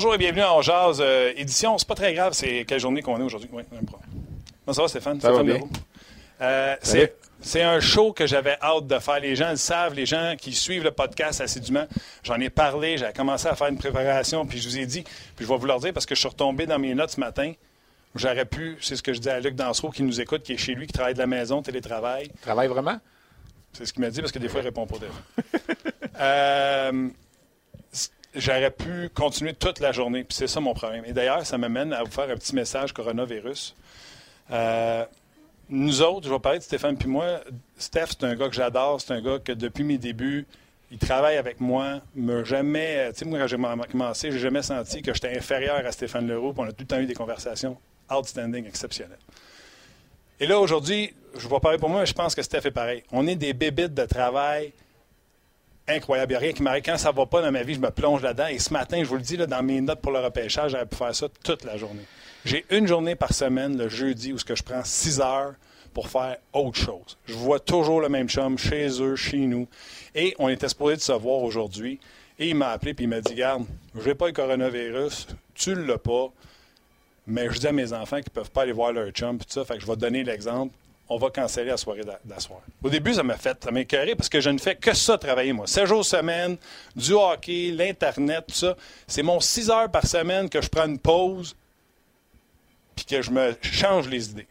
Bonjour 0.00 0.14
et 0.14 0.16
bienvenue 0.16 0.44
en 0.44 0.62
Jazz 0.62 0.98
euh, 1.02 1.30
édition. 1.36 1.76
C'est 1.76 1.86
pas 1.86 1.94
très 1.94 2.14
grave, 2.14 2.32
c'est 2.32 2.64
quelle 2.64 2.80
journée 2.80 3.02
qu'on 3.02 3.20
est 3.20 3.22
aujourd'hui. 3.22 3.50
Oui, 3.52 3.64
même. 3.70 3.84
Comment 3.84 4.72
ça 4.72 4.80
va, 4.80 4.88
Stéphane? 4.88 5.20
Ça 5.20 5.28
Stéphane 5.28 5.46
va 5.46 5.58
bien. 5.58 5.68
Euh, 6.40 6.74
c'est, 6.80 7.16
c'est 7.42 7.60
un 7.60 7.80
show 7.80 8.14
que 8.14 8.26
j'avais 8.26 8.56
hâte 8.62 8.86
de 8.86 8.98
faire. 8.98 9.20
Les 9.20 9.36
gens 9.36 9.50
le 9.50 9.56
savent, 9.56 9.92
les 9.92 10.06
gens 10.06 10.36
qui 10.38 10.54
suivent 10.54 10.84
le 10.84 10.90
podcast 10.90 11.42
assidûment. 11.42 11.86
J'en 12.22 12.40
ai 12.40 12.48
parlé, 12.48 12.96
j'ai 12.96 13.12
commencé 13.14 13.46
à 13.46 13.54
faire 13.54 13.66
une 13.66 13.76
préparation, 13.76 14.46
puis 14.46 14.58
je 14.58 14.70
vous 14.70 14.78
ai 14.78 14.86
dit, 14.86 15.02
puis 15.02 15.44
je 15.44 15.46
vais 15.46 15.58
vous 15.58 15.66
le 15.66 15.78
dire 15.80 15.92
parce 15.92 16.06
que 16.06 16.14
je 16.14 16.20
suis 16.20 16.28
retombé 16.30 16.64
dans 16.64 16.78
mes 16.78 16.94
notes 16.94 17.10
ce 17.10 17.20
matin. 17.20 17.52
J'aurais 18.14 18.46
pu, 18.46 18.78
c'est 18.80 18.96
ce 18.96 19.02
que 19.02 19.12
je 19.12 19.20
dis 19.20 19.28
à 19.28 19.38
Luc 19.38 19.54
Dansereau 19.54 19.90
qui 19.90 20.02
nous 20.02 20.18
écoute, 20.18 20.44
qui 20.44 20.54
est 20.54 20.56
chez 20.56 20.74
lui, 20.74 20.86
qui 20.86 20.94
travaille 20.94 21.12
de 21.12 21.18
la 21.18 21.26
maison, 21.26 21.60
télétravail. 21.60 22.30
Travaille 22.40 22.68
vraiment? 22.68 22.98
C'est 23.74 23.84
ce 23.84 23.92
qu'il 23.92 24.00
m'a 24.00 24.08
dit 24.08 24.20
parce 24.20 24.32
que 24.32 24.38
des 24.38 24.48
fois, 24.48 24.60
il 24.60 24.64
répond 24.64 24.86
pas 24.86 24.96
des 24.96 25.58
euh, 26.20 27.10
J'aurais 28.34 28.70
pu 28.70 29.08
continuer 29.12 29.54
toute 29.54 29.80
la 29.80 29.90
journée, 29.90 30.22
puis 30.22 30.36
c'est 30.36 30.46
ça 30.46 30.60
mon 30.60 30.72
problème. 30.72 31.04
Et 31.04 31.12
d'ailleurs, 31.12 31.44
ça 31.44 31.58
m'amène 31.58 31.92
à 31.92 32.04
vous 32.04 32.10
faire 32.10 32.30
un 32.30 32.36
petit 32.36 32.54
message 32.54 32.92
coronavirus. 32.92 33.74
Euh, 34.52 35.04
nous 35.68 36.02
autres, 36.02 36.26
je 36.28 36.32
vais 36.32 36.38
parler 36.38 36.58
de 36.58 36.64
Stéphane 36.64 36.96
puis 36.96 37.08
moi. 37.08 37.40
Steph, 37.76 38.06
c'est 38.10 38.24
un 38.24 38.34
gars 38.34 38.48
que 38.48 38.54
j'adore. 38.54 39.00
C'est 39.00 39.12
un 39.12 39.20
gars 39.20 39.38
que 39.38 39.52
depuis 39.52 39.84
mes 39.84 39.98
débuts, 39.98 40.46
il 40.92 40.98
travaille 40.98 41.36
avec 41.36 41.60
moi. 41.60 42.00
Me 42.14 42.44
jamais, 42.44 43.10
tu 43.12 43.20
sais, 43.20 43.24
moi, 43.24 43.38
quand 43.38 43.46
j'ai 43.46 43.56
commencé, 43.90 44.30
j'ai 44.30 44.38
jamais 44.38 44.62
senti 44.62 45.02
que 45.02 45.12
j'étais 45.12 45.36
inférieur 45.36 45.84
à 45.84 45.92
Stéphane 45.92 46.26
Leroux. 46.28 46.54
On 46.56 46.64
a 46.64 46.72
tout 46.72 46.80
le 46.80 46.86
temps 46.86 47.00
eu 47.00 47.06
des 47.06 47.14
conversations 47.14 47.76
outstanding, 48.10 48.66
exceptionnelles. 48.66 49.18
Et 50.40 50.46
là, 50.46 50.58
aujourd'hui, 50.58 51.14
je 51.36 51.46
vais 51.48 51.60
parler 51.60 51.78
pour 51.78 51.88
moi, 51.88 52.00
mais 52.00 52.06
je 52.06 52.14
pense 52.14 52.34
que 52.34 52.42
Steph 52.42 52.62
est 52.64 52.70
pareil. 52.70 53.04
On 53.12 53.26
est 53.26 53.36
des 53.36 53.52
bébites 53.52 53.94
de 53.94 54.04
travail 54.06 54.72
incroyables. 55.90 56.32
Il 56.32 56.34
n'y 56.34 56.36
a 56.36 56.40
rien 56.40 56.52
qui 56.52 56.62
m'arrive. 56.62 56.82
Quand 56.84 56.98
ça 56.98 57.12
ne 57.12 57.16
va 57.16 57.26
pas 57.26 57.42
dans 57.42 57.52
ma 57.52 57.62
vie, 57.62 57.74
je 57.74 57.80
me 57.80 57.90
plonge 57.90 58.22
là-dedans. 58.22 58.46
Et 58.46 58.58
ce 58.58 58.72
matin, 58.72 58.98
je 59.02 59.08
vous 59.08 59.16
le 59.16 59.22
dis, 59.22 59.36
dans 59.36 59.62
mes 59.62 59.80
notes 59.80 60.00
pour 60.00 60.12
le 60.12 60.20
repêchage, 60.20 60.72
j'aurais 60.72 60.86
pu 60.86 60.96
faire 60.96 61.14
ça 61.14 61.26
toute 61.44 61.64
la 61.64 61.76
journée. 61.76 62.04
J'ai 62.44 62.64
une 62.70 62.86
journée 62.86 63.14
par 63.14 63.32
semaine, 63.32 63.76
le 63.76 63.88
jeudi, 63.88 64.32
où 64.32 64.38
je 64.38 64.62
prends 64.62 64.84
six 64.84 65.20
heures 65.20 65.54
pour 65.92 66.08
faire 66.08 66.38
autre 66.52 66.78
chose. 66.78 67.18
Je 67.26 67.34
vois 67.34 67.60
toujours 67.60 68.00
le 68.00 68.08
même 68.08 68.28
chum 68.28 68.56
chez 68.56 68.88
eux, 69.02 69.16
chez 69.16 69.38
nous. 69.38 69.68
Et 70.14 70.34
on 70.38 70.48
était 70.48 70.68
supposé 70.68 70.96
de 70.96 71.00
se 71.00 71.12
voir 71.12 71.42
aujourd'hui. 71.42 72.00
Et 72.38 72.50
il 72.50 72.54
m'a 72.54 72.70
appelé 72.70 72.92
et 72.92 72.96
il 72.98 73.08
m'a 73.08 73.20
dit 73.20 73.34
Garde, 73.34 73.66
je 73.94 74.08
n'ai 74.08 74.14
pas 74.14 74.26
le 74.26 74.32
coronavirus, 74.32 75.26
tu 75.54 75.70
ne 75.70 75.82
l'as 75.82 75.98
pas. 75.98 76.32
Mais 77.26 77.48
je 77.50 77.58
dis 77.58 77.66
à 77.66 77.72
mes 77.72 77.92
enfants 77.92 78.16
qu'ils 78.16 78.30
ne 78.30 78.40
peuvent 78.40 78.50
pas 78.50 78.62
aller 78.62 78.72
voir 78.72 78.92
leur 78.92 79.10
chum, 79.10 79.36
puis 79.36 79.46
ça. 79.50 79.64
Fait 79.64 79.74
que 79.74 79.80
je 79.80 79.86
vais 79.86 79.96
donner 79.96 80.24
l'exemple. 80.24 80.74
On 81.12 81.18
va 81.18 81.28
canceller 81.28 81.70
la 81.70 81.76
soirée 81.76 82.02
d'asseoir. 82.24 82.60
Au 82.82 82.88
début, 82.88 83.12
ça 83.14 83.24
m'a 83.24 83.36
fait, 83.36 83.62
ça 83.62 83.72
m'a 83.72 83.84
parce 84.16 84.28
que 84.28 84.40
je 84.40 84.48
ne 84.48 84.58
fais 84.58 84.76
que 84.76 84.94
ça 84.94 85.18
travailler, 85.18 85.52
moi. 85.52 85.66
7 85.66 85.86
jours 85.86 86.04
semaine, 86.04 86.56
du 86.94 87.12
hockey, 87.12 87.72
l'Internet, 87.72 88.44
tout 88.46 88.54
ça. 88.54 88.76
C'est 89.08 89.24
mon 89.24 89.40
6 89.40 89.70
heures 89.70 89.90
par 89.90 90.06
semaine 90.06 90.48
que 90.48 90.62
je 90.62 90.68
prends 90.68 90.86
une 90.86 91.00
pause 91.00 91.56
puis 92.94 93.04
que 93.04 93.22
je 93.22 93.32
me 93.32 93.56
change 93.60 94.08
les 94.08 94.30
idées. 94.30 94.46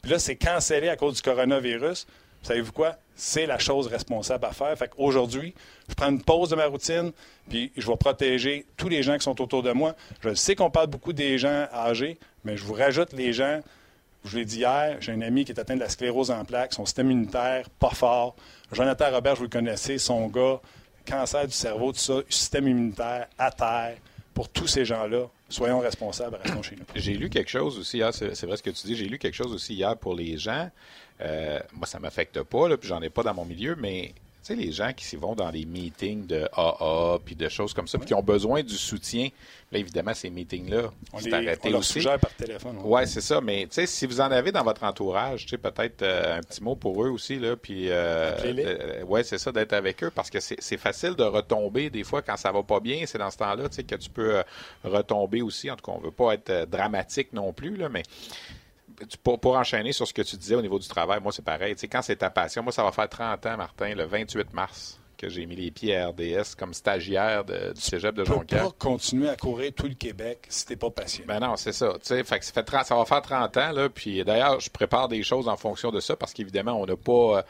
Puis 0.00 0.12
là, 0.12 0.18
c'est 0.18 0.36
cancellé 0.36 0.88
à 0.88 0.96
cause 0.96 1.16
du 1.16 1.22
coronavirus. 1.22 2.06
Savez-vous 2.42 2.72
quoi? 2.72 2.96
C'est 3.14 3.44
la 3.44 3.58
chose 3.58 3.86
responsable 3.86 4.46
à 4.46 4.52
faire. 4.52 4.76
Fait 4.78 4.88
qu'aujourd'hui, 4.88 5.52
je 5.86 5.94
prends 5.94 6.08
une 6.08 6.22
pause 6.22 6.48
de 6.48 6.56
ma 6.56 6.64
routine, 6.64 7.12
puis 7.50 7.70
je 7.76 7.86
vais 7.86 7.96
protéger 7.96 8.64
tous 8.78 8.88
les 8.88 9.02
gens 9.02 9.18
qui 9.18 9.24
sont 9.24 9.38
autour 9.42 9.62
de 9.62 9.72
moi. 9.72 9.94
Je 10.22 10.32
sais 10.32 10.54
qu'on 10.54 10.70
parle 10.70 10.86
beaucoup 10.86 11.12
des 11.12 11.36
gens 11.36 11.68
âgés, 11.74 12.18
mais 12.44 12.56
je 12.56 12.64
vous 12.64 12.72
rajoute 12.72 13.12
les 13.12 13.34
gens. 13.34 13.60
Je 14.24 14.38
l'ai 14.38 14.44
dit 14.44 14.58
hier, 14.58 14.98
j'ai 15.00 15.12
un 15.12 15.22
ami 15.22 15.44
qui 15.44 15.52
est 15.52 15.58
atteint 15.58 15.74
de 15.74 15.80
la 15.80 15.88
sclérose 15.88 16.30
en 16.30 16.44
plaques, 16.44 16.74
son 16.74 16.84
système 16.84 17.10
immunitaire 17.10 17.68
pas 17.70 17.90
fort. 17.90 18.36
Jonathan 18.72 19.10
Robert, 19.10 19.34
je 19.34 19.38
vous 19.38 19.44
le 19.44 19.50
connaissez, 19.50 19.98
son 19.98 20.26
gars, 20.26 20.60
cancer 21.06 21.46
du 21.46 21.52
cerveau, 21.52 21.92
tout 21.92 21.98
ça, 21.98 22.20
système 22.28 22.68
immunitaire 22.68 23.28
à 23.38 23.50
terre. 23.50 23.96
Pour 24.34 24.48
tous 24.48 24.66
ces 24.66 24.84
gens-là, 24.84 25.26
soyons 25.48 25.80
responsables, 25.80 26.38
restons 26.42 26.62
chez 26.62 26.76
nous. 26.76 26.84
J'ai 26.94 27.14
lu 27.14 27.30
quelque 27.30 27.50
chose 27.50 27.78
aussi 27.78 28.00
c'est 28.12 28.44
vrai 28.44 28.56
ce 28.56 28.62
que 28.62 28.70
tu 28.70 28.86
dis, 28.86 28.94
j'ai 28.94 29.06
lu 29.06 29.18
quelque 29.18 29.34
chose 29.34 29.52
aussi 29.52 29.74
hier 29.74 29.96
pour 29.96 30.14
les 30.14 30.38
gens. 30.38 30.70
Euh, 31.20 31.58
moi, 31.72 31.86
ça 31.86 31.98
ne 31.98 32.02
m'affecte 32.02 32.42
pas, 32.42 32.68
là, 32.68 32.76
puis 32.76 32.88
j'en 32.88 33.02
ai 33.02 33.10
pas 33.10 33.22
dans 33.22 33.34
mon 33.34 33.44
milieu, 33.44 33.76
mais 33.76 34.14
sais, 34.54 34.60
les 34.60 34.72
gens 34.72 34.92
qui 34.92 35.04
s'y 35.04 35.16
vont 35.16 35.34
dans 35.34 35.50
les 35.50 35.64
meetings 35.64 36.26
de 36.26 36.48
AA, 36.52 37.18
puis 37.24 37.34
de 37.34 37.48
choses 37.48 37.72
comme 37.74 37.86
ça, 37.86 37.98
puis 37.98 38.06
qui 38.06 38.14
ont 38.14 38.22
besoin 38.22 38.62
du 38.62 38.76
soutien, 38.76 39.28
là, 39.72 39.78
évidemment, 39.78 40.14
ces 40.14 40.30
meetings-là, 40.30 40.90
On, 41.12 41.18
c'est 41.18 41.30
on 41.32 41.36
arrêté 41.36 41.70
leur 41.70 41.80
aussi. 41.80 41.94
suggère 41.94 42.18
par 42.18 42.32
téléphone. 42.34 42.76
ouais. 42.78 43.00
Ouais, 43.00 43.06
c'est 43.06 43.20
ça. 43.20 43.40
Mais 43.40 43.62
tu 43.62 43.74
sais, 43.74 43.86
si 43.86 44.06
vous 44.06 44.20
en 44.20 44.30
avez 44.30 44.52
dans 44.52 44.64
votre 44.64 44.84
entourage, 44.84 45.44
tu 45.44 45.50
sais, 45.50 45.58
peut-être 45.58 46.02
euh, 46.02 46.38
un 46.38 46.40
petit 46.40 46.62
mot 46.62 46.76
pour 46.76 47.04
eux 47.04 47.10
aussi 47.10 47.38
là, 47.38 47.56
puis 47.56 47.88
euh, 47.90 48.32
euh, 48.44 49.02
ouais, 49.04 49.22
c'est 49.22 49.38
ça 49.38 49.52
d'être 49.52 49.72
avec 49.72 50.02
eux 50.02 50.10
parce 50.14 50.30
que 50.30 50.38
c'est 50.40 50.76
facile 50.76 51.14
de 51.14 51.24
retomber 51.24 51.90
des 51.90 52.04
fois 52.04 52.22
quand 52.22 52.36
ça 52.36 52.52
va 52.52 52.62
pas 52.62 52.80
bien. 52.80 53.04
C'est 53.06 53.18
dans 53.18 53.30
ce 53.30 53.38
temps-là, 53.38 53.68
tu 53.68 53.76
sais, 53.76 53.84
que 53.84 53.94
tu 53.96 54.10
peux 54.10 54.42
retomber 54.84 55.42
aussi. 55.42 55.70
En 55.70 55.76
tout 55.76 55.84
cas, 55.84 55.92
on 55.96 56.00
veut 56.00 56.10
pas 56.10 56.34
être 56.34 56.68
dramatique 56.68 57.32
non 57.32 57.52
plus 57.52 57.76
là, 57.76 57.88
mais 57.88 58.02
pour, 59.22 59.40
pour 59.40 59.56
enchaîner 59.56 59.92
sur 59.92 60.06
ce 60.06 60.12
que 60.14 60.22
tu 60.22 60.36
disais 60.36 60.54
au 60.54 60.62
niveau 60.62 60.78
du 60.78 60.88
travail, 60.88 61.20
moi 61.22 61.32
c'est 61.32 61.44
pareil. 61.44 61.74
Tu 61.74 61.80
sais, 61.80 61.88
quand 61.88 62.02
c'est 62.02 62.16
ta 62.16 62.30
passion, 62.30 62.62
moi 62.62 62.72
ça 62.72 62.82
va 62.82 62.92
faire 62.92 63.08
30 63.08 63.44
ans, 63.46 63.56
Martin, 63.56 63.94
le 63.94 64.04
28 64.04 64.52
mars 64.52 64.96
que 65.16 65.28
j'ai 65.28 65.44
mis 65.44 65.54
les 65.54 65.70
pieds 65.70 65.94
à 65.96 66.08
RDS 66.08 66.54
comme 66.58 66.72
stagiaire 66.72 67.44
de- 67.44 67.74
du 67.74 67.80
cégep 67.80 68.14
de 68.14 68.22
Tu 68.24 68.30
peux 68.30 68.36
Jonquière. 68.38 68.62
pas 68.64 68.70
continuer 68.78 69.28
à 69.28 69.36
courir 69.36 69.70
tout 69.76 69.86
le 69.86 69.92
Québec 69.92 70.46
si 70.48 70.64
t'es 70.64 70.76
pas 70.76 70.88
patient. 70.88 71.24
Ben 71.28 71.38
non, 71.40 71.56
c'est 71.56 71.72
ça. 71.72 71.92
Fait 72.02 72.22
que 72.38 72.44
ça, 72.44 72.52
fait 72.54 72.62
30 72.62 72.86
ça 72.86 72.94
va 72.96 73.04
faire 73.04 73.20
30 73.20 73.54
ans, 73.58 73.72
là. 73.72 73.90
Puis 73.90 74.24
d'ailleurs, 74.24 74.58
je 74.60 74.70
prépare 74.70 75.08
des 75.08 75.22
choses 75.22 75.46
en 75.46 75.58
fonction 75.58 75.90
de 75.90 76.00
ça 76.00 76.16
parce 76.16 76.32
qu'évidemment, 76.32 76.72
on 76.72 76.86
n'a 76.86 76.96
pas. 76.96 77.44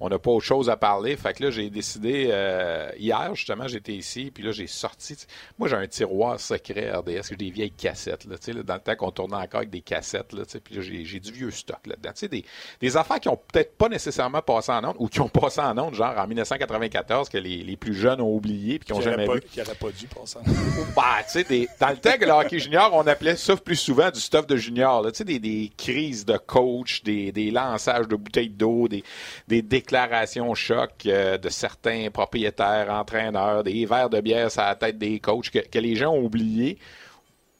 On 0.00 0.08
n'a 0.08 0.18
pas 0.18 0.30
autre 0.30 0.44
chose 0.44 0.68
à 0.68 0.76
parler. 0.76 1.16
Fait 1.16 1.32
que 1.32 1.44
là, 1.44 1.50
j'ai 1.50 1.70
décidé 1.70 2.28
euh, 2.30 2.90
hier, 2.98 3.34
justement, 3.34 3.66
j'étais 3.66 3.94
ici, 3.94 4.30
puis 4.34 4.42
là, 4.42 4.52
j'ai 4.52 4.66
sorti. 4.66 5.16
Moi, 5.58 5.68
j'ai 5.68 5.76
un 5.76 5.86
tiroir 5.86 6.38
secret 6.38 6.90
RDS, 6.92 7.28
j'ai 7.30 7.36
des 7.36 7.50
vieilles 7.50 7.70
cassettes, 7.70 8.24
là, 8.26 8.36
tu 8.38 8.44
sais, 8.46 8.52
là, 8.52 8.62
dans 8.62 8.74
le 8.74 8.80
temps 8.80 8.94
qu'on 8.96 9.10
tournait 9.10 9.36
encore 9.36 9.58
avec 9.58 9.70
des 9.70 9.80
cassettes, 9.80 10.32
là, 10.32 10.42
puis 10.62 10.74
là, 10.74 10.82
j'ai, 10.82 11.04
j'ai 11.04 11.20
du 11.20 11.32
vieux 11.32 11.50
stock 11.50 11.78
là-dedans. 11.86 12.10
Tu 12.10 12.20
sais, 12.20 12.28
des, 12.28 12.44
des 12.80 12.96
affaires 12.96 13.20
qui 13.20 13.28
ont 13.28 13.36
peut-être 13.52 13.76
pas 13.76 13.88
nécessairement 13.88 14.42
passé 14.42 14.72
en 14.72 14.84
ondes 14.84 14.96
ou 14.98 15.08
qui 15.08 15.20
ont 15.20 15.28
passé 15.28 15.60
en 15.60 15.76
ondes, 15.78 15.94
genre 15.94 16.14
en 16.18 16.26
1994, 16.26 17.28
que 17.28 17.38
les, 17.38 17.62
les 17.62 17.76
plus 17.76 17.94
jeunes 17.94 18.20
ont 18.20 18.34
oublié 18.34 18.78
puis 18.78 18.86
qui 18.86 18.92
ont 18.92 18.98
Qui 18.98 19.08
aurait 19.08 19.10
jamais 19.12 19.26
pas, 19.26 19.34
vu. 19.34 19.40
qui 19.42 19.60
aurait 19.60 19.74
pas 19.74 19.90
dû 19.90 20.06
passer. 20.06 20.38
Bah, 20.94 21.16
tu 21.24 21.32
sais, 21.32 21.44
des- 21.44 21.68
dans 21.80 21.88
le 21.90 21.96
temps 21.96 22.16
que 22.18 22.24
le 22.24 22.30
hockey 22.30 22.58
junior, 22.58 22.90
on 22.94 23.06
appelait 23.06 23.36
ça 23.36 23.56
plus 23.56 23.76
souvent 23.76 24.10
du 24.10 24.20
stuff 24.20 24.46
de 24.46 24.56
junior. 24.56 25.02
là. 25.02 25.10
Tu 25.10 25.18
sais, 25.18 25.24
des, 25.24 25.38
des 25.38 25.70
crises 25.76 26.24
de 26.24 26.36
coach, 26.38 27.02
des, 27.02 27.32
des 27.32 27.50
lançages 27.50 28.08
de 28.08 28.16
bouteilles 28.16 28.48
d'eau, 28.50 28.88
des, 28.88 29.04
des 29.48 29.62
déclarations 29.86 30.52
choc 30.54 30.90
euh, 31.06 31.38
de 31.38 31.48
certains 31.48 32.10
propriétaires, 32.10 32.90
entraîneurs, 32.90 33.62
des 33.62 33.86
verres 33.86 34.10
de 34.10 34.20
bière 34.20 34.50
sur 34.50 34.62
la 34.62 34.74
tête 34.74 34.98
des 34.98 35.20
coachs 35.20 35.50
que, 35.50 35.60
que 35.60 35.78
les 35.78 35.94
gens 35.94 36.12
ont 36.12 36.24
oubliés. 36.24 36.78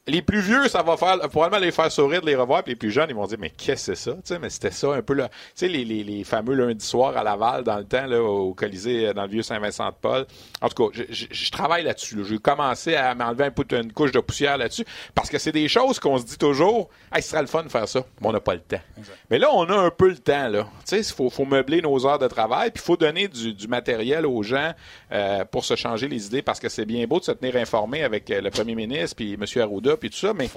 Les 0.07 0.21
plus 0.21 0.39
vieux, 0.39 0.67
ça 0.69 0.83
va 0.83 0.95
faire 0.95 1.19
probablement 1.29 1.63
les 1.63 1.71
faire 1.71 1.91
sourire 1.91 2.21
de 2.21 2.27
les 2.27 2.35
revoir, 2.35 2.63
puis 2.63 2.71
les 2.71 2.75
plus 2.77 2.91
jeunes, 2.91 3.09
ils 3.09 3.15
vont 3.15 3.27
dire 3.27 3.37
mais 3.39 3.49
qu'est-ce 3.49 3.91
que 3.91 3.95
c'est 3.95 4.09
ça? 4.09 4.13
Tu 4.13 4.21
sais, 4.23 4.39
mais 4.39 4.49
c'était 4.49 4.71
ça 4.71 4.93
un 4.93 5.01
peu 5.01 5.13
là. 5.13 5.27
Tu 5.29 5.35
sais 5.55 5.67
les, 5.67 5.83
les, 5.83 6.03
les, 6.03 6.23
fameux 6.23 6.53
lundis 6.53 6.85
soirs 6.85 7.15
à 7.17 7.23
Laval 7.23 7.63
dans 7.63 7.77
le 7.77 7.83
temps 7.83 8.05
là 8.05 8.21
au 8.21 8.53
Colisée 8.53 9.13
dans 9.13 9.23
le 9.23 9.29
vieux 9.29 9.41
Saint-Vincent-de-Paul. 9.41 10.25
En 10.61 10.69
tout 10.69 10.89
cas, 10.89 11.03
je, 11.09 11.25
je, 11.29 11.51
travaille 11.51 11.83
là-dessus. 11.83 12.23
J'ai 12.23 12.37
commencé 12.37 12.95
à 12.95 13.13
m'enlever 13.15 13.45
un 13.45 13.51
peu 13.51 13.65
une 13.75 13.91
couche 13.91 14.11
de 14.11 14.19
poussière 14.19 14.57
là-dessus 14.57 14.85
parce 15.13 15.29
que 15.29 15.37
c'est 15.37 15.51
des 15.51 15.67
choses 15.67 15.99
qu'on 15.99 16.17
se 16.17 16.25
dit 16.25 16.37
toujours, 16.37 16.89
hey, 17.13 17.21
ce 17.21 17.29
serait 17.29 17.41
le 17.41 17.47
fun 17.47 17.63
de 17.63 17.69
faire 17.69 17.87
ça, 17.87 18.03
mais 18.21 18.27
on 18.27 18.31
n'a 18.31 18.39
pas 18.39 18.53
le 18.53 18.61
temps. 18.61 18.81
Mais 19.29 19.39
là, 19.39 19.49
on 19.53 19.65
a 19.65 19.75
un 19.75 19.91
peu 19.91 20.07
le 20.09 20.17
temps 20.17 20.47
là. 20.47 20.63
Tu 20.63 20.69
sais, 20.85 20.99
il 20.99 21.15
faut, 21.15 21.29
faut 21.29 21.45
meubler 21.45 21.81
nos 21.81 22.05
heures 22.05 22.19
de 22.19 22.27
travail, 22.27 22.71
puis 22.71 22.81
il 22.81 22.85
faut 22.85 22.97
donner 22.97 23.27
du, 23.27 23.53
du, 23.53 23.67
matériel 23.67 24.25
aux 24.25 24.43
gens 24.43 24.71
euh, 25.11 25.43
pour 25.45 25.65
se 25.65 25.75
changer 25.75 26.07
les 26.07 26.27
idées 26.27 26.41
parce 26.41 26.59
que 26.59 26.69
c'est 26.69 26.85
bien 26.85 27.05
beau 27.05 27.19
de 27.19 27.25
se 27.25 27.31
tenir 27.33 27.57
informé 27.57 28.03
avec 28.03 28.31
euh, 28.31 28.39
le 28.39 28.49
premier 28.49 28.75
ministre 28.75 29.17
puis 29.17 29.33
M. 29.33 29.43
Arruda 29.61 29.96
puis 29.97 30.09
tout 30.09 30.17
ça, 30.17 30.33
mais 30.33 30.49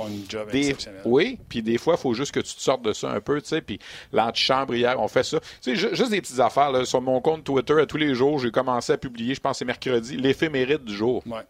des, 0.52 0.76
oui, 1.04 1.38
puis 1.48 1.62
des 1.62 1.78
fois, 1.78 1.94
il 1.98 2.00
faut 2.00 2.14
juste 2.14 2.32
que 2.32 2.40
tu 2.40 2.54
te 2.54 2.60
sortes 2.60 2.82
de 2.82 2.92
ça 2.92 3.10
un 3.10 3.20
peu, 3.20 3.40
tu 3.40 3.48
sais, 3.48 3.60
puis 3.60 3.78
l'antichambre 4.12 4.74
hier, 4.74 5.00
on 5.00 5.08
fait 5.08 5.24
ça. 5.24 5.40
Tu 5.62 5.76
sais, 5.76 5.94
juste 5.94 6.10
des 6.10 6.20
petites 6.20 6.40
affaires, 6.40 6.70
là, 6.70 6.84
sur 6.84 7.00
mon 7.00 7.20
compte 7.20 7.44
Twitter, 7.44 7.80
à 7.80 7.86
tous 7.86 7.96
les 7.96 8.14
jours, 8.14 8.38
j'ai 8.38 8.50
commencé 8.50 8.92
à 8.92 8.98
publier, 8.98 9.34
je 9.34 9.40
pense 9.40 9.58
c'est 9.58 9.64
mercredi, 9.64 10.16
l'éphémérite 10.16 10.84
du 10.84 10.94
jour. 10.94 11.22
Ouais. 11.26 11.42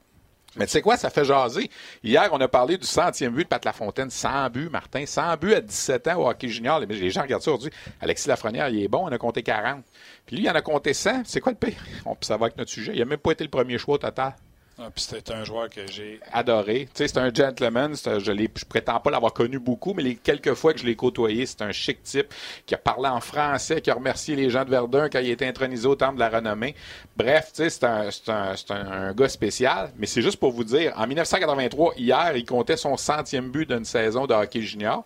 Mais 0.57 0.67
tu 0.67 0.73
sais 0.73 0.83
quoi, 0.83 0.97
ça 0.97 1.11
fait 1.11 1.25
jaser. 1.25 1.71
Hier, 2.03 2.29
on 2.33 2.41
a 2.41 2.49
parlé 2.49 2.77
du 2.77 2.87
centième 2.87 3.33
but 3.33 3.45
de 3.45 3.49
Pat 3.49 3.65
Lafontaine. 3.65 4.11
100 4.11 4.51
buts, 4.51 4.69
Martin. 4.69 5.07
100 5.07 5.37
buts 5.37 5.55
à 5.55 5.61
17 5.61 6.09
ans 6.09 6.23
au 6.23 6.29
hockey 6.29 6.49
junior. 6.49 6.81
Les 6.81 7.11
gens 7.11 7.23
regardent 7.23 7.43
ça 7.43 7.53
aujourd'hui. 7.53 7.71
Alexis 8.01 8.29
Lafrenière, 8.29 8.69
il 8.69 8.83
est 8.83 8.89
bon, 8.89 9.07
on 9.07 9.13
a 9.13 9.19
compté 9.19 9.45
40. 9.45 9.85
Puis 10.27 10.37
lui, 10.37 10.45
il 10.45 10.51
en 10.51 10.55
a 10.55 10.61
compté 10.61 10.93
100. 10.93 11.23
C'est 11.25 11.41
quoi 11.41 11.53
le 11.53 11.59
pire? 11.59 11.81
On 12.05 12.17
peut 12.17 12.25
savoir 12.25 12.49
avec 12.49 12.59
notre 12.59 12.71
sujet. 12.71 12.93
Il 12.95 12.99
n'a 12.99 13.05
même 13.05 13.19
pas 13.19 13.31
été 13.31 13.45
le 13.45 13.51
premier 13.51 13.79
choix 13.79 13.95
au 13.95 13.99
total. 13.99 14.35
Ah, 14.82 14.88
c'était 14.97 15.35
un 15.35 15.44
joueur 15.44 15.69
que 15.69 15.87
j'ai 15.87 16.21
adoré. 16.32 16.88
C'est 16.94 17.19
un 17.19 17.32
gentleman. 17.35 17.94
je 17.94 18.32
ne 18.32 18.47
prétends 18.67 18.99
pas 18.99 19.11
l'avoir 19.11 19.35
connu 19.35 19.59
beaucoup, 19.59 19.93
mais 19.93 20.03
les 20.03 20.15
quelques 20.17 20.55
fois 20.55 20.73
que 20.73 20.81
je 20.81 20.87
l'ai 20.87 20.97
côtoyé, 20.97 21.44
c'est 21.44 21.61
un 21.61 21.71
chic 21.71 22.03
type 22.03 22.32
qui 22.65 22.75
a 22.75 22.79
parlé 22.79 23.06
en 23.06 23.21
français, 23.21 23.82
qui 23.82 23.91
a 23.91 23.94
remercié 23.94 24.37
les 24.37 24.49
gens 24.49 24.65
de 24.65 24.71
Verdun 24.71 25.11
quand 25.11 25.19
il 25.19 25.29
était 25.29 25.47
intronisé 25.47 25.87
au 25.87 25.97
temple 25.97 26.15
de 26.15 26.21
la 26.21 26.31
renommée. 26.31 26.75
Bref, 27.15 27.50
c'est 27.53 27.85
un, 27.85 28.09
un, 28.29 28.55
un, 28.71 29.12
gars 29.12 29.29
spécial. 29.29 29.93
Mais 29.99 30.06
c'est 30.06 30.23
juste 30.23 30.38
pour 30.38 30.53
vous 30.53 30.65
dire, 30.65 30.94
en 30.97 31.06
1983, 31.06 31.94
hier, 31.99 32.37
il 32.37 32.47
comptait 32.47 32.79
son 32.79 32.97
centième 32.97 33.50
but 33.50 33.69
d'une 33.69 33.85
saison 33.85 34.27
de 34.27 34.32
hockey 34.32 34.62
junior. 34.62 35.05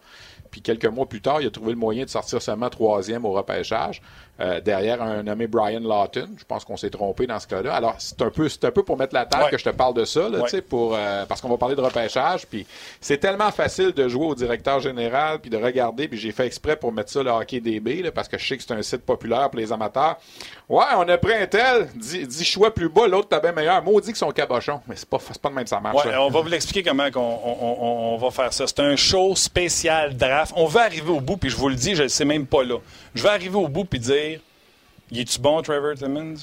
Puis 0.53 0.63
quelques 0.63 0.87
mois 0.87 1.07
plus 1.07 1.21
tard, 1.21 1.41
il 1.41 1.49
a 1.49 1.51
trouvé 1.51 1.73
le 1.73 1.79
moyen 1.79 2.05
de 2.05 2.11
sortir 2.11 2.41
seulement 2.41 2.71
troisième 2.71 3.25
au 3.25 3.33
repêchage. 3.33 4.01
Euh, 4.41 4.61
derrière 4.61 5.01
un 5.01 5.23
nommé 5.23 5.47
Brian 5.47 5.79
Lawton. 5.79 6.35
Je 6.37 6.45
pense 6.45 6.65
qu'on 6.65 6.77
s'est 6.77 6.91
trompé 6.91 7.25
dans 7.25 7.39
ce 7.39 7.47
cas-là. 7.47 7.73
Alors, 7.73 7.95
c'est 7.99 8.21
un 8.21 8.31
peu, 8.31 8.49
c'est 8.49 8.65
un 8.65 8.73
peu 8.73 8.83
pour 8.83 8.99
mettre 8.99 9.15
la 9.15 9.27
table 9.27 9.49
que 9.49 9.57
je 9.57 9.63
te 9.63 9.71
parle 9.71 9.95
de 9.95 10.05
ça, 10.05 10.29
là, 10.29 10.45
pour, 10.69 10.97
euh, 10.97 11.25
parce 11.25 11.41
qu'on 11.41 11.49
va 11.49 11.57
parler 11.57 11.77
de 11.77 11.81
repêchage. 11.81 12.45
Puis 12.45 12.67
c'est 13.01 13.19
tellement 13.19 13.53
facile 13.53 13.93
de 13.93 14.09
jouer 14.09 14.27
au 14.27 14.35
directeur 14.35 14.81
général 14.81 15.39
puis 15.39 15.51
de 15.51 15.57
regarder. 15.57 16.09
Puis 16.09 16.19
j'ai 16.19 16.33
fait 16.33 16.47
exprès 16.47 16.75
pour 16.75 16.91
mettre 16.91 17.13
ça 17.13 17.23
le 17.23 17.31
hockey 17.31 17.61
DB, 17.61 18.03
là, 18.03 18.11
parce 18.11 18.27
que 18.27 18.37
je 18.37 18.45
sais 18.45 18.57
que 18.57 18.65
c'est 18.65 18.75
un 18.75 18.83
site 18.83 19.03
populaire 19.03 19.51
pour 19.51 19.61
les 19.61 19.73
amateurs. 19.73 20.17
Ouais, 20.69 20.83
on 20.97 21.09
a 21.09 21.17
pris 21.17 21.35
un 21.35 21.47
tel, 21.47 21.89
10 21.95 22.43
choix 22.43 22.75
plus 22.75 22.89
bas, 22.89 23.07
l'autre 23.07 23.29
t'as 23.29 23.39
bien 23.39 23.53
meilleur. 23.53 23.85
Maudit 23.85 24.11
que 24.11 24.19
son 24.19 24.33
cabochon. 24.33 24.81
Mais 24.89 24.97
c'est 24.97 25.09
pas, 25.09 25.19
pas 25.19 25.49
de 25.51 25.55
même 25.55 25.67
ça 25.69 25.79
marche. 25.79 26.09
on 26.19 26.31
va 26.31 26.41
vous 26.41 26.49
l'expliquer 26.49 26.83
comment 26.83 27.07
on, 27.15 28.15
on, 28.15 28.17
va 28.17 28.31
faire 28.33 28.53
ça. 28.53 28.67
C'est 28.67 28.81
un 28.81 28.97
show 28.97 29.37
spécial 29.37 30.17
draft. 30.17 30.53
On 30.57 30.67
va 30.67 30.81
arriver 30.83 31.11
au 31.11 31.21
bout, 31.21 31.37
puis 31.37 31.51
je 31.51 31.57
vous 31.57 31.69
le 31.69 31.77
dis, 31.77 31.95
je 31.95 32.03
ne 32.03 32.09
sais 32.09 32.25
même 32.25 32.47
pas 32.47 32.65
là. 32.65 32.79
Je 33.15 33.23
vais 33.23 33.29
arriver 33.29 33.57
au 33.57 33.69
bout 33.69 33.85
puis 33.85 34.01
dire 34.01 34.34
il 35.15 35.21
est-tu 35.21 35.41
bon, 35.41 35.63
Trevor 35.63 35.95
Timmons? 35.95 36.35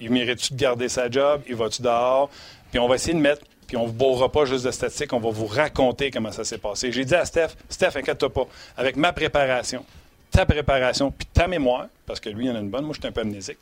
Il 0.00 0.10
mérite-tu 0.10 0.52
de 0.52 0.58
garder 0.58 0.88
sa 0.88 1.10
job? 1.10 1.42
Il 1.48 1.56
va-tu 1.56 1.82
dehors? 1.82 2.30
Puis 2.70 2.78
on 2.78 2.86
va 2.86 2.94
essayer 2.96 3.14
de 3.14 3.20
mettre. 3.20 3.42
Puis 3.66 3.76
on 3.76 3.82
ne 3.82 3.86
vous 3.88 3.92
bourrera 3.92 4.32
pas 4.32 4.46
juste 4.46 4.64
de 4.64 4.70
statistiques, 4.70 5.12
on 5.12 5.20
va 5.20 5.28
vous 5.28 5.46
raconter 5.46 6.10
comment 6.10 6.32
ça 6.32 6.42
s'est 6.42 6.56
passé. 6.56 6.90
J'ai 6.90 7.04
dit 7.04 7.14
à 7.14 7.26
Steph, 7.26 7.48
Steph, 7.68 7.96
inquiète-toi 7.96 8.32
pas, 8.32 8.46
avec 8.78 8.96
ma 8.96 9.12
préparation, 9.12 9.84
ta 10.30 10.46
préparation, 10.46 11.10
puis 11.10 11.26
ta 11.26 11.46
mémoire, 11.48 11.88
parce 12.06 12.18
que 12.18 12.30
lui, 12.30 12.46
il 12.46 12.50
en 12.50 12.56
a 12.56 12.60
une 12.60 12.70
bonne, 12.70 12.84
moi, 12.84 12.94
je 12.94 13.00
suis 13.00 13.06
un 13.06 13.12
peu 13.12 13.20
amnésique, 13.20 13.58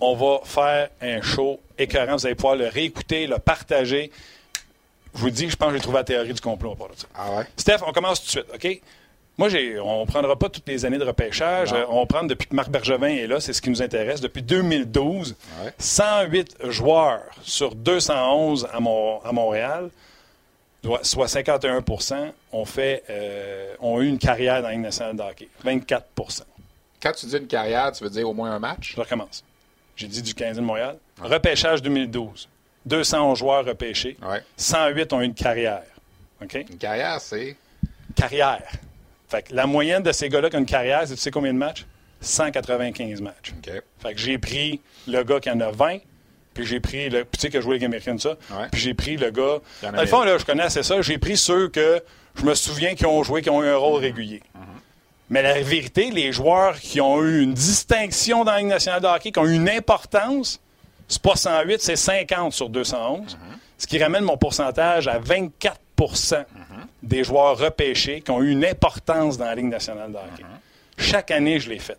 on 0.00 0.14
va 0.14 0.38
faire 0.44 0.88
un 1.00 1.20
show 1.20 1.58
écœurant. 1.78 2.12
Vous 2.12 2.26
allez 2.26 2.36
pouvoir 2.36 2.54
le 2.54 2.68
réécouter, 2.68 3.26
le 3.26 3.38
partager. 3.38 4.12
Je 5.16 5.20
vous 5.20 5.30
dis, 5.30 5.50
je 5.50 5.56
pense 5.56 5.70
que 5.70 5.74
j'ai 5.74 5.82
trouvé 5.82 5.98
la 5.98 6.04
théorie 6.04 6.32
du 6.32 6.40
complot. 6.40 6.76
Ah 7.16 7.38
ouais? 7.38 7.46
Steph, 7.56 7.78
on 7.84 7.90
commence 7.90 8.20
tout 8.20 8.26
de 8.26 8.30
suite, 8.30 8.54
OK? 8.54 8.80
Moi, 9.40 9.48
on 9.82 10.02
ne 10.02 10.06
prendra 10.06 10.38
pas 10.38 10.50
toutes 10.50 10.68
les 10.68 10.84
années 10.84 10.98
de 10.98 11.04
repêchage. 11.04 11.74
On 11.88 12.04
prend 12.04 12.24
depuis 12.24 12.46
que 12.46 12.54
Marc 12.54 12.68
Bergevin 12.68 13.08
est 13.08 13.26
là, 13.26 13.40
c'est 13.40 13.54
ce 13.54 13.62
qui 13.62 13.70
nous 13.70 13.80
intéresse. 13.80 14.20
Depuis 14.20 14.42
2012, 14.42 15.34
108 15.78 16.66
joueurs 16.68 17.22
sur 17.40 17.74
211 17.74 18.68
à, 18.70 18.80
Montréal, 19.32 19.88
soit 21.00 21.26
51 21.26 21.82
ont, 22.52 22.64
fait, 22.66 23.02
euh, 23.08 23.74
ont 23.80 24.02
eu 24.02 24.08
une 24.08 24.18
carrière 24.18 24.60
dans 24.60 24.68
la 24.68 24.74
Ligue 24.74 24.82
nationale 24.82 25.16
de 25.16 25.22
hockey. 25.22 25.48
24% 25.64 26.42
Quand 27.02 27.12
tu 27.12 27.24
dis 27.24 27.36
une 27.38 27.46
carrière, 27.46 27.92
tu 27.92 28.04
veux 28.04 28.10
dire 28.10 28.28
au 28.28 28.34
moins 28.34 28.50
un 28.50 28.58
match? 28.58 28.92
Je 28.94 29.00
recommence. 29.00 29.42
J'ai 29.96 30.06
dit 30.06 30.20
du 30.20 30.34
15 30.34 30.58
de 30.58 30.60
Montréal. 30.60 30.98
Repêchage 31.18 31.80
2012. 31.80 32.46
211 32.84 33.38
joueurs 33.38 33.64
repêchés. 33.64 34.18
108 34.58 35.14
ont 35.14 35.22
eu 35.22 35.24
une 35.24 35.32
carrière. 35.32 35.84
Une 36.42 36.76
carrière, 36.76 37.18
c'est? 37.22 37.56
Carrière. 38.14 38.70
Fait 39.30 39.42
que 39.42 39.54
la 39.54 39.66
moyenne 39.66 40.02
de 40.02 40.10
ces 40.10 40.28
gars-là 40.28 40.50
qui 40.50 40.56
ont 40.56 40.60
une 40.60 40.66
carrière, 40.66 41.02
c'est 41.06 41.14
tu 41.14 41.20
sais 41.20 41.30
combien 41.30 41.52
de 41.52 41.58
matchs? 41.58 41.86
195 42.20 43.20
matchs. 43.20 43.54
Fait 44.02 44.12
que 44.12 44.18
j'ai 44.20 44.38
pris 44.38 44.80
le 45.06 45.22
gars 45.22 45.40
qui 45.40 45.50
en 45.50 45.60
a 45.60 45.70
20, 45.70 45.98
puis 46.52 46.66
j'ai 46.66 46.80
pris 46.80 47.08
le. 47.08 47.24
Puis 47.24 47.38
tu 47.38 47.40
sais 47.42 47.48
que 47.48 47.58
je 47.58 47.62
joué 47.62 47.74
avec 47.74 47.84
Américaine, 47.84 48.18
ça. 48.18 48.36
Puis 48.72 48.80
j'ai 48.80 48.92
pris 48.92 49.16
le 49.16 49.30
gars. 49.30 49.58
Dans 49.82 50.00
le 50.00 50.06
fond, 50.06 50.24
là, 50.24 50.36
je 50.36 50.44
connais 50.44 50.64
assez 50.64 50.82
ça. 50.82 51.00
J'ai 51.00 51.18
pris 51.18 51.36
ceux 51.36 51.68
que 51.68 52.02
je 52.34 52.44
me 52.44 52.54
souviens 52.54 52.94
qui 52.94 53.06
ont 53.06 53.22
joué, 53.22 53.40
qui 53.40 53.50
ont 53.50 53.62
eu 53.62 53.68
un 53.68 53.76
rôle 53.76 54.00
régulier. 54.00 54.42
Mm-hmm. 54.56 54.80
Mais 55.30 55.42
la 55.42 55.60
vérité, 55.62 56.10
les 56.10 56.32
joueurs 56.32 56.78
qui 56.78 57.00
ont 57.00 57.22
eu 57.22 57.42
une 57.42 57.54
distinction 57.54 58.44
dans 58.44 58.50
la 58.50 58.58
Ligue 58.58 58.66
nationale 58.66 59.00
de 59.00 59.06
hockey, 59.06 59.30
qui 59.30 59.38
ont 59.38 59.46
eu 59.46 59.54
une 59.54 59.70
importance, 59.70 60.60
c'est 61.06 61.22
pas 61.22 61.36
108, 61.36 61.80
c'est 61.80 61.96
50 61.96 62.52
sur 62.52 62.68
211. 62.68 63.20
Mm-hmm. 63.20 63.36
Ce 63.78 63.86
qui 63.86 64.02
ramène 64.02 64.24
mon 64.24 64.36
pourcentage 64.36 65.06
à 65.06 65.18
24 65.18 65.78
des 67.02 67.24
joueurs 67.24 67.56
repêchés 67.56 68.20
qui 68.20 68.30
ont 68.30 68.42
eu 68.42 68.50
une 68.50 68.64
importance 68.64 69.38
dans 69.38 69.46
la 69.46 69.54
Ligue 69.54 69.70
nationale 69.70 70.12
de 70.12 70.16
hockey. 70.16 70.44
Chaque 70.96 71.30
année, 71.30 71.58
je 71.60 71.70
l'ai 71.70 71.78
faite. 71.78 71.98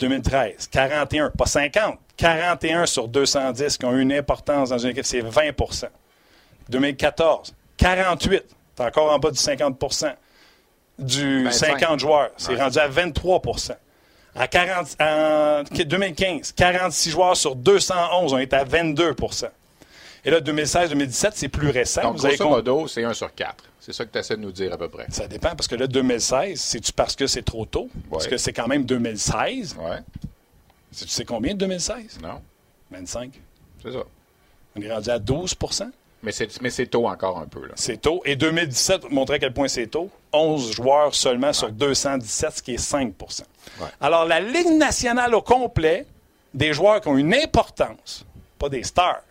2013, 0.00 0.68
41, 0.68 1.30
pas 1.30 1.46
50, 1.46 1.98
41 2.16 2.86
sur 2.86 3.06
210 3.08 3.76
qui 3.76 3.84
ont 3.84 3.92
eu 3.92 4.00
une 4.00 4.12
importance 4.12 4.70
dans 4.70 4.78
une 4.78 4.90
équipe, 4.90 5.04
c'est 5.04 5.20
20% 5.20 5.88
2014, 6.70 7.54
48, 7.76 8.44
c'est 8.76 8.84
encore 8.84 9.12
en 9.12 9.18
bas 9.18 9.30
du 9.30 9.38
50% 9.38 10.14
du 10.98 11.50
50 11.50 12.00
joueurs, 12.00 12.30
c'est 12.36 12.54
rendu 12.54 12.78
à 12.78 12.88
23 12.88 13.42
à 14.34 14.46
40, 14.46 14.96
en 15.00 15.62
2015, 15.72 16.52
46 16.52 17.10
joueurs 17.10 17.36
sur 17.36 17.56
211 17.56 18.32
ont 18.32 18.38
été 18.38 18.56
à 18.56 18.64
22 18.64 19.14
Et 20.24 20.30
là, 20.30 20.40
2016-2017, 20.40 21.30
c'est 21.34 21.48
plus 21.48 21.70
récent. 21.70 22.02
Donc, 22.02 22.16
Vous 22.16 22.26
grosso 22.26 22.48
modo, 22.48 22.88
c'est 22.88 23.04
1 23.04 23.14
sur 23.14 23.34
4. 23.34 23.64
C'est 23.80 23.92
ça 23.92 24.04
que 24.04 24.12
tu 24.12 24.18
essaies 24.18 24.36
de 24.36 24.42
nous 24.42 24.52
dire 24.52 24.72
à 24.72 24.78
peu 24.78 24.88
près. 24.88 25.06
Ça 25.10 25.26
dépend, 25.26 25.54
parce 25.56 25.66
que 25.66 25.74
là, 25.74 25.86
2016, 25.86 26.60
c'est-tu 26.60 26.92
parce 26.92 27.16
que 27.16 27.26
c'est 27.26 27.42
trop 27.42 27.64
tôt? 27.64 27.88
Parce 28.10 28.26
que 28.26 28.36
c'est 28.36 28.52
quand 28.52 28.68
même 28.68 28.84
2016. 28.84 29.76
Ouais. 29.78 29.98
Tu 30.96 31.08
sais 31.08 31.24
combien 31.24 31.54
de 31.54 31.58
2016? 31.58 32.18
Non. 32.22 32.42
25. 32.90 33.32
C'est 33.82 33.92
ça. 33.92 34.02
On 34.76 34.82
est 34.82 34.92
rendu 34.92 35.10
à 35.10 35.18
12% 35.18 35.90
mais 36.22 36.32
c'est 36.70 36.86
tôt 36.86 37.06
encore 37.08 37.38
un 37.38 37.46
peu. 37.46 37.60
C'est 37.76 38.00
tôt. 38.00 38.22
Et 38.24 38.36
2017 38.36 39.10
montrait 39.10 39.36
à 39.36 39.38
quel 39.38 39.54
point 39.54 39.68
c'est 39.68 39.86
tôt. 39.86 40.10
11 40.32 40.72
joueurs 40.72 41.14
seulement 41.14 41.52
sur 41.52 41.70
217, 41.70 42.50
ce 42.56 42.62
qui 42.62 42.74
est 42.74 42.92
5% 42.92 43.42
Alors, 44.00 44.26
la 44.26 44.40
Ligue 44.40 44.76
nationale 44.76 45.34
au 45.34 45.42
complet, 45.42 46.06
des 46.52 46.72
joueurs 46.72 47.00
qui 47.00 47.08
ont 47.08 47.16
une 47.16 47.34
importance, 47.34 48.24
pas 48.58 48.68
des 48.68 48.82
stars, 48.82 49.22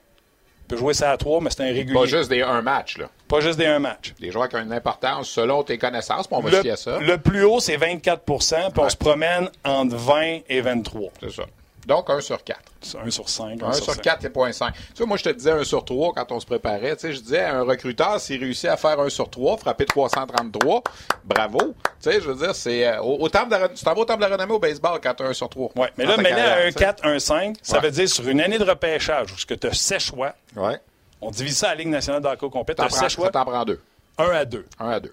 peut 0.70 0.78
jouer 0.78 0.94
ça 0.94 1.12
à 1.12 1.18
trois, 1.18 1.42
mais 1.42 1.50
c'est 1.50 1.64
un 1.64 1.74
régulier. 1.74 1.94
Pas 1.94 2.06
juste 2.06 2.30
des 2.30 2.42
un 2.42 2.62
match, 2.62 2.98
là. 2.98 3.10
Pas 3.28 3.42
juste 3.42 3.58
des 3.58 3.66
un 3.66 3.80
match. 3.80 4.14
Des 4.20 4.32
joueurs 4.32 4.48
qui 4.48 4.56
ont 4.56 4.62
une 4.62 4.72
importance 4.72 5.30
selon 5.30 5.64
tes 5.64 5.78
connaissances, 5.78 6.28
puis 6.28 6.38
on 6.38 6.42
va 6.42 6.62
le, 6.62 6.72
à 6.72 6.78
ça. 6.78 7.00
Le 7.00 7.18
plus 7.18 7.44
haut, 7.44 7.60
c'est 7.60 7.78
24% 7.78 8.72
puis 8.72 8.82
on 8.84 8.90
se 8.90 8.96
promène 8.96 9.50
entre 9.66 9.96
20 9.96 10.40
et 10.48 10.62
23. 10.62 11.10
C'est 11.20 11.32
ça. 11.32 11.44
Donc, 11.90 12.08
1 12.08 12.22
sur 12.22 12.44
4. 12.44 12.60
1 13.04 13.10
sur 13.10 13.28
5. 13.28 13.64
1, 13.64 13.74
sur, 13.74 14.00
4, 14.00 14.20
c'est 14.22 14.32
0.5. 14.32 14.72
Tu 14.74 14.80
vois, 15.00 15.08
moi, 15.08 15.18
je 15.18 15.24
te 15.24 15.30
disais 15.30 15.50
1 15.50 15.64
sur 15.64 15.84
3 15.84 16.14
quand 16.14 16.32
on 16.32 16.40
se 16.40 16.46
préparait. 16.46 16.96
Tu 16.96 17.02
sais, 17.02 17.14
je 17.14 17.20
disais, 17.20 17.44
un 17.44 17.64
recruteur, 17.64 18.22
s'il 18.22 18.40
réussit 18.40 18.70
à 18.70 18.78
faire 18.78 19.00
1 19.00 19.10
sur 19.10 19.28
3, 19.28 19.58
frapper 19.58 19.86
333, 19.86 20.84
bravo. 21.26 21.60
Tu 21.60 21.72
sais, 22.00 22.22
je 22.22 22.30
veux 22.30 22.36
dire, 22.36 22.54
c'est 22.54 22.88
euh, 22.88 23.02
au, 23.02 23.24
au 23.24 23.30
temple 23.30 23.50
de, 23.50 23.74
tu 23.74 23.84
t'en 23.84 23.96
vas 23.96 24.02
au 24.02 24.06
temple 24.06 24.24
de 24.24 24.28
la 24.28 24.36
renommée 24.36 24.54
au 24.54 24.60
baseball 24.60 25.00
quand 25.02 25.16
tu 25.16 25.24
as 25.24 25.30
1 25.30 25.34
sur 25.34 25.50
3. 25.50 25.72
Oui, 25.76 25.88
mais 25.98 26.06
là, 26.06 26.16
maintenant, 26.18 26.38
à 26.38 26.68
1, 26.68 26.72
4, 26.74 27.08
1, 27.08 27.20
5, 27.20 27.56
ça 27.64 27.80
veut 27.80 27.90
dire 27.90 28.08
sur 28.08 28.28
une 28.28 28.40
année 28.40 28.60
de 28.60 28.64
repêchage 28.64 29.32
où 29.34 29.36
tu 29.36 29.68
as 29.68 29.74
7 29.74 30.00
choix, 30.00 30.36
ouais. 30.58 30.78
on 31.22 31.32
divise 31.32 31.58
ça 31.58 31.70
à 31.70 31.72
la 31.72 31.82
Ligue 31.82 31.88
nationale 31.90 32.22
d'hockey 32.22 32.50
complet. 32.52 32.76
Tu 32.76 32.84
as 32.84 32.90
7 32.92 33.10
choix. 33.10 33.32
T'en 33.32 33.46
prends 33.46 33.66
2. 33.66 33.82
1 34.20 34.30
à 34.30 34.46
2. 34.46 34.66
1 34.80 34.90
à 34.90 35.00
2. 35.00 35.12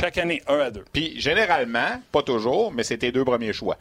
Chaque 0.00 0.16
année, 0.18 0.42
1 0.48 0.58
à 0.58 0.70
2. 0.70 0.84
Puis, 0.92 1.20
généralement, 1.20 2.00
pas 2.10 2.22
toujours, 2.22 2.72
mais 2.72 2.82
c'est 2.82 2.98
tes 2.98 3.12
deux 3.12 3.24
premiers 3.24 3.52
choix. 3.52 3.76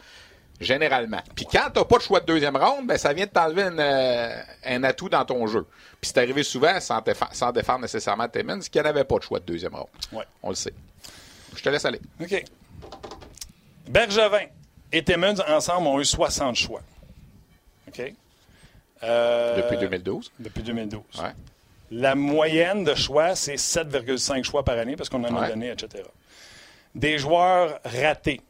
Généralement. 0.60 1.22
Puis 1.36 1.46
quand 1.46 1.70
tu 1.72 1.80
n'as 1.80 1.86
pas 1.86 1.98
de 1.98 2.02
choix 2.02 2.20
de 2.20 2.26
deuxième 2.26 2.58
ronde, 2.58 2.88
ben, 2.88 2.98
ça 2.98 3.14
vient 3.14 3.26
de 3.26 3.32
t'enlever 3.32 3.64
euh, 3.64 4.42
un 4.66 4.84
atout 4.84 5.08
dans 5.10 5.24
ton 5.24 5.46
jeu. 5.46 5.66
Puis 6.02 6.12
c'est 6.12 6.18
arrivé 6.18 6.42
souvent 6.44 6.80
sans, 6.80 7.02
sans 7.32 7.52
défendre 7.52 7.82
nécessairement 7.82 8.28
Timmons, 8.28 8.60
qu'il 8.60 8.82
n'y 8.82 8.88
avait 8.88 9.04
pas 9.04 9.18
de 9.18 9.24
choix 9.24 9.40
de 9.40 9.46
deuxième 9.46 9.76
ronde. 9.76 9.88
Ouais. 10.12 10.26
On 10.42 10.50
le 10.50 10.56
sait. 10.56 10.74
Je 11.56 11.62
te 11.62 11.70
laisse 11.70 11.86
aller. 11.86 12.02
OK. 12.20 12.44
Bergevin 13.88 14.46
et 14.92 15.04
Timmons 15.04 15.40
ensemble 15.48 15.88
ont 15.88 16.00
eu 16.00 16.06
60 16.06 16.56
choix. 16.56 16.82
OK? 17.88 18.14
Euh, 19.04 19.58
depuis 19.58 19.78
2012. 19.78 20.32
Depuis 20.40 20.64
2012. 20.64 21.02
Ouais. 21.20 21.30
La 21.92 22.16
moyenne 22.16 22.84
de 22.84 22.96
choix, 22.96 23.36
c'est 23.36 23.56
7,5 23.56 24.44
choix 24.44 24.64
par 24.64 24.78
année 24.78 24.96
parce 24.96 25.08
qu'on 25.08 25.24
en 25.24 25.36
a 25.38 25.50
donné, 25.50 25.70
etc. 25.70 26.04
Des 26.96 27.18
joueurs 27.18 27.80
ratés 27.86 28.42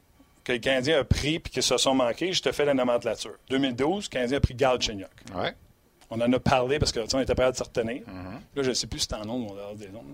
que 0.48 0.54
le 0.54 0.60
Canadien 0.60 1.00
a 1.00 1.04
pris 1.04 1.40
puis 1.40 1.52
qui 1.52 1.62
se 1.62 1.78
sont 1.78 1.94
manqués, 1.94 2.32
je 2.32 2.42
te 2.42 2.54
fais 2.54 2.64
la 2.64 2.74
nomenclature. 2.74 3.34
2012, 3.50 4.06
le 4.06 4.10
Canadien 4.10 4.38
a 4.38 4.40
pris 4.40 4.54
Galchenyuk. 4.54 5.10
Ouais. 5.36 5.54
On 6.10 6.22
en 6.22 6.32
a 6.32 6.40
parlé 6.40 6.80
parce 6.80 6.94
qu'on 6.94 7.20
était 7.20 7.36
prêt 7.36 7.44
à 7.44 7.54
se 7.54 7.64
retenir. 7.64 8.04
Mm-hmm. 8.04 8.56
Là, 8.56 8.64
je 8.64 8.70
ne 8.70 8.74
sais 8.74 8.88
plus 8.88 9.00
si 9.00 9.08
c'est 9.10 9.16
en 9.16 9.26
nom 9.26 9.46
ou 9.46 9.60
en 9.60 9.76
des 9.76 9.90
noms. 9.90 10.06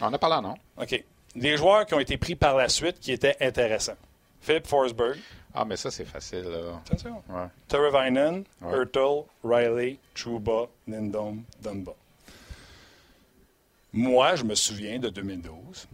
On 0.00 0.12
a 0.12 0.18
parlé 0.18 0.36
en 0.36 0.42
nom. 0.42 0.56
OK. 0.76 1.04
Les 1.36 1.56
joueurs 1.56 1.86
qui 1.86 1.94
ont 1.94 2.00
été 2.00 2.16
pris 2.16 2.34
par 2.34 2.56
la 2.56 2.68
suite 2.68 2.98
qui 2.98 3.12
étaient 3.12 3.36
intéressants. 3.40 3.96
Philip 4.40 4.66
Forsberg. 4.66 5.18
Ah, 5.54 5.64
mais 5.64 5.76
ça, 5.76 5.88
c'est 5.92 6.04
facile. 6.04 6.42
Là. 6.42 6.82
Attention. 6.84 7.22
Ouais. 7.28 7.46
Teravainen, 7.68 8.42
Hurtle, 8.60 9.22
Riley, 9.44 9.98
Trouba, 10.16 10.66
Lindom, 10.88 11.44
Dunbar. 11.62 11.94
Moi, 13.92 14.34
je 14.34 14.42
me 14.42 14.56
souviens 14.56 14.98
de 14.98 15.10
2012. 15.10 15.86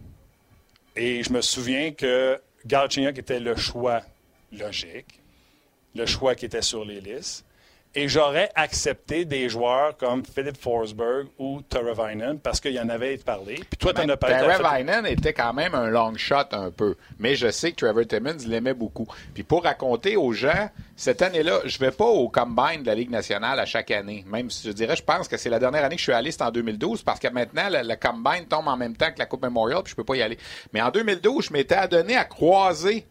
Et 0.95 1.23
je 1.23 1.31
me 1.31 1.41
souviens 1.41 1.91
que 1.91 2.41
Galchenyuk 2.65 3.17
était 3.17 3.39
le 3.39 3.55
choix 3.55 4.01
logique, 4.51 5.19
le 5.95 6.05
choix 6.05 6.35
qui 6.35 6.45
était 6.45 6.61
sur 6.61 6.85
les 6.85 7.01
listes. 7.01 7.45
Et 7.93 8.07
j'aurais 8.07 8.49
accepté 8.55 9.25
des 9.25 9.49
joueurs 9.49 9.97
comme 9.97 10.23
Philip 10.23 10.55
Forsberg 10.55 11.27
ou 11.37 11.61
Teravainen 11.61 12.39
parce 12.39 12.61
qu'il 12.61 12.71
y 12.71 12.79
en 12.79 12.87
avait 12.87 13.17
parlé. 13.17 13.55
Puis 13.55 13.77
toi, 13.77 13.93
tu 13.93 13.99
en 13.99 14.07
as 14.07 14.15
parlé. 14.15 14.37
Teravainen 14.37 15.05
était 15.05 15.33
quand 15.33 15.51
même 15.51 15.75
un 15.75 15.89
long 15.89 16.15
shot 16.15 16.53
un 16.53 16.71
peu. 16.71 16.95
Mais 17.19 17.35
je 17.35 17.51
sais 17.51 17.71
que 17.71 17.85
Trevor 17.85 18.07
Timmons 18.07 18.37
l'aimait 18.47 18.73
beaucoup. 18.73 19.07
Puis 19.33 19.43
pour 19.43 19.63
raconter 19.63 20.15
aux 20.15 20.31
gens, 20.31 20.69
cette 20.95 21.21
année-là, 21.21 21.59
je 21.65 21.77
vais 21.79 21.91
pas 21.91 22.05
au 22.05 22.29
combine 22.29 22.81
de 22.81 22.87
la 22.87 22.95
Ligue 22.95 23.09
nationale 23.09 23.59
à 23.59 23.65
chaque 23.65 23.91
année. 23.91 24.23
Même 24.25 24.49
si 24.49 24.67
je 24.67 24.71
dirais, 24.71 24.95
je 24.95 25.03
pense 25.03 25.27
que 25.27 25.35
c'est 25.35 25.49
la 25.49 25.59
dernière 25.59 25.83
année 25.83 25.95
que 25.95 25.99
je 25.99 26.05
suis 26.05 26.13
allé, 26.13 26.31
c'est 26.31 26.43
en 26.43 26.51
2012 26.51 27.03
parce 27.03 27.19
que 27.19 27.27
maintenant, 27.27 27.67
le, 27.69 27.95
combine 27.95 28.45
tombe 28.47 28.69
en 28.69 28.77
même 28.77 28.95
temps 28.95 29.11
que 29.11 29.19
la 29.19 29.25
Coupe 29.25 29.43
Memorial 29.43 29.83
puis 29.83 29.91
je 29.91 29.95
peux 29.97 30.05
pas 30.05 30.15
y 30.15 30.21
aller. 30.21 30.37
Mais 30.71 30.81
en 30.81 30.91
2012, 30.91 31.47
je 31.47 31.53
m'étais 31.53 31.75
adonné 31.75 32.15
à 32.15 32.23
croiser 32.23 33.05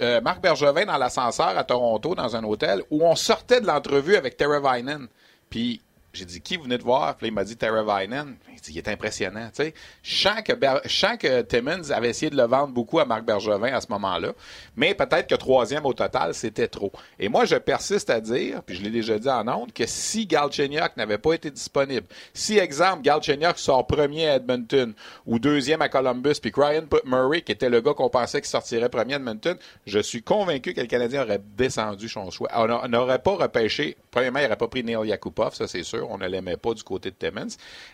euh, 0.00 0.20
Marc 0.20 0.40
Bergevin 0.40 0.86
dans 0.86 0.96
l'ascenseur 0.98 1.56
à 1.56 1.64
Toronto, 1.64 2.14
dans 2.14 2.36
un 2.36 2.44
hôtel, 2.44 2.82
où 2.90 3.04
on 3.04 3.16
sortait 3.16 3.60
de 3.60 3.66
l'entrevue 3.66 4.16
avec 4.16 4.36
Terra 4.36 4.60
Vinen. 4.60 5.08
Puis 5.48 5.80
j'ai 6.12 6.24
dit, 6.24 6.40
qui 6.40 6.56
vous 6.56 6.64
venez 6.64 6.78
de 6.78 6.82
voir? 6.82 7.16
Puis 7.16 7.28
il 7.28 7.32
m'a 7.32 7.44
dit 7.44 7.56
Terra 7.56 7.82
Vinen. 7.82 8.36
Il 8.52 8.60
dit, 8.60 8.72
il 8.72 8.78
est 8.78 8.88
impressionnant. 8.88 9.48
Tu 9.54 9.62
sais, 9.62 9.74
je 10.02 10.88
sens 10.88 11.16
que 11.18 11.42
Timmons 11.42 11.90
avait 11.90 12.10
essayé 12.10 12.30
de 12.30 12.36
le 12.36 12.42
vendre 12.44 12.74
beaucoup 12.74 12.98
à 12.98 13.04
Marc 13.04 13.24
Bergevin 13.24 13.72
à 13.72 13.80
ce 13.80 13.86
moment-là. 13.90 14.32
Mais 14.76 14.94
peut-être 14.94 15.28
que 15.28 15.36
troisième 15.36 15.86
au 15.86 15.92
total, 15.92 16.34
c'était 16.34 16.66
trop. 16.68 16.92
Et 17.18 17.28
moi, 17.28 17.44
je 17.44 17.54
persiste 17.54 18.10
à 18.10 18.20
dire, 18.20 18.62
puis 18.64 18.74
je 18.74 18.82
l'ai 18.82 18.90
déjà 18.90 19.18
dit 19.18 19.28
en 19.28 19.46
ondes, 19.46 19.72
que 19.72 19.86
si 19.86 20.26
Galchenyuk 20.26 20.96
n'avait 20.96 21.18
pas 21.18 21.34
été 21.34 21.50
disponible, 21.50 22.06
si, 22.34 22.58
exemple, 22.58 23.02
Galchenyuk 23.02 23.58
sort 23.58 23.86
premier 23.86 24.28
à 24.28 24.36
Edmonton 24.36 24.92
ou 25.26 25.38
deuxième 25.38 25.80
à 25.80 25.88
Columbus, 25.88 26.34
puis 26.42 26.52
Ryan 26.54 26.84
Murray, 27.04 27.42
qui 27.42 27.52
était 27.52 27.70
le 27.70 27.80
gars 27.80 27.94
qu'on 27.94 28.10
pensait 28.10 28.40
qu'il 28.40 28.50
sortirait 28.50 28.88
premier 28.88 29.14
à 29.14 29.16
Edmonton, 29.16 29.56
je 29.86 30.00
suis 30.00 30.22
convaincu 30.22 30.74
que 30.74 30.80
le 30.80 30.86
Canadien 30.88 31.22
aurait 31.22 31.40
descendu 31.56 32.08
son 32.08 32.30
choix. 32.30 32.48
On 32.56 32.88
n'aurait 32.88 33.22
pas 33.22 33.36
repêché, 33.36 33.96
premièrement, 34.10 34.40
il 34.40 34.44
n'aurait 34.44 34.56
pas 34.56 34.68
pris 34.68 34.82
Neil 34.82 35.06
Yakupov, 35.06 35.54
ça 35.54 35.68
c'est 35.68 35.84
sûr. 35.84 35.99
On 36.08 36.18
ne 36.18 36.26
l'aimait 36.26 36.56
pas 36.56 36.74
du 36.74 36.82
côté 36.82 37.10
de 37.10 37.16
Timmons. 37.16 37.48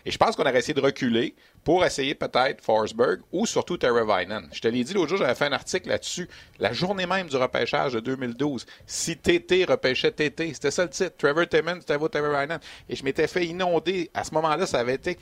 Et 0.05 0.11
je 0.11 0.17
pense 0.17 0.35
qu'on 0.35 0.43
aurait 0.43 0.57
essayé 0.57 0.73
de 0.73 0.81
reculer 0.81 1.35
pour 1.63 1.85
essayer 1.85 2.15
peut-être 2.15 2.61
Forsberg 2.61 3.21
ou 3.31 3.45
surtout 3.45 3.77
Vinen. 3.81 4.47
Je 4.51 4.61
te 4.61 4.67
l'ai 4.67 4.83
dit 4.83 4.93
l'autre 4.93 5.09
jour, 5.09 5.17
j'avais 5.17 5.35
fait 5.35 5.45
un 5.45 5.53
article 5.53 5.89
là-dessus. 5.89 6.27
La 6.59 6.73
journée 6.73 7.05
même 7.05 7.27
du 7.27 7.35
repêchage 7.35 7.93
de 7.93 7.99
2012, 7.99 8.65
si 8.85 9.17
TT 9.17 9.65
repêchait 9.65 10.11
TT, 10.11 10.53
c'était 10.53 10.71
ça 10.71 10.83
le 10.83 10.89
titre. 10.89 11.15
Trevor 11.17 11.47
Timmons, 11.47 11.79
Vinen. 11.87 12.59
Et 12.89 12.95
je 12.95 13.03
m'étais 13.03 13.27
fait 13.27 13.45
inonder. 13.45 14.09
À 14.13 14.23
ce 14.23 14.33
moment-là, 14.33 14.65
ça 14.65 14.79
avait 14.79 14.95
été 14.95 15.17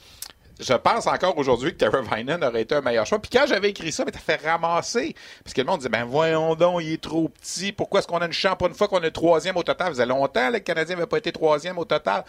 je 0.59 0.73
pense 0.73 1.07
encore 1.07 1.37
aujourd'hui 1.37 1.71
que 1.71 1.77
Terra 1.77 2.01
Vinen 2.01 2.43
aurait 2.43 2.61
été 2.61 2.75
un 2.75 2.81
meilleur 2.81 3.05
choix. 3.05 3.19
Puis 3.19 3.29
quand 3.31 3.45
j'avais 3.47 3.69
écrit 3.69 3.91
ça, 3.91 4.05
mais 4.05 4.11
t'as 4.11 4.19
fait 4.19 4.37
ramasser. 4.37 5.15
Parce 5.43 5.53
que 5.53 5.61
le 5.61 5.67
monde 5.67 5.79
disait, 5.79 5.89
ben 5.89 6.05
voyons 6.05 6.55
donc, 6.55 6.81
il 6.81 6.93
est 6.93 7.01
trop 7.01 7.27
petit. 7.27 7.71
Pourquoi 7.71 7.99
est-ce 7.99 8.07
qu'on 8.07 8.19
a 8.19 8.25
une 8.25 8.33
chance? 8.33 8.55
Pour 8.57 8.67
une 8.67 8.73
fois 8.73 8.87
qu'on 8.87 9.01
est 9.01 9.11
troisième 9.11 9.57
au 9.57 9.63
total? 9.63 9.87
Ça 9.87 9.91
faisait 9.91 10.05
longtemps 10.05 10.47
que 10.47 10.53
le 10.53 10.59
Canadien 10.59 10.95
n'avait 10.95 11.07
pas 11.07 11.17
été 11.17 11.31
troisième 11.31 11.77
au 11.77 11.85
total. 11.85 12.23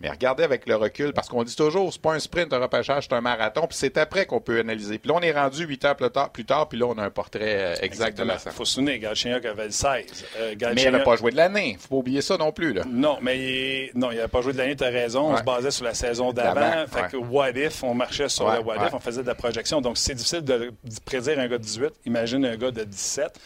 Mais 0.00 0.10
regardez 0.10 0.42
avec 0.42 0.66
le 0.68 0.76
recul, 0.76 1.12
parce 1.12 1.28
qu'on 1.28 1.44
dit 1.44 1.54
toujours, 1.54 1.92
c'est 1.92 2.02
pas 2.02 2.12
un 2.12 2.18
sprint, 2.18 2.52
un 2.52 2.58
repêchage, 2.58 3.04
c'est 3.08 3.14
un 3.14 3.20
marathon. 3.20 3.66
Puis 3.66 3.78
c'est 3.78 3.96
après 3.96 4.26
qu'on 4.26 4.40
peut 4.40 4.58
analyser. 4.58 4.98
Puis 4.98 5.08
là, 5.08 5.16
on 5.16 5.20
est 5.20 5.32
rendu 5.32 5.64
huit 5.64 5.84
heures 5.84 5.96
plus 5.96 6.10
tard, 6.10 6.30
plus 6.30 6.44
tard 6.44 6.68
puis 6.68 6.78
là, 6.78 6.86
on 6.86 6.98
a 6.98 7.04
un 7.04 7.10
portrait 7.10 7.78
exact 7.82 8.18
de 8.18 8.24
la 8.24 8.34
Il 8.34 8.52
faut 8.52 8.64
se 8.64 8.74
souvenir, 8.74 8.98
Galchenyuk 8.98 9.44
avait 9.44 9.66
le 9.66 9.70
16. 9.70 10.24
Euh, 10.38 10.54
mais 10.74 10.82
il 10.82 10.90
n'a 10.90 11.00
pas 11.00 11.16
joué 11.16 11.30
de 11.30 11.36
l'année. 11.36 11.76
faut 11.80 11.88
pas 11.88 11.96
oublier 11.96 12.22
ça 12.22 12.36
non 12.36 12.52
plus. 12.52 12.72
Là. 12.72 12.82
Non, 12.86 13.18
mais 13.22 13.38
il... 13.38 13.90
non, 13.94 14.10
il 14.10 14.18
n'a 14.18 14.28
pas 14.28 14.40
joué 14.40 14.52
de 14.52 14.58
l'année, 14.58 14.76
tu 14.76 14.84
as 14.84 14.88
raison. 14.88 15.32
On 15.32 15.36
se 15.36 15.42
basait 15.42 15.70
sur 15.70 15.84
la 15.84 15.94
saison 15.94 16.32
d'avant. 16.32 16.86
Fait 16.88 17.10
que 17.10 17.16
what 17.16 17.50
if, 17.50 17.82
on 17.82 17.94
marchait 17.94 18.28
sur 18.28 18.46
on 18.46 19.00
faisait 19.00 19.22
de 19.22 19.26
la 19.26 19.34
projection. 19.34 19.80
Donc, 19.80 19.98
c'est 19.98 20.14
difficile 20.14 20.42
de, 20.42 20.72
prédire 21.04 21.38
un 21.38 21.48
gars 21.48 21.58
de 21.58 21.62
18. 21.62 21.92
Imagine 22.06 22.44
un 22.44 22.56
gars 22.56 22.70
de 22.70 22.84
17. 22.84 23.38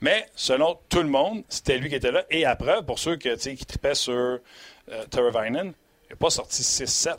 Mais 0.00 0.26
selon 0.34 0.78
tout 0.88 1.02
le 1.02 1.08
monde, 1.08 1.44
c'était 1.48 1.78
lui 1.78 1.88
qui 1.88 1.94
était 1.94 2.12
là. 2.12 2.24
Et 2.30 2.44
après, 2.44 2.82
pour 2.82 2.98
ceux 2.98 3.16
qui, 3.16 3.34
qui 3.36 3.64
tripaient 3.64 3.94
sur 3.94 4.12
euh, 4.12 5.04
il 6.08 6.12
n'est 6.12 6.16
pas 6.16 6.30
sorti 6.30 6.62
6-7. 6.62 7.16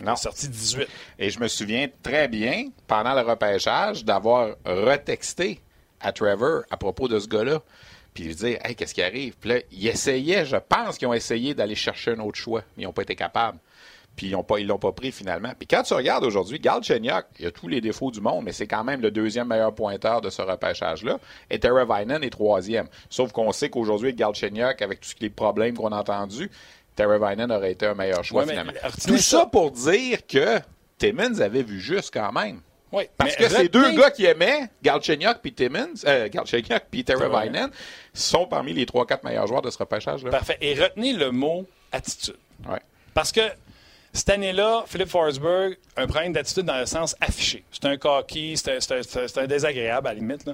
Il 0.00 0.08
est 0.08 0.16
sorti 0.16 0.48
18. 0.48 0.88
Et 1.18 1.30
je 1.30 1.40
me 1.40 1.48
souviens 1.48 1.88
très 2.02 2.28
bien, 2.28 2.68
pendant 2.86 3.14
le 3.14 3.20
repêchage, 3.20 4.04
d'avoir 4.04 4.56
retexté 4.64 5.60
à 6.00 6.12
Trevor 6.12 6.62
à 6.70 6.76
propos 6.76 7.08
de 7.08 7.18
ce 7.18 7.28
gars-là. 7.28 7.62
Puis 8.12 8.24
lui 8.24 8.34
dire, 8.34 8.58
hey, 8.64 8.76
qu'est-ce 8.76 8.94
qui 8.94 9.02
arrive? 9.02 9.36
Puis 9.40 9.50
là, 9.50 9.58
il 9.72 9.86
essayait, 9.86 10.44
je 10.44 10.56
pense 10.56 10.98
qu'ils 10.98 11.08
ont 11.08 11.14
essayé 11.14 11.54
d'aller 11.54 11.74
chercher 11.74 12.12
un 12.12 12.20
autre 12.20 12.38
choix, 12.38 12.62
mais 12.76 12.84
ils 12.84 12.86
n'ont 12.86 12.92
pas 12.92 13.02
été 13.02 13.16
capables 13.16 13.58
puis 14.16 14.28
ils 14.28 14.42
pas, 14.42 14.58
l'ont 14.60 14.78
pas 14.78 14.92
pris 14.92 15.12
finalement. 15.12 15.52
Puis 15.58 15.66
quand 15.66 15.82
tu 15.82 15.94
regardes 15.94 16.24
aujourd'hui, 16.24 16.60
Galchenyuk, 16.60 17.26
il 17.38 17.46
a 17.46 17.50
tous 17.50 17.68
les 17.68 17.80
défauts 17.80 18.10
du 18.10 18.20
monde, 18.20 18.44
mais 18.44 18.52
c'est 18.52 18.66
quand 18.66 18.84
même 18.84 19.00
le 19.00 19.10
deuxième 19.10 19.48
meilleur 19.48 19.74
pointeur 19.74 20.20
de 20.20 20.30
ce 20.30 20.42
repêchage-là. 20.42 21.18
Et 21.50 21.58
Vinen 21.58 22.22
est 22.22 22.30
troisième. 22.30 22.86
Sauf 23.10 23.32
qu'on 23.32 23.50
sait 23.52 23.70
qu'aujourd'hui, 23.70 24.14
Galchenyuk, 24.14 24.82
avec 24.82 25.00
tous 25.00 25.14
les 25.20 25.30
problèmes 25.30 25.76
qu'on 25.76 25.92
a 25.92 25.98
entendus, 25.98 26.50
Vinen 26.98 27.50
aurait 27.50 27.72
été 27.72 27.86
un 27.86 27.94
meilleur 27.94 28.24
choix 28.24 28.46
finalement. 28.46 28.72
Tout 29.06 29.18
ça, 29.18 29.46
pour 29.46 29.70
dire 29.70 30.26
que 30.26 30.60
Timmons 30.98 31.40
avait 31.40 31.62
vu 31.62 31.80
juste 31.80 32.12
quand 32.12 32.32
même. 32.32 32.60
Oui, 32.92 33.04
Parce 33.16 33.34
que 33.34 33.48
ces 33.48 33.68
deux 33.68 33.96
gars 33.96 34.10
qui 34.12 34.24
aimaient, 34.24 34.68
Galchenyuk 34.82 35.38
puis 35.42 35.52
Timmons, 35.52 35.94
euh, 36.06 36.28
Galchenyuk 36.28 36.84
puis 36.90 37.04
Vinen, 37.04 37.70
sont 38.12 38.46
parmi 38.46 38.72
les 38.72 38.86
trois, 38.86 39.04
quatre 39.04 39.24
meilleurs 39.24 39.48
joueurs 39.48 39.62
de 39.62 39.70
ce 39.70 39.78
repêchage-là. 39.78 40.30
Parfait. 40.30 40.58
Et 40.60 40.74
retenez 40.74 41.12
le 41.12 41.32
mot 41.32 41.66
attitude. 41.90 42.36
Ouais. 42.68 42.78
Parce 43.12 43.32
que 43.32 43.40
cette 44.12 44.30
année-là, 44.30 44.84
Philippe 44.86 45.08
Forsberg, 45.08 45.76
un 45.96 46.06
problème 46.06 46.32
d'attitude 46.32 46.64
dans 46.64 46.78
le 46.78 46.86
sens 46.86 47.16
affiché. 47.20 47.64
C'est 47.72 47.84
un 47.84 47.96
coquille, 47.96 48.56
c'est 48.56 48.78
un, 49.38 49.46
désagréable 49.46 50.06
à 50.06 50.14
la 50.14 50.20
limite. 50.20 50.48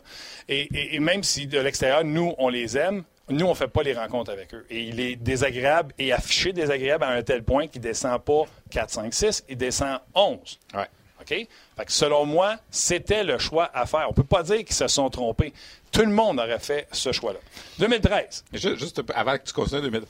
Et, 0.49 0.99
même 0.99 1.23
si 1.23 1.47
de 1.47 1.61
l'extérieur, 1.61 2.03
nous, 2.05 2.35
on 2.39 2.49
les 2.49 2.79
aime, 2.79 3.05
nous, 3.31 3.47
on 3.47 3.51
ne 3.51 3.55
fait 3.55 3.69
pas 3.69 3.83
les 3.83 3.95
rencontres 3.95 4.31
avec 4.31 4.55
eux. 4.55 4.67
Et 4.71 4.83
il 4.83 5.01
est 5.01 5.17
désagréable 5.17 5.95
et 5.99 6.13
affiché 6.13 6.53
désagréable 6.53 7.05
à 7.05 7.11
un 7.11 7.23
tel 7.23 7.43
point 7.43 7.67
qu'il 7.67 7.81
ne 7.81 7.89
descend 7.89 8.21
pas 8.23 8.45
4, 8.71 8.91
5, 8.91 9.15
6, 9.15 9.45
il 9.49 9.57
descend 9.57 9.99
11. 10.15 10.59
Ouais. 10.75 10.87
OK? 11.21 11.29
Fait 11.29 11.85
que 11.85 11.93
selon 11.93 12.25
moi, 12.25 12.57
c'était 12.71 13.25
le 13.25 13.39
choix 13.39 13.71
à 13.75 13.87
faire. 13.87 14.07
On 14.07 14.11
ne 14.11 14.15
peut 14.15 14.25
pas 14.25 14.43
dire 14.43 14.59
qu'ils 14.59 14.75
se 14.75 14.89
sont 14.89 15.11
trompés. 15.11 15.53
Tout 15.93 16.03
le 16.03 16.13
monde 16.13 16.39
aurait 16.39 16.59
fait 16.59 16.89
ce 16.93 17.13
choix-là. 17.13 17.41
2013. 17.79 18.45
Juste, 18.53 19.03
avant 19.15 19.37
que 19.37 19.45
tu 19.45 19.53
continues, 19.53 19.83
2013. 19.83 20.09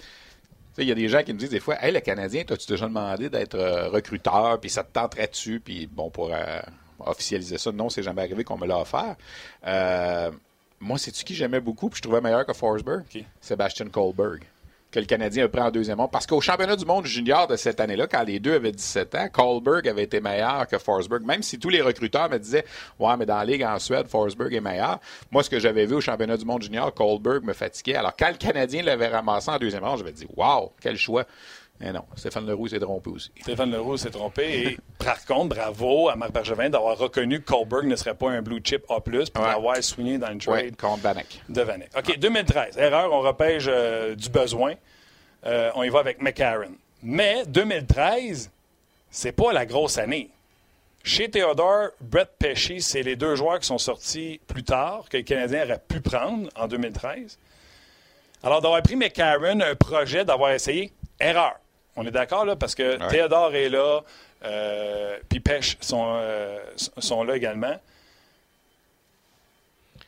Il 0.79 0.89
y 0.89 0.93
a 0.93 0.95
des 0.95 1.09
gens 1.09 1.23
qui 1.23 1.33
me 1.35 1.39
disent 1.39 1.51
des 1.51 1.61
fois 1.61 1.83
Hey, 1.85 1.93
le 1.93 2.01
Canadien, 2.01 2.45
t'as-tu 2.47 2.67
déjà 2.67 2.87
demandé 2.87 3.29
d'être 3.29 3.57
euh, 3.57 3.89
recruteur, 3.89 4.61
puis 4.61 4.71
ça 4.71 4.85
te 4.85 4.93
tenterait 4.93 5.27
dessus, 5.27 5.61
puis 5.61 5.87
bon, 5.87 6.11
pour 6.11 6.33
euh, 6.33 6.61
officialiser 7.01 7.59
ça, 7.59 7.73
non, 7.73 7.91
c'est 7.91 8.03
jamais 8.03 8.23
arrivé 8.23 8.45
qu'on 8.45 8.57
me 8.57 8.67
l'a 8.67 8.79
offert. 8.79 9.17
Euh, 9.67 10.31
moi, 10.81 10.99
c'est-tu 10.99 11.25
qui 11.25 11.35
j'aimais 11.35 11.61
beaucoup, 11.61 11.89
puis 11.89 11.99
je 11.99 12.03
trouvais 12.03 12.21
meilleur 12.21 12.47
que 12.47 12.53
Forsberg? 12.53 13.05
Sébastien 13.41 13.89
Kohlberg 13.89 14.45
que 14.91 14.99
le 14.99 15.07
Canadien 15.07 15.45
a 15.45 15.49
pris 15.49 15.61
en 15.61 15.71
deuxième 15.71 15.99
monde. 15.99 16.11
Parce 16.11 16.27
qu'au 16.27 16.41
championnat 16.41 16.77
du 16.77 16.85
monde 16.85 17.07
junior 17.07 17.47
de 17.47 17.57
cette 17.57 17.81
année-là, 17.81 18.07
quand 18.07 18.25
les 18.25 18.41
deux 18.41 18.55
avaient 18.55 18.73
17 18.73 19.15
ans, 19.15 19.29
Kohlberg 19.33 19.89
avait 19.89 20.03
été 20.03 20.21
meilleur 20.21 20.67
que 20.67 20.79
Forsberg. 20.79 21.25
Même 21.25 21.43
si 21.43 21.59
tous 21.59 21.69
les 21.69 21.81
recruteurs 21.81 22.29
me 22.29 22.39
disaient 22.39 22.65
Ouais, 22.99 23.17
mais 23.17 23.27
dans 23.27 23.37
la 23.37 23.45
Ligue 23.45 23.63
en 23.63 23.79
Suède, 23.79 24.09
Forsberg 24.09 24.53
est 24.53 24.61
meilleur. 24.61 24.99
Moi, 25.31 25.43
ce 25.43 25.51
que 25.51 25.61
j'avais 25.61 25.87
vu 25.87 25.95
au 25.95 26.01
championnat 26.01 26.37
du 26.37 26.45
monde 26.45 26.63
junior, 26.63 26.93
Kohlberg 26.93 27.45
me 27.45 27.53
fatiguait. 27.53 27.97
Alors, 27.97 28.15
quand 28.19 28.31
le 28.31 28.37
Canadien 28.37 28.83
l'avait 28.83 29.09
ramassé 29.09 29.51
en 29.51 29.59
deuxième 29.59 29.85
rang, 29.85 29.97
j'avais 29.97 30.13
dit 30.13 30.27
Wow, 30.37 30.73
quel 30.81 30.97
choix. 30.97 31.25
Eh 31.83 31.93
non, 31.93 32.05
Stéphane 32.15 32.47
Leroux 32.47 32.69
s'est 32.69 32.79
trompé 32.79 33.09
aussi. 33.11 33.31
Stéphane 33.41 33.71
Leroux 33.71 33.97
s'est 33.97 34.11
trompé. 34.11 34.63
Et 34.73 34.79
par 35.05 35.25
contre, 35.25 35.55
bravo 35.57 36.11
à 36.11 36.17
Marc 36.17 36.33
Bergevin 36.33 36.69
d'avoir 36.69 36.99
reconnu 36.99 37.41
que 37.41 37.47
Colberg 37.51 37.87
ne 37.87 37.97
serait 37.97 38.15
pas 38.15 38.31
un 38.31 38.43
blue 38.43 38.61
chip 38.63 38.85
A+, 38.91 39.01
puis 39.01 39.17
Ouais. 39.19 39.25
d'avoir 39.35 39.83
soigné 39.83 40.19
dans 40.19 40.29
le 40.29 40.39
trade 40.39 40.65
Oui, 40.65 40.73
contre 40.73 40.99
Bannock. 41.03 41.27
de 41.49 41.63
Vanek. 41.63 41.91
OK, 41.97 42.19
2013. 42.19 42.77
Erreur, 42.77 43.11
on 43.13 43.21
repêche 43.21 43.65
euh, 43.69 44.15
du 44.15 44.29
besoin. 44.29 44.75
Euh, 45.47 45.71
on 45.75 45.83
y 45.83 45.89
va 45.89 46.01
avec 46.01 46.21
McCarron. 46.21 46.73
Mais 47.03 47.47
2013, 47.47 48.51
c'est 49.11 49.33
pas 49.33 49.53
la 49.55 49.65
grosse 49.65 49.97
année. 49.97 50.29
Chez 51.03 51.31
Theodore, 51.31 51.89
Brett 52.03 52.29
Pesci, 52.39 52.83
c'est 52.83 53.03
les 53.03 53.17
deux 53.17 53.37
joueurs 53.37 53.59
qui 53.59 53.67
sont 53.67 53.79
sortis 53.79 54.39
plus 54.47 54.65
tard 54.65 55.07
que 55.09 55.17
les 55.17 55.25
Canadiens 55.25 55.65
auraient 55.65 55.81
pu 55.89 56.03
prendre 56.03 56.51
en 56.57 56.69
2013. 56.69 57.39
Alors, 58.43 58.61
d'avoir 58.61 58.83
pris 58.83 58.97
McCarron, 58.97 59.61
un 59.63 59.75
projet, 59.77 60.27
d'avoir 60.27 60.51
essayé, 60.51 60.93
erreur. 61.19 61.55
On 62.03 62.07
est 62.07 62.11
d'accord, 62.11 62.47
là, 62.47 62.57
parce 62.57 62.75
que 62.75 62.99
Ouais. 62.99 63.09
Theodore 63.09 63.55
est 63.55 63.69
là, 63.69 64.01
euh, 64.45 65.19
puis 65.29 65.41
Pesci 65.41 65.77
sont, 65.81 66.13
euh, 66.17 66.59
sont 66.99 67.23
là 67.25 67.37
également. 67.37 67.79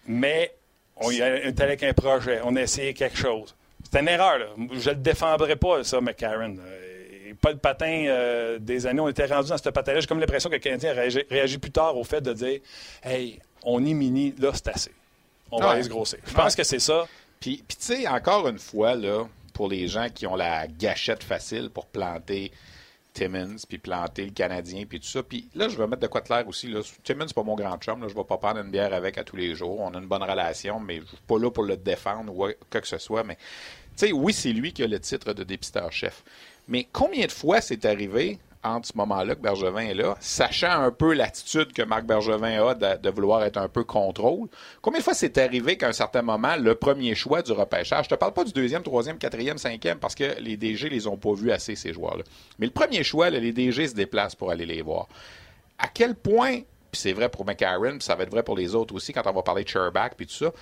Mais 0.07 0.55
on 0.97 1.11
est 1.11 1.21
allé 1.21 1.53
avec 1.61 1.83
un 1.83 1.93
projet, 1.93 2.41
on 2.45 2.57
a 2.57 2.63
essayé 2.63 2.95
quelque 2.95 3.17
chose. 3.19 3.55
C'est 3.91 4.01
une 4.01 4.09
erreur, 4.09 4.39
là. 4.39 4.47
Je 4.73 4.89
ne 4.91 4.95
le 4.95 5.01
défendrai 5.01 5.57
pas, 5.57 5.85
ça, 5.85 6.01
McCarron. 6.01 6.57
Euh, 6.59 7.35
Pas 7.41 7.51
le 7.51 7.59
patin 7.59 8.05
euh, 8.07 8.59
des 8.59 8.87
années. 8.87 9.01
On 9.01 9.09
était 9.09 9.27
rendu 9.27 9.51
dans 9.51 9.59
ce 9.59 9.69
patin-là. 9.69 10.01
J'ai 10.01 10.07
comme 10.07 10.21
l'impression 10.21 10.49
que 10.49 10.55
le 10.55 10.61
Canadien 10.61 10.91
a 10.93 10.95
réagi, 10.95 11.59
plus 11.59 11.71
tard 11.73 11.97
au 11.97 12.05
fait 12.05 12.21
de 12.21 12.33
dire 12.33 12.61
Hey, 13.03 13.41
on 13.65 13.85
est 13.85 13.95
mini, 13.95 14.35
là, 14.39 14.51
c'est 14.55 14.69
assez. 14.69 14.93
On 15.51 15.59
va 15.61 15.71
aller 15.73 15.83
se 15.83 15.89
grossir. 15.89 16.19
Je 16.27 16.33
pense 16.33 16.55
que 16.57 16.63
c'est 16.63 16.79
ça. 16.79 17.07
Puis, 17.41 17.63
puis 17.67 17.77
tu 17.77 17.85
sais, 17.85 18.09
encore 18.09 18.49
une 18.49 18.59
fois, 18.59 18.95
là, 18.95 19.25
pour 19.53 19.69
les 19.69 19.89
gens 19.89 20.09
qui 20.09 20.27
ont 20.27 20.37
la 20.37 20.67
gâchette 20.67 21.23
facile 21.23 21.71
pour 21.71 21.87
planter 21.87 22.53
Timmins, 23.13 23.57
puis 23.69 23.79
planter 23.79 24.25
le 24.25 24.31
Canadien, 24.31 24.85
puis 24.89 24.99
tout 24.99 25.07
ça. 25.07 25.23
Puis 25.23 25.49
là, 25.55 25.69
je 25.69 25.77
vais 25.77 25.87
mettre 25.87 26.03
de 26.03 26.07
quoi 26.07 26.21
de 26.21 26.27
clair 26.27 26.49
aussi. 26.49 26.69
Là. 26.69 26.81
Timmins, 27.05 27.27
c'est 27.29 27.35
pas 27.35 27.43
mon 27.43 27.55
grand 27.55 27.77
chum. 27.77 28.01
Là. 28.01 28.09
Je 28.09 28.15
vais 28.15 28.25
pas 28.25 28.39
prendre 28.39 28.61
une 28.61 28.71
bière 28.71 28.95
avec 28.95 29.19
à 29.19 29.25
tous 29.25 29.37
les 29.37 29.55
jours. 29.55 29.81
On 29.81 29.93
a 29.95 29.99
une 29.99 30.07
bonne 30.07 30.23
relation, 30.23 30.81
mais 30.81 31.01
je 31.01 31.07
suis 31.07 31.17
pas 31.27 31.39
là 31.39 31.51
pour 31.51 31.65
le 31.65 31.77
défendre 31.77 32.33
ou 32.33 32.49
quoi 32.71 32.81
que 32.81 32.87
ce 32.87 32.99
soit. 32.99 33.23
Mais, 33.23 33.37
tu 33.37 34.07
sais, 34.07 34.13
oui, 34.13 34.33
c'est 34.33 34.53
lui 34.53 34.73
qui 34.73 34.83
a 34.83 34.87
le 34.87 34.99
titre 34.99 35.35
de 35.35 35.45
dépisteur-chef. 35.45 36.25
Mais 36.69 36.89
combien 36.91 37.27
de 37.27 37.33
fois 37.33 37.61
c'est 37.61 37.85
arrivé 37.85 38.39
entre 38.65 38.89
ce 38.89 38.97
moment-là 38.97 39.35
que 39.35 39.41
Bergevin 39.41 39.81
est 39.81 39.95
là, 39.95 40.17
sachant 40.21 40.83
un 40.83 40.91
peu 40.91 41.15
l'attitude 41.15 41.73
que 41.73 41.83
Marc 41.83 42.05
Bergevin 42.05 42.69
a 42.69 42.75
de, 42.75 43.11
vouloir 43.11 43.43
être 43.43 43.57
un 43.57 43.69
peu 43.69 43.85
contrôle. 43.85 44.49
Combien 44.81 45.01
de 45.01 45.05
fois 45.05 45.15
c'est 45.15 45.37
arrivé 45.39 45.77
qu'à 45.77 45.89
un 45.89 45.93
certain 45.93 46.23
moment, 46.23 46.57
le 46.57 46.75
premier 46.75 47.15
choix 47.15 47.43
du 47.43 47.53
repêchage, 47.53 48.05
je 48.05 48.11
te 48.11 48.15
parle 48.15 48.33
pas 48.33 48.45
du 48.45 48.53
deuxième, 48.53 48.83
troisième, 48.83 49.19
quatrième, 49.19 49.59
cinquième, 49.59 49.99
parce 49.99 50.15
que 50.15 50.41
les 50.41 50.57
DG 50.57 50.89
les 50.89 51.07
ont 51.07 51.17
pas 51.17 51.35
vus 51.35 51.51
assez, 51.51 51.75
ces 51.75 51.93
joueurs-là. 51.93 52.25
Mais 52.59 52.67
le 52.67 52.73
premier 52.73 53.03
choix, 53.03 53.31
les 53.31 53.53
DG 53.53 53.89
se 53.89 53.95
déplacent 53.95 54.37
pour 54.37 54.51
aller 54.51 54.67
les 54.67 54.83
voir. 54.83 55.09
À 55.79 55.89
quel 55.89 56.15
point, 56.15 56.61
puis 56.91 57.01
c'est 57.01 57.13
vrai 57.13 57.29
pour 57.29 57.45
McCarron, 57.45 57.93
puis 57.93 58.03
ça 58.03 58.15
va 58.15 58.23
être 58.23 58.31
vrai 58.31 58.43
pour 58.43 58.57
les 58.57 58.75
autres 58.75 58.95
aussi 58.95 59.13
quand 59.13 59.27
on 59.27 59.33
va 59.33 59.43
parler 59.43 59.65
de 59.65 59.69
Sherback 59.69 60.15
puis 60.17 60.27
tout 60.27 60.35
ça, 60.35 60.53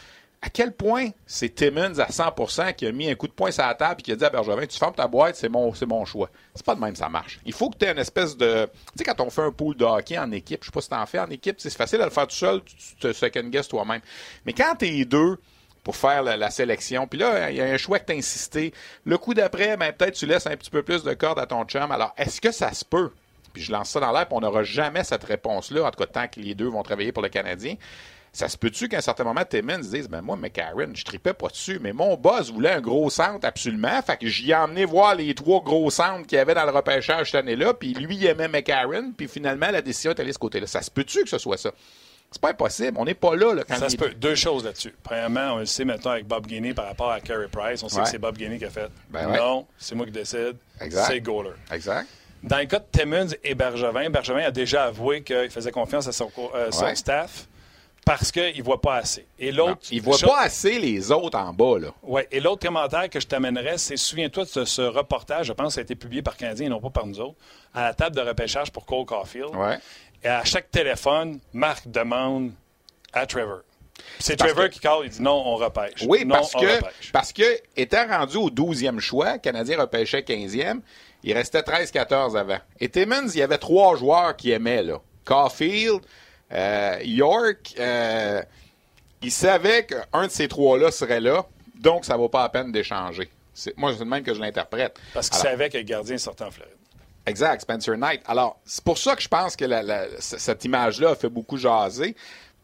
à 0.42 0.48
quel 0.48 0.72
point 0.72 1.08
c'est 1.26 1.54
Timmons 1.54 1.98
à 1.98 2.06
100% 2.06 2.74
qui 2.74 2.86
a 2.86 2.92
mis 2.92 3.10
un 3.10 3.14
coup 3.14 3.28
de 3.28 3.32
poing 3.32 3.50
sur 3.50 3.62
la 3.66 3.74
table 3.74 3.96
et 4.00 4.02
qui 4.02 4.12
a 4.12 4.16
dit 4.16 4.24
à 4.24 4.30
Bergevin, 4.30 4.66
tu 4.66 4.78
fermes 4.78 4.94
ta 4.94 5.06
boîte, 5.06 5.36
c'est 5.36 5.50
mon, 5.50 5.74
c'est 5.74 5.86
mon 5.86 6.04
choix. 6.06 6.30
C'est 6.54 6.64
pas 6.64 6.74
de 6.74 6.80
même, 6.80 6.96
ça 6.96 7.10
marche. 7.10 7.40
Il 7.44 7.52
faut 7.52 7.68
que 7.68 7.76
tu 7.76 7.84
aies 7.84 7.92
une 7.92 7.98
espèce 7.98 8.36
de... 8.36 8.64
Tu 8.64 8.98
sais, 8.98 9.04
quand 9.04 9.20
on 9.20 9.28
fait 9.28 9.42
un 9.42 9.52
pool 9.52 9.76
de 9.76 9.84
hockey 9.84 10.18
en 10.18 10.32
équipe, 10.32 10.62
je 10.62 10.66
sais 10.66 10.72
pas 10.72 10.80
si 10.80 10.88
t'en 10.88 11.04
fais 11.04 11.18
en 11.18 11.28
équipe, 11.28 11.56
c'est 11.58 11.74
facile 11.74 12.00
à 12.00 12.06
le 12.06 12.10
faire 12.10 12.26
tout 12.26 12.36
seul, 12.36 12.62
tu 12.64 12.96
te 12.96 13.12
second 13.12 13.48
guess 13.48 13.68
toi-même. 13.68 14.00
Mais 14.46 14.54
quand 14.54 14.76
t'es 14.76 15.04
deux 15.04 15.38
pour 15.84 15.96
faire 15.96 16.22
la, 16.22 16.50
sélection, 16.50 17.06
puis 17.06 17.18
là, 17.18 17.50
il 17.50 17.56
y 17.56 17.60
a 17.60 17.64
un 17.64 17.76
choix 17.76 17.98
que 17.98 18.06
t'as 18.06 18.16
insisté, 18.16 18.72
le 19.04 19.18
coup 19.18 19.34
d'après, 19.34 19.76
ben, 19.76 19.92
peut-être 19.92 20.14
tu 20.14 20.24
laisses 20.24 20.46
un 20.46 20.56
petit 20.56 20.70
peu 20.70 20.82
plus 20.82 21.02
de 21.02 21.12
corde 21.12 21.38
à 21.38 21.46
ton 21.46 21.64
chum. 21.64 21.90
Alors, 21.90 22.14
est-ce 22.16 22.40
que 22.40 22.50
ça 22.50 22.72
se 22.72 22.84
peut? 22.84 23.10
Puis 23.52 23.62
je 23.62 23.72
lance 23.72 23.90
ça 23.90 24.00
dans 24.00 24.12
l'air, 24.12 24.26
puis 24.26 24.36
on 24.36 24.40
n'aura 24.40 24.62
jamais 24.62 25.04
cette 25.04 25.24
réponse-là, 25.24 25.84
en 25.84 25.90
tout 25.90 25.98
cas 25.98 26.06
tant 26.06 26.28
que 26.28 26.40
les 26.40 26.54
deux 26.54 26.68
vont 26.68 26.82
travailler 26.82 27.12
pour 27.12 27.22
le 27.22 27.28
Canadien. 27.28 27.76
Ça 28.32 28.48
se 28.48 28.56
peut-tu 28.56 28.88
qu'à 28.88 28.98
un 28.98 29.00
certain 29.00 29.24
moment, 29.24 29.44
Timmons 29.44 29.78
dise 29.80 30.08
Ben 30.08 30.22
moi, 30.22 30.36
McCarron, 30.36 30.92
je 30.94 31.04
tripais 31.04 31.32
pas 31.34 31.48
dessus, 31.48 31.80
mais 31.82 31.92
mon 31.92 32.16
boss 32.16 32.52
voulait 32.52 32.70
un 32.70 32.80
gros 32.80 33.10
centre 33.10 33.44
absolument. 33.44 34.00
Fait 34.02 34.16
que 34.16 34.28
j'y 34.28 34.52
ai 34.52 34.54
emmené 34.54 34.84
voir 34.84 35.16
les 35.16 35.34
trois 35.34 35.60
gros 35.62 35.90
centres 35.90 36.26
qu'il 36.28 36.36
y 36.36 36.40
avait 36.40 36.54
dans 36.54 36.64
le 36.64 36.70
repêchage 36.70 37.32
cette 37.32 37.40
année-là, 37.40 37.74
puis 37.74 37.92
lui, 37.94 38.14
il 38.16 38.26
aimait 38.26 38.46
McCarron, 38.46 39.12
puis 39.16 39.26
finalement, 39.26 39.70
la 39.72 39.82
décision 39.82 40.12
est 40.12 40.20
allée 40.20 40.28
de 40.28 40.34
ce 40.34 40.38
côté-là. 40.38 40.68
Ça 40.68 40.80
se 40.80 40.90
peut-tu 40.92 41.24
que 41.24 41.28
ce 41.28 41.38
soit 41.38 41.56
ça? 41.56 41.72
C'est 42.30 42.40
pas 42.40 42.50
impossible. 42.50 42.92
On 42.96 43.04
n'est 43.04 43.14
pas 43.14 43.34
là, 43.34 43.52
là 43.54 43.64
quand 43.66 43.74
Ça 43.76 43.86
il 43.86 43.90
se 43.90 43.96
peut. 43.96 44.10
Deux 44.10 44.36
choses 44.36 44.64
là-dessus. 44.64 44.94
Premièrement, 45.02 45.54
on 45.54 45.58
le 45.58 45.66
sait 45.66 45.84
maintenant 45.84 46.12
avec 46.12 46.28
Bob 46.28 46.46
Guinea 46.46 46.72
par 46.72 46.86
rapport 46.86 47.10
à 47.10 47.20
Carey 47.20 47.48
Price. 47.50 47.82
On 47.82 47.88
sait 47.88 47.96
Ouais. 47.96 48.02
que 48.04 48.08
c'est 48.10 48.18
Bob 48.18 48.36
Guinea 48.38 48.56
qui 48.56 48.64
a 48.66 48.70
fait. 48.70 48.88
Ben 49.10 49.28
ouais. 49.28 49.36
non, 49.36 49.66
c'est 49.76 49.96
moi 49.96 50.06
qui 50.06 50.12
décide. 50.12 50.56
Exact. 50.80 51.06
C'est 51.08 51.14
le 51.14 51.20
goaler. 51.20 51.50
Exact. 51.72 52.06
Dans 52.44 52.58
le 52.58 52.66
cas 52.66 52.78
de 52.78 52.84
Timmons 52.92 53.26
et 53.42 53.56
Bergevin, 53.56 54.08
Bergevin 54.10 54.44
a 54.44 54.50
déjà 54.52 54.84
avoué 54.84 55.22
qu'il 55.24 55.50
faisait 55.50 55.72
confiance 55.72 56.06
à 56.06 56.12
son, 56.12 56.30
euh, 56.54 56.70
son 56.70 56.84
Ouais. 56.84 56.94
staff 56.94 57.48
parce 58.04 58.32
qu'il 58.32 58.56
ne 58.58 58.62
voit 58.62 58.80
pas 58.80 58.96
assez. 58.96 59.26
Et 59.38 59.52
l'autre. 59.52 59.80
il 59.90 60.00
voit 60.02 60.16
chose- 60.16 60.28
pas 60.30 60.40
assez 60.40 60.78
les 60.78 61.12
autres 61.12 61.38
en 61.38 61.52
bas, 61.52 61.78
là. 61.78 61.88
Ouais. 62.02 62.26
Et 62.32 62.40
l'autre 62.40 62.66
commentaire 62.66 63.08
que 63.10 63.20
je 63.20 63.26
t'amènerais, 63.26 63.78
c'est 63.78 63.96
souviens-toi 63.96 64.44
de 64.54 64.64
ce, 64.64 64.82
reportage, 64.82 65.46
je 65.46 65.52
pense 65.52 65.68
que 65.68 65.72
ça 65.74 65.80
a 65.80 65.82
été 65.84 65.94
publié 65.94 66.22
par 66.22 66.36
Canadien 66.36 66.66
et 66.66 66.70
non 66.70 66.80
pas 66.80 66.90
par 66.90 67.06
nous 67.06 67.20
autres, 67.20 67.36
à 67.74 67.84
la 67.84 67.94
table 67.94 68.16
de 68.16 68.22
repêchage 68.22 68.70
pour 68.72 68.86
Cole 68.86 69.04
Caulfield. 69.04 69.54
Ouais. 69.54 69.78
Et 70.24 70.28
à 70.28 70.44
chaque 70.44 70.70
téléphone, 70.70 71.40
Marc 71.52 71.86
demande 71.88 72.52
à 73.12 73.26
Trevor. 73.26 73.60
C'est 74.18 74.36
Trevor 74.36 74.64
que- 74.64 74.70
qui 74.70 74.80
call, 74.80 75.00
il 75.04 75.10
dit 75.10 75.20
non, 75.22 75.42
on 75.46 75.56
repêche. 75.56 76.04
Oui, 76.08 76.24
non, 76.24 76.36
parce 76.36 76.54
on 76.54 76.60
que, 76.60 76.66
repêche. 76.76 77.12
parce 77.12 77.32
que, 77.34 77.42
étant 77.76 78.06
rendu 78.08 78.36
au 78.38 78.48
12e 78.50 78.98
choix, 78.98 79.34
le 79.34 79.38
Canadien 79.38 79.78
repêchait 79.78 80.22
15e, 80.22 80.80
il 81.22 81.34
restait 81.34 81.62
13-14 81.62 82.34
avant. 82.36 82.58
Et 82.80 82.88
Timmons, 82.88 83.28
il 83.28 83.38
y 83.38 83.42
avait 83.42 83.58
trois 83.58 83.94
joueurs 83.96 84.34
qui 84.36 84.52
aimaient, 84.52 84.82
là. 84.82 85.00
Caulfield, 85.26 86.00
euh, 86.52 86.98
York, 87.04 87.74
euh, 87.78 88.42
il 89.22 89.30
savait 89.30 89.86
qu'un 89.86 90.26
de 90.26 90.30
ces 90.32 90.48
trois-là 90.48 90.90
serait 90.90 91.20
là, 91.20 91.44
donc 91.74 92.04
ça 92.04 92.16
vaut 92.16 92.28
pas 92.28 92.42
la 92.42 92.48
peine 92.48 92.72
d'échanger. 92.72 93.28
C'est- 93.54 93.76
Moi, 93.76 93.92
c'est 93.92 94.00
le 94.00 94.04
même 94.10 94.22
que 94.22 94.32
je 94.34 94.40
l'interprète. 94.40 94.98
Parce 95.12 95.28
qu'il 95.28 95.38
savait 95.40 95.68
que 95.68 95.76
le 95.76 95.82
gardien 95.84 96.16
sortait 96.18 96.44
en 96.44 96.50
Floride. 96.50 96.72
Exact, 97.26 97.60
Spencer 97.60 97.96
Knight. 97.96 98.22
Alors, 98.26 98.58
c'est 98.64 98.82
pour 98.82 98.96
ça 98.96 99.14
que 99.14 99.22
je 99.22 99.28
pense 99.28 99.54
que 99.54 99.64
la- 99.66 99.82
la- 99.82 100.08
c- 100.20 100.38
cette 100.38 100.64
image-là 100.64 101.10
a 101.10 101.14
fait 101.14 101.28
beaucoup 101.28 101.58
jaser. 101.58 102.16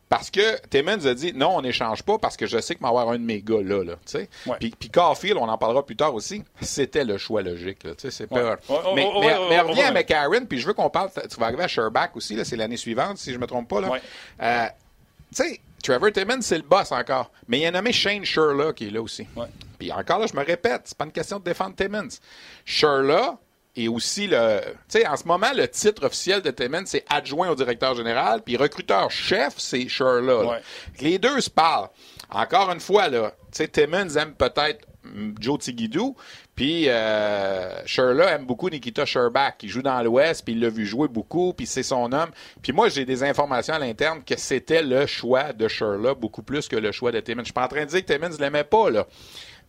Parce 0.09 0.31
que 0.31 0.61
Timmons 0.69 1.05
a 1.05 1.15
dit 1.15 1.33
non, 1.35 1.57
on 1.57 1.63
n'échange 1.63 2.03
pas 2.03 2.19
parce 2.19 2.37
que 2.37 2.47
je 2.47 2.61
sais 2.61 2.77
que 2.77 2.81
m'avoir 2.81 3.03
avoir 3.03 3.17
un 3.17 3.19
de 3.19 3.25
mes 3.25 3.43
gars 3.43 3.63
là. 3.63 3.83
là. 3.83 3.95
Ouais. 4.15 4.57
Puis, 4.61 4.75
puis 4.79 4.89
Caulfield, 4.89 5.37
on 5.37 5.49
en 5.49 5.59
parlera 5.59 5.85
plus 5.85 5.97
tard 5.97 6.15
aussi, 6.15 6.45
c'était 6.61 7.05
le 7.05 7.19
choix 7.19 7.43
logique. 7.43 7.81
C'est 7.99 8.29
pas... 8.29 8.53
Ouais. 8.53 8.57
Mais 8.95 9.09
mais, 9.49 9.61
reviens 9.61 9.89
à 9.89 9.93
McCarron, 9.93 10.47
puis 10.49 10.61
je 10.61 10.67
veux 10.67 10.75
qu'on 10.75 10.91
parle, 10.91 11.11
tu 11.29 11.41
vas 11.41 11.47
arriver 11.47 11.65
à 11.65 11.69
Sherback 11.69 12.17
aussi, 12.17 12.37
là, 12.37 12.45
c'est 12.45 12.57
l'année 12.57 12.77
suivante, 12.77 13.19
si 13.19 13.33
je 13.33 13.39
me 13.39 13.47
trompe 13.47 13.69
pas. 13.69 13.81
Là. 13.81 13.91
Ouais. 13.91 14.01
Euh, 14.43 14.67
tu 15.35 15.43
sais, 15.43 15.61
Trevor 15.83 16.13
Timmons, 16.13 16.43
c'est 16.43 16.57
le 16.57 16.65
boss 16.65 16.93
encore. 16.93 17.31
Mais 17.49 17.61
il 17.61 17.67
a 17.67 17.71
nommé 17.71 17.93
Shane 17.93 18.25
Sherla 18.25 18.73
qui 18.73 18.89
est 18.89 18.91
là 18.91 19.03
aussi. 19.03 19.27
Puis 19.79 19.93
encore 19.93 20.19
là, 20.21 20.27
je 20.27 20.37
me 20.37 20.45
répète, 20.45 20.83
c'est 20.85 20.97
pas 20.97 21.05
une 21.05 21.13
question 21.13 21.39
de 21.39 21.45
défendre 21.45 21.75
Timmons. 21.77 22.09
Sherla 22.65 23.39
est 23.77 23.89
aussi 23.89 24.27
le. 24.27 24.61
Tu 24.89 24.99
sais, 24.99 25.07
en 25.07 25.17
ce 25.17 25.25
moment, 25.25 25.53
le 25.55 25.69
titre 25.69 26.07
officiel 26.07 26.43
de 26.43 26.51
Timmons, 26.51 26.85
c'est 26.87 27.05
adjoint 27.09 27.49
au 27.51 27.55
directeur 27.55 27.95
général, 27.95 28.43
puis 28.43 28.57
recruteur-chef, 28.57 29.55
c'est 29.59 29.89
Sherla. 29.89 30.45
Ouais. 30.45 30.63
Les 31.01 31.19
deux 31.19 31.41
se 31.41 31.51
parlent. 31.51 31.89
Encore 32.31 32.71
une 32.73 32.81
fois, 32.81 33.09
là, 33.09 33.33
tu 33.53 33.59
sais, 33.59 33.69
Timmons 33.69 34.17
aime 34.17 34.35
peut-être 34.35 34.87
Joe 35.39 35.59
Tigidou, 35.59 36.17
puis 36.55 36.89
euh, 36.89 37.87
Sherla 37.87 38.33
aime 38.33 38.47
beaucoup 38.47 38.69
Nikita 38.69 39.05
Sherbak, 39.05 39.59
qui 39.59 39.69
joue 39.69 39.83
dans 39.83 40.03
l'Ouest, 40.03 40.45
puis 40.45 40.55
il 40.55 40.61
l'a 40.61 40.69
vu 40.69 40.87
jouer 40.87 41.09
beaucoup, 41.09 41.53
puis 41.53 41.67
c'est 41.67 41.83
son 41.83 42.13
homme. 42.13 42.31
Puis 42.63 42.73
moi, 42.73 42.89
j'ai 42.89 43.05
des 43.05 43.23
informations 43.23 43.75
à 43.75 43.79
l'interne 43.79 44.23
que 44.25 44.37
c'était 44.39 44.83
le 44.83 45.07
choix 45.07 45.53
de 45.53 45.69
Sherla 45.69 46.15
beaucoup 46.15 46.43
plus 46.43 46.69
que 46.69 46.77
le 46.77 46.93
choix 46.93 47.13
de 47.13 47.21
Timmons. 47.21 47.43
Je 47.43 47.47
suis 47.47 47.53
pas 47.53 47.65
en 47.65 47.69
train 47.69 47.85
de 47.85 47.91
dire 47.91 48.05
que 48.05 48.13
Timmons 48.13 48.31
ne 48.31 48.39
l'aimait 48.39 48.65
pas, 48.65 48.91
là. 48.91 49.07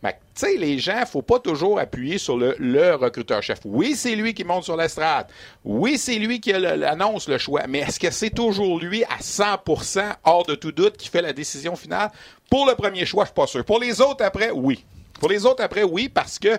Mais, 0.02 0.12
tu 0.12 0.46
sais, 0.46 0.56
les 0.56 0.78
gens, 0.78 1.04
faut 1.06 1.22
pas 1.22 1.40
toujours 1.40 1.80
appuyer 1.80 2.18
sur 2.18 2.36
le, 2.36 2.94
recruteur-chef. 2.94 3.60
Oui, 3.64 3.94
c'est 3.96 4.14
lui 4.14 4.32
qui 4.32 4.44
monte 4.44 4.64
sur 4.64 4.76
l'estrade. 4.76 5.26
Oui, 5.64 5.98
c'est 5.98 6.16
lui 6.16 6.40
qui 6.40 6.52
annonce 6.52 7.28
le 7.28 7.38
choix. 7.38 7.62
Mais 7.68 7.80
est-ce 7.80 7.98
que 7.98 8.10
c'est 8.10 8.30
toujours 8.30 8.78
lui 8.78 9.02
à 9.04 9.18
100% 9.20 10.04
hors 10.24 10.46
de 10.46 10.54
tout 10.54 10.70
doute 10.70 10.96
qui 10.96 11.08
fait 11.08 11.22
la 11.22 11.32
décision 11.32 11.74
finale? 11.74 12.10
Pour 12.48 12.64
le 12.66 12.74
premier 12.74 13.06
choix, 13.06 13.24
je 13.24 13.28
suis 13.28 13.34
pas 13.34 13.46
sûr. 13.48 13.64
Pour 13.64 13.80
les 13.80 14.00
autres 14.00 14.24
après, 14.24 14.50
oui. 14.50 14.84
Pour 15.18 15.28
les 15.28 15.44
autres 15.44 15.64
après, 15.64 15.82
oui, 15.82 16.08
parce 16.08 16.38
que 16.38 16.58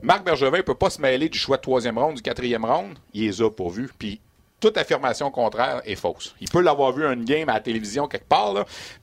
Marc 0.00 0.24
Bergevin 0.24 0.62
peut 0.62 0.74
pas 0.74 0.90
se 0.90 1.00
mêler 1.00 1.28
du 1.28 1.38
choix 1.38 1.56
de 1.56 1.62
troisième 1.62 1.98
ronde, 1.98 2.16
du 2.16 2.22
quatrième 2.22 2.64
ronde. 2.64 2.98
Il 3.14 3.24
les 3.24 3.42
a 3.42 3.50
pourvus. 3.50 3.90
Puis 3.98 4.20
toute 4.60 4.78
affirmation 4.78 5.30
contraire 5.30 5.82
est 5.84 5.96
fausse. 5.96 6.34
Il 6.40 6.48
peut 6.48 6.60
l'avoir 6.60 6.92
vu 6.92 7.04
une 7.04 7.24
game 7.24 7.48
à 7.48 7.54
la 7.54 7.60
télévision 7.60 8.06
quelque 8.06 8.28
part, 8.28 8.54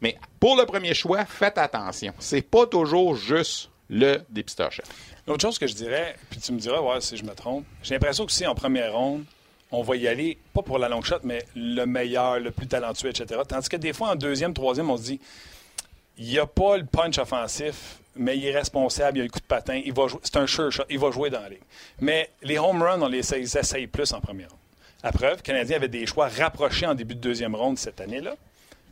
mais 0.02 0.17
pour 0.39 0.56
le 0.56 0.65
premier 0.65 0.93
choix, 0.93 1.26
faites 1.26 1.58
attention. 1.58 2.13
C'est 2.19 2.41
pas 2.41 2.65
toujours 2.65 3.15
juste 3.15 3.69
le 3.93 4.21
dépisteur-chef. 4.29 4.86
L'autre 5.27 5.41
chose 5.41 5.60
que 5.60 5.67
je 5.67 5.75
dirais, 5.75 6.15
puis 6.29 6.39
tu 6.39 6.51
me 6.51 6.60
diras 6.60 6.82
ouais, 6.82 6.99
si 6.99 7.15
je 7.15 7.23
me 7.23 7.34
trompe, 7.34 7.65
j'ai 7.84 7.93
l'impression 7.93 8.25
que 8.25 8.32
si 8.32 8.45
en 8.45 8.56
première 8.56 8.93
ronde, 8.93 9.23
on 9.71 9.84
va 9.84 9.95
y 9.95 10.08
aller, 10.08 10.38
pas 10.53 10.62
pour 10.62 10.79
la 10.79 10.89
long 10.89 11.01
shot, 11.01 11.19
mais 11.23 11.45
le 11.56 11.86
meilleur, 11.86 12.39
le 12.39 12.51
plus 12.51 12.67
talentueux, 12.67 13.10
etc. 13.10 13.41
Tandis 13.47 13.69
que 13.69 13.77
des 13.77 13.93
fois, 13.93 14.10
en 14.10 14.15
deuxième, 14.15 14.53
troisième, 14.53 14.89
on 14.89 14.97
se 14.97 15.03
dit 15.03 15.19
il 16.17 16.25
n'y 16.25 16.39
a 16.39 16.45
pas 16.45 16.77
le 16.77 16.86
punch 16.86 17.17
offensif, 17.17 17.99
mais 18.15 18.38
il 18.38 18.45
est 18.45 18.56
responsable, 18.56 19.17
il 19.19 19.21
a 19.21 19.23
le 19.23 19.29
coup 19.29 19.39
de 19.39 19.45
patin, 19.45 19.82
il 19.84 19.93
va 19.93 20.08
jouer, 20.08 20.19
c'est 20.23 20.38
un 20.38 20.47
sure 20.47 20.71
shot, 20.71 20.84
il 20.89 20.99
va 20.99 21.12
jouer 21.12 21.29
dans 21.29 21.41
la 21.41 21.49
ligue. 21.49 21.63
Mais 22.01 22.29
les 22.41 22.58
home 22.58 22.82
runs, 22.82 23.01
on 23.01 23.08
les 23.08 23.34
essaye 23.34 23.88
plus 23.88 24.12
en 24.13 24.21
première 24.21 24.49
ronde. 24.49 24.60
À 25.03 25.12
preuve, 25.12 25.38
le 25.38 25.41
Canadien 25.41 25.75
avait 25.77 25.88
des 25.88 26.06
choix 26.06 26.29
rapprochés 26.29 26.86
en 26.86 26.95
début 26.95 27.15
de 27.15 27.19
deuxième 27.19 27.56
ronde 27.56 27.77
cette 27.77 27.99
année-là, 28.01 28.36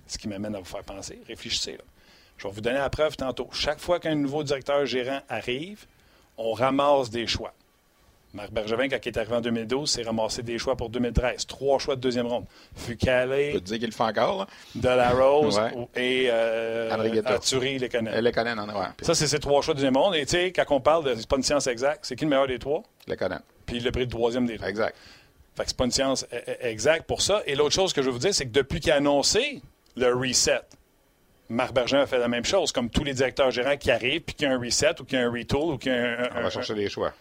ce 0.08 0.18
qui 0.18 0.28
m'amène 0.28 0.56
à 0.56 0.60
vous 0.60 0.66
faire 0.66 0.84
penser. 0.84 1.20
Réfléchissez. 1.28 1.74
Là. 1.74 1.84
Je 2.42 2.48
vais 2.48 2.54
vous 2.54 2.62
donner 2.62 2.80
la 2.80 2.90
preuve 2.90 3.16
tantôt. 3.16 3.48
Chaque 3.52 3.80
fois 3.80 4.00
qu'un 4.00 4.16
nouveau 4.16 4.44
directeur 4.44 4.84
gérant 4.88 5.20
arrive, 5.30 5.86
on 6.38 6.54
ramasse 6.54 7.12
des 7.12 7.28
choix. 7.28 7.54
Marc 8.34 8.52
Bergevin, 8.52 8.88
quand 8.88 8.98
il 9.06 9.10
est 9.10 9.18
arrivé 9.18 9.36
en 9.36 9.42
2012, 9.42 9.92
s'est 9.92 10.02
ramassé 10.02 10.42
des 10.42 10.58
choix 10.58 10.76
pour 10.76 10.90
2013. 10.90 11.46
Trois 11.46 11.78
choix 11.78 11.96
de 11.96 12.02
deuxième 12.02 12.26
ronde. 12.26 12.46
Fucale, 12.76 13.30
Je 13.30 13.52
peux 13.52 13.60
te 13.60 13.66
dire 13.66 13.78
qu'il 13.78 13.88
le 13.88 13.94
fait 13.94 14.04
encore. 14.04 14.40
Là. 14.40 14.48
De 14.74 14.88
la 14.88 15.10
Rose 15.12 15.60
Ouais. 15.60 15.88
et 16.02 16.28
euh. 16.32 17.22
Arturi 17.26 17.78
Lekonen. 17.78 18.60
En 18.60 18.68
ouais. 18.70 18.88
Ça, 19.02 19.14
c'est 19.14 19.28
ces 19.28 19.40
trois 19.40 19.62
choix 19.62 19.74
de 19.76 19.80
deuxième 19.80 19.98
ronde. 19.98 20.16
Et 20.16 20.26
tu 20.26 20.32
sais, 20.32 20.52
quand 20.52 20.64
on 20.70 20.80
parle 20.80 21.04
de. 21.04 21.16
C'est 21.16 21.28
pas 21.28 21.36
une 21.36 21.44
science 21.44 21.68
exacte. 21.68 22.00
C'est 22.04 22.16
qui 22.16 22.24
le 22.24 22.30
meilleur 22.30 22.48
des 22.48 22.58
trois? 22.58 22.82
Le 23.08 23.16
Conan. 23.16 23.40
Puis 23.68 23.78
il 23.78 23.88
a 23.88 23.92
pris 23.92 24.02
le 24.06 24.10
troisième 24.10 24.48
des 24.48 24.56
trois. 24.56 24.70
Exact. 24.70 24.96
Fait 25.56 25.64
que 25.64 25.70
c'est 25.70 25.78
pas 25.78 25.86
une 25.86 25.92
science 25.92 26.26
euh, 26.34 26.40
euh, 26.48 26.54
exacte 26.62 27.06
pour 27.06 27.22
ça. 27.22 27.44
Et 27.46 27.56
l'autre 27.56 27.76
chose 27.76 27.92
que 27.92 28.02
je 28.02 28.08
veux 28.08 28.14
vous 28.14 28.20
dire, 28.20 28.34
c'est 28.34 28.46
que 28.46 28.52
depuis 28.52 28.80
qu'il 28.80 28.94
a 28.94 28.96
annoncé 28.96 29.62
le 29.98 30.16
reset, 30.16 30.62
Marc 31.52 31.74
Bergevin 31.74 32.02
a 32.04 32.08
fait 32.08 32.18
la 32.18 32.28
même 32.28 32.46
chose, 32.46 32.72
comme 32.72 32.90
tous 32.90 33.04
les 33.04 33.14
directeurs 33.14 33.52
gérants 33.52 33.78
qui 33.78 33.92
arrivent, 33.92 34.22
puis 34.22 34.36
qu'il 34.36 34.48
y 34.48 34.52
a 34.52 34.54
un 34.54 34.60
reset, 34.60 35.00
ou 35.02 35.04
qu'il 35.06 35.20
y 35.20 35.22
a 35.22 35.26
un 35.26 35.32
retool, 35.32 35.74
ou 35.74 35.78
qu'il 35.78 35.92
y 35.92 35.96
a 35.96 36.00
un. 36.00 36.30
On 36.34 36.38
un- 36.38 36.42
va 36.44 36.50
chercher 36.50 36.74
des 36.76 36.90
choix. 36.90 37.14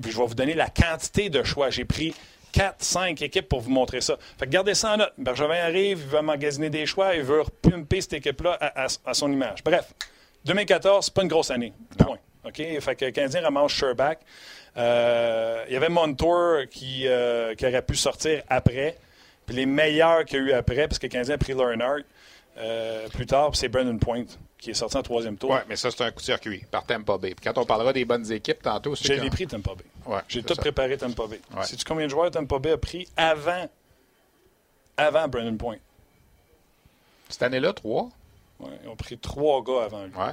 puis 0.00 0.10
je 0.12 0.16
vais 0.18 0.26
vous 0.26 0.34
donner 0.34 0.54
la 0.54 0.68
quantité 0.68 1.28
de 1.30 1.42
choix. 1.42 1.70
J'ai 1.70 1.84
pris 1.84 2.14
4, 2.52 2.82
5 2.82 3.20
équipes 3.22 3.48
pour 3.48 3.60
vous 3.60 3.70
montrer 3.70 4.00
ça. 4.00 4.16
Fait 4.38 4.46
que 4.46 4.50
gardez 4.50 4.74
ça 4.74 4.92
en 4.92 4.96
note. 4.98 5.12
Bergevin 5.18 5.54
arrive, 5.54 6.00
il 6.02 6.06
veut 6.08 6.22
magasiner 6.22 6.70
des 6.70 6.86
choix, 6.86 7.14
il 7.14 7.22
veut 7.22 7.40
repumper 7.42 8.00
cette 8.00 8.12
équipe-là 8.14 8.56
à, 8.60 8.84
à- 8.84 8.88
à 9.06 9.14
son 9.14 9.30
image. 9.32 9.62
Bref, 9.64 9.92
2014, 10.44 11.06
c'est 11.06 11.14
pas 11.14 11.22
une 11.22 11.28
grosse 11.28 11.50
année. 11.50 11.72
Point. 11.98 12.18
OK? 12.44 12.56
Fait 12.80 12.96
que 12.96 13.04
le 13.06 13.10
Canadien 13.12 13.40
ramasse 13.42 13.72
Sherback. 13.72 14.20
Euh, 14.76 15.64
il 15.68 15.74
y 15.74 15.76
avait 15.76 15.88
Montour 15.88 16.62
qui, 16.70 17.06
euh, 17.06 17.54
qui 17.54 17.66
aurait 17.66 17.82
pu 17.82 17.94
sortir 17.96 18.42
après. 18.48 18.96
Puis 19.46 19.56
les 19.56 19.66
meilleurs 19.66 20.24
qu'il 20.24 20.38
y 20.38 20.42
a 20.42 20.44
eu 20.46 20.52
après, 20.52 20.88
parce 20.88 20.98
que 20.98 21.06
le 21.06 21.10
Canadien 21.12 21.34
a 21.34 21.38
pris 21.38 21.52
Leonard 21.52 21.98
euh, 22.58 23.08
plus 23.08 23.26
tard, 23.26 23.50
c'est 23.54 23.68
Brandon 23.68 23.98
Point 23.98 24.24
qui 24.58 24.70
est 24.70 24.74
sorti 24.74 24.96
en 24.96 25.02
troisième 25.02 25.36
tour. 25.36 25.50
Oui, 25.50 25.58
mais 25.68 25.74
ça, 25.76 25.90
c'est 25.90 26.02
un 26.04 26.10
coup 26.10 26.18
de 26.20 26.24
circuit 26.24 26.64
par 26.70 26.84
Tampa 26.86 27.18
Bay. 27.18 27.34
Puis 27.34 27.44
quand 27.44 27.58
on 27.60 27.64
parlera 27.66 27.92
des 27.92 28.04
bonnes 28.04 28.30
équipes 28.30 28.62
tantôt, 28.62 28.94
c'est 28.94 29.06
J'ai 29.08 29.18
les 29.20 29.28
pris 29.30 29.46
Tampa 29.46 29.74
Bay. 29.74 29.84
Ouais, 30.06 30.20
J'ai 30.28 30.42
tout 30.42 30.54
ça. 30.54 30.60
préparé 30.60 30.96
Tampa 30.96 31.26
Bay. 31.26 31.40
Ouais. 31.56 31.64
Sais-tu 31.64 31.84
combien 31.84 32.06
de 32.06 32.10
joueurs 32.10 32.30
Tampa 32.30 32.58
Bay 32.60 32.70
a 32.72 32.78
pris 32.78 33.08
avant, 33.16 33.68
avant 34.96 35.26
Brandon 35.28 35.56
Point? 35.56 35.78
Cette 37.28 37.42
année-là, 37.42 37.72
trois. 37.72 38.08
Ouais, 38.60 38.70
ils 38.84 38.88
ont 38.88 38.94
pris 38.96 39.18
trois 39.18 39.62
gars 39.64 39.84
avant 39.84 40.04
lui. 40.04 40.14
Ouais. 40.14 40.32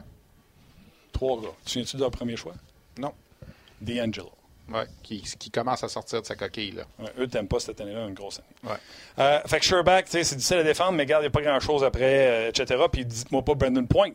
Trois 1.12 1.42
gars. 1.42 1.48
Tu 1.66 1.80
viens-tu 1.80 1.96
de 1.96 2.02
leur 2.02 2.12
premier 2.12 2.36
choix? 2.36 2.54
Non. 3.00 3.14
D'Angelo. 3.82 4.32
Ouais. 4.72 4.86
Qui, 5.04 5.22
qui 5.22 5.50
commence 5.52 5.84
à 5.84 5.88
sortir 5.90 6.22
de 6.22 6.26
sa 6.28 6.36
coquille, 6.36 6.72
là. 6.74 6.84
Ouais, 7.00 7.10
eux 7.20 7.28
t'aiment 7.28 7.48
pas 7.48 7.60
cette 7.60 7.80
année-là, 7.82 8.06
une 8.08 8.14
grosse 8.14 8.40
année. 8.40 8.72
Ouais. 8.74 8.80
Euh, 9.20 9.40
fait 9.48 9.60
que 9.60 9.66
Sherback, 9.66 10.06
tu 10.06 10.12
sais, 10.12 10.24
c'est 10.24 10.36
difficile 10.36 10.58
à 10.58 10.64
défendre, 10.64 10.92
mais 10.94 11.04
regarde, 11.04 11.24
il 11.24 11.26
n'y 11.26 11.30
a 11.30 11.32
pas 11.32 11.42
grand-chose 11.42 11.84
après, 11.84 12.48
euh, 12.48 12.50
etc. 12.50 12.84
Puis 12.92 13.06
dites-moi 13.06 13.42
pas 13.44 13.54
Brandon 13.56 13.86
Point. 13.86 14.12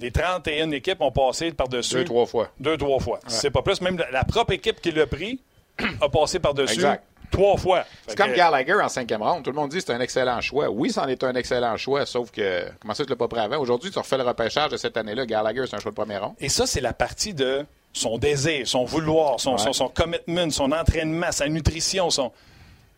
Les 0.00 0.12
31 0.12 0.70
équipes 0.70 1.00
ont 1.00 1.10
passé 1.10 1.50
par-dessus. 1.52 1.94
Deux, 1.96 2.04
trois 2.04 2.26
fois. 2.26 2.50
Deux, 2.60 2.76
trois 2.76 3.00
fois. 3.00 3.18
C'est 3.26 3.50
pas 3.50 3.62
plus. 3.62 3.80
Même 3.80 3.98
la, 3.98 4.10
la 4.12 4.24
propre 4.24 4.52
équipe 4.52 4.80
qui 4.80 4.92
l'a 4.92 5.06
pris 5.06 5.40
a 6.00 6.08
passé 6.08 6.38
par-dessus 6.38 6.74
Exact. 6.74 7.02
trois 7.32 7.56
fois. 7.56 7.84
C'est 8.06 8.16
comme 8.16 8.30
que- 8.30 8.36
Gallagher 8.36 8.74
en 8.74 8.88
cinquième 8.88 9.22
ronde. 9.22 9.42
Tout 9.42 9.50
le 9.50 9.56
monde 9.56 9.70
dit 9.70 9.78
que 9.78 9.84
c'est 9.84 9.92
un 9.92 10.00
excellent 10.00 10.40
choix. 10.40 10.68
Oui, 10.70 10.90
c'en 10.92 11.08
est 11.08 11.24
un 11.24 11.34
excellent 11.34 11.76
choix, 11.76 12.06
sauf 12.06 12.30
que, 12.30 12.64
comment 12.80 12.94
ça, 12.94 13.02
tu 13.04 13.10
l'as 13.10 13.16
pas 13.16 13.26
pris 13.26 13.40
avant? 13.40 13.56
Aujourd'hui, 13.58 13.90
tu 13.90 13.98
refais 13.98 14.18
le 14.18 14.22
repêchage 14.22 14.70
de 14.70 14.76
cette 14.76 14.96
année-là. 14.96 15.26
Gallagher, 15.26 15.64
c'est 15.66 15.74
un 15.74 15.80
choix 15.80 15.90
de 15.90 15.96
première 15.96 16.24
ronde. 16.26 16.34
Et 16.38 16.48
ça, 16.48 16.66
c'est 16.66 16.80
la 16.80 16.92
partie 16.92 17.34
de 17.34 17.66
son 17.92 18.18
désir, 18.18 18.66
son 18.66 18.84
vouloir, 18.84 19.40
son, 19.40 19.52
Ouais. 19.52 19.58
son, 19.58 19.72
son 19.72 19.88
commitment, 19.88 20.50
son 20.50 20.70
entraînement, 20.72 21.32
sa 21.32 21.48
nutrition, 21.48 22.10
son. 22.10 22.32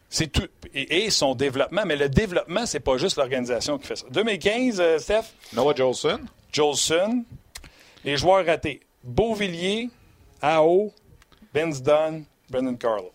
C'est 0.09 0.27
tout. 0.27 0.49
Et, 0.75 1.05
et 1.05 1.11
son 1.11 1.35
développement. 1.35 1.83
Mais 1.87 1.97
le 1.97 2.09
développement, 2.09 2.67
c'est 2.67 2.81
pas 2.81 2.97
juste 2.97 3.17
l'organisation 3.17 3.79
qui 3.79 3.87
fait 3.87 3.97
ça. 3.97 4.07
2015, 4.11 4.81
euh, 4.81 4.99
Steph, 4.99 5.23
Noah 5.53 5.75
Jolson. 5.75 6.21
Jolson, 6.53 7.25
les 8.05 8.17
joueurs 8.17 8.45
ratés. 8.45 8.81
Beauvillier, 9.05 9.89
AO, 10.43 10.93
Vince 11.55 11.81
Dunn, 11.83 12.25
Brendan 12.51 12.77
Carlo. 12.77 13.13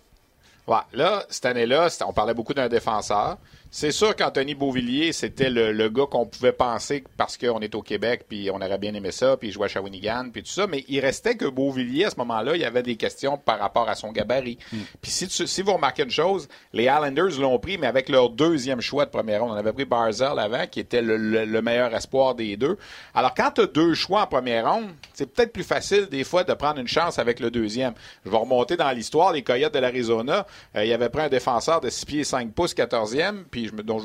Ouais, 0.67 0.77
là, 0.93 1.25
cette 1.29 1.45
année-là, 1.45 1.89
on 2.07 2.13
parlait 2.13 2.33
beaucoup 2.33 2.53
d'un 2.53 2.69
défenseur. 2.69 3.37
C'est 3.77 3.91
sûr 3.91 4.15
qu'Anthony 4.15 4.55
Beauvillier, 4.55 5.11
c'était 5.11 5.49
le, 5.49 5.73
le 5.73 5.89
gars 5.89 6.05
qu'on 6.09 6.25
pouvait 6.25 6.53
penser 6.53 7.03
parce 7.17 7.37
qu'on 7.37 7.59
est 7.59 7.75
au 7.75 7.81
Québec, 7.81 8.23
puis 8.29 8.49
on 8.49 8.55
aurait 8.55 8.77
bien 8.77 8.93
aimé 8.93 9.11
ça, 9.11 9.35
puis 9.35 9.49
il 9.49 9.51
jouait 9.51 9.65
à 9.65 9.67
Shawinigan, 9.67 10.29
puis 10.31 10.43
tout 10.43 10.49
ça. 10.49 10.65
Mais 10.65 10.85
il 10.87 11.01
restait 11.01 11.35
que 11.35 11.43
Beauvillier, 11.43 12.05
à 12.05 12.09
ce 12.09 12.15
moment-là, 12.19 12.55
il 12.55 12.61
y 12.61 12.63
avait 12.63 12.83
des 12.83 12.95
questions 12.95 13.37
par 13.37 13.59
rapport 13.59 13.89
à 13.89 13.95
son 13.95 14.13
gabarit. 14.13 14.57
Puis 15.01 15.11
si, 15.11 15.27
tu- 15.27 15.45
si 15.45 15.61
vous 15.61 15.73
remarquez 15.73 16.03
une 16.03 16.09
chose, 16.09 16.47
les 16.71 16.83
Islanders 16.85 17.37
l'ont 17.41 17.59
pris, 17.59 17.77
mais 17.77 17.87
avec 17.87 18.07
leur 18.07 18.29
deuxième 18.29 18.79
choix 18.79 19.03
de 19.03 19.09
première 19.09 19.41
ronde. 19.41 19.51
On 19.51 19.55
avait 19.55 19.73
pris 19.73 19.83
Barzell 19.83 20.39
avant, 20.39 20.67
qui 20.67 20.79
était 20.79 21.01
le, 21.01 21.17
le- 21.17 21.43
le 21.43 21.61
meilleur 21.61 21.93
espoir 21.93 22.33
des 22.33 22.55
deux. 22.55 22.77
Alors, 23.13 23.33
quand 23.33 23.51
tu 23.55 23.59
as 23.61 23.67
deux 23.67 23.93
choix 23.93 24.21
en 24.21 24.27
première 24.27 24.71
ronde, 24.71 24.87
c'est 25.13 25.25
peut-être 25.29 25.51
plus 25.51 25.65
facile 25.65 26.05
des 26.05 26.23
fois 26.23 26.45
de 26.45 26.53
prendre 26.53 26.79
une 26.79 26.87
chance 26.87 27.19
avec 27.19 27.41
le 27.41 27.51
deuxième. 27.51 27.93
Je 28.25 28.29
vais 28.31 28.37
remonter 28.37 28.77
dans 28.77 28.91
l'histoire. 28.91 29.33
Les 29.33 29.41
Coyotes 29.43 29.73
de 29.73 29.79
l'Arizona, 29.79 30.47
euh, 30.77 30.85
il 30.85 30.93
avait 30.93 31.09
pris 31.09 31.23
un 31.23 31.29
défenseur 31.29 31.81
de 31.81 31.89
6 31.89 32.05
pieds 32.05 32.23
5 32.23 32.53
pouces, 32.53 32.73
14e, 32.73 33.43
puis 33.51 33.64
je 33.67 33.81
dont 33.81 33.99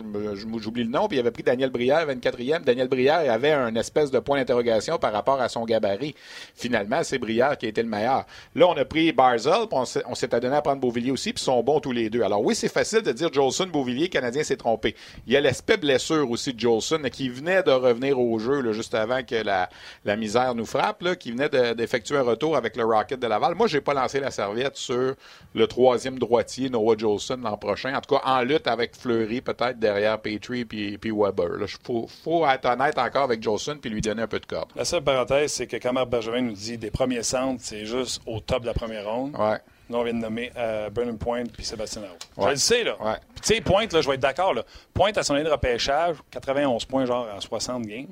j'oublie 0.58 0.84
le 0.84 0.90
nom, 0.90 1.08
puis 1.08 1.16
il 1.16 1.20
avait 1.20 1.30
pris 1.30 1.42
Daniel 1.42 1.70
Brière, 1.70 2.06
24e. 2.06 2.62
Daniel 2.64 2.88
Brière 2.88 3.30
avait 3.30 3.52
un 3.52 3.74
espèce 3.76 4.10
de 4.10 4.18
point 4.18 4.38
d'interrogation 4.38 4.98
par 4.98 5.12
rapport 5.12 5.40
à 5.40 5.48
son 5.48 5.64
gabarit. 5.64 6.14
Finalement, 6.54 7.02
c'est 7.02 7.18
Brière 7.18 7.56
qui 7.58 7.66
a 7.66 7.68
été 7.68 7.82
le 7.82 7.88
meilleur. 7.88 8.24
Là, 8.54 8.66
on 8.68 8.76
a 8.76 8.84
pris 8.84 9.12
Barzell, 9.12 9.66
puis 9.68 9.78
on 9.78 9.84
s'est- 9.84 10.02
on 10.06 10.14
s'est 10.14 10.34
adonné 10.34 10.56
à 10.56 10.62
prendre 10.62 10.80
Beauvillier 10.80 11.10
aussi, 11.10 11.32
puis 11.32 11.40
ils 11.42 11.44
sont 11.44 11.62
bons 11.62 11.80
tous 11.80 11.92
les 11.92 12.10
deux. 12.10 12.22
Alors 12.22 12.42
oui, 12.42 12.54
c'est 12.54 12.68
facile 12.72 13.02
de 13.02 13.12
dire 13.12 13.32
Jolson, 13.32 13.66
Beauvillier, 13.66 14.08
Canadien 14.08 14.42
s'est 14.42 14.56
trompé. 14.56 14.94
Il 15.26 15.32
y 15.32 15.36
a 15.36 15.40
l'aspect 15.40 15.76
blessure 15.76 16.30
aussi 16.30 16.52
de 16.54 16.60
Jolson, 16.60 17.00
qui 17.12 17.28
venait 17.28 17.62
de 17.62 17.70
revenir 17.70 18.18
au 18.20 18.38
jeu 18.38 18.60
là, 18.60 18.72
juste 18.72 18.94
avant 18.94 19.22
que 19.22 19.34
la, 19.36 19.68
misère 20.16 20.54
nous 20.54 20.66
frappe, 20.66 21.02
là, 21.02 21.16
qui 21.16 21.30
venait 21.32 21.48
de- 21.48 21.72
d'effectuer 21.74 22.16
un 22.18 22.22
retour 22.22 22.56
avec 22.56 22.76
le 22.76 22.84
Rocket 22.84 23.18
de 23.20 23.26
Laval. 23.26 23.54
Moi, 23.54 23.66
j'ai 23.68 23.80
pas 23.80 23.94
lancé 23.94 24.20
la 24.20 24.30
serviette 24.30 24.76
sur 24.76 25.14
le 25.54 25.66
troisième 25.66 26.18
droitier, 26.18 26.68
Noah 26.68 26.96
Jolson, 26.98 27.38
l'an 27.42 27.56
prochain. 27.56 27.94
En 27.94 28.00
tout 28.00 28.14
cas, 28.16 28.22
en 28.24 28.42
lutte 28.42 28.66
avec 28.66 28.94
Fleury, 28.96 29.39
peut-être 29.40 29.78
derrière 29.78 30.20
Petrie 30.20 30.64
puis, 30.64 30.98
puis 30.98 31.10
Weber. 31.10 31.48
Il 31.60 31.66
faut, 31.84 32.06
faut 32.24 32.46
être 32.46 32.66
honnête 32.66 32.98
encore 32.98 33.24
avec 33.24 33.42
Jolson 33.42 33.78
puis 33.80 33.90
lui 33.90 34.00
donner 34.00 34.22
un 34.22 34.26
peu 34.28 34.40
de 34.40 34.46
corde. 34.46 34.70
La 34.76 34.84
seule 34.84 35.02
parenthèse, 35.02 35.52
c'est 35.52 35.66
que 35.66 35.76
quand 35.76 35.92
Marc 35.92 36.08
Bergevin 36.08 36.42
nous 36.42 36.52
dit 36.52 36.78
des 36.78 36.90
premiers 36.90 37.22
centres, 37.22 37.60
c'est 37.64 37.84
juste 37.84 38.20
au 38.26 38.40
top 38.40 38.62
de 38.62 38.66
la 38.66 38.74
première 38.74 39.08
ronde. 39.10 39.34
Ouais. 39.36 39.58
Là, 39.90 39.98
on 39.98 40.04
vient 40.04 40.14
de 40.14 40.18
nommer 40.20 40.52
euh, 40.56 40.88
Brennan 40.90 41.18
Point 41.18 41.44
puis 41.52 41.64
Sébastien 41.64 42.02
Aho. 42.02 42.10
Je 42.36 42.42
Ouais. 42.42 42.50
le 42.50 42.56
sais, 42.56 42.84
là. 42.84 42.96
Ouais. 43.02 43.16
Puis, 43.34 43.40
tu 43.42 43.54
sais, 43.56 43.60
Point, 43.60 43.86
là, 43.92 44.00
je 44.00 44.08
vais 44.08 44.14
être 44.14 44.20
d'accord, 44.20 44.54
là. 44.54 44.62
Point, 44.94 45.10
à 45.16 45.22
son 45.24 45.34
année 45.34 45.44
de 45.44 45.50
repêchage, 45.50 46.16
91 46.30 46.84
points, 46.84 47.06
genre, 47.06 47.26
en 47.34 47.40
60 47.40 47.82
games. 47.86 48.06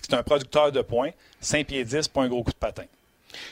C'est 0.00 0.14
un 0.14 0.22
producteur 0.22 0.70
de 0.70 0.80
points. 0.80 1.10
5 1.40 1.66
pieds 1.66 1.84
10, 1.84 2.06
pas 2.08 2.22
un 2.22 2.28
gros 2.28 2.44
coup 2.44 2.52
de 2.52 2.56
patin. 2.56 2.84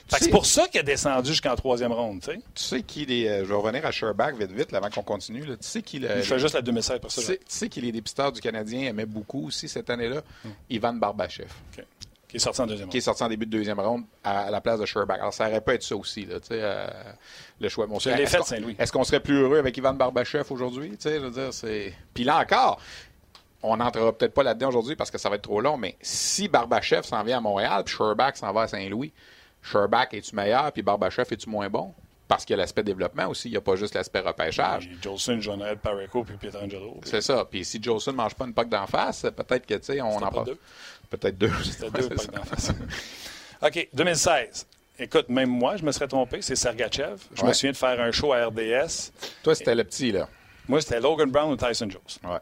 C'est 0.09 0.31
pour 0.31 0.47
ça 0.47 0.67
qu'il 0.69 0.81
a 0.81 0.83
descendu 0.83 1.31
jusqu'en 1.31 1.55
troisième 1.57 1.93
ronde, 1.93 2.21
tu 2.21 2.31
sais. 2.31 2.37
Tu 2.55 2.63
sais 2.63 2.83
qui 2.83 3.05
les. 3.07 3.29
euh, 3.29 3.41
je 3.45 3.49
vais 3.49 3.55
revenir 3.55 3.85
à 3.85 3.91
Sherback 3.91 4.37
vite 4.37 4.51
vite 4.53 4.73
là, 4.73 4.79
avant 4.79 4.91
qu'on 4.91 5.03
continue. 5.03 5.45
là. 5.45 5.57
Tu 5.57 5.67
sais 5.67 5.83
qui. 5.83 6.01
Je 6.01 6.23
fais 6.23 6.39
juste 6.39 6.55
la 6.55 6.63
2016 6.63 7.01
pour 7.01 7.11
ça. 7.11 7.21
tu 7.21 7.27
sais, 7.27 7.37
tu 7.39 7.45
sais 7.49 7.69
qui 7.69 7.81
les 7.81 7.93
dépisteurs 7.93 8.33
du 8.33 8.41
Canadien 8.41 8.89
aimaient 8.89 9.07
beaucoup 9.07 9.47
aussi 9.49 9.69
cette 9.69 9.91
année-là? 9.91 10.23
Ivan 10.71 10.95
Barbachev. 10.95 11.49
OK. 11.79 11.85
Qui 12.29 12.39
est 12.39 12.41
sorti 12.41 12.61
en 12.61 12.67
deuxième 12.67 12.89
qui 12.89 12.97
est 12.97 13.01
sorti 13.03 13.23
en 13.23 13.29
début 13.29 13.47
de 13.47 13.53
deuxième 13.53 13.79
ronde 13.79 14.03
à, 14.25 14.47
à 14.47 14.51
la 14.51 14.61
place 14.61 14.81
de 14.81 14.87
Sherback. 14.87 15.21
Alors, 15.21 15.33
ça 15.33 15.47
aurait 15.49 15.61
pas 15.61 15.75
être 15.75 15.85
ça 15.85 15.95
aussi, 15.97 16.25
là, 16.27 16.39
euh, 16.51 16.87
le 17.61 17.69
choix. 17.69 17.87
L'ai 18.17 18.23
est-ce 18.25 18.33
qu'on- 18.39 18.45
qu'on 18.93 19.05
serait 19.05 19.21
plus 19.21 19.39
heureux 19.39 19.59
avec 19.59 19.77
Ivan 19.77 19.95
Barbachev 19.95 20.43
aujourd'hui? 20.51 20.97
Puis 22.15 22.25
là 22.25 22.39
encore, 22.41 22.81
on 23.63 23.77
n'entrera 23.77 24.13
peut-être 24.13 24.35
pas 24.35 24.43
là-dedans 24.43 24.69
aujourd'hui 24.69 24.97
parce 24.97 25.11
que 25.11 25.19
ça 25.19 25.29
va 25.29 25.37
être 25.37 25.43
trop 25.43 25.61
long, 25.61 25.77
mais 25.77 25.97
si 26.03 26.49
Barbachev 26.49 27.03
s'en 27.05 27.23
vient 27.23 27.39
à 27.39 27.41
Montréal 27.41 27.85
puis 27.85 27.95
Sherback 27.97 28.37
s'en 28.37 28.53
va 28.53 28.63
à 28.63 28.69
Saint-Louis, 28.69 29.13
Sherback 29.71 30.15
es-tu 30.15 30.35
meilleur? 30.35 30.73
Puis 30.73 30.83
Barbachev 30.83 31.27
es-tu 31.31 31.49
moins 31.49 31.69
bon? 31.69 31.93
Parce 32.29 32.45
qu'il 32.45 32.55
y 32.55 32.59
a 32.59 32.63
l'aspect 32.63 32.83
développement 32.83 33.29
aussi, 33.29 33.49
il 33.49 33.53
n'y 33.53 33.57
a 33.57 33.61
pas 33.61 33.77
juste 33.77 33.95
l'aspect 33.95 34.21
repêchage. 34.21 34.89
Puis 34.89 34.99
Jolson, 35.01 35.41
Jonel, 35.41 35.77
Pareco 35.77 36.25
puis 36.25 36.37
Pietrangelo. 36.37 37.01
C'est 37.05 37.21
ça. 37.21 37.45
Puis 37.45 37.65
si 37.65 37.81
Jolson 37.81 38.11
ne 38.13 38.17
mange 38.17 38.35
pas 38.35 38.47
une 38.47 38.55
poque 38.55 38.69
d'en 38.69 38.87
face, 38.87 39.23
peut-être 39.23 39.65
que, 39.65 39.75
tu 39.75 39.85
sais, 39.85 40.01
on 40.01 40.17
en 40.17 40.31
parle. 40.31 40.57
Peut-être 41.09 41.39
deux. 41.39 41.53
C'était 41.63 41.91
deux 41.91 42.09
d'en 42.09 42.43
face. 42.43 42.73
OK, 43.63 43.89
2016. 43.93 44.67
Écoute, 44.99 45.29
même 45.29 45.51
moi, 45.51 45.77
je 45.77 45.85
me 45.85 45.93
serais 45.93 46.09
trompé. 46.09 46.43
C'est 46.43 46.57
Sergachev. 46.57 47.19
Je 47.35 47.45
me 47.45 47.53
souviens 47.53 47.73
de 47.73 47.77
faire 47.77 48.01
un 48.01 48.11
show 48.11 48.33
à 48.33 48.47
RDS. 48.47 49.13
Toi, 49.43 49.55
c'était 49.55 49.75
le 49.75 49.85
petit, 49.85 50.11
là. 50.11 50.29
Moi, 50.69 50.81
c'était 50.81 51.01
Logan 51.01 51.31
Brown 51.31 51.53
ou 51.53 51.57
Tyson 51.57 51.89
Jones. 51.89 52.33
Ouais. 52.33 52.39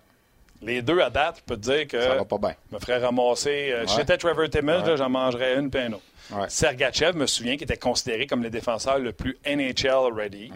Les 0.64 0.82
deux 0.82 1.00
à 1.00 1.10
date, 1.10 1.36
je 1.38 1.42
peux 1.42 1.56
te 1.56 1.62
dire 1.70 1.86
que 1.86 2.00
Ça 2.00 2.14
va 2.14 2.24
pas 2.24 2.38
bien. 2.38 2.54
je 2.70 2.74
me 2.74 2.80
ferais 2.80 2.98
ramasser. 2.98 3.70
euh, 3.72 3.80
Ouais. 3.82 3.92
j'étais 3.96 4.16
Trevor 4.16 4.48
Timmons, 4.48 4.82
Ouais. 4.84 4.96
j'en 4.96 5.10
mangerais 5.10 5.54
une 5.58 5.70
puis 5.70 5.80
un 5.82 5.92
autre. 5.92 6.02
Ouais. 6.30 6.48
Sergachev, 6.48 7.16
me 7.16 7.26
souviens, 7.26 7.56
qui 7.56 7.64
était 7.64 7.76
considéré 7.76 8.26
comme 8.26 8.42
le 8.42 8.50
défenseur 8.50 8.98
le 8.98 9.12
plus 9.12 9.36
NHL 9.44 10.12
ready. 10.14 10.50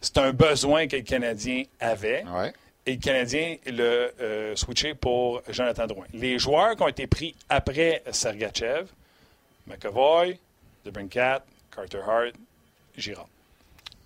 C'est 0.00 0.18
un 0.18 0.32
besoin 0.32 0.86
que 0.88 0.96
le 0.96 1.02
Canadien 1.02 1.62
avait. 1.80 2.24
Et 2.86 2.92
le 2.94 2.98
Canadien 3.00 3.56
l'a 3.66 3.82
euh, 3.82 4.56
switché 4.56 4.94
pour 4.94 5.42
Jonathan 5.50 5.86
Drouin. 5.86 6.06
Les 6.14 6.38
joueurs 6.38 6.74
qui 6.74 6.82
ont 6.82 6.88
été 6.88 7.06
pris 7.06 7.34
après 7.48 8.02
Sergachev, 8.10 8.86
McAvoy, 9.66 10.38
DeBrincat, 10.84 11.44
Carter 11.74 11.98
Hart, 12.06 12.32
Girard. 12.96 13.28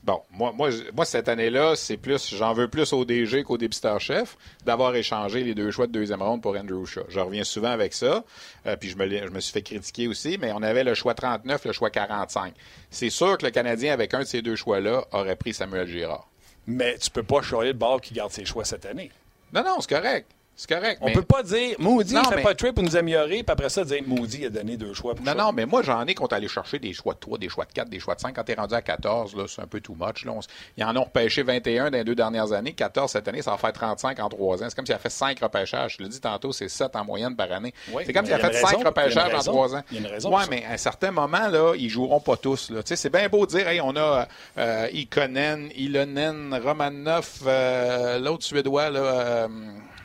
Bon, 0.04 0.20
moi, 0.32 0.52
moi, 0.52 0.70
moi 0.94 1.04
cette 1.04 1.28
année-là, 1.28 1.76
c'est 1.76 1.96
plus, 1.96 2.34
j'en 2.34 2.52
veux 2.52 2.66
plus 2.66 2.92
au 2.92 3.04
DG 3.04 3.44
qu'au 3.44 3.56
dépisteur-chef 3.56 4.36
d'avoir 4.66 4.96
échangé 4.96 5.44
les 5.44 5.54
deux 5.54 5.70
choix 5.70 5.86
de 5.86 5.92
deuxième 5.92 6.22
ronde 6.22 6.42
pour 6.42 6.56
Andrew 6.56 6.84
Shaw. 6.84 7.04
Je 7.08 7.20
reviens 7.20 7.44
souvent 7.44 7.70
avec 7.70 7.92
ça, 7.92 8.24
euh, 8.66 8.76
puis 8.76 8.88
je 8.88 8.96
me, 8.96 9.08
je 9.08 9.28
me 9.30 9.38
suis 9.38 9.52
fait 9.52 9.62
critiquer 9.62 10.08
aussi, 10.08 10.38
mais 10.40 10.50
on 10.52 10.62
avait 10.62 10.82
le 10.82 10.94
choix 10.94 11.14
39, 11.14 11.66
le 11.66 11.72
choix 11.72 11.90
45. 11.90 12.52
C'est 12.90 13.10
sûr 13.10 13.38
que 13.38 13.46
le 13.46 13.52
Canadien, 13.52 13.92
avec 13.92 14.12
un 14.14 14.20
de 14.20 14.24
ces 14.24 14.42
deux 14.42 14.56
choix-là, 14.56 15.04
aurait 15.12 15.36
pris 15.36 15.54
Samuel 15.54 15.86
Girard. 15.86 16.26
Mais 16.66 16.98
tu 16.98 17.10
peux 17.10 17.22
pas 17.22 17.40
choyer 17.42 17.72
le 17.72 17.78
ball 17.78 18.00
qui 18.00 18.12
garde 18.14 18.32
ses 18.32 18.44
choix 18.44 18.64
cette 18.64 18.86
année. 18.86 19.10
Non, 19.52 19.62
non, 19.62 19.80
c'est 19.80 19.94
correct. 19.94 20.26
C'est 20.62 20.72
correct. 20.76 20.98
On 21.00 21.10
peut 21.10 21.22
pas 21.22 21.42
dire 21.42 21.74
Moody 21.80 22.14
ne 22.14 22.22
fait 22.22 22.40
pas 22.40 22.52
de 22.52 22.56
trade 22.56 22.74
pour 22.74 22.84
nous 22.84 22.94
améliorer, 22.94 23.42
puis 23.42 23.44
après 23.48 23.68
ça, 23.68 23.84
dire 23.84 24.00
Moody 24.06 24.46
a 24.46 24.48
donné 24.48 24.76
deux 24.76 24.94
choix. 24.94 25.16
Pour 25.16 25.26
non, 25.26 25.34
non, 25.34 25.50
mais 25.50 25.66
moi, 25.66 25.82
j'en 25.82 26.06
ai 26.06 26.14
qu'on 26.14 26.26
aller 26.26 26.46
chercher 26.46 26.78
des 26.78 26.92
choix 26.92 27.14
de 27.14 27.18
3, 27.18 27.38
des 27.38 27.48
choix 27.48 27.64
de 27.64 27.72
4, 27.72 27.88
des 27.88 27.98
choix 27.98 28.14
de 28.14 28.20
5. 28.20 28.32
Quand 28.32 28.44
tu 28.44 28.52
es 28.52 28.54
rendu 28.54 28.72
à 28.72 28.80
14, 28.80 29.34
là, 29.34 29.46
c'est 29.48 29.60
un 29.60 29.66
peu 29.66 29.80
too 29.80 29.96
much. 29.98 30.24
Là. 30.24 30.32
Ils 30.76 30.84
en 30.84 30.96
ont 30.96 31.02
repêché 31.02 31.42
21 31.42 31.90
dans 31.90 31.98
les 31.98 32.04
deux 32.04 32.14
dernières 32.14 32.52
années. 32.52 32.74
14 32.74 33.10
cette 33.10 33.26
année, 33.26 33.42
ça 33.42 33.50
va 33.50 33.56
faire 33.56 33.72
35 33.72 34.20
en 34.20 34.28
3 34.28 34.62
ans. 34.62 34.66
C'est 34.68 34.76
comme 34.76 34.86
s'il 34.86 34.94
a 34.94 35.00
fait 35.00 35.10
5 35.10 35.40
repêchages. 35.40 35.96
Je 35.98 36.04
l'ai 36.04 36.08
dit 36.08 36.20
tantôt, 36.20 36.52
c'est 36.52 36.68
7 36.68 36.94
en 36.94 37.04
moyenne 37.04 37.34
par 37.34 37.50
année. 37.50 37.74
c'est 38.06 38.12
comme 38.12 38.24
s'il 38.24 38.34
a, 38.34 38.38
fait 38.38 38.52
5 38.52 38.86
repêchages 38.86 39.34
en 39.34 39.40
3 39.40 39.74
ans. 39.74 39.82
Il 39.90 39.96
y 39.96 39.98
a 39.98 40.06
une 40.06 40.14
raison. 40.14 40.32
Oui, 40.32 40.44
mais 40.48 40.64
à 40.64 40.74
un 40.74 40.76
certain 40.76 41.10
moment, 41.10 41.48
là, 41.48 41.72
ils 41.76 41.90
joueront 41.90 42.20
pas 42.20 42.36
tous. 42.36 42.72
C'est 42.84 43.12
bien 43.12 43.28
beau 43.28 43.46
de 43.46 43.50
dire, 43.50 43.66
hey, 43.66 43.80
on 43.80 43.96
a 43.96 44.28
euh, 44.58 44.88
Ikonen, 44.92 45.70
Ilonen, 45.74 46.54
Romanov, 46.64 47.28
euh, 47.46 48.20
l'autre 48.20 48.44
Suédois, 48.44 48.90
là, 48.90 49.00
euh, 49.00 49.48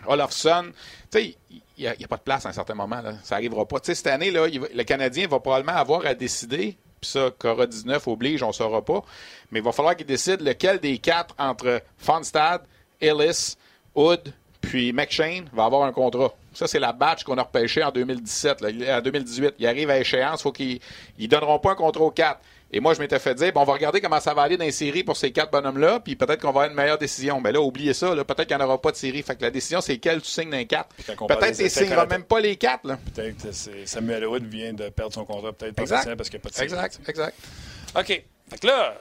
Olofsson. 0.07 0.71
Tu 1.11 1.19
sais, 1.19 1.35
il 1.49 1.61
n'y 1.77 1.87
a, 1.87 2.07
pas 2.07 2.17
de 2.17 2.21
place 2.21 2.45
à 2.45 2.49
un 2.49 2.53
certain 2.53 2.73
moment. 2.73 3.01
Là. 3.01 3.13
Ça 3.23 3.35
n'arrivera 3.35 3.65
pas. 3.65 3.77
Cette 3.83 4.07
année, 4.07 4.31
le 4.31 4.83
Canadien 4.83 5.27
va 5.27 5.39
probablement 5.39 5.77
avoir 5.77 6.05
à 6.05 6.13
décider, 6.13 6.77
puis 6.99 7.09
ça, 7.09 7.29
Cora 7.37 7.67
19 7.67 8.07
oblige, 8.07 8.41
on 8.43 8.47
ne 8.47 8.53
saura 8.53 8.83
pas, 8.83 9.03
mais 9.51 9.59
il 9.59 9.65
va 9.65 9.71
falloir 9.71 9.95
qu'il 9.95 10.07
décide 10.07 10.41
lequel 10.41 10.79
des 10.79 10.97
quatre 10.97 11.35
entre 11.37 11.81
Fonstad, 11.97 12.61
Ellis, 12.99 13.55
Hood, 13.93 14.33
puis 14.61 14.91
McShane 14.91 15.49
va 15.53 15.65
avoir 15.65 15.83
un 15.83 15.91
contrat. 15.91 16.33
Ça, 16.53 16.67
c'est 16.67 16.79
la 16.79 16.91
batch 16.91 17.23
qu'on 17.23 17.37
a 17.37 17.43
repêché 17.43 17.83
en 17.83 17.91
2017, 17.91 18.61
là, 18.61 18.97
en 18.97 19.01
2018. 19.01 19.55
Il 19.59 19.67
arrive 19.67 19.89
à 19.89 19.99
échéance, 19.99 20.41
faut 20.41 20.51
qu'ils 20.51 20.79
ne 21.19 21.27
donneront 21.27 21.59
pas 21.59 21.71
un 21.71 21.75
contrat 21.75 22.03
aux 22.03 22.11
quatre. 22.11 22.41
Et 22.71 22.81
moi, 22.81 22.93
je 22.93 22.99
m'étais 22.99 23.19
fait 23.19 23.33
dire, 23.33 23.53
bon, 23.53 23.61
on 23.61 23.65
va 23.65 23.73
regarder 23.73 24.01
comment 24.01 24.19
ça 24.19 24.33
va 24.33 24.41
aller 24.41 24.57
dans 24.57 24.65
les 24.65 24.71
séries 24.73 25.03
pour 25.03 25.15
ces 25.15 25.31
quatre 25.31 25.51
bonhommes-là, 25.51 26.01
puis 26.01 26.17
peut-être 26.17 26.41
qu'on 26.41 26.47
va 26.47 26.61
avoir 26.61 26.69
une 26.69 26.75
meilleure 26.75 26.97
décision. 26.97 27.39
Mais 27.39 27.53
là, 27.53 27.61
oubliez 27.61 27.93
ça, 27.93 28.11
peut-être 28.13 28.45
qu'il 28.45 28.57
n'y 28.57 28.61
en 28.61 28.65
aura 28.65 28.81
pas 28.81 28.91
de 28.91 28.97
série. 28.97 29.23
Fait 29.23 29.35
que 29.35 29.41
la 29.41 29.51
décision, 29.51 29.79
c'est 29.79 29.97
quel 29.99 30.21
tu 30.21 30.29
signes 30.29 30.49
dans 30.49 30.57
les 30.57 30.65
quatre. 30.65 30.89
Peut-être 30.95 31.57
que 31.57 31.63
tu 31.63 31.69
signeras 31.69 32.05
même 32.07 32.23
pas 32.23 32.41
les 32.41 32.57
quatre. 32.57 32.83
Peut-être 33.15 33.41
que 33.41 33.85
Samuel 33.85 34.27
Wood 34.27 34.45
vient 34.45 34.73
de 34.73 34.89
perdre 34.89 35.13
son 35.13 35.23
contrat, 35.23 35.53
peut-être 35.53 35.75
parce 35.75 35.89
qu'il 36.29 36.39
n'y 36.39 36.41
a 36.41 36.43
pas 36.43 36.49
de 36.49 36.55
série. 36.55 36.65
Exact, 36.65 36.99
exact. 37.07 37.35
OK. 37.97 38.07
Fait 38.49 38.59
que 38.59 38.67
là, 38.67 38.95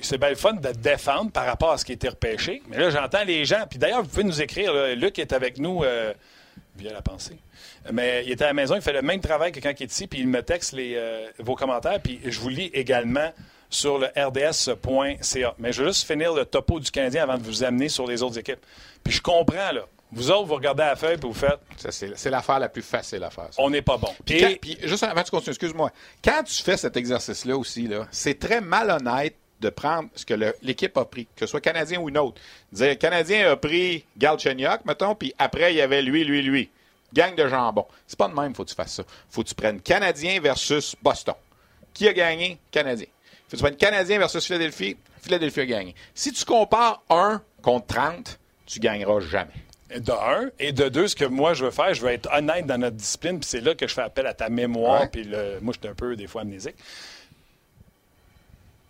c'est 0.00 0.18
bien 0.18 0.30
le 0.30 0.34
fun 0.34 0.54
de 0.54 0.72
défendre 0.72 1.30
par 1.30 1.44
rapport 1.44 1.72
à 1.72 1.78
ce 1.78 1.84
qui 1.84 1.92
a 1.92 1.94
été 1.94 2.08
repêché. 2.08 2.62
Mais 2.68 2.78
là, 2.78 2.88
j'entends 2.88 3.24
les 3.24 3.44
gens. 3.44 3.64
Puis 3.68 3.78
d'ailleurs, 3.78 4.02
vous 4.02 4.08
pouvez 4.08 4.24
nous 4.24 4.40
écrire. 4.40 4.72
Luc 4.96 5.18
est 5.18 5.34
avec 5.34 5.58
nous 5.58 5.84
euh, 5.84 6.14
via 6.76 6.92
la 6.92 7.02
pensée. 7.02 7.36
Mais 7.92 8.24
il 8.26 8.32
était 8.32 8.44
à 8.44 8.48
la 8.48 8.54
maison, 8.54 8.74
il 8.74 8.82
fait 8.82 8.92
le 8.92 9.02
même 9.02 9.20
travail 9.20 9.52
que 9.52 9.60
quand 9.60 9.72
il 9.78 9.82
est 9.82 9.92
ici, 9.92 10.06
puis 10.06 10.20
il 10.20 10.28
me 10.28 10.42
texte 10.42 10.72
les, 10.72 10.94
euh, 10.96 11.28
vos 11.38 11.54
commentaires, 11.54 12.00
puis 12.00 12.20
je 12.24 12.40
vous 12.40 12.48
lis 12.48 12.70
également 12.72 13.32
sur 13.68 13.98
le 13.98 14.08
rds.ca. 14.16 15.54
Mais 15.58 15.72
je 15.72 15.82
veux 15.82 15.88
juste 15.88 16.06
finir 16.06 16.34
le 16.34 16.44
topo 16.44 16.80
du 16.80 16.90
Canadien 16.90 17.22
avant 17.22 17.38
de 17.38 17.42
vous 17.42 17.62
amener 17.62 17.88
sur 17.88 18.06
les 18.06 18.22
autres 18.22 18.38
équipes. 18.38 18.64
Puis 19.04 19.14
je 19.14 19.22
comprends, 19.22 19.72
là. 19.72 19.82
Vous 20.12 20.30
autres, 20.32 20.46
vous 20.46 20.54
regardez 20.54 20.82
la 20.82 20.96
feuille 20.96 21.14
et 21.14 21.20
vous 21.20 21.32
faites. 21.32 21.60
C'est 21.76 22.30
l'affaire 22.30 22.58
la 22.58 22.68
plus 22.68 22.82
facile 22.82 23.22
à 23.22 23.30
faire. 23.30 23.48
On 23.58 23.70
n'est 23.70 23.82
pas 23.82 23.96
bon. 23.96 24.12
Puis, 24.24 24.56
puis, 24.56 24.76
juste 24.82 25.04
avant 25.04 25.20
que 25.20 25.26
tu 25.26 25.30
continues, 25.30 25.50
excuse-moi. 25.50 25.92
Quand 26.24 26.42
tu 26.42 26.62
fais 26.62 26.76
cet 26.76 26.96
exercice-là 26.96 27.56
aussi, 27.56 27.86
là, 27.86 28.08
c'est 28.10 28.38
très 28.38 28.60
malhonnête 28.60 29.36
de 29.60 29.70
prendre 29.70 30.08
ce 30.14 30.24
que 30.24 30.34
l'équipe 30.62 30.96
a 30.96 31.04
pris, 31.04 31.26
que 31.36 31.40
ce 31.40 31.46
soit 31.46 31.60
Canadien 31.60 32.00
ou 32.00 32.08
une 32.08 32.18
autre. 32.18 32.40
Dire, 32.72 32.88
le 32.88 32.94
Canadien 32.94 33.52
a 33.52 33.56
pris 33.56 34.04
Galchenyuk, 34.16 34.84
mettons, 34.84 35.14
puis 35.14 35.34
après, 35.38 35.72
il 35.74 35.76
y 35.76 35.80
avait 35.80 36.02
lui, 36.02 36.24
lui, 36.24 36.42
lui. 36.42 36.70
Gang 37.12 37.34
de 37.34 37.48
jambon. 37.48 37.86
C'est 38.06 38.18
pas 38.18 38.28
de 38.28 38.34
même, 38.34 38.54
faut 38.54 38.64
que 38.64 38.70
tu 38.70 38.74
fasses 38.74 38.94
ça. 38.94 39.02
faut 39.28 39.42
que 39.42 39.48
tu 39.48 39.54
prennes 39.54 39.80
Canadien 39.80 40.40
versus 40.40 40.94
Boston. 41.02 41.34
Qui 41.92 42.08
a 42.08 42.12
gagné? 42.12 42.58
Canadien. 42.70 43.06
faut 43.48 43.52
que 43.52 43.56
tu 43.56 43.62
prennes 43.62 43.76
Canadien 43.76 44.18
versus 44.18 44.44
Philadelphie. 44.44 44.96
Philadelphie 45.20 45.60
a 45.60 45.66
gagné. 45.66 45.94
Si 46.14 46.32
tu 46.32 46.44
compares 46.44 47.02
1 47.10 47.42
contre 47.62 47.86
30, 47.86 48.38
tu 48.66 48.80
gagneras 48.80 49.20
jamais. 49.20 49.50
De 49.94 50.12
un. 50.12 50.50
Et 50.60 50.72
de 50.72 50.88
deux, 50.88 51.08
ce 51.08 51.16
que 51.16 51.24
moi, 51.24 51.52
je 51.52 51.64
veux 51.64 51.72
faire, 51.72 51.92
je 51.94 52.02
veux 52.02 52.12
être 52.12 52.28
honnête 52.32 52.64
dans 52.64 52.78
notre 52.78 52.96
discipline, 52.96 53.40
puis 53.40 53.48
c'est 53.48 53.60
là 53.60 53.74
que 53.74 53.88
je 53.88 53.92
fais 53.94 54.02
appel 54.02 54.26
à 54.26 54.34
ta 54.34 54.48
mémoire, 54.48 55.10
puis 55.10 55.24
le, 55.24 55.58
moi, 55.60 55.74
je 55.74 55.80
suis 55.80 55.88
un 55.90 55.94
peu, 55.94 56.14
des 56.14 56.28
fois, 56.28 56.42
amnésique. 56.42 56.76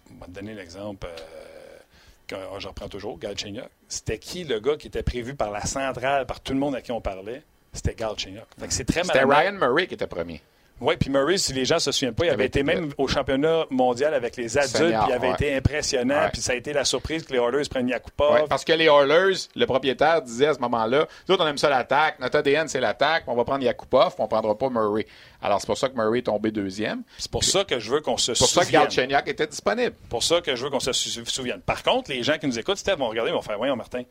Je 0.06 0.14
vais 0.14 0.26
te 0.26 0.30
donner 0.30 0.54
l'exemple. 0.54 1.06
Euh, 1.06 2.58
j'en 2.58 2.68
reprends 2.68 2.88
toujours, 2.88 3.18
Galchenyuk. 3.18 3.68
C'était 3.88 4.18
qui 4.18 4.44
le 4.44 4.60
gars 4.60 4.76
qui 4.76 4.88
était 4.88 5.02
prévu 5.02 5.34
par 5.34 5.50
la 5.50 5.64
centrale, 5.64 6.26
par 6.26 6.40
tout 6.40 6.52
le 6.52 6.58
monde 6.58 6.74
à 6.74 6.82
qui 6.82 6.92
on 6.92 7.00
parlait? 7.00 7.42
C'était 7.72 7.94
Galchenyuk. 7.94 8.46
C'était 8.68 9.24
Ryan 9.24 9.52
Murray 9.52 9.86
qui 9.86 9.94
était 9.94 10.06
premier. 10.06 10.42
Oui, 10.80 10.96
puis 10.98 11.10
Murray, 11.10 11.36
si 11.36 11.52
les 11.52 11.66
gens 11.66 11.74
ne 11.74 11.80
se 11.80 11.92
souviennent 11.92 12.14
pas, 12.14 12.24
il 12.24 12.30
avait 12.30 12.46
été 12.46 12.62
même 12.62 12.90
au 12.96 13.06
championnat 13.06 13.66
mondial 13.68 14.14
avec 14.14 14.36
les 14.38 14.56
adultes, 14.56 14.76
puis 14.76 15.08
il 15.08 15.12
avait 15.12 15.32
été 15.32 15.54
impressionnant, 15.54 16.28
puis 16.32 16.40
ça 16.40 16.52
a 16.52 16.54
été 16.54 16.72
la 16.72 16.86
surprise 16.86 17.22
que 17.22 17.34
les 17.34 17.38
Oilers 17.38 17.68
prennent 17.68 17.88
Yakupov. 17.88 18.32
Ouais, 18.32 18.44
parce 18.48 18.64
que 18.64 18.72
les 18.72 18.86
Oilers, 18.86 19.48
le 19.54 19.66
propriétaire 19.66 20.22
disait 20.22 20.46
à 20.46 20.54
ce 20.54 20.58
moment-là, 20.60 21.06
nous 21.28 21.34
autres, 21.34 21.44
on 21.44 21.48
aime 21.48 21.58
ça 21.58 21.68
l'attaque, 21.68 22.18
notre 22.18 22.38
ADN, 22.38 22.66
c'est 22.66 22.80
l'attaque, 22.80 23.24
on 23.26 23.34
va 23.34 23.44
prendre 23.44 23.62
Yakupov, 23.62 24.14
on 24.18 24.22
ne 24.22 24.28
prendra 24.28 24.56
pas 24.56 24.70
Murray. 24.70 25.06
Alors, 25.42 25.60
c'est 25.60 25.66
pour 25.66 25.76
ça 25.76 25.90
que 25.90 25.96
Murray 25.96 26.20
est 26.20 26.22
tombé 26.22 26.50
deuxième. 26.50 27.02
C'est 27.18 27.30
pour 27.30 27.44
ça 27.44 27.64
que 27.64 27.78
je 27.78 27.90
veux 27.90 28.00
qu'on 28.00 28.16
se 28.16 28.32
souvienne. 28.32 28.48
C'est 28.48 28.54
pour 28.54 28.64
ça 28.64 28.66
que 28.66 28.72
Galchenyuk 28.72 29.28
était 29.28 29.46
disponible. 29.46 29.94
pour 30.08 30.22
ça 30.22 30.40
que 30.40 30.56
je 30.56 30.64
veux 30.64 30.70
qu'on 30.70 30.80
se 30.80 30.92
souvienne. 30.92 31.60
Par 31.60 31.82
contre, 31.82 32.10
les 32.10 32.22
gens 32.22 32.38
qui 32.38 32.46
nous 32.46 32.58
écoutent, 32.58 32.78
Steph, 32.78 32.96
vont 32.96 33.08
regarder, 33.08 33.30
ils 33.30 33.34
vont 33.34 33.42
faire, 33.42 33.58
voyons, 33.58 33.76
Martin, 33.76 34.02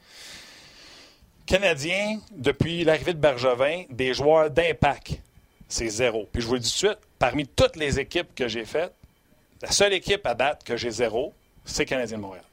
Canadien, 1.49 2.19
depuis 2.29 2.83
l'arrivée 2.83 3.13
de 3.13 3.17
Bergevin, 3.17 3.85
des 3.89 4.13
joueurs 4.13 4.51
d'impact, 4.51 5.19
c'est 5.67 5.89
zéro. 5.89 6.29
Puis 6.31 6.43
je 6.43 6.47
vous 6.47 6.53
le 6.53 6.59
dis 6.59 6.69
tout 6.69 6.85
de 6.85 6.91
suite, 6.91 6.99
parmi 7.17 7.47
toutes 7.47 7.75
les 7.75 7.99
équipes 7.99 8.35
que 8.35 8.47
j'ai 8.47 8.65
faites, 8.65 8.93
la 9.63 9.71
seule 9.71 9.93
équipe 9.93 10.27
à 10.27 10.35
date 10.35 10.63
que 10.63 10.77
j'ai 10.77 10.91
zéro, 10.91 11.33
c'est 11.65 11.85
Canadien 11.85 12.17
de 12.17 12.21
Montréal. 12.21 12.43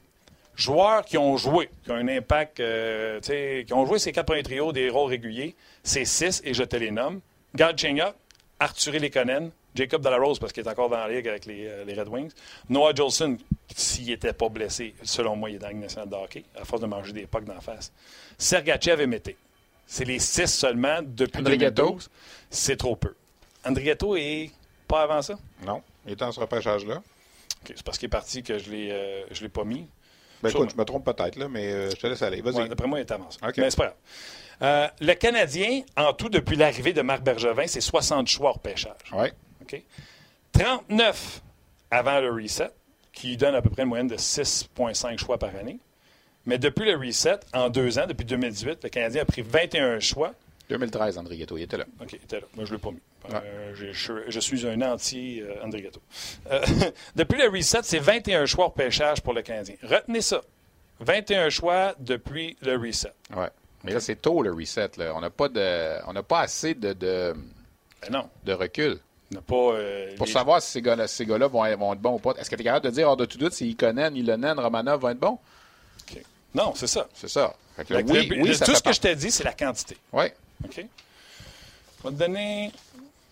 Joueurs 0.55 1.05
qui 1.05 1.15
ont 1.19 1.37
joué, 1.37 1.69
qui 1.83 1.91
ont 1.91 1.95
un 1.95 2.07
impact, 2.07 2.59
euh, 2.59 3.19
qui 3.21 3.71
ont 3.71 3.85
joué 3.85 3.99
ces 3.99 4.11
quatre 4.11 4.25
premiers 4.25 4.41
trios 4.41 4.71
des 4.71 4.89
rôles 4.89 5.11
réguliers, 5.11 5.55
c'est 5.83 6.03
six 6.03 6.41
et 6.43 6.55
je 6.55 6.63
te 6.63 6.75
les 6.75 6.89
nomme. 6.89 7.21
Galchenyuk, 7.53 8.15
Arthur 8.59 8.93
Lekonen, 8.93 9.51
Jacob 9.77 10.01
Delarose 10.01 10.39
parce 10.39 10.51
qu'il 10.51 10.65
est 10.65 10.69
encore 10.69 10.89
dans 10.89 10.97
la 10.97 11.07
ligue 11.07 11.27
avec 11.27 11.45
les, 11.45 11.67
euh, 11.67 11.85
Red 11.87 12.07
Wings. 12.07 12.31
Noah 12.69 12.93
Jolson, 12.95 13.37
s'il 13.75 14.07
n'était 14.07 14.33
pas 14.33 14.49
blessé, 14.49 14.95
selon 15.03 15.35
moi, 15.35 15.49
il 15.49 15.55
est 15.55 15.59
dans 15.59 15.67
la 15.67 15.73
Ligue 15.73 15.83
nationale 15.83 16.09
de 16.09 16.15
hockey, 16.15 16.43
à 16.59 16.65
force 16.65 16.81
de 16.81 16.87
manger 16.87 17.13
des 17.13 17.27
pucks 17.27 17.45
d'en 17.45 17.61
face. 17.61 17.91
Sergachev 18.37 19.01
et 19.01 19.07
Mété. 19.07 19.37
C'est 19.85 20.05
les 20.05 20.19
six 20.19 20.47
seulement 20.47 20.99
depuis 21.01 21.43
2012. 21.43 22.09
C'est 22.49 22.75
trop 22.75 22.95
peu. 22.95 23.13
Andrietto 23.63 24.15
est 24.15 24.51
pas 24.87 25.03
avant 25.03 25.21
ça? 25.21 25.37
Non. 25.65 25.81
Il 26.05 26.13
est 26.13 26.15
dans 26.15 26.31
ce 26.31 26.39
repêchage-là. 26.39 27.01
c'est 27.65 27.83
parce 27.83 27.97
qu'il 27.97 28.07
est 28.07 28.09
parti 28.09 28.43
que 28.43 28.57
je 28.57 28.69
ne 28.69 28.75
euh, 28.91 29.23
l'ai 29.41 29.49
pas 29.49 29.63
mis. 29.63 29.87
Ben 30.41 30.49
écoute, 30.49 30.71
je 30.71 30.77
me 30.77 30.85
trompe 30.85 31.03
peut-être, 31.03 31.35
là, 31.35 31.47
mais 31.49 31.71
euh, 31.71 31.89
je 31.89 31.95
te 31.95 32.07
laisse 32.07 32.21
aller. 32.21 32.41
Vas-y. 32.41 32.69
D'après 32.69 32.87
moi, 32.87 32.99
il 32.99 33.01
est 33.01 33.11
avancé. 33.11 33.39
Mais 33.41 33.69
c'est 33.69 33.77
pas 33.77 33.85
grave. 33.85 33.95
Euh, 34.61 34.87
le 35.01 35.13
Canadien, 35.13 35.81
en 35.95 36.13
tout, 36.13 36.29
depuis 36.29 36.55
l'arrivée 36.55 36.93
de 36.93 37.01
Marc 37.01 37.23
Bergevin, 37.23 37.67
c'est 37.67 37.81
60 37.81 38.27
choix 38.27 38.55
au 38.55 38.59
pêchage. 38.59 38.93
Oui. 39.73 39.83
39 40.53 41.41
avant 41.91 42.19
le 42.19 42.31
reset, 42.31 42.71
qui 43.13 43.37
donne 43.37 43.55
à 43.55 43.61
peu 43.61 43.69
près 43.69 43.83
une 43.83 43.89
moyenne 43.89 44.07
de 44.07 44.17
6,5 44.17 45.17
choix 45.17 45.37
par 45.37 45.55
année. 45.55 45.79
Mais 46.45 46.57
depuis 46.57 46.85
le 46.85 46.97
reset, 46.97 47.39
en 47.53 47.69
deux 47.69 47.99
ans, 47.99 48.05
depuis 48.07 48.25
2018, 48.25 48.83
le 48.83 48.89
Canadien 48.89 49.21
a 49.23 49.25
pris 49.25 49.41
21 49.41 49.99
choix. 49.99 50.33
2013, 50.69 51.17
André 51.17 51.37
Ghetto, 51.37 51.57
il 51.57 51.63
était 51.63 51.77
là. 51.77 51.85
OK, 52.01 52.13
il 52.13 52.23
était 52.23 52.39
là. 52.39 52.45
Moi, 52.55 52.65
je 52.65 52.71
ne 52.71 52.77
l'ai 52.77 52.81
pas 52.81 52.91
mis. 52.91 53.01
Euh, 53.33 53.73
je, 53.75 54.39
suis 54.39 54.67
un 54.67 54.81
anti 54.81 55.41
euh. 55.41 55.55
Euh, 56.51 56.59
depuis 57.15 57.41
le 57.41 57.49
reset, 57.49 57.79
c'est 57.83 57.99
21 57.99 58.45
choix 58.45 58.67
au 58.67 58.69
pêchage 58.69 59.21
pour 59.21 59.33
le 59.33 59.41
Canadien. 59.41 59.75
Retenez 59.83 60.21
ça. 60.21 60.41
21 61.01 61.49
choix 61.49 61.93
depuis 61.99 62.57
le 62.61 62.77
reset. 62.77 63.11
Oui. 63.35 63.45
Mais 63.83 63.93
là, 63.93 63.99
c'est 63.99 64.15
tôt 64.15 64.41
le 64.41 64.53
reset. 64.53 64.91
Là. 64.97 65.13
On 65.15 65.21
n'a 65.21 65.29
pas, 65.29 65.49
de, 65.49 66.21
pas 66.21 66.41
assez 66.41 66.73
de, 66.73 66.93
de, 66.93 67.35
ben 68.01 68.11
non. 68.11 68.29
de 68.43 68.53
recul. 68.53 68.99
Pas, 69.45 69.55
euh, 69.55 70.15
Pour 70.15 70.27
savoir 70.27 70.61
si 70.61 70.71
ces 70.71 70.81
gars-là, 70.81 71.07
ces 71.07 71.25
gars 71.25 71.37
vont, 71.37 71.75
vont, 71.75 71.93
être 71.93 71.99
bons 71.99 72.13
ou 72.13 72.19
pas. 72.19 72.33
Est-ce 72.39 72.49
que 72.49 72.55
tu 72.55 72.61
es 72.61 72.65
capable 72.65 72.85
de 72.85 72.91
dire, 72.91 73.07
hors 73.07 73.17
de 73.17 73.25
tout 73.25 73.37
doute, 73.37 73.53
si 73.53 73.69
Ikonen, 73.69 74.15
Ilonen, 74.15 74.57
Romanov 74.57 75.01
vont 75.01 75.09
être 75.09 75.19
bons? 75.19 75.37
Non, 76.55 76.73
c'est 76.75 76.87
ça. 76.87 77.07
C'est 77.13 77.29
ça. 77.29 77.53
oui, 77.89 78.29
oui, 78.41 78.57
tout 78.57 78.73
ce 78.73 78.81
que 78.81 78.93
je 78.93 78.99
t'ai 78.99 79.15
dit, 79.15 79.29
c'est 79.29 79.43
la 79.43 79.53
quantité. 79.53 79.97
Oui. 80.13 80.25
OK? 80.63 80.75
Je 80.77 82.03
vais 82.03 82.15
te 82.15 82.19
donner. 82.19 82.71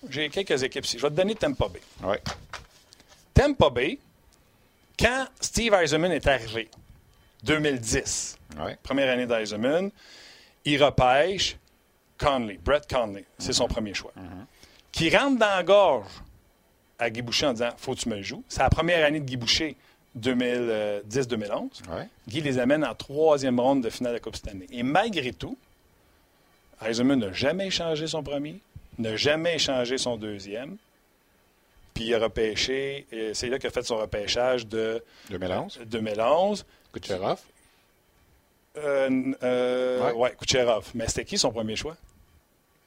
J'ai 0.10 0.30
quelques 0.30 0.62
équipes 0.62 0.86
ici. 0.86 0.98
Je 0.98 1.04
vais 1.04 1.10
te 1.10 1.16
donner 1.16 1.34
Tampa 1.34 1.68
Bay. 1.70 1.82
Oui. 2.04 2.18
Tampa 3.34 3.70
Bay, 3.70 3.98
quand 5.00 5.28
Steve 5.40 5.74
Eisenman 5.74 6.12
est 6.12 6.28
arrivé, 6.28 6.70
2010, 7.44 8.38
ouais. 8.60 8.78
première 8.84 9.12
année 9.12 9.26
d'Eisenman, 9.26 9.92
il 10.64 10.84
repêche 10.84 11.58
Conley, 12.18 12.60
Brett 12.64 12.88
Conley, 12.90 13.26
c'est 13.38 13.54
son 13.54 13.68
premier 13.68 13.94
choix, 13.94 14.14
qui 14.96 15.16
rentre 15.16 15.38
dans 15.38 15.50
la 15.50 15.62
gorge 15.64 16.08
à 16.98 17.10
Guy 17.10 17.22
Boucher 17.22 17.48
en 17.48 17.52
disant 17.54 17.72
Faut 17.78 17.94
que 17.94 18.00
tu 18.00 18.10
me 18.10 18.16
le 18.16 18.24
joues. 18.24 18.44
C'est 18.48 18.62
la 18.62 18.70
première 18.70 19.06
année 19.06 19.20
de 19.20 19.26
Guy 19.26 19.36
Boucher, 19.36 19.76
2010-2011. 20.18 21.60
Ouais. 21.90 22.08
Guy 22.28 22.40
les 22.42 22.58
amène 22.60 22.86
en 22.86 22.96
troisième 22.96 23.60
ronde 23.60 23.84
de 23.84 23.90
finale 23.90 24.14
de 24.14 24.18
la 24.18 24.20
Coupe 24.22 24.38
Stanley. 24.38 24.68
Et 24.72 24.84
malgré 24.84 25.34
tout, 25.34 25.58
Eisenman 26.86 27.20
n'a 27.20 27.34
jamais 27.34 27.68
échangé 27.68 28.08
son 28.08 28.24
premier, 28.24 28.60
n'a 28.98 29.18
jamais 29.18 29.56
échangé 29.56 29.98
son 29.98 30.16
deuxième. 30.16 30.78
Puis 31.94 32.06
il 32.06 32.16
a 32.16 32.20
repêché, 32.20 33.06
et 33.12 33.34
c'est 33.34 33.48
là 33.50 33.58
qu'il 33.60 33.68
a 33.68 33.72
fait 33.72 33.84
son 33.84 33.98
repêchage 33.98 34.66
de 34.68 35.04
2011. 35.30 35.80
2011. 35.86 36.66
Kucherov. 36.94 37.40
Euh, 38.78 39.34
euh, 39.44 40.06
Ouais. 40.06 40.14
ouais. 40.14 40.36
Kucherov. 40.40 40.86
Mais 40.94 41.08
c'était 41.08 41.26
qui 41.26 41.38
son 41.38 41.52
premier 41.52 41.76
choix? 41.76 41.96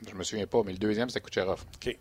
Je 0.06 0.14
me 0.14 0.22
souviens 0.22 0.46
pas, 0.46 0.62
mais 0.64 0.72
le 0.72 0.78
deuxième, 0.78 1.08
c'était 1.08 1.20
Kucherov. 1.20 1.64
OK. 1.74 1.96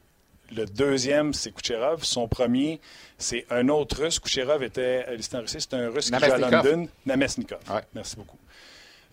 Le 0.52 0.66
deuxième, 0.66 1.34
c'est 1.34 1.52
Kucherov. 1.52 2.04
Son 2.04 2.28
premier, 2.28 2.80
c'est 3.18 3.46
un 3.50 3.68
autre 3.70 4.04
russe. 4.04 4.20
Kucherov 4.20 4.64
était, 4.64 5.06
euh, 5.08 5.18
c'était 5.20 5.38
en 5.38 5.42
Russie, 5.42 5.58
c'est 5.60 5.74
un 5.74 5.90
russe 5.90 6.10
qui 6.10 6.18
joue 6.18 6.32
à. 6.32 6.38
London. 6.38 6.88
Namestnikov. 7.06 7.60
Ouais. 7.70 7.82
Merci 7.94 8.16
beaucoup. 8.16 8.38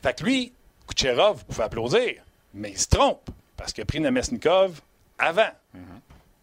Fait 0.03 0.17
que 0.17 0.25
lui, 0.25 0.53
Kucherov, 0.87 1.39
vous 1.39 1.45
pouvez 1.45 1.65
applaudir, 1.65 2.23
mais 2.53 2.71
il 2.71 2.79
se 2.79 2.89
trompe 2.89 3.31
parce 3.57 3.73
qu'il 3.73 3.83
a 3.83 3.87
pris 3.87 4.01
Namestnikov 4.01 4.81
avant. 5.19 5.51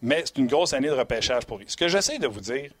Mais 0.02 0.22
c'est 0.26 0.38
une 0.38 0.48
grosse 0.48 0.72
année 0.72 0.88
de 0.88 0.94
repêchage 0.94 1.46
pour 1.46 1.58
lui. 1.58 1.66
Ce 1.68 1.76
que 1.76 1.86
j'essaie 1.86 2.18
de 2.18 2.26
vous 2.26 2.40
dire, 2.40 2.72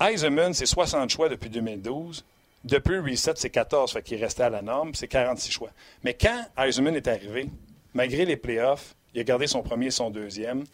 Eisenman, 0.00 0.54
c'est 0.54 0.66
60 0.66 1.10
choix 1.10 1.28
depuis 1.28 1.50
2012. 1.50 2.24
Depuis 2.64 2.98
reset, 2.98 3.32
c'est 3.36 3.50
14, 3.50 3.92
fait 3.92 4.02
qu'il 4.02 4.22
restait 4.22 4.42
à 4.42 4.50
la 4.50 4.60
norme, 4.62 4.94
c'est 4.94 5.08
46 5.08 5.50
choix. 5.50 5.70
Mais 6.04 6.14
quand 6.14 6.44
Eisenman 6.58 6.94
est 6.94 7.08
arrivé, 7.08 7.48
malgré 7.94 8.24
les 8.26 8.36
playoffs, 8.36 8.94
il 9.14 9.20
a 9.20 9.24
gardé 9.24 9.46
son 9.46 9.62
premier 9.62 9.86
et 9.86 9.90
son 9.90 10.10
deuxième. 10.10 10.64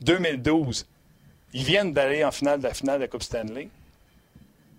2012, 0.00 0.86
ils 1.52 1.62
viennent 1.64 1.92
d'aller 1.92 2.24
en 2.24 2.30
finale 2.32 2.58
de 2.60 2.64
la 2.64 2.74
finale 2.74 2.96
de 2.98 3.02
la 3.04 3.08
Coupe 3.08 3.22
Stanley. 3.22 3.68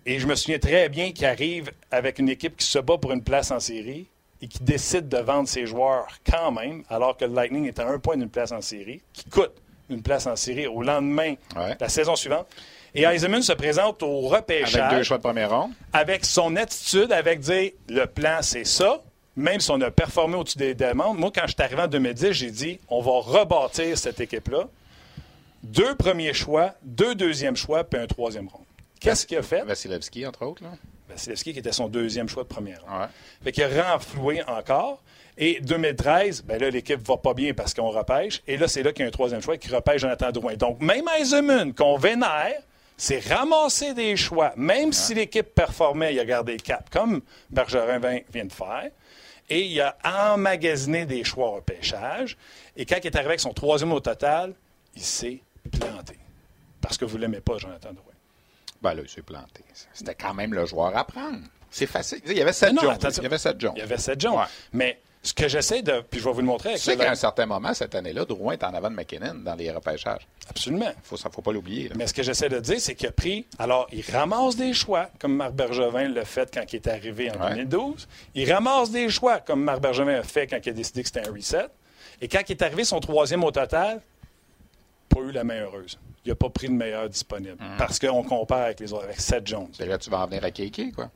Et 0.04 0.18
je 0.18 0.26
me 0.26 0.34
souviens 0.34 0.58
très 0.58 0.88
bien 0.88 1.12
qu'il 1.12 1.26
arrive 1.26 1.70
avec 1.90 2.18
une 2.18 2.28
équipe 2.28 2.56
qui 2.56 2.66
se 2.66 2.78
bat 2.78 2.98
pour 2.98 3.12
une 3.12 3.22
place 3.22 3.50
en 3.50 3.60
série 3.60 4.06
et 4.42 4.48
qui 4.48 4.62
décide 4.62 5.08
de 5.08 5.16
vendre 5.18 5.48
ses 5.48 5.66
joueurs 5.66 6.06
quand 6.30 6.52
même, 6.52 6.84
alors 6.90 7.16
que 7.16 7.24
le 7.24 7.32
Lightning 7.34 7.66
est 7.66 7.78
à 7.78 7.88
un 7.88 7.98
point 7.98 8.16
d'une 8.16 8.28
place 8.28 8.52
en 8.52 8.60
série, 8.60 9.00
qui 9.12 9.24
coûte 9.30 9.52
une 9.88 10.02
place 10.02 10.26
en 10.26 10.36
série 10.36 10.66
au 10.66 10.82
lendemain, 10.82 11.34
Ouais. 11.56 11.76
la 11.80 11.88
saison 11.88 12.14
suivante. 12.16 12.46
Et 12.98 13.02
Eisenman 13.04 13.42
se 13.42 13.52
présente 13.52 14.02
au 14.02 14.20
repêchage 14.22 14.76
Avec 14.76 14.98
deux 14.98 15.02
choix 15.04 15.18
de 15.18 15.22
première 15.22 15.50
ronde. 15.50 15.72
avec 15.92 16.24
son 16.24 16.56
attitude, 16.56 17.12
avec 17.12 17.40
dire 17.40 17.72
le 17.90 18.06
plan, 18.06 18.38
c'est 18.40 18.64
ça. 18.64 19.02
Même 19.36 19.60
si 19.60 19.70
on 19.70 19.80
a 19.82 19.90
performé 19.90 20.36
au-dessus 20.36 20.56
des 20.56 20.74
demandes, 20.74 21.18
moi, 21.18 21.30
quand 21.34 21.42
je 21.46 21.52
suis 21.52 21.62
arrivé 21.62 21.82
en 21.82 21.88
2010, 21.88 22.32
j'ai 22.32 22.50
dit 22.50 22.80
on 22.88 23.02
va 23.02 23.12
rebâtir 23.20 23.98
cette 23.98 24.18
équipe-là. 24.18 24.66
Deux 25.62 25.94
premiers 25.94 26.32
choix, 26.32 26.72
deux 26.82 27.14
deuxièmes 27.14 27.56
choix, 27.56 27.84
puis 27.84 28.00
un 28.00 28.06
troisième 28.06 28.48
rond. 28.48 28.60
Qu'est-ce 28.98 29.26
qu'il 29.26 29.36
a 29.36 29.42
fait? 29.42 29.62
Vasilevski, 29.62 30.26
entre 30.26 30.46
autres. 30.46 30.62
Là. 30.62 30.70
Vasilevski, 31.10 31.52
qui 31.52 31.58
était 31.58 31.72
son 31.72 31.88
deuxième 31.88 32.30
choix 32.30 32.44
de 32.44 32.48
première 32.48 32.80
ronde. 32.82 33.00
Ouais. 33.00 33.06
Fait 33.44 33.52
qu'il 33.52 33.64
a 33.64 33.92
renfloué 33.92 34.42
encore. 34.46 35.02
Et 35.36 35.60
2013, 35.60 36.44
ben 36.44 36.58
là, 36.58 36.70
l'équipe 36.70 37.06
va 37.06 37.18
pas 37.18 37.34
bien 37.34 37.52
parce 37.52 37.74
qu'on 37.74 37.90
repêche. 37.90 38.42
Et 38.48 38.56
là, 38.56 38.68
c'est 38.68 38.82
là 38.82 38.92
qu'il 38.92 39.02
y 39.02 39.04
a 39.04 39.08
un 39.08 39.10
troisième 39.12 39.42
choix 39.42 39.58
qui 39.58 39.68
repêche 39.68 40.00
Jonathan 40.00 40.30
Drouin. 40.32 40.54
Donc, 40.54 40.80
même 40.80 41.04
Eisenman, 41.20 41.74
qu'on 41.74 41.98
vénère, 41.98 42.54
c'est 42.96 43.26
ramasser 43.32 43.94
des 43.94 44.16
choix. 44.16 44.52
Même 44.56 44.92
si 44.92 45.14
l'équipe 45.14 45.54
performait, 45.54 46.14
il 46.14 46.20
a 46.20 46.24
gardé 46.24 46.52
le 46.52 46.58
cap, 46.58 46.88
comme 46.90 47.20
Bergerin 47.50 47.98
vient 47.98 48.44
de 48.44 48.52
faire. 48.52 48.90
Et 49.48 49.60
il 49.66 49.80
a 49.80 49.96
emmagasiné 50.04 51.06
des 51.06 51.22
choix 51.22 51.48
au 51.48 51.52
repêchage. 51.56 52.36
Et 52.76 52.84
quand 52.84 52.96
il 53.00 53.06
est 53.06 53.14
arrivé 53.16 53.30
avec 53.30 53.40
son 53.40 53.52
troisième 53.52 53.92
au 53.92 54.00
total, 54.00 54.54
il 54.96 55.02
s'est 55.02 55.40
planté. 55.70 56.18
Parce 56.80 56.98
que 56.98 57.04
vous 57.04 57.16
l'aimez 57.16 57.40
pas, 57.40 57.58
Jonathan 57.58 57.92
Drouin. 57.92 58.12
Ben 58.82 58.94
là, 58.94 59.02
il 59.02 59.08
s'est 59.08 59.22
planté. 59.22 59.62
C'était 59.92 60.14
quand 60.14 60.34
même 60.34 60.52
le 60.52 60.66
joueur 60.66 60.96
à 60.96 61.04
prendre. 61.04 61.40
C'est 61.70 61.86
facile. 61.86 62.20
Il 62.26 62.32
y 62.32 62.40
avait 62.42 62.52
Non, 62.72 62.82
Jones. 62.82 62.98
Il 63.18 63.22
y 63.22 63.26
avait 63.26 63.38
Seth 63.38 63.60
Jones. 63.60 63.72
Il 63.76 63.80
y 63.80 63.82
avait 63.82 63.98
Seth 63.98 64.20
Jones. 64.20 64.36
Ouais. 64.36 64.44
Mais 64.72 64.98
ce 65.26 65.34
que 65.34 65.48
j'essaie 65.48 65.82
de. 65.82 66.00
Puis 66.10 66.20
je 66.20 66.24
vais 66.24 66.32
vous 66.32 66.40
le 66.40 66.46
montrer 66.46 66.70
Tu 66.70 66.74
avec 66.74 66.80
sais 66.82 66.92
le- 66.96 67.04
qu'à 67.04 67.10
un 67.10 67.14
certain 67.16 67.46
moment, 67.46 67.74
cette 67.74 67.94
année-là, 67.94 68.24
Drouin 68.24 68.52
est 68.54 68.64
en 68.64 68.72
avant 68.72 68.88
de 68.90 68.94
McKinnon 68.94 69.34
dans 69.44 69.54
les 69.54 69.70
repêchages. 69.70 70.26
Absolument. 70.48 70.86
Il 70.88 70.94
faut, 71.02 71.16
faut 71.16 71.42
pas 71.42 71.52
l'oublier. 71.52 71.90
Mais 71.96 72.06
ce 72.06 72.14
que 72.14 72.22
j'essaie 72.22 72.48
de 72.48 72.60
dire, 72.60 72.80
c'est 72.80 72.94
qu'il 72.94 73.08
a 73.08 73.12
pris. 73.12 73.46
Alors, 73.58 73.86
il 73.92 74.02
ramasse 74.10 74.56
des 74.56 74.72
choix, 74.72 75.10
comme 75.18 75.34
Marc 75.36 75.52
Bergevin 75.52 76.08
l'a 76.08 76.24
fait 76.24 76.48
quand 76.54 76.64
il 76.72 76.76
est 76.76 76.86
arrivé 76.88 77.30
en 77.30 77.40
Ouais. 77.42 77.50
2012. 77.50 78.06
Il 78.34 78.52
ramasse 78.52 78.90
des 78.90 79.08
choix, 79.08 79.40
comme 79.40 79.62
Marc 79.62 79.80
Bergevin 79.80 80.14
a 80.20 80.22
fait 80.22 80.46
quand 80.46 80.58
il 80.64 80.70
a 80.70 80.72
décidé 80.72 81.02
que 81.02 81.08
c'était 81.08 81.28
un 81.28 81.32
reset. 81.32 81.66
Et 82.22 82.28
quand 82.28 82.40
il 82.48 82.52
est 82.52 82.62
arrivé 82.62 82.84
son 82.84 83.00
troisième 83.00 83.44
au 83.44 83.50
total, 83.50 84.00
pas 85.08 85.20
eu 85.20 85.32
la 85.32 85.44
main 85.44 85.60
heureuse. 85.62 85.98
Il 86.24 86.30
n'a 86.30 86.34
pas 86.34 86.48
pris 86.50 86.66
le 86.66 86.72
meilleur 86.74 87.08
disponible. 87.08 87.56
Mm. 87.60 87.76
Parce 87.78 87.98
qu'on 87.98 88.22
compare 88.24 88.62
avec 88.62 88.80
les 88.80 88.92
autres, 88.92 89.04
avec 89.04 89.20
Seth 89.20 89.46
Jones. 89.46 89.68
Et 89.78 89.84
là, 89.86 89.96
tu 89.98 90.10
vas 90.10 90.20
en 90.20 90.26
venir 90.26 90.42
à 90.44 90.50
Keke, 90.50 90.92
quoi. 90.94 91.10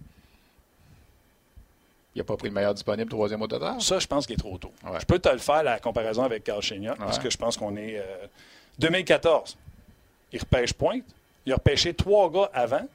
Il 2.15 2.19
n'a 2.19 2.25
pas 2.25 2.37
pris 2.37 2.49
le 2.49 2.55
meilleur 2.55 2.75
disponible, 2.75 3.09
troisième 3.09 3.41
au 3.43 3.47
total? 3.47 3.81
Ça, 3.81 3.99
je 3.99 4.07
pense 4.07 4.27
qu'il 4.27 4.35
est 4.35 4.39
trop 4.39 4.59
tôt. 4.59 4.73
Ouais. 4.85 4.99
Je 5.01 5.07
peux 5.07 5.19
te 5.19 5.29
le 5.29 5.39
faire, 5.39 5.63
la 5.63 5.79
comparaison 5.79 6.25
avec 6.25 6.43
Carl 6.45 6.61
Chéniot, 6.61 6.95
parce 6.99 7.19
que 7.19 7.31
je 7.31 7.37
pense 7.39 7.57
qu'on 7.57 7.77
est. 7.77 7.99
euh, 7.99 8.27
2014, 8.79 9.57
il 10.33 10.41
repêche 10.41 10.73
pointe. 10.73 11.05
Il 11.47 11.53
a 11.53 11.57
repêché 11.57 11.95
trois 11.95 12.31
gars 12.31 12.51
avant, 12.53 12.87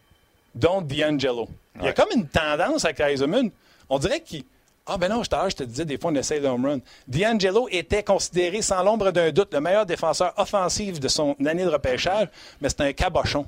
dont 0.53 0.81
D'Angelo. 0.81 1.47
Il 1.77 1.83
y 1.83 1.87
a 1.87 1.93
comme 1.93 2.09
une 2.15 2.27
tendance 2.27 2.85
avec 2.85 2.99
Eisenman. 2.99 3.49
On 3.89 3.99
dirait 3.99 4.21
qu'il. 4.21 4.43
Ah, 4.87 4.97
ben 4.97 5.09
non, 5.09 5.21
à 5.21 5.49
je 5.49 5.55
te 5.55 5.63
disais, 5.63 5.83
des 5.83 5.97
fois, 5.97 6.11
on 6.11 6.15
essaie 6.15 6.39
de 6.39 6.47
home 6.47 6.63
run. 6.65 6.79
D'Angelo 7.07 7.67
était 7.71 8.03
considéré, 8.03 8.61
sans 8.61 8.83
l'ombre 8.83 9.09
d'un 9.11 9.31
doute, 9.31 9.51
le 9.51 9.59
meilleur 9.59 9.85
défenseur 9.85 10.31
offensif 10.37 10.99
de 10.99 11.07
son 11.07 11.35
année 11.43 11.63
de 11.65 11.69
repêchage, 11.69 12.27
mais 12.61 12.69
c'était 12.69 12.83
un 12.83 12.93
cabochon. 12.93 13.47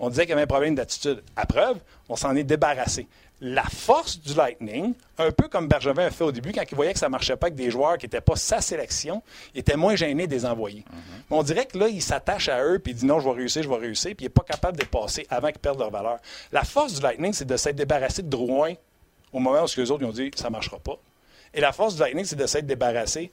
On 0.00 0.08
disait 0.10 0.22
qu'il 0.22 0.30
y 0.30 0.32
avait 0.32 0.42
un 0.42 0.46
problème 0.48 0.74
d'attitude. 0.74 1.22
À 1.36 1.46
preuve, 1.46 1.78
on 2.08 2.16
s'en 2.16 2.34
est 2.34 2.42
débarrassé. 2.42 3.06
La 3.44 3.64
force 3.64 4.20
du 4.20 4.34
Lightning, 4.34 4.94
un 5.18 5.32
peu 5.32 5.48
comme 5.48 5.66
Bergevin 5.66 6.06
a 6.06 6.10
fait 6.10 6.22
au 6.22 6.30
début, 6.30 6.52
quand 6.52 6.62
il 6.62 6.74
voyait 6.76 6.92
que 6.92 6.98
ça 7.00 7.06
ne 7.06 7.10
marchait 7.10 7.34
pas 7.36 7.48
avec 7.48 7.56
des 7.56 7.72
joueurs 7.72 7.98
qui 7.98 8.06
n'étaient 8.06 8.20
pas 8.20 8.36
sa 8.36 8.60
sélection, 8.60 9.20
il 9.52 9.58
était 9.58 9.76
moins 9.76 9.96
gêné 9.96 10.28
des 10.28 10.46
envoyer. 10.46 10.84
Mais 11.28 11.36
on 11.36 11.42
dirait 11.42 11.66
que 11.66 11.76
là, 11.76 11.88
il 11.88 12.00
s'attache 12.00 12.48
à 12.48 12.62
eux, 12.64 12.78
puis 12.78 12.92
il 12.92 12.94
dit 12.94 13.04
non, 13.04 13.18
je 13.18 13.28
vais 13.28 13.34
réussir, 13.34 13.64
je 13.64 13.68
vais 13.68 13.78
réussir, 13.78 14.14
puis 14.14 14.26
il 14.26 14.26
n'est 14.26 14.32
pas 14.32 14.44
capable 14.44 14.78
de 14.78 14.84
passer 14.84 15.26
avant 15.28 15.48
qu'ils 15.48 15.58
perdent 15.58 15.80
leur 15.80 15.90
valeur. 15.90 16.18
La 16.52 16.62
force 16.62 16.94
du 16.94 17.00
Lightning, 17.02 17.32
c'est 17.32 17.44
de 17.44 17.56
s'être 17.56 17.74
débarrassé 17.74 18.22
de 18.22 18.28
Drouin 18.28 18.74
au 19.32 19.40
moment 19.40 19.64
où 19.64 19.66
les 19.76 19.90
autres 19.90 20.02
ils 20.02 20.06
ont 20.06 20.12
dit 20.12 20.30
ça 20.36 20.46
ne 20.46 20.52
marchera 20.52 20.78
pas. 20.78 20.98
Et 21.52 21.60
la 21.60 21.72
force 21.72 21.96
du 21.96 22.00
Lightning, 22.00 22.24
c'est 22.24 22.36
de 22.36 22.46
s'être 22.46 22.66
débarrassé 22.66 23.32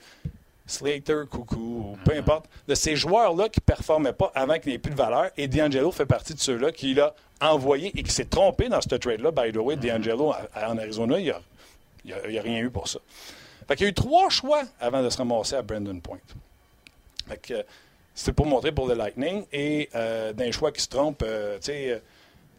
Slater, 0.69 1.23
Coucou, 1.29 1.97
peu 2.05 2.13
importe, 2.15 2.45
de 2.67 2.75
ces 2.75 2.95
joueurs-là 2.95 3.49
qui 3.49 3.59
ne 3.59 3.65
performaient 3.65 4.13
pas 4.13 4.31
avant 4.35 4.59
qu'il 4.59 4.71
n'ait 4.71 4.77
plus 4.79 4.91
de 4.91 4.97
valeur. 4.97 5.29
Et 5.35 5.47
D'Angelo 5.47 5.91
fait 5.91 6.05
partie 6.05 6.33
de 6.33 6.39
ceux-là 6.39 6.71
qui 6.71 6.93
l'a 6.93 7.13
envoyé 7.41 7.91
et 7.97 8.03
qui 8.03 8.11
s'est 8.11 8.25
trompé 8.25 8.69
dans 8.69 8.79
ce 8.81 8.95
trade-là. 8.95 9.31
By 9.31 9.51
the 9.51 9.57
way, 9.57 9.75
D'Angelo, 9.75 10.31
à- 10.31 10.47
à- 10.53 10.69
en 10.71 10.77
Arizona, 10.77 11.17
il 11.19 11.23
n'y 11.25 11.31
a, 11.31 11.41
il 12.05 12.13
a- 12.13 12.27
il 12.29 12.39
rien 12.39 12.59
eu 12.59 12.69
pour 12.69 12.87
ça. 12.87 12.99
Fait 13.67 13.75
qu'il 13.75 13.85
y 13.85 13.87
a 13.87 13.91
eu 13.91 13.93
trois 13.93 14.29
choix 14.29 14.63
avant 14.79 15.01
de 15.03 15.09
se 15.09 15.17
ramasser 15.17 15.55
à 15.55 15.61
Brandon 15.61 15.99
Point. 15.99 16.19
Fait 17.27 17.37
que 17.37 17.53
euh, 17.55 17.63
c'était 18.15 18.33
pour 18.33 18.45
montrer 18.45 18.71
pour 18.71 18.87
le 18.87 18.95
Lightning. 18.95 19.45
Et 19.53 19.89
euh, 19.95 20.33
d'un 20.33 20.51
choix 20.51 20.71
qui 20.71 20.81
se 20.81 20.87
trompe, 20.89 21.23
euh, 21.25 21.57
tu 21.59 21.65
sais, 21.67 22.01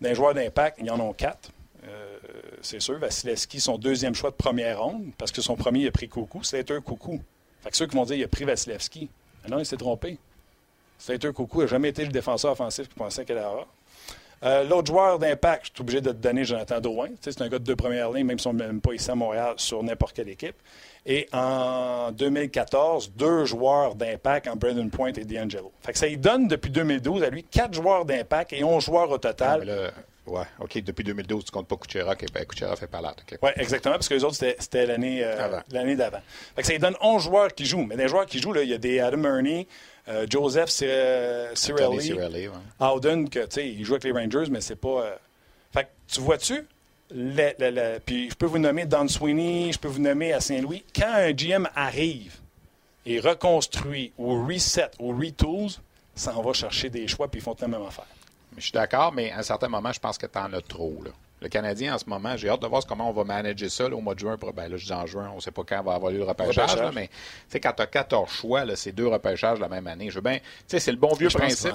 d'un 0.01 0.15
joueur 0.15 0.35
d'impact, 0.35 0.79
il 0.81 0.87
y 0.87 0.91
en 0.91 0.99
a 1.11 1.13
quatre. 1.15 1.51
Euh, 1.87 2.19
c'est 2.63 2.81
sûr. 2.81 2.99
Vasilevski, 2.99 3.61
son 3.61 3.77
deuxième 3.79 4.15
choix 4.15 4.31
de 4.31 4.37
première 4.37 4.83
ronde, 4.83 5.07
parce 5.19 5.33
que 5.33 5.41
son 5.43 5.57
premier, 5.57 5.81
il 5.81 5.89
a 5.89 5.93
pris 5.93 6.09
Coucou. 6.09 6.43
Slater, 6.45 6.79
Coucou. 6.85 7.21
Fait 7.63 7.71
que 7.71 7.77
ceux 7.77 7.87
qui 7.87 7.97
vont 7.97 8.05
dire 8.05 8.17
qu'il 8.17 8.25
a 8.25 8.29
pris 8.29 8.45
Vasilevski. 8.45 9.09
Ah 9.45 9.49
non, 9.49 9.59
il 9.59 9.67
s'est 9.67 9.77
trompé. 9.77 10.19
Slater, 10.99 11.33
Coucou 11.33 11.61
n'a 11.63 11.67
jamais 11.67 11.89
été 11.91 12.05
le 12.05 12.11
défenseur 12.13 12.53
offensif 12.53 12.87
qu'il 12.89 12.97
pensait 12.97 13.25
qu'elle 13.25 13.39
avoir. 13.39 13.67
Euh, 14.43 14.65
L'autre 14.65 14.87
joueur 14.91 15.19
d'impact, 15.19 15.67
je 15.67 15.71
suis 15.75 15.81
obligé 15.83 16.01
de 16.01 16.11
te 16.13 16.17
donner 16.17 16.45
Jonathan 16.45 16.81
Drouin. 16.81 17.09
C'est 17.21 17.41
un 17.43 17.49
gars 17.49 17.59
de 17.59 17.65
deux 17.65 17.77
premières 17.77 18.11
lignes, 18.11 18.27
même 18.27 18.39
si 18.39 18.47
on 18.47 18.55
ne 18.55 18.59
même 18.65 18.81
pas 18.81 18.95
ici 18.95 19.11
à 19.11 19.15
Montréal, 19.15 19.55
sur 19.59 19.83
n'importe 19.83 20.15
quelle 20.15 20.31
équipe. 20.31 20.57
Et 21.05 21.29
en 21.33 22.11
2014, 22.13 23.13
deux 23.17 23.45
joueurs 23.45 23.95
d'impact 23.95 24.49
en 24.49 24.57
Brandon 24.57 24.89
Point 24.89 25.13
et 25.13 25.25
D'Angelo. 25.25 25.73
Fait 25.83 25.97
ça 25.97 26.07
lui 26.07 26.17
donne 26.17 26.49
depuis 26.49 26.71
2012 26.71 27.23
à 27.23 27.29
lui 27.31 27.43
quatre 27.45 27.75
joueurs 27.75 28.05
d'impact 28.07 28.53
et 28.55 28.65
11 28.65 28.83
joueurs 28.85 29.11
au 29.11 29.15
Ah, 29.15 29.19
total. 29.19 29.65
là, 29.65 29.91
ouais, 30.31 30.45
OK, 30.61 30.79
depuis 30.83 31.05
2012, 31.05 31.45
tu 31.45 31.51
comptes 31.51 31.69
pas 31.69 31.77
Kucherov, 31.77 32.17
et 32.21 32.27
ben, 32.33 32.45
Kucherov 32.47 32.83
est 32.83 32.87
pas 32.87 33.01
là. 33.01 33.15
OK. 33.19 33.39
Oui, 33.43 33.51
exactement, 33.57 33.95
parce 33.95 34.09
que 34.09 34.15
les 34.15 34.25
autres, 34.25 34.37
c'était- 34.37 34.87
l'année 34.87 35.21
euh, 35.23 35.61
l'année 35.71 35.97
d'avant. 35.97 36.21
Fait 36.57 36.63
que 36.63 36.69
ça 36.69 36.79
donne 36.79 36.97
11 37.01 37.23
joueurs 37.23 37.55
qui 37.55 37.67
jouent. 37.67 37.85
Mais 37.87 37.97
des 37.97 38.09
joueurs 38.09 38.27
qui 38.27 38.41
jouent, 38.41 38.53
là, 38.53 38.63
il 38.63 38.71
y 38.71 38.75
a 38.75 38.79
des 38.79 39.01
Adam 39.01 39.25
Ernie, 39.25 39.67
euh, 40.09 40.27
Joseph 40.29 40.71
Cirelli, 40.71 42.03
Cirelli, 42.03 42.49
ouais. 42.49 42.55
Howden, 42.79 43.29
que, 43.29 43.41
tu 43.41 43.47
sais, 43.51 43.69
il 43.69 43.85
joue 43.85 43.95
avec 43.95 44.05
les 44.05 44.13
Rangers, 44.13 44.51
mais 44.51 44.61
c'est 44.61 44.77
pas... 44.77 44.89
euh, 45.03 45.15
Fait 45.73 45.85
que, 45.85 45.89
tu 46.13 46.21
vois-tu? 46.21 46.67
Puis 48.07 48.31
je 48.31 48.35
peux 48.37 48.47
vous 48.47 48.59
nommer 48.59 48.85
Don 48.87 49.09
Sweeney, 49.09 49.73
je 49.73 49.79
peux 49.79 49.89
vous 49.89 50.01
nommer 50.01 50.33
à 50.33 50.41
Saint-Louis. 50.41 50.85
Quand 50.95 51.13
un 51.13 51.33
GM 51.33 51.67
arrive 51.75 52.37
et 53.05 53.19
reconstruit 53.21 54.13
ou 54.19 54.47
reset 54.47 54.91
ou 55.01 55.11
retools, 55.17 55.71
ça 56.15 56.37
en 56.37 56.43
va 56.43 56.53
chercher 56.53 56.89
des 56.91 57.09
choix 57.09 57.29
puis 57.29 57.41
ils 57.41 57.43
font 57.43 57.57
la 57.61 57.69
même 57.69 57.83
affaire. 57.83 58.07
Je 58.57 58.63
suis 58.63 58.73
d'accord, 58.73 59.13
mais 59.13 59.31
à 59.33 59.39
un 59.39 59.43
certain 59.43 59.69
moment, 59.69 59.93
je 59.93 60.01
pense 60.01 60.19
que 60.19 60.27
tu 60.27 60.39
en 60.39 60.53
as 60.53 60.61
trop. 60.61 61.03
Là. 61.05 61.11
Le 61.43 61.49
Canadien, 61.49 61.95
en 61.95 61.99
ce 61.99 62.05
moment, 62.07 62.37
j'ai 62.37 62.51
hâte 62.51 62.61
de 62.61 62.67
voir 62.67 62.85
comment 62.85 63.09
on 63.09 63.15
va 63.15 63.25
manager 63.25 63.71
ça 63.71 63.87
au 63.87 64.01
mois 64.03 64.15
de 64.15 64.19
juin. 64.19 64.37
Ben 64.55 64.69
là, 64.69 64.77
je 64.77 64.85
dis 64.85 64.93
en 64.93 65.07
juin, 65.07 65.31
on 65.33 65.37
ne 65.37 65.41
sait 65.41 65.51
pas 65.51 65.63
quand 65.67 65.83
va 65.83 65.95
avoir 65.95 66.13
lieu 66.13 66.19
le 66.19 66.25
repêchage, 66.25 66.77
là, 66.77 66.91
mais 66.95 67.09
quand 67.63 67.73
tu 67.73 67.83
as 67.83 67.87
14 67.87 68.31
choix, 68.31 68.77
c'est 68.77 68.93
deux 68.93 69.07
repêchages 69.07 69.59
la 69.59 69.69
même 69.69 69.87
année. 69.87 70.11
Je 70.11 70.17
veux 70.17 70.21
bien, 70.21 70.39
c'est 70.67 70.87
le 70.91 70.99
bon 70.99 71.15
vieux 71.15 71.29
principe. 71.29 71.73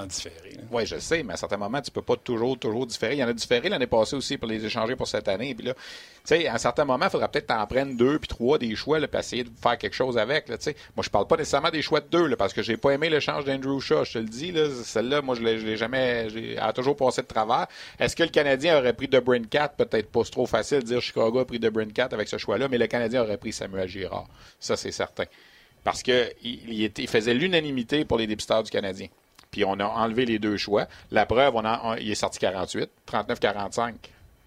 Oui, 0.70 0.86
je 0.86 0.98
sais, 1.00 1.24
mais 1.24 1.32
à 1.32 1.36
certains 1.36 1.56
moments, 1.56 1.80
tu 1.80 1.90
peux 1.90 2.02
pas 2.02 2.14
toujours, 2.14 2.56
toujours 2.56 2.86
différer. 2.86 3.14
Il 3.14 3.18
y 3.18 3.24
en 3.24 3.28
a 3.28 3.32
différé 3.32 3.68
l'année 3.68 3.88
passée 3.88 4.14
aussi 4.14 4.38
pour 4.38 4.46
les 4.46 4.64
échanger 4.64 4.94
pour 4.94 5.08
cette 5.08 5.26
année. 5.26 5.52
Puis 5.56 5.66
là, 5.66 5.74
à 6.30 6.54
un 6.54 6.58
certain 6.58 6.84
moment, 6.84 7.06
il 7.06 7.10
faudra 7.10 7.28
peut-être 7.28 7.46
t'en 7.46 7.66
prendre 7.66 7.94
deux 7.94 8.18
puis 8.18 8.28
trois 8.28 8.58
des 8.58 8.74
choix, 8.74 8.98
là, 8.98 9.08
puis 9.08 9.18
essayer 9.18 9.44
de 9.44 9.50
faire 9.60 9.78
quelque 9.78 9.94
chose 9.94 10.18
avec. 10.18 10.48
Là, 10.48 10.56
moi, 10.96 11.02
je 11.02 11.10
parle 11.10 11.26
pas 11.26 11.36
nécessairement 11.36 11.70
des 11.70 11.82
choix 11.82 12.00
de 12.00 12.06
deux, 12.10 12.34
parce 12.36 12.52
que 12.52 12.62
j'ai 12.62 12.76
pas 12.76 12.90
aimé 12.90 13.08
l'échange 13.08 13.44
d'Andrew 13.44 13.80
Shaw, 13.80 14.04
je 14.04 14.12
te 14.14 14.18
le 14.18 14.24
dis. 14.24 14.52
Celle-là, 14.84 15.22
moi, 15.22 15.34
je 15.34 15.42
l'ai 15.42 15.76
jamais, 15.76 16.28
elle 16.34 16.58
a 16.60 16.72
toujours 16.72 16.96
passé 16.96 17.22
de 17.22 17.26
travers. 17.26 17.66
Est-ce 17.98 18.16
que 18.16 18.22
le 18.22 18.28
Canadien 18.30 18.78
aurait 18.78 18.92
pris 18.92 19.08
de 19.08 19.18
Cat? 19.48 19.68
Peut-être 19.68 20.10
pas 20.10 20.22
trop 20.24 20.46
facile 20.46 20.80
de 20.80 20.84
dire 20.84 21.00
Chicago 21.00 21.38
a 21.38 21.46
pris 21.46 21.58
de 21.58 21.68
Cat 21.92 22.08
avec 22.12 22.28
ce 22.28 22.38
choix-là, 22.38 22.68
mais 22.68 22.78
le 22.78 22.86
Canadien 22.86 23.22
aurait 23.22 23.38
pris 23.38 23.52
Samuel 23.52 23.88
Girard. 23.88 24.26
Ça, 24.58 24.76
c'est 24.76 24.92
certain. 24.92 25.24
Parce 25.84 26.02
qu'il 26.02 26.32
il, 26.42 27.08
faisait 27.08 27.34
l'unanimité 27.34 28.04
pour 28.04 28.18
les 28.18 28.26
dépisteurs 28.26 28.62
du 28.62 28.70
Canadien. 28.70 29.06
Puis 29.52 29.64
on 29.64 29.78
a 29.78 29.84
enlevé 29.84 30.26
les 30.26 30.40
deux 30.40 30.56
choix. 30.56 30.88
La 31.12 31.26
preuve, 31.26 31.54
on 31.54 31.64
a, 31.64 31.96
il 32.00 32.10
est 32.10 32.16
sorti 32.16 32.40
48, 32.40 32.90
39-45. 33.08 33.94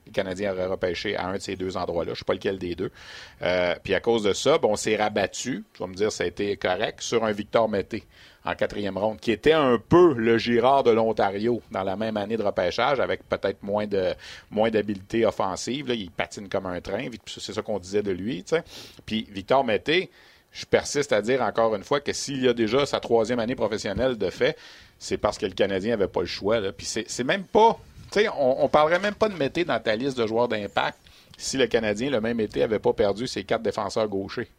Le 0.09 0.13
Canadien 0.13 0.51
aurait 0.51 0.65
repêché 0.65 1.15
à 1.15 1.27
un 1.27 1.35
de 1.35 1.41
ces 1.41 1.55
deux 1.55 1.77
endroits-là. 1.77 2.09
Je 2.09 2.13
ne 2.13 2.17
sais 2.17 2.25
pas 2.25 2.33
lequel 2.33 2.57
des 2.57 2.75
deux. 2.75 2.91
Euh, 3.41 3.75
puis 3.83 3.93
à 3.93 3.99
cause 3.99 4.23
de 4.23 4.33
ça, 4.33 4.57
bon, 4.57 4.71
on 4.71 4.75
s'est 4.75 4.95
rabattu, 4.95 5.63
tu 5.73 5.79
vas 5.79 5.87
me 5.87 5.93
dire 5.93 6.11
ça 6.11 6.23
a 6.23 6.27
été 6.27 6.57
correct, 6.57 7.01
sur 7.01 7.23
un 7.23 7.31
Victor 7.31 7.69
Mété 7.69 8.03
en 8.45 8.55
quatrième 8.55 8.97
ronde, 8.97 9.19
qui 9.19 9.31
était 9.31 9.53
un 9.53 9.77
peu 9.77 10.13
le 10.13 10.37
Girard 10.37 10.83
de 10.83 10.91
l'Ontario 10.91 11.61
dans 11.71 11.83
la 11.83 11.95
même 11.95 12.17
année 12.17 12.37
de 12.37 12.43
repêchage, 12.43 12.99
avec 12.99 13.27
peut-être 13.27 13.61
moins 13.63 13.85
de 13.85 14.13
moins 14.49 14.69
d'habileté 14.69 15.25
offensive. 15.25 15.89
il 15.89 16.09
patine 16.09 16.47
comme 16.47 16.65
un 16.65 16.81
train, 16.81 17.07
c'est 17.27 17.53
ça 17.53 17.61
qu'on 17.61 17.79
disait 17.79 18.01
de 18.01 18.11
lui. 18.11 18.43
Puis 19.05 19.27
Victor 19.29 19.63
Mété, 19.63 20.09
je 20.51 20.65
persiste 20.65 21.13
à 21.13 21.21
dire 21.21 21.41
encore 21.41 21.75
une 21.75 21.83
fois 21.83 21.99
que 21.99 22.13
s'il 22.13 22.43
y 22.43 22.47
a 22.47 22.53
déjà 22.53 22.85
sa 22.85 22.99
troisième 22.99 23.39
année 23.39 23.55
professionnelle 23.55 24.17
de 24.17 24.29
fait, 24.29 24.57
c'est 24.97 25.17
parce 25.17 25.37
que 25.37 25.45
le 25.45 25.53
Canadien 25.53 25.91
n'avait 25.91 26.07
pas 26.07 26.21
le 26.21 26.25
choix. 26.25 26.59
Puis 26.71 26.85
c'est 26.85 27.23
même 27.23 27.43
pas. 27.43 27.79
On, 28.15 28.55
on 28.59 28.67
parlerait 28.69 28.99
même 28.99 29.15
pas 29.15 29.29
de 29.29 29.35
Mété 29.35 29.65
dans 29.65 29.79
ta 29.79 29.95
liste 29.95 30.17
de 30.17 30.25
joueurs 30.25 30.47
d'impact 30.47 30.97
si 31.37 31.57
le 31.57 31.67
Canadien, 31.67 32.09
le 32.09 32.19
même 32.19 32.39
été, 32.41 32.59
n'avait 32.59 32.79
pas 32.79 32.93
perdu 32.93 33.25
ses 33.25 33.45
quatre 33.45 33.61
défenseurs 33.61 34.07
gauchers 34.07 34.49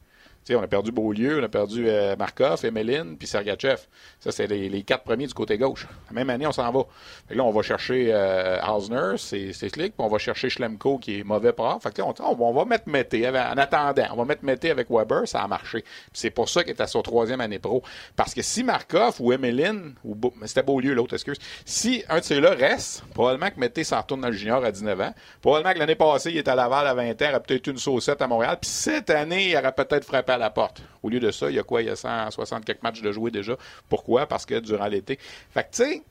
on 0.51 0.62
a 0.62 0.66
perdu 0.66 0.91
Beaulieu, 0.91 1.41
on 1.41 1.45
a 1.45 1.49
perdu 1.49 1.84
euh, 1.88 2.16
Markov, 2.16 2.64
Emeline, 2.64 3.16
puis 3.16 3.28
Sergachev. 3.28 3.78
Ça, 4.18 4.32
c'est 4.32 4.47
les, 4.47 4.82
quatre 4.82 5.05
premiers 5.05 5.26
du 5.26 5.34
côté 5.34 5.59
gauche. 5.59 5.86
La 6.09 6.14
même 6.14 6.30
année, 6.30 6.47
on 6.47 6.53
s'en 6.53 6.70
va. 6.72 6.84
là, 7.30 7.45
on 7.45 7.51
va 7.51 7.62
chercher 7.62 8.11
euh, 8.12 8.59
Hausner, 8.66 9.16
c'est 9.18 9.53
slick, 9.53 9.95
puis 9.95 9.95
on 9.99 10.09
va 10.09 10.18
chercher 10.18 10.51
Schlemko, 10.51 10.99
qui 10.99 11.20
est 11.20 11.24
mauvais 11.24 11.53
prof. 11.53 11.82
Fait 11.82 11.95
que 11.95 12.03
on, 12.03 12.53
va 12.53 12.64
mettre 12.64 12.88
Mété, 12.88 13.28
en 13.28 13.34
attendant, 13.34 14.07
on 14.12 14.16
va 14.16 14.24
mettre 14.24 14.45
Mété 14.45 14.70
avec 14.70 14.88
Weber, 14.91 15.28
ça 15.28 15.43
a 15.43 15.49
marché. 15.49 15.84
c'est 16.12 16.30
pour 16.30 16.49
ça 16.49 16.62
qu'il 16.62 16.72
est 16.72 16.80
à 16.80 16.86
son 16.86 17.03
troisième 17.03 17.41
année 17.41 17.59
pro. 17.59 17.82
Parce 18.16 18.34
que 18.34 18.43
si 18.43 18.64
Markov 18.64 19.16
ou 19.20 19.32
Emeline, 19.32 19.95
ou 20.05 20.16
c'était 20.47 20.62
Beaulieu 20.62 20.95
l'autre, 20.95 21.14
excuse, 21.14 21.38
si 21.64 22.03
un 22.09 22.18
de 22.18 22.24
ceux-là 22.24 22.51
reste, 22.51 23.05
probablement 23.14 23.51
que 23.51 23.61
Mété 23.61 23.84
s'en 23.84 24.01
retourne 24.01 24.22
dans 24.22 24.28
le 24.28 24.34
junior 24.34 24.64
à 24.64 24.72
19 24.72 25.01
ans. 25.01 25.14
Probablement 25.41 25.74
que 25.74 25.78
l'année 25.78 25.95
passée, 25.95 26.30
il 26.30 26.38
est 26.38 26.49
à 26.49 26.55
Laval 26.55 26.86
à 26.86 26.95
20 26.95 27.11
ans, 27.11 27.14
il 27.20 27.26
aurait 27.26 27.43
peut-être 27.43 27.66
une 27.68 27.78
saucette 27.78 28.20
à 28.22 28.26
Montréal. 28.26 28.59
Puis 28.61 28.70
cette 28.70 29.11
année, 29.11 29.51
il 29.51 29.57
aurait 29.57 29.72
peut-être 29.72 30.05
frappé 30.05 30.30
à 30.31 30.39
la 30.39 30.51
porte. 30.51 30.83
Au 31.03 31.09
lieu 31.09 31.20
de 31.20 31.31
ça, 31.31 31.51
il 31.51 31.57
y 31.57 31.59
a 31.59 31.62
quoi? 31.62 31.83
Il 31.83 31.89
y 31.89 31.91
a 31.91 31.97
160 31.97 32.64
quelques 32.64 32.83
matchs 32.83 33.03
de 33.03 33.12
jouer 33.12 33.31
déjà. 33.31 33.57
Pourquoi? 33.89 34.26
Parce 34.26 34.47
que 34.47 34.59
durant 34.61 34.87
l'été. 34.87 35.18
Fait 35.51 35.64
que, 35.64 35.70
tu 35.70 35.85
sais, 35.85 36.03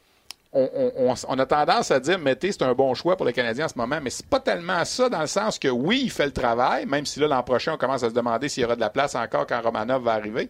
on, 0.52 1.40
a 1.40 1.46
tendance 1.46 1.92
à 1.92 2.00
dire 2.00 2.18
Mété, 2.18 2.52
c'est 2.52 2.64
un 2.64 2.74
bon 2.74 2.96
choix 2.96 3.16
pour 3.16 3.26
les 3.26 3.34
Canadiens 3.34 3.66
en 3.66 3.70
ce 3.70 3.78
moment, 3.78 4.00
mais 4.02 4.10
c'est 4.10 4.26
pas 4.26 4.40
tellement 4.40 4.84
ça 4.84 5.08
dans 5.08 5.22
le 5.22 5.28
sens 5.28 5.60
que 5.60 5.68
oui, 5.68 6.02
il 6.06 6.12
fait 6.12 6.26
le 6.26 6.32
travail, 6.32 6.88
même 6.88 7.06
si 7.06 7.20
là, 7.20 7.28
l'an 7.28 7.44
prochain, 7.44 7.74
on 7.74 7.78
commence 7.78 8.02
à 8.02 8.10
se 8.10 8.16
demander 8.16 8.50
s'il 8.50 8.62
y 8.62 8.66
aura 8.66 8.76
de 8.76 8.80
la 8.80 8.90
place 8.90 9.14
encore 9.14 9.46
quand 9.46 9.62
Romanov 9.62 10.04
va 10.04 10.14
arriver 10.14 10.50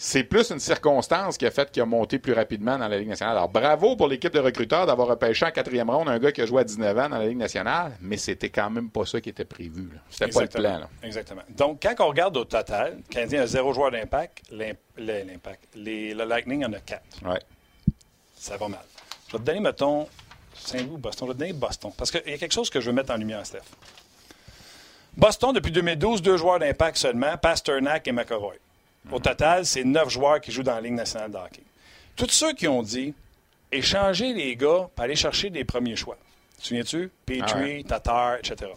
c'est 0.00 0.22
plus 0.22 0.50
une 0.50 0.60
circonstance 0.60 1.36
qui 1.36 1.44
a 1.44 1.50
fait 1.50 1.72
qu'il 1.72 1.82
a 1.82 1.86
monté 1.86 2.20
plus 2.20 2.32
rapidement 2.32 2.78
dans 2.78 2.86
la 2.86 2.98
Ligue 2.98 3.08
nationale. 3.08 3.36
Alors, 3.36 3.48
bravo 3.48 3.96
pour 3.96 4.06
l'équipe 4.06 4.32
de 4.32 4.38
recruteurs 4.38 4.86
d'avoir 4.86 5.08
repêché 5.08 5.44
en 5.44 5.50
quatrième 5.50 5.90
ronde 5.90 6.08
un 6.08 6.20
gars 6.20 6.30
qui 6.30 6.40
a 6.40 6.46
joué 6.46 6.60
à 6.60 6.64
19 6.64 6.96
ans 6.96 7.08
dans 7.08 7.18
la 7.18 7.26
Ligue 7.26 7.38
nationale, 7.38 7.96
mais 8.00 8.16
c'était 8.16 8.48
quand 8.48 8.70
même 8.70 8.90
pas 8.90 9.04
ça 9.04 9.20
qui 9.20 9.28
était 9.28 9.44
prévu. 9.44 9.90
C'était 10.08 10.30
pas 10.30 10.42
le 10.42 10.48
plan. 10.48 10.80
Exactement. 11.02 11.42
Donc, 11.50 11.82
quand 11.82 11.94
on 11.98 12.08
regarde 12.08 12.36
au 12.36 12.44
total, 12.44 12.98
le 12.98 13.12
Canadien 13.12 13.42
a 13.42 13.46
zéro 13.48 13.72
joueur 13.72 13.90
d'impact, 13.90 14.42
l'impact. 14.52 15.64
Le 15.74 16.24
Lightning 16.24 16.64
en 16.64 16.72
a 16.74 16.78
quatre. 16.78 17.02
Ouais. 17.24 17.40
Ça 18.36 18.56
va 18.56 18.68
mal. 18.68 18.84
Je 19.26 19.32
vais 19.32 19.38
te 19.40 19.44
donner, 19.44 19.60
mettons, 19.60 20.06
Saint-Louis 20.54 20.94
ou 20.94 20.98
Boston. 20.98 21.26
Je 21.26 21.32
vais 21.32 21.34
te 21.34 21.40
donner 21.40 21.52
Boston. 21.54 21.90
Parce 21.96 22.12
qu'il 22.12 22.30
y 22.30 22.34
a 22.34 22.38
quelque 22.38 22.54
chose 22.54 22.70
que 22.70 22.80
je 22.80 22.86
veux 22.86 22.94
mettre 22.94 23.12
en 23.12 23.16
lumière, 23.16 23.44
Steph. 23.44 23.62
Boston, 25.16 25.52
depuis 25.52 25.72
2012, 25.72 26.22
deux 26.22 26.36
joueurs 26.36 26.60
d'impact 26.60 26.98
seulement, 26.98 27.36
Pasternak 27.36 28.06
et 28.06 28.12
McAvoy. 28.12 28.54
Au 29.10 29.18
total, 29.18 29.64
c'est 29.64 29.84
neuf 29.84 30.10
joueurs 30.10 30.40
qui 30.40 30.52
jouent 30.52 30.62
dans 30.62 30.74
la 30.74 30.80
Ligue 30.80 30.94
nationale 30.94 31.30
de 31.30 31.36
hockey. 31.36 31.62
Tous 32.16 32.28
ceux 32.30 32.52
qui 32.52 32.68
ont 32.68 32.82
dit 32.82 33.14
échanger 33.72 34.32
les 34.32 34.56
gars 34.56 34.88
pour 34.94 35.04
aller 35.04 35.16
chercher 35.16 35.50
des 35.50 35.64
premiers 35.64 35.96
choix. 35.96 36.16
Souviens-tu? 36.58 37.10
Petrie, 37.24 37.82
ah 37.84 37.88
Tatar, 37.88 38.36
etc. 38.36 38.72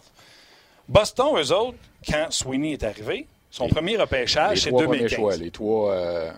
Boston, 0.88 1.36
eux 1.36 1.52
autres, 1.52 1.78
quand 2.06 2.26
Sweeney 2.30 2.72
est 2.72 2.84
arrivé, 2.84 3.26
son 3.50 3.68
premier 3.68 3.96
repêchage, 3.96 4.60
c'est 4.60 4.72
2015. 4.72 5.10
Choix, 5.10 5.36
les 5.36 5.50
trois. 5.50 5.92
Euh... 5.92 6.30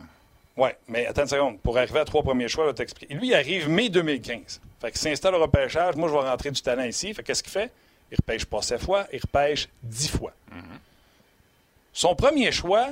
Oui, 0.57 0.71
mais 0.89 1.07
attends 1.07 1.23
une 1.23 1.29
seconde. 1.29 1.61
Pour 1.61 1.77
arriver 1.79 2.01
à 2.01 2.05
trois 2.05 2.23
premiers 2.23 2.49
choix, 2.49 2.65
je 2.65 2.71
vais 2.71 2.75
t'expliquer. 2.75 3.15
Lui, 3.15 3.29
il 3.29 3.35
arrive 3.35 3.69
mai 3.69 3.89
2015. 3.89 4.61
Fait 4.81 4.91
qu'il 4.91 5.01
s'installe 5.01 5.35
au 5.35 5.41
repêchage. 5.41 5.97
Moi, 5.97 6.09
je 6.09 6.15
vais 6.15 6.21
rentrer 6.21 6.51
du 6.51 6.61
talent 6.61 6.85
ici. 6.85 7.13
Fait 7.15 7.23
qu'est-ce 7.23 7.43
qu'il 7.43 7.53
fait? 7.53 7.71
Il 8.11 8.17
repêche 8.17 8.45
pas 8.45 8.63
sept 8.63 8.81
fois, 8.81 9.07
il 9.13 9.21
repêche 9.21 9.69
dix 9.83 10.09
fois. 10.09 10.33
Mm-hmm. 10.53 10.79
Son 11.93 12.15
premier 12.15 12.53
choix, 12.53 12.89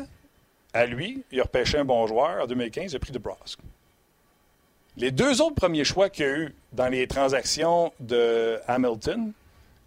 à 0.74 0.86
lui, 0.86 1.22
il 1.30 1.40
a 1.40 1.44
repêché 1.44 1.78
un 1.78 1.84
bon 1.84 2.06
joueur. 2.06 2.42
En 2.42 2.46
2015, 2.46 2.92
il 2.92 2.96
a 2.96 2.98
pris 2.98 3.12
de 3.12 3.18
Brosk. 3.18 3.58
Les 4.96 5.10
deux 5.10 5.40
autres 5.40 5.54
premiers 5.54 5.84
choix 5.84 6.10
qu'il 6.10 6.24
y 6.24 6.28
a 6.28 6.32
eu 6.32 6.54
dans 6.72 6.88
les 6.88 7.06
transactions 7.06 7.92
de 8.00 8.58
Hamilton 8.66 9.32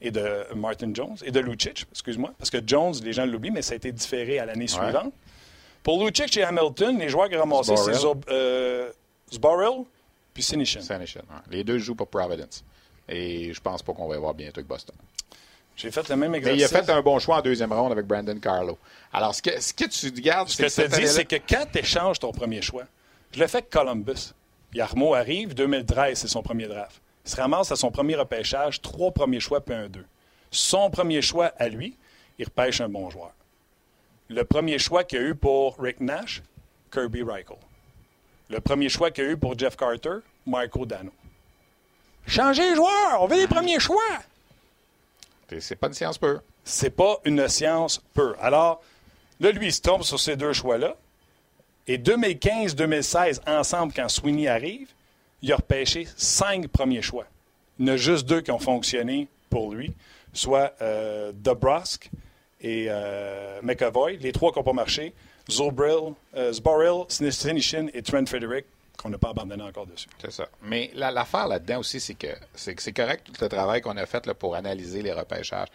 et 0.01 0.11
de 0.11 0.45
Martin 0.55 0.91
Jones 0.93 1.17
et 1.23 1.31
de 1.31 1.39
Lucic, 1.39 1.85
excuse-moi, 1.91 2.33
parce 2.37 2.49
que 2.49 2.57
Jones, 2.65 2.93
les 3.03 3.13
gens 3.13 3.25
l'oublient, 3.25 3.51
mais 3.51 3.61
ça 3.61 3.73
a 3.73 3.75
été 3.75 3.91
différé 3.91 4.39
à 4.39 4.45
l'année 4.45 4.67
suivante. 4.67 5.13
Pour 5.83 6.03
Lucic 6.03 6.35
et 6.37 6.43
Hamilton, 6.43 6.97
les 6.97 7.09
joueurs 7.09 7.29
qui 7.29 7.35
ont 7.35 7.41
ramassé, 7.41 7.75
c'est 7.77 7.91
euh, 8.29 8.91
puis 10.33 10.43
Sinishin. 10.43 10.81
Les 11.49 11.63
deux 11.63 11.77
jouent 11.77 11.95
pour 11.95 12.07
Providence. 12.07 12.63
Et 13.07 13.53
je 13.53 13.61
pense 13.61 13.83
pas 13.83 13.93
qu'on 13.93 14.07
va 14.07 14.15
y 14.15 14.19
voir 14.19 14.33
bientôt 14.33 14.59
avec 14.59 14.67
Boston. 14.67 14.95
J'ai 15.75 15.91
fait 15.91 16.07
le 16.07 16.15
même 16.15 16.33
exercice. 16.35 16.71
Mais 16.71 16.79
il 16.79 16.79
a 16.79 16.83
fait 16.83 16.91
un 16.91 17.01
bon 17.01 17.19
choix 17.19 17.37
en 17.37 17.41
deuxième 17.41 17.73
ronde 17.73 17.91
avec 17.91 18.05
Brandon 18.05 18.39
Carlo. 18.39 18.77
Alors, 19.11 19.35
ce 19.35 19.41
que, 19.41 19.59
ce 19.59 19.73
que 19.73 19.85
tu 19.85 20.11
gardes, 20.21 20.47
ce 20.47 20.57
que, 20.57 20.69
je 20.69 20.75
te 20.75 20.99
dis, 20.99 21.07
c'est 21.07 21.25
que 21.25 21.35
quand 21.35 21.65
tu 21.71 21.79
échanges 21.79 22.19
ton 22.19 22.31
premier 22.31 22.61
choix, 22.61 22.85
je 23.31 23.39
l'ai 23.39 23.47
fait 23.47 23.57
avec 23.57 23.69
Columbus. 23.69 24.33
Yarmo 24.73 25.13
arrive, 25.13 25.53
2013, 25.53 26.17
c'est 26.17 26.27
son 26.27 26.41
premier 26.41 26.67
draft. 26.67 27.01
Il 27.25 27.31
se 27.31 27.35
ramasse 27.35 27.71
à 27.71 27.75
son 27.75 27.91
premier 27.91 28.15
repêchage, 28.15 28.81
trois 28.81 29.11
premiers 29.11 29.39
choix 29.39 29.61
puis 29.61 29.73
un 29.73 29.87
deux. 29.87 30.05
Son 30.51 30.89
premier 30.89 31.21
choix 31.21 31.51
à 31.57 31.67
lui, 31.67 31.97
il 32.37 32.45
repêche 32.45 32.81
un 32.81 32.89
bon 32.89 33.09
joueur. 33.09 33.31
Le 34.29 34.43
premier 34.43 34.79
choix 34.79 35.03
qu'il 35.03 35.19
a 35.19 35.21
eu 35.21 35.35
pour 35.35 35.77
Rick 35.79 35.99
Nash, 35.99 36.41
Kirby 36.91 37.23
Reichel. 37.23 37.57
Le 38.49 38.59
premier 38.59 38.89
choix 38.89 39.11
qu'il 39.11 39.23
a 39.23 39.27
eu 39.27 39.37
pour 39.37 39.57
Jeff 39.57 39.75
Carter, 39.75 40.17
Marco 40.45 40.85
Dano. 40.85 41.11
Changez 42.27 42.69
les 42.69 42.75
joueurs, 42.75 43.21
on 43.21 43.27
veut 43.27 43.37
les 43.37 43.47
premiers 43.47 43.79
choix. 43.79 44.01
C'est 45.59 45.75
pas 45.75 45.87
une 45.87 45.93
science 45.93 46.17
pure. 46.17 46.41
C'est 46.63 46.89
pas 46.89 47.19
une 47.25 47.47
science 47.47 48.01
pure. 48.13 48.35
Alors, 48.39 48.81
là, 49.39 49.51
lui, 49.51 49.67
il 49.67 49.73
se 49.73 49.81
tombe 49.81 50.03
sur 50.03 50.19
ces 50.19 50.35
deux 50.35 50.53
choix-là. 50.53 50.95
Et 51.87 51.97
2015-2016, 51.97 53.41
ensemble, 53.47 53.93
quand 53.93 54.09
Sweeney 54.09 54.47
arrive, 54.47 54.87
il 55.41 55.51
a 55.53 55.57
repêché 55.57 56.07
cinq 56.15 56.67
premiers 56.67 57.03
choix. 57.03 57.25
Il 57.77 57.87
y 57.87 57.91
en 57.91 57.93
a 57.93 57.97
juste 57.97 58.25
deux 58.25 58.41
qui 58.41 58.51
ont 58.51 58.59
fonctionné 58.59 59.27
pour 59.49 59.73
lui, 59.73 59.93
soit 60.33 60.73
euh, 60.81 61.31
et 62.61 62.87
euh, 62.89 63.59
McAvoy. 63.61 64.17
Les 64.17 64.31
trois 64.31 64.51
qui 64.51 64.57
n'ont 64.57 64.63
pas 64.63 64.73
marché, 64.73 65.13
Zobril, 65.51 66.13
euh, 66.35 66.51
Zboril, 66.51 67.05
Sinishin 67.09 67.87
et 67.93 68.01
Trent 68.01 68.25
Frederick 68.25 68.65
qu'on 68.95 69.09
n'a 69.09 69.17
pas 69.17 69.29
abandonné 69.29 69.63
encore 69.63 69.85
dessus. 69.85 70.07
C'est 70.21 70.31
ça. 70.31 70.47
Mais 70.63 70.91
l'affaire 70.95 71.47
là-dedans 71.47 71.79
aussi, 71.79 71.99
c'est 71.99 72.13
que 72.13 72.27
c'est 72.53 72.93
correct 72.93 73.25
tout 73.25 73.33
le 73.39 73.49
travail 73.49 73.81
qu'on 73.81 73.97
a 73.97 74.05
fait 74.05 74.31
pour 74.33 74.55
analyser 74.55 75.01
les 75.01 75.11
repêchages. 75.11 75.67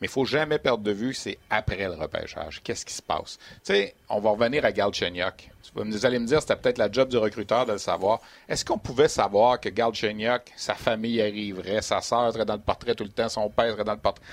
Mais 0.00 0.08
il 0.08 0.10
faut 0.10 0.24
jamais 0.24 0.58
perdre 0.58 0.82
de 0.82 0.90
vue, 0.90 1.14
c'est 1.14 1.38
après 1.48 1.84
le 1.84 1.94
repêchage. 1.94 2.60
Qu'est-ce 2.64 2.84
qui 2.84 2.94
se 2.94 3.02
passe? 3.02 3.38
Tu 3.64 3.72
sais, 3.72 3.94
on 4.08 4.18
va 4.18 4.30
revenir 4.30 4.64
à 4.64 4.72
Galchenyuk. 4.72 5.50
Vous 5.74 6.06
allez 6.06 6.18
me 6.18 6.26
dire, 6.26 6.40
c'était 6.40 6.56
peut-être 6.56 6.78
la 6.78 6.90
job 6.90 7.08
du 7.08 7.16
recruteur 7.16 7.66
de 7.66 7.72
le 7.72 7.78
savoir. 7.78 8.20
Est-ce 8.48 8.64
qu'on 8.64 8.78
pouvait 8.78 9.08
savoir 9.08 9.60
que 9.60 9.68
Galchenyuk, 9.68 10.52
sa 10.56 10.74
famille 10.74 11.22
arriverait, 11.22 11.82
sa 11.82 12.00
sœur 12.00 12.32
serait 12.32 12.44
dans 12.44 12.56
le 12.56 12.60
portrait 12.60 12.94
tout 12.94 13.04
le 13.04 13.10
temps, 13.10 13.28
son 13.28 13.48
père 13.48 13.72
serait 13.72 13.84
dans 13.84 13.92
le 13.92 13.98
portrait? 13.98 14.24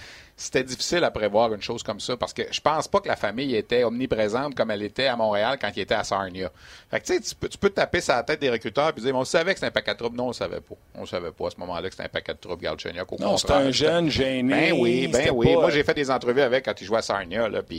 C'était 0.42 0.64
difficile 0.64 1.04
à 1.04 1.12
prévoir 1.12 1.54
une 1.54 1.62
chose 1.62 1.84
comme 1.84 2.00
ça 2.00 2.16
parce 2.16 2.34
que 2.34 2.44
je 2.52 2.62
pense 2.62 2.88
pas 2.88 3.00
que 3.02 3.08
la 3.10 3.16
famille 3.18 3.56
était 3.56 3.84
omniprésente 3.84 4.56
comme 4.56 4.72
elle 4.72 4.82
était 4.84 5.08
à 5.08 5.16
Montréal 5.16 5.58
quand 5.60 5.70
il 5.76 5.82
était 5.82 5.96
à 5.96 6.04
Sarnia. 6.04 6.50
Fait 6.90 7.00
que 7.02 7.06
tu 7.06 7.14
sais, 7.14 7.20
tu 7.20 7.36
peux, 7.36 7.50
tu 7.50 7.58
peux 7.58 7.70
taper 7.70 8.00
sur 8.02 8.14
la 8.16 8.24
tête 8.24 8.40
des 8.40 8.50
recruteurs 8.50 8.94
et 8.98 9.02
dire, 9.02 9.16
on 9.16 9.26
savait 9.26 9.52
que 9.54 9.60
c'était 9.60 9.68
un 9.68 9.72
paquet 9.72 9.92
de 9.94 9.98
troubles. 9.98 10.16
Non, 10.18 10.28
on 10.30 10.34
savait 10.34 10.62
pas. 10.62 10.76
On 10.96 11.06
savait 11.06 11.32
pas 11.32 11.48
à 11.48 11.50
ce 11.50 11.58
moment-là 11.60 11.90
que 11.90 11.94
c'était 11.94 12.06
un 12.06 12.10
paquet 12.10 12.34
de 12.34 12.38
troubles, 12.40 12.64
Galchenyuk. 12.64 13.12
Non, 13.20 13.38
c'était 13.38 13.54
un 13.54 13.72
jeune 13.72 14.10
gêné. 14.10 14.72
Ben 14.72 14.74
oui, 14.80 15.08
ben 15.08 15.30
oui. 15.34 15.48
pas- 15.54 15.60
Moi, 15.62 15.70
j'ai 15.72 15.84
fait 15.84 15.94
des 15.94 16.10
entrevues 16.10 16.42
avec 16.42 16.66
quand 16.66 16.80
il 16.80 16.86
jouait 16.88 17.00
à 17.00 17.02
Sarnia, 17.02 17.50
là, 17.50 17.62
puis 17.62 17.78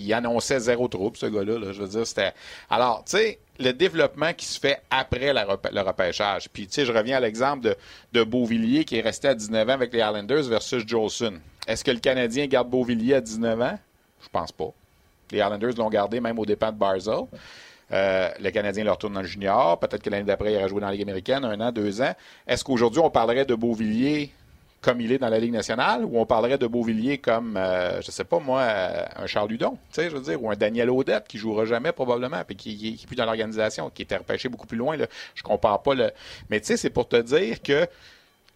il 0.00 0.12
annonçait 0.14 0.60
zéro 0.60 0.88
trouble, 0.88 1.16
ce 1.16 1.26
gars-là. 1.26 1.58
là. 1.58 1.72
Je 1.72 1.82
veux 1.82 1.88
dire, 1.88 2.06
c'était. 2.06 2.32
Alors, 2.70 3.04
tu 3.04 3.16
sais, 3.18 3.38
le 3.58 3.72
développement 3.72 4.32
qui 4.32 4.46
se 4.46 4.58
fait 4.58 4.80
après 4.90 5.32
la 5.32 5.44
rep- 5.44 5.68
le 5.72 5.80
repêchage. 5.82 6.48
Puis, 6.50 6.66
tu 6.68 6.74
sais, 6.74 6.84
je 6.86 6.92
reviens 6.92 7.16
à 7.18 7.20
l'exemple 7.20 7.64
de, 7.64 7.76
de 8.12 8.22
Beauvillier 8.24 8.84
qui 8.84 8.96
est 8.96 9.02
resté 9.02 9.28
à 9.28 9.34
19 9.34 9.68
ans 9.68 9.72
avec 9.72 9.92
les 9.92 9.98
Islanders 9.98 10.44
versus 10.44 10.84
Jolson. 10.86 11.34
Est-ce 11.68 11.84
que 11.84 11.90
le 11.90 12.00
Canadien 12.00 12.46
garde 12.46 12.70
Beauvillier 12.70 13.14
à 13.14 13.20
19 13.20 13.60
ans? 13.60 13.78
Je 14.22 14.28
pense 14.30 14.50
pas. 14.50 14.72
Les 15.30 15.38
Islanders 15.38 15.74
l'ont 15.76 15.90
gardé 15.90 16.18
même 16.18 16.38
au 16.38 16.46
dépens 16.46 16.72
de 16.72 16.78
Barzell. 16.78 17.26
Euh, 17.92 18.30
le 18.40 18.50
Canadien 18.50 18.84
le 18.84 18.90
retourne 18.90 19.12
dans 19.12 19.20
le 19.20 19.26
junior. 19.26 19.78
Peut-être 19.78 20.02
que 20.02 20.08
l'année 20.08 20.24
d'après, 20.24 20.52
il 20.52 20.58
ira 20.58 20.66
jouer 20.66 20.80
dans 20.80 20.86
la 20.86 20.92
Ligue 20.92 21.02
américaine, 21.02 21.44
un 21.44 21.60
an, 21.60 21.70
deux 21.70 22.00
ans. 22.00 22.14
Est-ce 22.46 22.64
qu'aujourd'hui, 22.64 23.00
on 23.00 23.10
parlerait 23.10 23.44
de 23.44 23.54
Beauvillier 23.54 24.32
comme 24.80 25.00
il 25.00 25.10
est 25.10 25.18
dans 25.18 25.28
la 25.28 25.40
Ligue 25.40 25.52
nationale 25.52 26.04
ou 26.04 26.18
on 26.18 26.24
parlerait 26.24 26.56
de 26.56 26.66
Beauvillier 26.66 27.18
comme, 27.18 27.56
euh, 27.56 28.00
je 28.00 28.10
sais 28.10 28.24
pas 28.24 28.38
moi, 28.38 28.60
euh, 28.60 29.04
un 29.16 29.26
Charles 29.26 29.50
Ludon, 29.50 29.76
ou 30.40 30.50
un 30.50 30.56
Daniel 30.56 30.88
Audette 30.88 31.26
qui 31.26 31.36
jouera 31.36 31.64
jamais 31.64 31.92
probablement, 31.92 32.42
puis 32.46 32.56
qui, 32.56 32.76
qui, 32.76 32.94
qui 32.96 33.04
est 33.04 33.06
plus 33.06 33.16
dans 33.16 33.24
l'organisation, 33.24 33.90
qui 33.90 34.02
était 34.02 34.16
repêché 34.16 34.48
beaucoup 34.48 34.66
plus 34.66 34.78
loin. 34.78 34.96
Là. 34.96 35.06
Je 35.34 35.42
compare 35.42 35.82
pas 35.82 35.94
le. 35.94 36.10
Mais 36.48 36.60
tu 36.60 36.66
sais, 36.66 36.76
c'est 36.76 36.90
pour 36.90 37.08
te 37.08 37.20
dire 37.20 37.60
que 37.60 37.86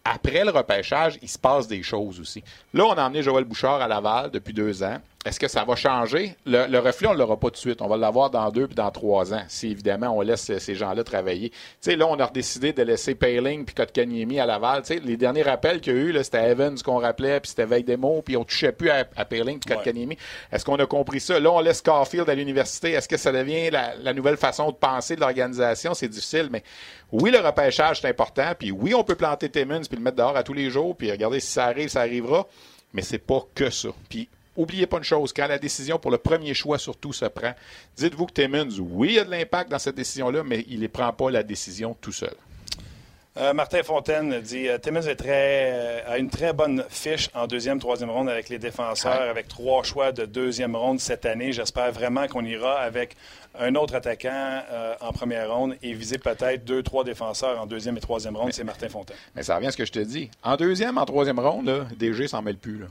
après 0.05 0.43
le 0.43 0.51
repêchage, 0.51 1.17
il 1.21 1.29
se 1.29 1.39
passe 1.39 1.67
des 1.67 1.81
choses 1.81 2.19
aussi. 2.19 2.43
Là, 2.73 2.85
on 2.85 2.93
a 2.93 3.05
emmené 3.05 3.23
Joël 3.23 3.45
Bouchard 3.45 3.81
à 3.81 3.87
Laval 3.87 4.31
depuis 4.31 4.53
deux 4.53 4.83
ans. 4.83 4.99
Est-ce 5.25 5.39
que 5.39 5.47
ça 5.47 5.63
va 5.63 5.75
changer? 5.77 6.35
Le, 6.45 6.67
le 6.67 6.79
reflet, 6.79 7.07
on 7.07 7.13
ne 7.13 7.17
l'aura 7.19 7.39
pas 7.39 7.47
tout 7.47 7.53
de 7.53 7.57
suite. 7.57 7.81
On 7.81 7.87
va 7.87 7.95
l'avoir 7.95 8.29
dans 8.29 8.49
deux 8.51 8.67
puis 8.67 8.75
dans 8.75 8.91
trois 8.91 9.33
ans, 9.33 9.43
si 9.47 9.67
évidemment 9.71 10.09
on 10.09 10.19
laisse 10.21 10.57
ces 10.57 10.75
gens-là 10.75 11.03
travailler. 11.05 11.49
Tu 11.49 11.57
sais, 11.79 11.95
là, 11.95 12.07
on 12.07 12.19
a 12.19 12.27
décidé 12.29 12.73
de 12.73 12.83
laisser 12.83 13.15
Payling 13.15 13.63
puis 13.63 13.73
Kotkaniemi 13.73 14.39
à 14.41 14.45
Laval. 14.45 14.81
Tu 14.81 14.95
sais, 14.95 14.99
les 14.99 15.15
derniers 15.15 15.43
rappels 15.43 15.79
qu'il 15.79 15.93
y 15.93 15.97
a 15.97 15.99
eu, 15.99 16.23
c'était 16.23 16.49
Evans 16.51 16.77
qu'on 16.81 16.97
rappelait, 16.99 17.39
puis 17.39 17.49
c'était 17.49 17.65
Veidemo, 17.65 18.21
puis 18.21 18.35
on 18.35 18.43
touchait 18.43 18.73
plus 18.73 18.89
à, 18.89 19.05
à 19.15 19.23
Payling 19.25 19.59
puis 19.59 19.69
Ouais. 19.71 19.77
Kotkaniemi. 19.77 20.17
Est-ce 20.51 20.65
qu'on 20.65 20.75
a 20.75 20.85
compris 20.85 21.21
ça? 21.21 21.39
Là, 21.39 21.51
on 21.51 21.61
laisse 21.61 21.81
Caulfield 21.81 22.29
à 22.29 22.35
l'université. 22.35 22.91
Est-ce 22.91 23.07
que 23.07 23.17
ça 23.17 23.31
devient 23.31 23.69
la, 23.71 23.95
la 23.95 24.13
nouvelle 24.13 24.37
façon 24.37 24.71
de 24.71 24.75
penser 24.75 25.15
de 25.15 25.21
l'organisation? 25.21 25.93
C'est 25.93 26.09
difficile, 26.09 26.49
mais 26.51 26.63
oui, 27.13 27.31
le 27.31 27.39
repêchage, 27.39 28.01
c'est 28.01 28.09
important. 28.09 28.51
Puis 28.59 28.71
oui, 28.71 28.93
on 28.93 29.03
peut 29.05 29.15
planter 29.15 29.49
Timmons 29.49 29.81
puis 29.87 29.95
le 29.97 30.03
mettre 30.03 30.17
dehors 30.17 30.35
à 30.35 30.43
tous 30.43 30.53
les 30.53 30.69
jours, 30.69 30.97
puis 30.97 31.09
regarder 31.11 31.39
si 31.39 31.51
ça 31.51 31.63
arrive, 31.65 31.87
ça 31.87 32.01
arrivera. 32.01 32.45
Mais 32.93 33.01
c'est 33.03 33.19
pas 33.19 33.41
que 33.55 33.69
ça. 33.69 33.89
Puis 34.09 34.27
oubliez 34.55 34.85
pas 34.87 34.97
une 34.97 35.03
chose, 35.03 35.33
quand 35.33 35.47
la 35.47 35.57
décision 35.59 35.97
pour 35.99 36.11
le 36.11 36.17
premier 36.17 36.53
choix 36.53 36.77
surtout 36.77 37.13
se 37.13 37.25
prend, 37.25 37.53
dites-vous 37.97 38.25
que 38.27 38.33
Timmons, 38.33 38.69
oui, 38.79 39.09
il 39.09 39.15
y 39.15 39.19
a 39.19 39.23
de 39.23 39.31
l'impact 39.31 39.69
dans 39.71 39.79
cette 39.79 39.95
décision-là, 39.95 40.43
mais 40.43 40.65
il 40.69 40.79
ne 40.79 40.87
prend 40.87 41.11
pas 41.13 41.31
la 41.31 41.43
décision 41.43 41.95
tout 41.99 42.11
seul. 42.11 42.33
Euh, 43.35 43.51
Martin 43.51 43.81
Fontaine 43.81 44.41
dit 44.41 44.67
euh, 44.69 44.77
Timmins 44.77 45.01
est 45.01 45.15
très, 45.15 45.71
euh, 45.73 46.01
a 46.07 46.19
une 46.19 46.29
très 46.29 46.53
bonne 46.53 46.85
fiche 46.87 47.31
en 47.33 47.47
deuxième, 47.47 47.79
troisième 47.79 48.11
ronde 48.11 48.29
avec 48.29 48.47
les 48.49 48.59
défenseurs, 48.59 49.21
Ouais. 49.21 49.27
avec 49.27 49.47
trois 49.47 49.81
choix 49.81 50.11
de 50.11 50.25
deuxième 50.25 50.75
ronde 50.75 50.99
cette 50.99 51.25
année. 51.25 51.51
J'espère 51.51 51.91
vraiment 51.91 52.27
qu'on 52.27 52.45
ira 52.45 52.79
avec 52.79 53.15
un 53.57 53.73
autre 53.73 53.95
attaquant 53.95 54.61
euh, 54.71 54.93
en 55.01 55.11
première 55.13 55.51
ronde 55.51 55.75
et 55.81 55.93
viser 55.93 56.19
peut-être 56.19 56.63
deux, 56.63 56.83
trois 56.83 57.03
défenseurs 57.03 57.59
en 57.59 57.65
deuxième 57.65 57.97
et 57.97 58.01
troisième 58.01 58.35
ronde. 58.37 58.53
C'est 58.53 58.63
Martin 58.63 58.87
Fontaine. 58.89 59.17
Mais 59.35 59.41
ça 59.41 59.55
revient 59.55 59.67
à 59.67 59.71
ce 59.71 59.77
que 59.77 59.85
je 59.85 59.91
te 59.91 59.99
dis. 59.99 60.29
En 60.43 60.55
deuxième, 60.55 60.99
en 60.99 61.05
troisième 61.05 61.39
ronde, 61.39 61.65
là, 61.65 61.85
DG 61.97 62.27
s'en 62.27 62.43
mêle 62.43 62.57
plus. 62.57 62.77
Là, 62.77 62.85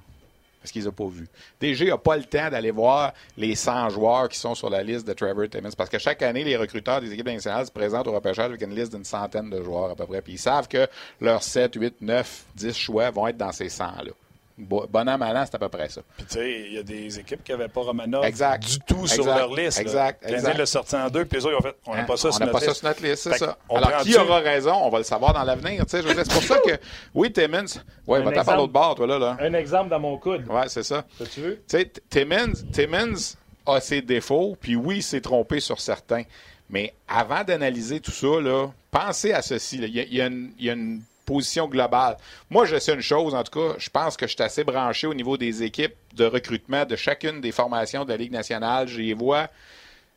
parce 0.62 0.70
qu'ils 0.70 0.84
n'ont 0.84 0.92
pas 0.92 1.08
vu. 1.08 1.26
DG 1.60 1.86
n'a 1.86 1.98
pas 1.98 2.16
le 2.16 2.22
temps 2.22 2.48
d'aller 2.48 2.70
voir 2.70 3.12
les 3.36 3.56
100 3.56 3.90
joueurs 3.90 4.28
qui 4.28 4.38
sont 4.38 4.54
sur 4.54 4.70
la 4.70 4.82
liste 4.82 5.06
de 5.06 5.12
Trevor 5.12 5.48
Timmons. 5.48 5.70
Parce 5.76 5.90
que 5.90 5.98
chaque 5.98 6.22
année, 6.22 6.44
les 6.44 6.56
recruteurs 6.56 7.00
des 7.00 7.12
équipes 7.12 7.26
nationales 7.26 7.66
se 7.66 7.72
présentent 7.72 8.06
au 8.06 8.12
repêchage 8.12 8.46
avec 8.46 8.62
une 8.62 8.74
liste 8.74 8.94
d'une 8.94 9.04
centaine 9.04 9.50
de 9.50 9.60
joueurs 9.62 9.90
à 9.90 9.96
peu 9.96 10.06
près. 10.06 10.22
Puis 10.22 10.34
ils 10.34 10.38
savent 10.38 10.68
que 10.68 10.86
leurs 11.20 11.42
7, 11.42 11.74
8, 11.74 11.96
9, 12.00 12.44
10 12.54 12.76
choix 12.76 13.10
vont 13.10 13.26
être 13.26 13.36
dans 13.36 13.52
ces 13.52 13.66
100-là. 13.66 14.12
Bo- 14.58 14.86
Bon 14.88 15.08
an, 15.08 15.16
mal 15.18 15.36
an, 15.36 15.44
c'est 15.46 15.54
à 15.54 15.58
peu 15.58 15.68
près 15.68 15.88
ça. 15.88 16.02
Puis 16.16 16.26
tu 16.26 16.34
sais, 16.34 16.60
il 16.68 16.72
y 16.74 16.78
a 16.78 16.82
des 16.82 17.18
équipes 17.18 17.42
qui 17.42 17.52
n'avaient 17.52 17.68
pas 17.68 17.80
Romanov 17.80 18.24
Exact. 18.24 18.62
du 18.64 18.78
tout 18.80 19.06
sur 19.06 19.24
leur 19.24 19.54
liste. 19.54 19.78
Exact. 19.80 20.22
Exact. 20.28 20.56
l'a 20.58 20.66
sorti 20.66 20.94
en 20.96 21.08
deux, 21.08 21.24
puis 21.24 21.38
les 21.38 21.46
autres, 21.46 21.54
ils 21.54 21.58
ont 21.58 21.62
fait 21.62 21.76
On 21.86 21.94
n'a 21.94 22.00
Hein? 22.02 22.04
pas 22.04 22.16
ça 22.16 22.28
on 22.28 22.32
sur 22.32 22.40
n'a 22.40 22.46
notre 22.46 22.58
pas 22.58 22.64
liste. 22.66 22.74
ça 22.74 22.78
sur 22.80 22.88
notre 22.88 23.02
liste, 23.02 23.22
c'est 23.22 23.38
ça. 23.38 23.58
Alors, 23.70 24.02
qui 24.02 24.16
aura 24.16 24.38
raison? 24.40 24.74
On 24.74 24.90
va 24.90 24.98
le 24.98 25.04
savoir 25.04 25.32
dans 25.34 25.42
l'avenir. 25.44 25.84
tu 25.86 25.90
sais, 25.90 26.02
je 26.02 26.08
veux 26.08 26.14
dire, 26.14 26.24
C'est 26.26 26.32
pour 26.32 26.42
ça 26.42 26.58
que, 26.58 26.72
oui, 27.14 27.32
Timmons, 27.32 27.64
ouais, 28.06 28.18
Un 28.18 28.22
va 28.22 28.30
taper 28.30 28.38
à 28.38 28.40
exemple. 28.42 28.56
l'autre 28.58 28.72
bord, 28.72 28.94
toi, 28.94 29.06
là. 29.06 29.18
là. 29.18 29.36
Un 29.40 29.54
exemple 29.54 29.88
dans 29.90 30.00
mon 30.00 30.16
coude. 30.18 30.46
Ouais, 30.48 30.68
c'est 30.68 30.82
ça. 30.82 31.04
Ça, 31.18 31.24
tu 31.26 31.40
veux? 31.40 31.56
Tu 31.56 31.62
sais, 31.78 31.84
T- 31.86 32.00
Timmons, 32.10 32.52
Timmons 32.72 33.36
a 33.66 33.80
ses 33.80 34.02
défauts, 34.02 34.56
puis 34.60 34.76
oui, 34.76 34.96
il 34.98 35.02
s'est 35.02 35.20
trompé 35.20 35.60
sur 35.60 35.80
certains. 35.80 36.22
Mais 36.68 36.94
avant 37.08 37.44
d'analyser 37.44 38.00
tout 38.00 38.10
ça, 38.10 38.40
là, 38.40 38.68
pensez 38.90 39.32
à 39.32 39.42
ceci. 39.42 39.78
y 39.78 39.86
y 40.00 40.00
il 40.10 40.64
y 40.64 40.70
a 40.70 40.72
une 40.72 41.02
position 41.32 41.66
globale. 41.66 42.16
Moi, 42.50 42.66
je 42.66 42.78
sais 42.78 42.94
une 42.94 43.00
chose, 43.00 43.34
en 43.34 43.42
tout 43.42 43.58
cas, 43.58 43.74
je 43.78 43.88
pense 43.90 44.16
que 44.16 44.26
je 44.26 44.32
suis 44.34 44.42
assez 44.42 44.64
branché 44.64 45.06
au 45.06 45.14
niveau 45.14 45.36
des 45.36 45.62
équipes 45.62 45.94
de 46.14 46.24
recrutement 46.24 46.84
de 46.84 46.96
chacune 46.96 47.40
des 47.40 47.52
formations 47.52 48.04
de 48.04 48.10
la 48.10 48.16
Ligue 48.16 48.32
nationale. 48.32 48.88
Les 48.88 49.14
vois. 49.14 49.48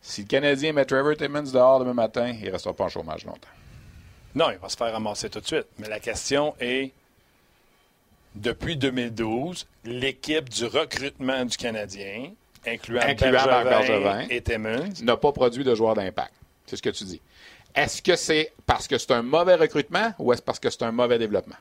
Si 0.02 0.22
le 0.22 0.28
Canadien 0.28 0.74
met 0.74 0.86
Trevor 0.86 1.16
Timmons 1.16 1.52
dehors 1.52 1.80
demain 1.80 1.94
matin, 1.94 2.28
il 2.28 2.46
ne 2.46 2.52
restera 2.52 2.74
pas 2.74 2.84
en 2.86 2.90
chômage 2.90 3.26
longtemps. 3.26 3.48
Non, 4.36 4.52
il 4.52 4.58
va 4.58 4.70
se 4.70 4.78
faire 4.78 4.92
ramasser 4.92 5.30
tout 5.30 5.40
de 5.40 5.48
suite. 5.48 5.66
Mais 5.80 5.88
la 5.88 6.00
question 6.00 6.54
est, 6.60 6.92
depuis 8.36 8.76
2012, 8.76 9.66
l'équipe 9.86 10.50
du 10.50 10.66
recrutement 10.66 11.46
du 11.46 11.56
Canadien, 11.58 12.32
incluant, 12.68 13.02
Incluant 13.02 13.32
Bergevin, 13.32 13.64
Marc 13.64 13.88
Bergevin. 13.88 14.26
et 14.30 14.42
Timmons, 14.42 14.94
n'a 15.04 15.18
pas 15.18 15.32
produit 15.32 15.64
de 15.64 15.74
joueurs 15.74 15.96
d'impact. 15.96 16.34
C'est 16.66 16.76
ce 16.76 16.82
que 16.82 16.90
tu 16.90 17.06
dis. 17.06 17.22
Est-ce 17.76 18.02
que 18.02 18.16
c'est 18.16 18.54
parce 18.66 18.88
que 18.88 18.98
c'est 18.98 19.12
un 19.12 19.22
mauvais 19.22 19.56
recrutement 19.56 20.14
ou 20.20 20.32
est-ce 20.34 20.42
parce 20.42 20.60
que 20.60 20.70
c'est 20.70 20.84
un 20.84 20.92
mauvais 20.92 21.18
développement? 21.20 21.56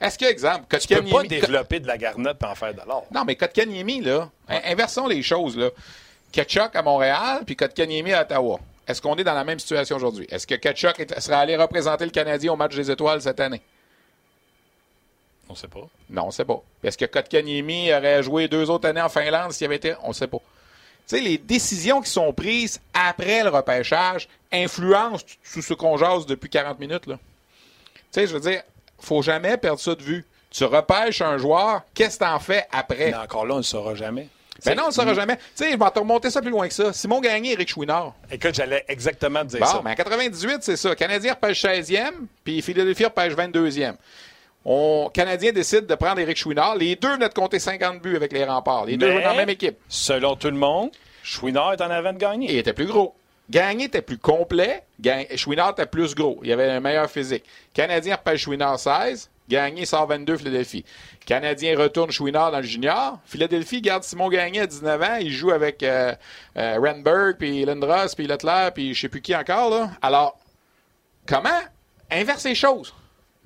Est-ce 0.00 0.18
que, 0.18 0.26
exemple, 0.26 0.64
tu 0.78 0.88
peux 0.88 1.02
pas 1.08 1.22
développer 1.22 1.80
de 1.80 1.86
la 1.86 1.96
garnotte 1.96 2.36
et 2.42 2.44
en 2.46 2.54
faire 2.54 2.74
de 2.74 2.80
l'or. 2.86 3.06
Non, 3.14 3.24
mais 3.24 3.34
Kotkaniemi, 3.36 4.02
là, 4.02 4.28
in- 4.48 4.60
inversons 4.64 5.06
les 5.06 5.22
choses, 5.22 5.56
là. 5.56 5.70
Ketchuk 6.32 6.74
à 6.76 6.82
Montréal, 6.82 7.42
puis 7.46 7.56
Kotkaniemi 7.56 8.12
à 8.12 8.22
Ottawa. 8.22 8.60
Est-ce 8.86 9.00
qu'on 9.00 9.16
est 9.16 9.24
dans 9.24 9.32
la 9.34 9.44
même 9.44 9.58
situation 9.58 9.96
aujourd'hui? 9.96 10.26
Est-ce 10.30 10.46
que 10.46 10.54
Ketchuk 10.56 10.96
serait 11.18 11.36
allé 11.36 11.56
représenter 11.56 12.04
le 12.04 12.10
Canadien 12.10 12.52
au 12.52 12.56
match 12.56 12.74
des 12.76 12.90
étoiles 12.90 13.22
cette 13.22 13.40
année? 13.40 13.62
On 15.48 15.52
ne 15.54 15.58
sait 15.58 15.68
pas. 15.68 15.88
Non, 16.10 16.24
on 16.24 16.26
ne 16.26 16.30
sait 16.32 16.44
pas. 16.44 16.60
Est-ce 16.84 16.98
que 16.98 17.04
Kotkaniemi 17.06 17.92
aurait 17.94 18.22
joué 18.22 18.48
deux 18.48 18.68
autres 18.68 18.88
années 18.88 19.00
en 19.00 19.08
Finlande 19.08 19.52
s'il 19.52 19.64
avait 19.66 19.76
été... 19.76 19.94
On 20.02 20.08
ne 20.08 20.12
sait 20.12 20.26
pas. 20.26 20.38
Sais, 21.06 21.20
les 21.20 21.38
décisions 21.38 22.00
qui 22.00 22.10
sont 22.10 22.32
prises 22.32 22.80
après 22.92 23.44
le 23.44 23.50
repêchage 23.50 24.28
influencent 24.52 25.24
tout 25.52 25.62
ce 25.62 25.72
qu'on 25.74 25.96
jase 25.96 26.26
depuis 26.26 26.50
40 26.50 26.80
minutes. 26.80 27.06
Là. 27.06 27.18
Tu 27.94 28.20
sais, 28.20 28.26
je 28.26 28.32
veux 28.34 28.40
dire, 28.40 28.62
faut 28.98 29.22
jamais 29.22 29.56
perdre 29.56 29.80
ça 29.80 29.94
de 29.94 30.02
vue. 30.02 30.24
Tu 30.50 30.64
repêches 30.64 31.20
un 31.20 31.38
joueur, 31.38 31.82
qu'est-ce 31.94 32.18
que 32.18 32.24
tu 32.24 32.30
en 32.30 32.38
fais 32.40 32.66
après? 32.72 33.10
Mais 33.10 33.14
encore 33.14 33.46
là, 33.46 33.54
on 33.54 33.56
ne 33.58 33.60
le 33.60 33.64
saura 33.64 33.94
jamais. 33.94 34.28
Ben 34.64 34.74
non, 34.74 34.84
on 34.84 34.86
ne 34.88 34.92
saura 34.92 35.12
jamais. 35.12 35.36
Tu 35.36 35.42
sais, 35.56 35.72
je 35.72 35.76
vais 35.76 35.90
te 35.90 35.98
remonter 35.98 36.30
ça 36.30 36.40
plus 36.40 36.50
loin 36.50 36.66
que 36.66 36.72
ça. 36.74 36.92
Simon 36.92 37.20
Gagné, 37.20 37.52
Eric 37.52 37.68
Chouinard. 37.68 38.14
Écoute, 38.30 38.54
j'allais 38.54 38.84
exactement 38.88 39.40
te 39.40 39.48
dire 39.50 39.60
Bon, 39.60 39.66
ça. 39.66 39.82
mais 39.84 39.90
en 39.90 39.94
98, 39.94 40.58
c'est 40.62 40.76
ça. 40.76 40.94
Canadien 40.96 41.34
repêche 41.34 41.62
16e, 41.62 42.12
puis 42.42 42.62
Philadelphie 42.62 43.04
repêche 43.04 43.34
22e. 43.34 43.94
On, 44.68 45.10
Canadien 45.14 45.52
décide 45.52 45.86
de 45.86 45.94
prendre 45.94 46.18
Eric 46.18 46.36
Chouinard. 46.36 46.74
Les 46.74 46.96
deux 46.96 47.12
venaient 47.12 47.28
de 47.28 47.34
compter 47.34 47.60
50 47.60 48.02
buts 48.02 48.16
avec 48.16 48.32
les 48.32 48.44
remparts. 48.44 48.84
Les 48.84 48.96
deux 48.96 49.06
Mais, 49.06 49.12
jouent 49.14 49.22
dans 49.22 49.30
la 49.30 49.36
même 49.36 49.48
équipe. 49.48 49.76
Selon 49.88 50.34
tout 50.34 50.48
le 50.48 50.56
monde, 50.56 50.90
Chouinard 51.22 51.74
est 51.74 51.80
en 51.80 51.90
avant 51.90 52.12
de 52.12 52.18
gagner. 52.18 52.50
il 52.50 52.58
était 52.58 52.72
plus 52.72 52.86
gros. 52.86 53.14
Gagné 53.48 53.84
était 53.84 54.02
plus 54.02 54.18
complet. 54.18 54.82
Gagné, 54.98 55.36
Chouinard 55.36 55.70
était 55.70 55.86
plus 55.86 56.16
gros. 56.16 56.40
Il 56.42 56.52
avait 56.52 56.68
un 56.68 56.80
meilleur 56.80 57.08
physique. 57.08 57.44
Canadien 57.74 58.16
repêche 58.16 58.42
Chouinard 58.42 58.80
16. 58.80 59.30
Gagné 59.48 59.86
sort 59.86 60.08
22 60.08 60.38
Philadelphie. 60.38 60.84
Canadien 61.24 61.78
retourne 61.78 62.10
Chouinard 62.10 62.50
dans 62.50 62.58
le 62.58 62.64
junior. 62.64 63.20
Philadelphie 63.24 63.80
garde 63.80 64.02
Simon 64.02 64.28
Gagné 64.28 64.62
à 64.62 64.66
19 64.66 65.02
ans. 65.02 65.16
Il 65.20 65.30
joue 65.30 65.52
avec 65.52 65.84
euh, 65.84 66.12
euh, 66.56 66.80
Renberg, 66.80 67.36
puis 67.38 67.64
Lindros, 67.64 68.16
puis 68.16 68.26
Lettler, 68.26 68.70
puis 68.74 68.94
je 68.94 69.02
sais 69.02 69.08
plus 69.08 69.22
qui 69.22 69.36
encore. 69.36 69.70
Là. 69.70 69.90
Alors, 70.02 70.36
comment 71.24 71.60
inverse 72.10 72.42
les 72.42 72.56
choses? 72.56 72.92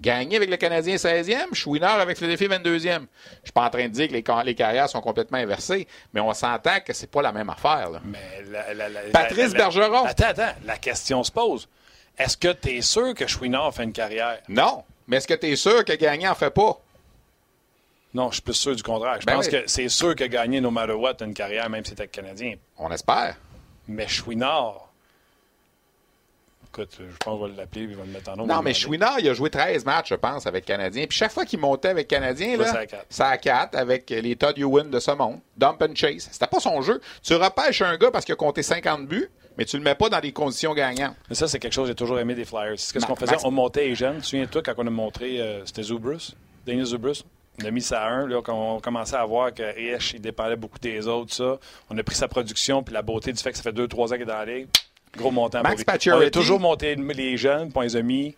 Gagné 0.01 0.37
avec 0.37 0.49
le 0.49 0.57
Canadien 0.57 0.97
16e, 0.97 1.53
Chouinard 1.55 2.01
avec 2.01 2.17
Philadelphie 2.17 2.47
22e. 2.47 2.73
Je 2.73 3.45
suis 3.45 3.53
pas 3.55 3.65
en 3.67 3.71
train 3.71 3.85
de 3.85 3.93
dire 3.93 4.09
que 4.09 4.13
les, 4.15 4.25
ca- 4.27 4.43
les 4.43 4.55
carrières 4.55 4.89
sont 4.89 5.01
complètement 5.01 5.39
inversées, 5.39 5.87
mais 6.15 6.21
on 6.21 6.33
s'entend 6.33 6.81
que 6.81 6.93
c'est 6.95 7.11
pas 7.11 7.21
la 7.23 7.33
même 7.33 7.51
affaire. 7.51 7.91
Là. 7.91 8.01
Mais 8.05 8.19
la- 8.51 8.73
la- 8.75 8.89
la- 8.89 9.01
Patrice 9.13 9.53
Bergeron. 9.53 10.05
Attends, 10.07 10.27
attends. 10.29 10.55
La 10.65 10.79
question 10.79 11.23
se 11.23 11.31
pose. 11.31 11.69
Est-ce 12.19 12.37
que 12.37 12.53
tu 12.53 12.71
es 12.77 12.81
sûr 12.83 13.15
que 13.15 13.27
Chouinard 13.27 13.75
fait 13.75 13.85
une 13.85 13.93
carrière? 13.93 14.39
Non. 14.49 14.85
Mais 15.07 15.19
est-ce 15.19 15.29
que 15.29 15.35
tu 15.35 15.47
es 15.49 15.57
sûr 15.57 15.85
que 15.85 15.93
Gagné 15.93 16.29
en 16.29 16.35
fait 16.35 16.51
pas? 16.51 16.79
Non, 18.13 18.29
je 18.31 18.35
suis 18.35 18.43
plus 18.43 18.55
sûr 18.55 18.75
du 18.75 18.83
contraire. 18.83 19.19
Je 19.21 19.27
Ben 19.27 19.37
pense 19.37 19.47
oui. 19.47 19.53
que 19.53 19.63
c'est 19.67 19.89
sûr 19.89 20.17
que 20.17 20.25
gagner 20.25 20.61
no 20.61 20.71
matter 20.73 20.95
what 20.95 21.15
a 21.21 21.25
une 21.25 21.35
carrière, 21.35 21.71
même 21.71 21.85
si 21.85 21.91
c'était 21.91 22.09
Canadien. 22.09 22.57
On 22.77 22.91
espère. 22.91 23.37
Mais 23.87 24.09
Chouinard, 24.09 24.89
écoute, 26.73 26.97
je 26.99 27.05
pense 27.05 27.19
qu'on 27.25 27.37
va 27.37 27.49
l'appeler 27.49 27.83
et 27.83 27.85
il 27.85 27.97
va 27.97 28.05
le 28.05 28.11
mettre 28.11 28.31
en 28.31 28.37
nom. 28.37 28.47
Non, 28.47 28.63
mais 28.63 28.75
Chouinard, 28.75 29.21
il 29.21 29.29
a 29.29 29.35
joué 29.35 29.51
13 29.51 29.85
matchs, 29.85 30.11
je 30.11 30.15
pense, 30.15 30.47
avec 30.47 30.65
Canadien. 30.65 31.07
Puis 31.09 31.19
chaque 31.19 31.33
fois 31.33 31.45
qu'il 31.45 31.59
montait 31.59 31.89
avec 31.89 32.09
Canadien, 32.09 32.57
là, 32.57 32.87
c'est 33.09 33.23
à 33.23 33.37
4 33.37 33.77
avec 33.77 34.11
les 34.11 34.37
Todd 34.37 34.59
Ewan 34.59 34.91
de 34.91 35.01
ce 35.01 35.11
monde. 35.11 35.41
Dump 35.57 35.83
and 35.83 35.95
chase. 35.95 36.29
C'était 36.31 36.47
pas 36.47 36.61
son 36.61 36.81
jeu. 36.83 37.01
Tu 37.23 37.35
repêches 37.35 37.83
un 37.83 37.97
gars 37.97 38.11
parce 38.11 38.25
qu'il 38.25 38.33
a 38.33 38.37
compté 38.37 38.63
50 38.63 39.07
buts, 39.07 39.29
mais 39.59 39.65
tu 39.65 39.77
le 39.77 39.83
mets 39.83 39.95
pas 39.95 40.09
dans 40.09 40.21
des 40.21 40.33
conditions 40.33 40.75
gagnantes. 40.75 41.17
Mais 41.29 41.35
ça, 41.35 41.49
c'est 41.49 41.59
quelque 41.59 41.73
chose 41.73 41.85
que 41.85 41.93
j'ai 41.93 41.97
toujours 41.97 42.19
aimé 42.19 42.35
des 42.35 42.45
Flyers. 42.45 42.79
C'est 42.79 43.01
ce 43.01 43.07
qu'on 43.07 43.17
faisait. 43.17 43.37
On 43.45 43.51
montait 43.51 43.87
les 43.87 43.95
jeunes. 43.95 44.17
Tu 44.17 44.23
te 44.23 44.27
souviens-toi 44.27 44.63
quand 44.63 44.75
on 44.79 44.87
a 44.87 44.91
montré, 44.91 45.41
euh, 45.41 45.65
c'était 45.65 45.83
Zubrus, 45.83 46.35
Denis 46.67 46.87
Zubrus? 46.87 47.25
On 47.63 47.67
a 47.67 47.71
mis 47.71 47.83
ça 47.83 48.03
à 48.03 48.09
un, 48.09 48.27
là, 48.27 48.41
quand 48.43 48.77
on 48.77 48.81
commençait 48.81 49.17
à 49.17 49.25
voir 49.25 49.53
que 49.53 49.63
Rich, 49.63 50.15
il 50.15 50.21
dépendait 50.23 50.57
beaucoup 50.57 50.79
des 50.79 51.07
autres, 51.07 51.35
ça. 51.35 51.59
On 51.91 51.99
a 51.99 52.03
pris 52.03 52.15
sa 52.15 52.27
production, 52.27 52.83
puis 52.83 52.95
la 52.95 53.03
beauté 53.03 53.33
du 53.33 53.43
fait 53.43 53.51
que 53.51 53.57
ça 53.59 53.63
fait 53.63 53.73
2-3 53.73 54.05
ans 54.05 54.07
qu'il 54.13 54.23
est 54.23 54.25
dans 54.25 54.35
la 54.35 54.47
ligue. 54.47 54.69
Gros 55.17 55.31
montant. 55.31 55.63
Max 55.63 55.85
On 56.09 56.21
a 56.21 56.31
toujours 56.31 56.61
monté 56.61 56.95
les 56.95 57.37
jeunes, 57.37 57.71
on 57.75 57.81
les 57.81 57.97
a 57.97 58.03
mis 58.03 58.37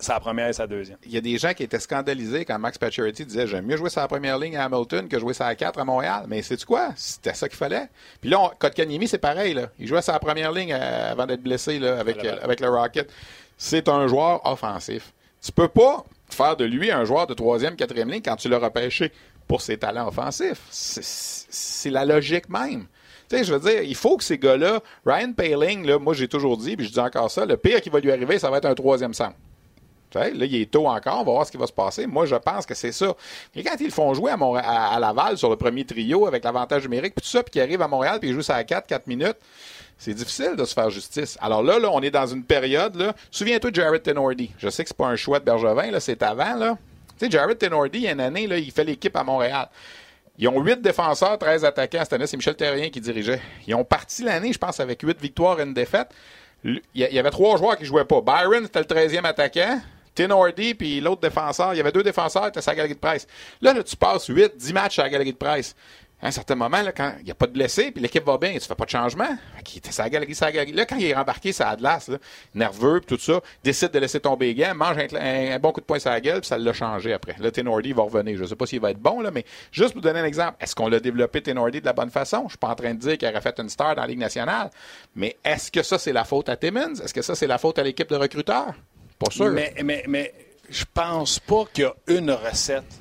sa 0.00 0.20
première 0.20 0.48
et 0.48 0.52
sa 0.52 0.66
deuxième. 0.66 0.98
Il 1.04 1.12
y 1.12 1.16
a 1.16 1.20
des 1.20 1.38
gens 1.38 1.52
qui 1.54 1.64
étaient 1.64 1.80
scandalisés 1.80 2.44
quand 2.44 2.58
Max 2.58 2.78
Pacioretty 2.78 3.24
disait 3.26 3.46
J'aime 3.46 3.66
mieux 3.66 3.76
jouer 3.76 3.90
sa 3.90 4.06
première 4.06 4.38
ligne 4.38 4.56
à 4.56 4.64
Hamilton 4.64 5.08
que 5.08 5.18
jouer 5.18 5.34
sa 5.34 5.52
4 5.54 5.78
à 5.78 5.84
Montréal. 5.84 6.24
Mais 6.28 6.42
c'est 6.42 6.62
quoi? 6.64 6.90
C'était 6.96 7.34
ça 7.34 7.48
qu'il 7.48 7.58
fallait. 7.58 7.88
Puis 8.20 8.30
là, 8.30 8.52
Kotkaniemi, 8.58 9.08
c'est 9.08 9.18
pareil. 9.18 9.54
Là. 9.54 9.70
Il 9.78 9.88
jouait 9.88 10.02
sa 10.02 10.18
première 10.20 10.52
ligne 10.52 10.72
euh, 10.72 11.12
avant 11.12 11.26
d'être 11.26 11.42
blessé 11.42 11.78
là, 11.78 11.98
avec, 11.98 12.24
euh, 12.24 12.36
avec 12.42 12.60
le 12.60 12.68
Rocket. 12.68 13.10
C'est 13.56 13.88
un 13.88 14.06
joueur 14.06 14.46
offensif. 14.46 15.12
Tu 15.42 15.50
peux 15.50 15.68
pas 15.68 16.04
faire 16.30 16.56
de 16.56 16.64
lui 16.64 16.90
un 16.92 17.04
joueur 17.04 17.26
de 17.26 17.34
troisième, 17.34 17.74
quatrième 17.74 18.10
ligne 18.10 18.22
quand 18.22 18.36
tu 18.36 18.48
l'as 18.48 18.58
repêché 18.58 19.12
pour 19.48 19.62
ses 19.62 19.78
talents 19.78 20.08
offensifs. 20.08 20.60
C'est 20.70 21.90
la 21.90 22.04
logique 22.04 22.48
même. 22.48 22.86
Tu 23.28 23.36
sais, 23.36 23.44
je 23.44 23.54
veux 23.54 23.60
dire, 23.60 23.82
il 23.82 23.94
faut 23.94 24.16
que 24.16 24.24
ces 24.24 24.38
gars-là, 24.38 24.80
Ryan 25.04 25.32
Paling, 25.32 25.86
là, 25.86 25.98
moi 25.98 26.14
j'ai 26.14 26.28
toujours 26.28 26.56
dit, 26.56 26.76
puis 26.76 26.86
je 26.86 26.92
dis 26.92 27.00
encore 27.00 27.30
ça, 27.30 27.44
le 27.44 27.56
pire 27.56 27.80
qui 27.80 27.90
va 27.90 28.00
lui 28.00 28.10
arriver, 28.10 28.38
ça 28.38 28.50
va 28.50 28.56
être 28.58 28.64
un 28.64 28.74
troisième 28.74 29.12
centre. 29.12 29.36
là, 30.14 30.30
il 30.30 30.54
est 30.54 30.70
tôt 30.70 30.86
encore, 30.88 31.20
on 31.20 31.24
va 31.24 31.32
voir 31.32 31.46
ce 31.46 31.50
qui 31.50 31.58
va 31.58 31.66
se 31.66 31.72
passer. 31.72 32.06
Moi, 32.06 32.24
je 32.24 32.36
pense 32.36 32.64
que 32.64 32.74
c'est 32.74 32.92
ça. 32.92 33.14
Et 33.54 33.62
quand 33.62 33.76
ils 33.80 33.90
font 33.90 34.14
jouer 34.14 34.32
à, 34.32 34.98
Laval 34.98 35.36
sur 35.36 35.50
le 35.50 35.56
premier 35.56 35.84
trio 35.84 36.26
avec 36.26 36.42
l'avantage 36.42 36.84
numérique, 36.84 37.14
puis 37.14 37.22
tout 37.22 37.28
ça, 37.28 37.42
puis 37.42 37.52
qu'ils 37.52 37.60
arrivent 37.60 37.82
à 37.82 37.88
Montréal, 37.88 38.18
puis 38.18 38.30
ils 38.30 38.34
jouent 38.34 38.42
ça 38.42 38.54
à 38.54 38.64
4, 38.64 38.86
4 38.86 39.06
minutes, 39.06 39.36
c'est 39.98 40.14
difficile 40.14 40.54
de 40.56 40.64
se 40.64 40.72
faire 40.72 40.88
justice. 40.88 41.36
Alors 41.42 41.62
là, 41.62 41.78
là, 41.78 41.90
on 41.92 42.00
est 42.00 42.10
dans 42.10 42.26
une 42.26 42.44
période, 42.44 42.94
là. 42.94 43.14
Souviens-toi 43.30 43.70
de 43.70 43.74
Jared 43.74 44.02
Tenordi. 44.02 44.52
Je 44.58 44.70
sais 44.70 44.84
que 44.84 44.88
c'est 44.88 44.96
pas 44.96 45.08
un 45.08 45.16
choix 45.16 45.40
de 45.40 45.44
Bergevin, 45.44 45.90
là, 45.90 46.00
c'est 46.00 46.22
avant, 46.22 46.54
là. 46.54 46.78
Tu 47.18 47.26
sais, 47.26 47.30
Jared 47.30 47.58
Tenordi, 47.58 47.98
il 47.98 48.04
y 48.04 48.08
a 48.08 48.12
une 48.12 48.20
année, 48.20 48.44
il 48.44 48.70
fait 48.70 48.84
l'équipe 48.84 49.14
à 49.16 49.24
Montréal. 49.24 49.68
Ils 50.38 50.46
ont 50.48 50.60
huit 50.62 50.80
défenseurs, 50.80 51.36
13 51.36 51.64
attaquants. 51.64 52.00
Cette 52.00 52.12
année, 52.12 52.26
c'est 52.28 52.36
Michel 52.36 52.54
Terrien 52.54 52.90
qui 52.90 53.00
dirigeait. 53.00 53.40
Ils 53.66 53.74
ont 53.74 53.84
parti 53.84 54.22
l'année, 54.22 54.52
je 54.52 54.58
pense, 54.58 54.78
avec 54.78 55.02
huit 55.02 55.20
victoires 55.20 55.58
et 55.58 55.64
une 55.64 55.74
défaite. 55.74 56.08
Il 56.64 56.80
y 56.94 57.18
avait 57.18 57.30
trois 57.30 57.56
joueurs 57.56 57.76
qui 57.76 57.84
jouaient 57.84 58.04
pas. 58.04 58.20
Byron, 58.20 58.64
c'était 58.64 58.80
le 58.80 58.84
13e 58.84 59.24
attaquant. 59.24 59.80
Tenordi, 60.14 60.74
puis 60.74 61.00
l'autre 61.00 61.20
défenseur. 61.20 61.74
Il 61.74 61.76
y 61.76 61.80
avait 61.80 61.92
deux 61.92 62.02
défenseurs, 62.02 62.46
c'était 62.46 62.60
sa 62.60 62.74
galerie 62.74 62.94
de 62.94 62.98
presse. 62.98 63.26
Là, 63.60 63.72
là, 63.72 63.82
tu 63.82 63.96
passes 63.96 64.26
8, 64.26 64.56
10 64.56 64.72
matchs 64.72 64.98
à 64.98 65.04
la 65.04 65.10
galerie 65.10 65.32
de 65.32 65.36
presse 65.38 65.74
à 66.20 66.26
un 66.26 66.30
certain 66.32 66.56
moment, 66.56 66.82
là, 66.82 66.90
quand 66.90 67.12
il 67.20 67.26
n'y 67.26 67.30
a 67.30 67.34
pas 67.34 67.46
de 67.46 67.52
blessés, 67.52 67.92
puis 67.92 68.02
l'équipe 68.02 68.24
va 68.24 68.38
bien, 68.38 68.52
tu 68.54 68.60
fais 68.60 68.74
pas 68.74 68.84
de 68.84 68.90
changement. 68.90 69.28
Là, 69.28 70.86
quand 70.86 70.96
il 70.96 71.04
est 71.04 71.14
rembarqué 71.14 71.52
sa 71.52 71.68
Atlas, 71.68 72.08
là, 72.08 72.18
nerveux, 72.54 73.00
puis 73.00 73.16
tout 73.16 73.22
ça, 73.22 73.40
décide 73.62 73.92
de 73.92 73.98
laisser 74.00 74.18
tomber 74.18 74.52
les 74.52 74.74
mange 74.74 74.96
un, 74.98 75.58
bon 75.60 75.70
coup 75.70 75.80
de 75.80 75.86
poing 75.86 76.00
sur 76.00 76.10
la 76.10 76.20
gueule, 76.20 76.40
puis 76.40 76.48
ça 76.48 76.58
l'a 76.58 76.72
changé 76.72 77.12
après. 77.12 77.36
Là, 77.38 77.52
Tenordi 77.52 77.92
va 77.92 78.02
revenir. 78.02 78.36
Je 78.36 78.46
sais 78.46 78.56
pas 78.56 78.66
s'il 78.66 78.80
va 78.80 78.90
être 78.90 78.98
bon, 78.98 79.20
là, 79.20 79.30
mais 79.30 79.44
juste 79.70 79.92
pour 79.92 80.02
donner 80.02 80.18
un 80.18 80.24
exemple, 80.24 80.56
est-ce 80.60 80.74
qu'on 80.74 80.88
l'a 80.88 80.98
développé 80.98 81.40
Tenordi 81.40 81.80
de 81.80 81.86
la 81.86 81.92
bonne 81.92 82.10
façon? 82.10 82.44
Je 82.44 82.50
suis 82.50 82.58
pas 82.58 82.68
en 82.68 82.74
train 82.74 82.94
de 82.94 82.98
dire 82.98 83.16
qu'il 83.16 83.28
aurait 83.28 83.40
fait 83.40 83.58
une 83.60 83.68
star 83.68 83.94
dans 83.94 84.02
la 84.02 84.08
Ligue 84.08 84.18
nationale, 84.18 84.70
mais 85.14 85.36
est-ce 85.44 85.70
que 85.70 85.84
ça, 85.84 85.98
c'est 85.98 86.12
la 86.12 86.24
faute 86.24 86.48
à 86.48 86.56
Timmons? 86.56 86.94
Est-ce 86.94 87.14
que 87.14 87.22
ça, 87.22 87.36
c'est 87.36 87.46
la 87.46 87.58
faute 87.58 87.78
à 87.78 87.84
l'équipe 87.84 88.08
de 88.08 88.16
recruteurs? 88.16 88.74
Pas 89.20 89.30
sûr. 89.30 89.50
Mais, 89.52 89.72
mais, 89.84 90.04
mais 90.08 90.34
je 90.68 90.84
pense 90.92 91.38
pas 91.38 91.64
qu'il 91.72 91.84
y 91.84 91.86
a 91.86 91.94
une 92.08 92.32
recette 92.32 93.00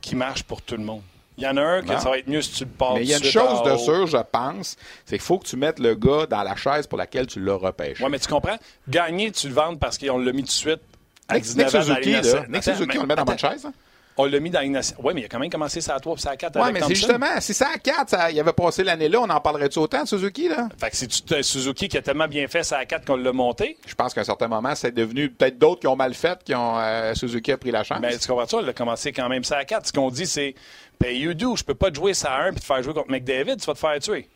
qui 0.00 0.14
marche 0.14 0.44
pour 0.44 0.62
tout 0.62 0.76
le 0.76 0.84
monde. 0.84 1.02
Il 1.38 1.44
y 1.44 1.46
en 1.46 1.56
a 1.56 1.62
un 1.62 1.82
que 1.82 1.98
ça 1.98 2.10
va 2.10 2.18
être 2.18 2.28
mieux 2.28 2.42
si 2.42 2.52
tu 2.52 2.64
le 2.64 2.70
passes. 2.70 2.94
Mais 2.94 3.02
il 3.02 3.08
y 3.08 3.14
a 3.14 3.18
une 3.18 3.24
chose 3.24 3.62
de 3.62 3.76
sûr, 3.78 4.06
je 4.06 4.18
pense, 4.30 4.76
c'est 5.06 5.16
qu'il 5.16 5.24
faut 5.24 5.38
que 5.38 5.46
tu 5.46 5.56
mettes 5.56 5.78
le 5.78 5.94
gars 5.94 6.26
dans 6.26 6.42
la 6.42 6.56
chaise 6.56 6.86
pour 6.86 6.98
laquelle 6.98 7.26
tu 7.26 7.40
l'as 7.40 7.56
repêché. 7.56 8.04
Oui, 8.04 8.10
mais 8.10 8.18
tu 8.18 8.28
comprends? 8.28 8.58
Gagner, 8.88 9.30
tu 9.30 9.48
le 9.48 9.54
vends 9.54 9.74
parce 9.76 9.96
qu'on 9.98 10.18
l'a 10.18 10.32
mis 10.32 10.42
tout 10.42 10.48
de 10.48 10.52
suite 10.52 10.80
à 11.28 11.36
Nick, 11.36 11.44
19 11.44 11.74
Nick 11.74 11.82
Suzuki, 11.82 12.10
là. 12.12 12.44
Nick 12.48 12.62
Suzuki, 12.62 12.98
on 12.98 13.02
le 13.02 13.06
met 13.06 13.16
dans 13.16 13.24
ma 13.24 13.36
chaise. 13.36 13.64
Hein? 13.64 13.72
On 14.16 14.26
l'a 14.26 14.40
mis 14.40 14.50
dans 14.50 14.60
une. 14.60 14.80
Oui, 15.02 15.14
mais 15.14 15.22
il 15.22 15.24
a 15.24 15.28
quand 15.28 15.38
même 15.38 15.50
commencé 15.50 15.80
ça 15.80 15.94
à 15.94 16.00
3 16.00 16.14
puis 16.14 16.22
ça 16.22 16.30
à 16.30 16.36
4 16.36 16.60
Oui, 16.60 16.72
mais 16.72 16.80
c'est 16.82 16.94
justement, 16.94 17.40
si 17.40 17.54
ça 17.54 17.68
à 17.74 17.78
4, 17.78 18.32
il 18.32 18.40
avait 18.40 18.52
passé 18.52 18.84
l'année-là, 18.84 19.20
on 19.20 19.30
en 19.30 19.40
parlerait-tu 19.40 19.78
autant 19.78 20.02
de 20.02 20.08
Suzuki, 20.08 20.48
là? 20.48 20.68
Fait 20.78 20.90
que 20.90 20.96
c'est 20.96 21.42
Suzuki 21.42 21.88
qui 21.88 21.96
a 21.96 22.02
tellement 22.02 22.28
bien 22.28 22.46
fait 22.48 22.62
ça 22.62 22.78
à 22.78 22.84
4 22.84 23.06
qu'on 23.06 23.16
l'a 23.16 23.32
monté. 23.32 23.78
Je 23.86 23.94
pense 23.94 24.12
qu'à 24.12 24.20
un 24.20 24.24
certain 24.24 24.48
moment, 24.48 24.74
c'est 24.74 24.92
devenu 24.92 25.30
peut-être 25.30 25.58
d'autres 25.58 25.80
qui 25.80 25.86
ont 25.86 25.96
mal 25.96 26.14
fait, 26.14 26.42
qui 26.44 26.54
ont. 26.54 26.78
Euh, 26.78 27.14
Suzuki 27.14 27.52
a 27.52 27.56
pris 27.56 27.70
la 27.70 27.84
chance. 27.84 27.98
Mais 28.00 28.16
tu 28.18 28.28
comprends 28.28 28.46
ça? 28.46 28.58
Il 28.62 28.68
a 28.68 28.72
commencé 28.72 29.12
quand 29.12 29.28
même 29.28 29.44
ça 29.44 29.56
à 29.58 29.64
4. 29.64 29.86
Ce 29.86 29.92
qu'on 29.92 30.10
dit, 30.10 30.26
c'est. 30.26 30.54
Ben, 31.00 31.16
you 31.16 31.34
do, 31.34 31.56
je 31.56 31.64
peux 31.64 31.74
pas 31.74 31.90
te 31.90 31.96
jouer 31.96 32.14
ça 32.14 32.32
à 32.32 32.42
1 32.44 32.52
puis 32.52 32.60
te 32.60 32.66
faire 32.66 32.82
jouer 32.82 32.94
contre 32.94 33.10
McDavid, 33.10 33.56
tu 33.56 33.66
vas 33.66 33.74
te 33.74 33.78
faire 33.78 33.98
tuer. 33.98 34.28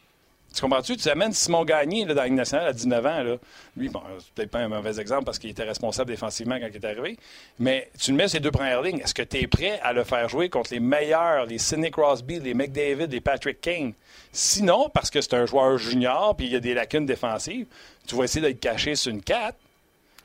Tu 0.57 0.63
comprends-tu? 0.63 0.97
Tu 0.97 1.11
amènes 1.11 1.35
Simon 1.35 1.67
Gagné 1.67 2.07
dans 2.07 2.15
la 2.15 2.25
Ligue 2.25 2.33
nationale 2.33 2.69
à 2.69 2.73
19 2.73 3.07
ans. 3.07 3.23
Là. 3.23 3.37
Lui, 3.77 3.91
bon, 3.91 4.01
c'est 4.19 4.33
peut-être 4.33 4.51
pas 4.51 4.61
un 4.61 4.69
mauvais 4.69 4.99
exemple 4.99 5.25
parce 5.25 5.39
qu'il 5.39 5.51
était 5.51 5.65
responsable 5.65 6.11
défensivement 6.11 6.59
quand 6.59 6.69
il 6.71 6.77
est 6.77 6.85
arrivé. 6.87 7.19
Mais 7.59 7.91
tu 8.01 8.11
le 8.11 8.17
mets 8.17 8.27
ces 8.27 8.41
deux 8.41 8.51
premières 8.51 8.81
lignes. 8.81 9.01
Est-ce 9.01 9.13
que 9.13 9.21
tu 9.21 9.37
es 9.37 9.47
prêt 9.49 9.79
à 9.83 9.93
le 9.93 10.03
faire 10.03 10.31
jouer 10.31 10.49
contre 10.49 10.73
les 10.73 10.81
meilleurs, 10.81 11.45
les 11.45 11.59
Sidney 11.59 11.91
Crosby, 11.91 12.41
les 12.41 12.55
McDavid, 12.55 13.09
les 13.09 13.21
Patrick 13.21 13.61
Kane? 13.61 13.93
Sinon, 14.33 14.89
parce 14.89 15.11
que 15.11 15.21
c'est 15.21 15.35
un 15.35 15.45
joueur 15.45 15.77
junior 15.77 16.35
puis 16.35 16.47
il 16.47 16.53
y 16.53 16.57
a 16.57 16.61
des 16.61 16.73
lacunes 16.73 17.05
défensives, 17.05 17.67
tu 18.07 18.17
vas 18.17 18.25
essayer 18.25 18.41
d'être 18.41 18.61
caché 18.61 18.95
sur 18.95 19.13
une 19.13 19.21
4 19.21 19.55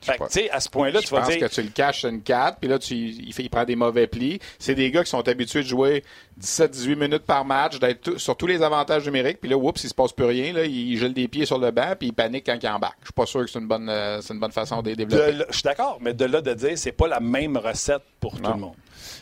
fait 0.02 0.18
tu 0.18 0.24
sais, 0.30 0.50
à 0.50 0.60
ce 0.60 0.68
point-là, 0.68 1.00
tu 1.00 1.08
vas 1.08 1.22
dire. 1.22 1.34
Je 1.34 1.38
pense 1.38 1.48
que 1.48 1.54
tu 1.54 1.62
le 1.62 1.68
caches 1.68 2.04
une 2.04 2.22
4, 2.22 2.58
puis 2.58 2.68
là, 2.68 2.78
tu, 2.78 2.94
il, 2.94 3.32
fait, 3.32 3.42
il 3.42 3.50
prend 3.50 3.64
des 3.64 3.76
mauvais 3.76 4.06
plis. 4.06 4.40
C'est 4.58 4.74
des 4.74 4.90
gars 4.90 5.04
qui 5.04 5.10
sont 5.10 5.26
habitués 5.28 5.62
de 5.62 5.68
jouer 5.68 6.04
17-18 6.40 6.96
minutes 6.96 7.24
par 7.24 7.44
match, 7.44 7.78
d'être 7.78 8.18
sur 8.18 8.36
tous 8.36 8.46
les 8.46 8.62
avantages 8.62 9.04
numériques, 9.04 9.40
puis 9.40 9.48
là, 9.48 9.56
oups, 9.56 9.82
il 9.84 9.88
se 9.88 9.94
passe 9.94 10.12
plus 10.12 10.26
rien. 10.26 10.52
Là, 10.52 10.64
il 10.64 10.98
gèle 10.98 11.14
des 11.14 11.28
pieds 11.28 11.46
sur 11.46 11.58
le 11.58 11.70
banc, 11.70 11.94
puis 11.98 12.08
il 12.08 12.12
panique 12.12 12.46
quand 12.46 12.58
il 12.60 12.68
embarque. 12.68 12.98
Je 13.00 13.06
suis 13.06 13.14
pas 13.14 13.26
sûr 13.26 13.40
que 13.40 13.50
c'est 13.50 13.58
une 13.58 13.68
bonne, 13.68 13.88
euh, 13.88 14.20
c'est 14.20 14.34
une 14.34 14.40
bonne 14.40 14.52
façon 14.52 14.82
de 14.82 14.90
les 14.90 14.96
développer. 14.96 15.44
je 15.48 15.54
suis 15.54 15.62
d'accord, 15.62 15.98
mais 16.00 16.14
de 16.14 16.24
là 16.24 16.40
de 16.40 16.54
dire, 16.54 16.76
c'est 16.76 16.92
pas 16.92 17.08
la 17.08 17.20
même 17.20 17.56
recette 17.56 18.02
pour 18.20 18.40
tout 18.40 18.52
le 18.52 18.58
monde. 18.58 18.74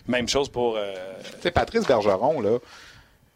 Même 0.08 0.28
chose 0.28 0.48
pour. 0.48 0.76
Euh... 0.76 0.94
Tu 1.36 1.42
sais, 1.42 1.50
Patrice 1.50 1.86
Bergeron, 1.86 2.40
là. 2.40 2.58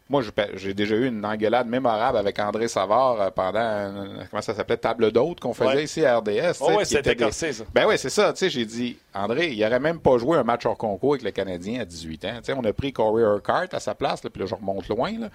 Moi, 0.07 0.21
j'ai 0.53 0.75
déjà 0.75 0.95
eu 0.95 1.07
une 1.07 1.25
engueulade 1.25 1.67
mémorable 1.67 2.19
avec 2.19 2.37
André 2.37 2.67
Savard 2.67 3.19
euh, 3.19 3.31
pendant, 3.31 3.59
une, 3.59 4.27
comment 4.29 4.41
ça 4.41 4.53
s'appelait, 4.53 4.77
table 4.77 5.11
d'hôte 5.11 5.39
qu'on 5.39 5.53
faisait 5.53 5.83
ici 5.83 6.05
à 6.05 6.19
RDS. 6.19 6.57
Oh 6.61 6.73
oui, 6.77 6.85
c'était 6.85 7.15
corsé, 7.15 7.53
ça. 7.53 7.63
Ben 7.73 7.87
oui, 7.87 7.97
c'est 7.97 8.11
ça. 8.11 8.31
Tu 8.31 8.39
sais, 8.39 8.49
j'ai 8.51 8.65
dit, 8.65 8.97
André, 9.15 9.51
il 9.51 9.59
n'aurait 9.59 9.79
même 9.79 9.99
pas 9.99 10.19
joué 10.19 10.37
un 10.37 10.43
match 10.43 10.65
hors 10.67 10.77
concours 10.77 11.13
avec 11.13 11.23
le 11.23 11.31
Canadien 11.31 11.81
à 11.81 11.85
18 11.85 12.25
ans. 12.25 12.33
Tu 12.37 12.43
sais, 12.43 12.53
on 12.53 12.63
a 12.63 12.71
pris 12.71 12.93
Corey 12.93 13.23
Urquhart 13.23 13.67
à 13.71 13.79
sa 13.79 13.95
place, 13.95 14.21
puis 14.21 14.41
là, 14.41 14.45
je 14.45 14.53
remonte 14.53 14.87
loin. 14.89 15.11
Là. 15.17 15.29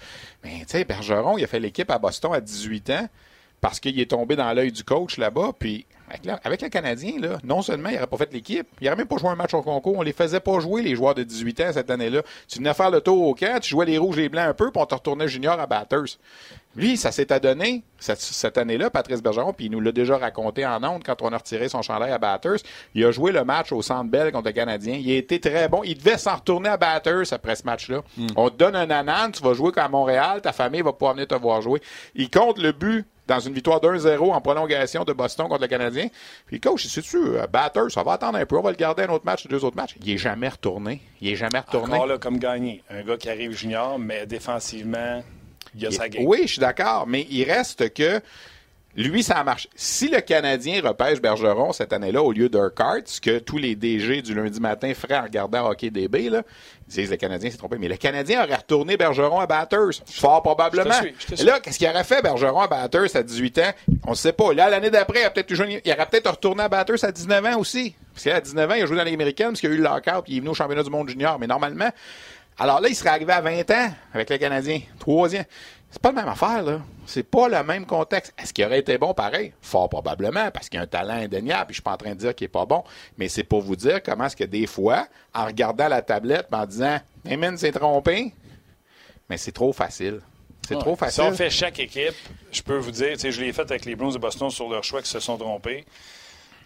Mais 0.45 0.61
tu 0.61 0.67
sais, 0.69 0.85
Bergeron, 0.85 1.37
il 1.37 1.43
a 1.43 1.49
fait 1.49 1.61
l'équipe 1.61 1.91
à 1.91 1.99
Boston 1.99 2.33
à 2.33 2.41
18 2.41 2.91
ans 2.91 3.09
parce 3.61 3.81
qu'il 3.81 3.99
est 3.99 4.11
tombé 4.11 4.37
dans 4.37 4.53
l'œil 4.53 4.73
du 4.73 4.85
coach 4.85 5.19
là-bas, 5.19 5.51
puis 5.59 5.85
avec, 6.45 6.63
le 6.63 6.69
Canadien, 6.69 7.13
là, 7.19 7.39
non 7.45 7.63
seulement 7.63 7.89
il 7.89 7.95
n'aurait 7.95 8.07
pas 8.07 8.17
fait 8.17 8.33
l'équipe, 8.33 8.67
il 8.81 8.85
n'aurait 8.85 8.97
même 8.97 9.07
pas 9.07 9.17
joué 9.17 9.31
un 9.31 9.37
match 9.37 9.55
au 9.55 9.63
concours. 9.63 9.99
On 9.99 10.03
les 10.03 10.13
faisait 10.13 10.41
pas 10.41 10.59
jouer, 10.61 10.83
les 10.83 10.95
joueurs 10.95 11.15
de 11.15 11.23
18 11.23 11.61
ans, 11.61 11.71
cette 11.73 11.91
année-là. 11.91 12.23
Tu 12.49 12.59
venais 12.59 12.75
faire 12.75 12.91
le 12.91 13.01
tour 13.01 13.27
au 13.27 13.35
camp, 13.35 13.61
tu 13.61 13.71
jouais 13.71 13.87
les 13.87 13.99
rouges 13.99 14.19
et 14.19 14.23
les 14.23 14.29
blancs 14.29 14.49
un 14.49 14.55
peu, 14.55 14.71
puis 14.71 14.83
on 14.83 14.87
te 14.87 14.95
retournait 14.95 15.29
junior 15.29 15.59
à 15.59 15.67
Batters. 15.67 16.19
Lui, 16.77 16.97
ça 16.97 17.11
s'est 17.11 17.33
adonné 17.33 17.83
cette, 17.99 18.57
année-là, 18.57 18.91
Patrice 18.91 19.23
Bergeron, 19.23 19.53
puis 19.53 19.67
il 19.67 19.73
nous 19.73 19.81
l'a 19.81 19.91
déjà 19.91 20.17
raconté 20.17 20.65
en 20.65 20.83
ondes 20.85 21.03
quand 21.05 21.21
on 21.21 21.33
a 21.33 21.37
retiré 21.37 21.69
son 21.69 21.83
chandail 21.83 22.13
à 22.13 22.19
Batters. 22.19 22.59
Il 22.95 23.05
a 23.05 23.11
joué 23.11 23.33
le 23.33 23.45
match 23.45 23.73
au 23.73 23.83
Centre 23.83 24.09
Bell 24.09 24.31
contre 24.31 24.47
le 24.47 24.53
Canadien. 24.53 24.95
Il 24.95 25.11
a 25.11 25.17
été 25.17 25.41
très 25.41 25.69
bon. 25.69 25.83
Il 25.85 25.99
devait 25.99 26.17
s'en 26.17 26.37
retourner 26.37 26.69
à 26.69 26.77
Batters 26.77 27.33
après 27.33 27.57
ce 27.57 27.65
match-là. 27.65 28.03
Hmm. 28.17 28.27
On 28.37 28.51
te 28.51 28.57
donne 28.57 28.77
un 28.77 28.89
anan, 28.89 29.33
tu 29.33 29.43
vas 29.43 29.53
jouer 29.53 29.73
à 29.77 29.89
Montréal, 29.89 30.43
ta 30.43 30.53
famille 30.53 30.83
va 30.83 30.93
pouvoir 30.93 31.15
venir 31.15 31.27
te 31.27 31.35
voir 31.35 31.61
jouer. 31.61 31.83
Il 32.15 32.31
compte 32.31 32.59
le 32.59 32.71
but 32.71 33.05
dans 33.31 33.39
une 33.39 33.55
victoire 33.55 33.81
1-0 33.81 34.33
en 34.33 34.41
prolongation 34.41 35.05
de 35.05 35.13
Boston 35.13 35.47
contre 35.47 35.63
le 35.63 35.69
Canadien. 35.69 36.09
Puis 36.47 36.59
coach, 36.59 36.87
c'est 36.87 37.01
tu 37.01 37.17
euh, 37.17 37.47
batteur, 37.47 37.89
ça 37.91 38.03
va 38.03 38.15
attendre 38.15 38.39
un 38.39 38.45
peu, 38.45 38.59
on 38.59 38.63
va 38.63 38.71
le 38.71 38.77
garder 38.77 39.05
un 39.05 39.11
autre 39.11 39.25
match, 39.25 39.47
deux 39.47 39.65
autres 39.65 39.77
matchs. 39.77 39.95
Il 40.03 40.11
est 40.11 40.19
jamais 40.19 40.49
retourné. 40.49 41.01
Il 41.21 41.29
est 41.29 41.37
jamais 41.37 41.61
retourné. 41.61 41.95
Encore 41.95 42.07
là, 42.09 42.19
comme 42.19 42.39
gagné. 42.39 42.83
Un 42.91 43.03
gars 43.03 43.17
qui 43.17 43.31
arrive 43.31 43.53
junior, 43.53 44.01
mais 44.01 44.27
défensivement, 44.27 45.23
il 45.77 45.87
a 45.87 45.93
sa 45.93 46.09
game. 46.09 46.25
Oui, 46.27 46.41
je 46.43 46.53
suis 46.55 46.61
d'accord, 46.61 47.07
mais 47.07 47.25
il 47.31 47.45
reste 47.45 47.95
que 47.95 48.21
lui, 48.97 49.23
ça 49.23 49.45
marche. 49.45 49.69
Si 49.77 50.09
le 50.09 50.21
Canadien 50.21 50.83
repêche 50.83 51.21
Bergeron 51.21 51.73
cette 51.73 51.93
année-là 51.93 52.23
au 52.25 52.33
lieu 52.33 52.49
d'Urquhart, 52.49 53.03
ce 53.05 53.21
que 53.21 53.39
tous 53.39 53.59
les 53.59 53.77
DG 53.77 54.23
du 54.23 54.35
lundi 54.35 54.59
matin 54.59 54.93
feraient 54.95 55.19
en 55.19 55.23
regardant 55.23 55.71
Hockey 55.71 55.91
DB, 55.91 56.29
là, 56.29 56.43
disent 56.97 57.11
le 57.11 57.17
Canadien 57.17 57.51
s'est 57.51 57.57
trompé. 57.57 57.77
Mais 57.79 57.89
le 57.89 57.97
Canadien 57.97 58.45
aurait 58.45 58.57
retourné 58.57 58.97
Bergeron 58.97 59.41
à 59.41 59.47
Batters. 59.47 60.03
Fort 60.07 60.43
probablement. 60.43 60.91
là, 61.45 61.61
qu'est-ce 61.61 61.79
qu'il 61.79 61.89
aurait 61.89 62.05
fait 62.05 62.23
Bergeron 62.23 62.61
à 62.61 62.69
Batters 62.69 63.15
à 63.17 63.23
18 63.23 63.59
ans? 63.59 63.73
On 64.07 64.11
ne 64.11 64.17
sait 64.17 64.33
pas. 64.33 64.53
Là, 64.53 64.69
l'année 64.69 64.91
d'après, 64.91 65.21
il, 65.21 65.23
aurait 65.23 65.33
peut-être 65.33 65.51
il 65.85 65.93
aurait 65.93 66.07
peut-être 66.07 66.31
retourné 66.31 66.63
à 66.63 66.69
Batters 66.69 67.05
à 67.05 67.13
19 67.13 67.45
ans 67.47 67.59
aussi. 67.59 67.95
Parce 68.13 68.25
qu'à 68.25 68.41
19 68.41 68.71
ans, 68.71 68.75
il 68.75 68.83
a 68.83 68.87
joué 68.87 68.97
dans 68.97 69.05
les 69.05 69.13
Américaines 69.13 69.49
parce 69.49 69.61
qu'il 69.61 69.71
a 69.71 69.75
eu 69.75 69.79
le 69.79 69.83
lockout 69.83 70.25
et 70.27 70.33
il 70.33 70.37
est 70.37 70.41
venu 70.41 70.51
au 70.51 70.55
championnat 70.55 70.83
du 70.83 70.91
monde 70.91 71.09
junior. 71.09 71.39
Mais 71.39 71.47
normalement, 71.47 71.91
alors 72.59 72.81
là, 72.81 72.89
il 72.89 72.95
serait 72.95 73.11
arrivé 73.11 73.33
à 73.33 73.41
20 73.41 73.71
ans 73.71 73.91
avec 74.13 74.29
le 74.29 74.37
Canadien. 74.39 74.81
Troisième. 74.99 75.45
C'est 75.91 76.01
pas 76.01 76.13
la 76.13 76.23
même 76.23 76.29
affaire, 76.29 76.63
là. 76.63 76.81
C'est 77.05 77.25
pas 77.25 77.49
le 77.49 77.63
même 77.65 77.85
contexte. 77.85 78.33
Est-ce 78.39 78.53
qu'il 78.53 78.65
aurait 78.65 78.79
été 78.79 78.97
bon 78.97 79.13
pareil? 79.13 79.53
Fort 79.61 79.89
probablement, 79.89 80.51
parce 80.53 80.69
qu'il 80.69 80.79
a 80.79 80.83
un 80.83 80.87
talent 80.87 81.15
indéniable, 81.15 81.67
puis 81.67 81.75
je 81.75 81.77
suis 81.79 81.83
pas 81.83 81.95
en 81.95 81.97
train 81.97 82.11
de 82.11 82.21
dire 82.21 82.35
qu'il 82.35 82.45
est 82.45 82.49
pas 82.49 82.65
bon. 82.65 82.85
Mais 83.19 83.29
c'est 83.29 83.43
pour 83.43 83.61
vous 83.61 83.75
dire 83.75 84.01
comment 84.03 84.27
est-ce 84.27 84.37
que 84.37 84.45
des 84.45 84.67
fois, 84.67 85.09
en 85.35 85.47
regardant 85.47 85.89
la 85.89 86.03
tablette, 86.03 86.47
en 86.53 86.65
disant, 86.65 87.01
Heyman 87.25 87.59
s'est 87.59 87.73
trompé, 87.73 88.33
mais 89.29 89.37
c'est 89.37 89.53
trop 89.53 89.73
facile. 89.73 90.21
C'est 90.69 90.79
trop 90.79 90.95
facile. 90.95 91.25
Si 91.25 91.29
on 91.29 91.33
fait 91.33 91.51
chaque 91.51 91.81
équipe, 91.81 92.15
je 92.53 92.63
peux 92.63 92.77
vous 92.77 92.93
dire, 92.93 93.17
je 93.19 93.41
l'ai 93.41 93.53
fait 93.53 93.63
avec 93.63 93.85
les 93.85 93.97
Blues 93.97 94.15
de 94.15 94.21
Boston 94.21 94.51
sur 94.51 94.69
leur 94.69 94.85
choix 94.85 95.03
qui 95.03 95.09
se 95.09 95.19
sont 95.19 95.37
trompés. 95.37 95.85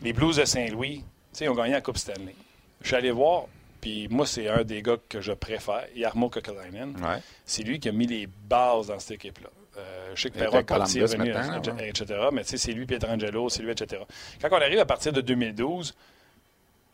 Les 0.03 0.13
Blues 0.13 0.37
de 0.37 0.45
Saint-Louis, 0.45 1.03
ils 1.41 1.49
ont 1.49 1.55
gagné 1.55 1.73
la 1.73 1.81
Coupe 1.81 1.97
Stanley. 1.97 2.35
Je 2.83 2.89
suis 2.89 2.97
allé 2.97 3.11
voir, 3.11 3.45
puis 3.85 4.09
moi, 4.09 4.25
c'est 4.27 4.49
un 4.49 4.65
des 4.65 4.81
gars 4.81 4.97
que 5.11 5.21
je 5.21 5.33
préfère, 5.33 5.85
Yarmo 5.95 6.31
Kokalainen. 6.31 6.97
Ouais. 7.05 7.19
C'est 7.45 7.63
lui 7.65 7.79
qui 7.79 7.91
a 7.91 7.93
mis 7.93 8.07
les 8.07 8.27
bases 8.27 8.87
dans 8.87 8.99
cette 8.99 9.11
équipe-là. 9.13 9.51
Euh, 9.77 10.13
je 10.15 10.23
sais 10.23 10.31
que 10.31 10.39
Il 10.39 10.41
est 10.41 10.45
est 10.47 11.03
revenu, 11.03 11.31
ouais. 11.73 11.89
etc. 11.91 12.21
Mais 12.33 12.45
tu 12.45 12.49
sais, 12.51 12.57
c'est 12.57 12.73
lui 12.73 12.87
Pietrangelo, 12.87 13.51
c'est 13.51 13.63
lui, 13.63 13.73
etc. 13.73 14.01
Quand 14.41 14.49
on 14.53 14.57
arrive 14.63 14.79
à 14.79 14.87
partir 14.87 15.13
de 15.13 15.21
2012, 15.21 15.95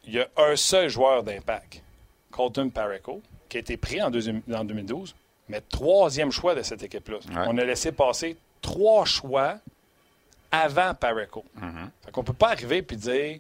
il 0.09 0.15
y 0.15 0.19
a 0.21 0.27
un 0.37 0.57
seul 0.57 0.89
joueur 0.89 1.23
d'impact, 1.23 1.81
Colton 2.33 2.71
Pareko, 2.71 3.23
qui 3.49 3.59
a 3.59 3.61
été 3.61 3.77
pris 3.77 4.03
en, 4.03 4.11
deuxième- 4.11 4.43
en 4.53 4.65
2012, 4.65 5.15
mais 5.49 5.61
troisième 5.61 6.33
choix 6.33 6.57
de 6.57 6.63
cette 6.63 6.83
équipe-là. 6.83 7.19
Ouais. 7.19 7.45
On 7.47 7.57
a 7.57 7.65
laissé 7.65 7.93
passer 7.93 8.37
trois 8.63 9.05
choix 9.05 9.59
avant 10.51 10.93
Pareko. 10.95 11.45
Fait 12.05 12.11
qu'on 12.11 12.25
peut 12.25 12.33
pas 12.33 12.49
arriver 12.51 12.79
et 12.79 12.97
dire 12.97 13.39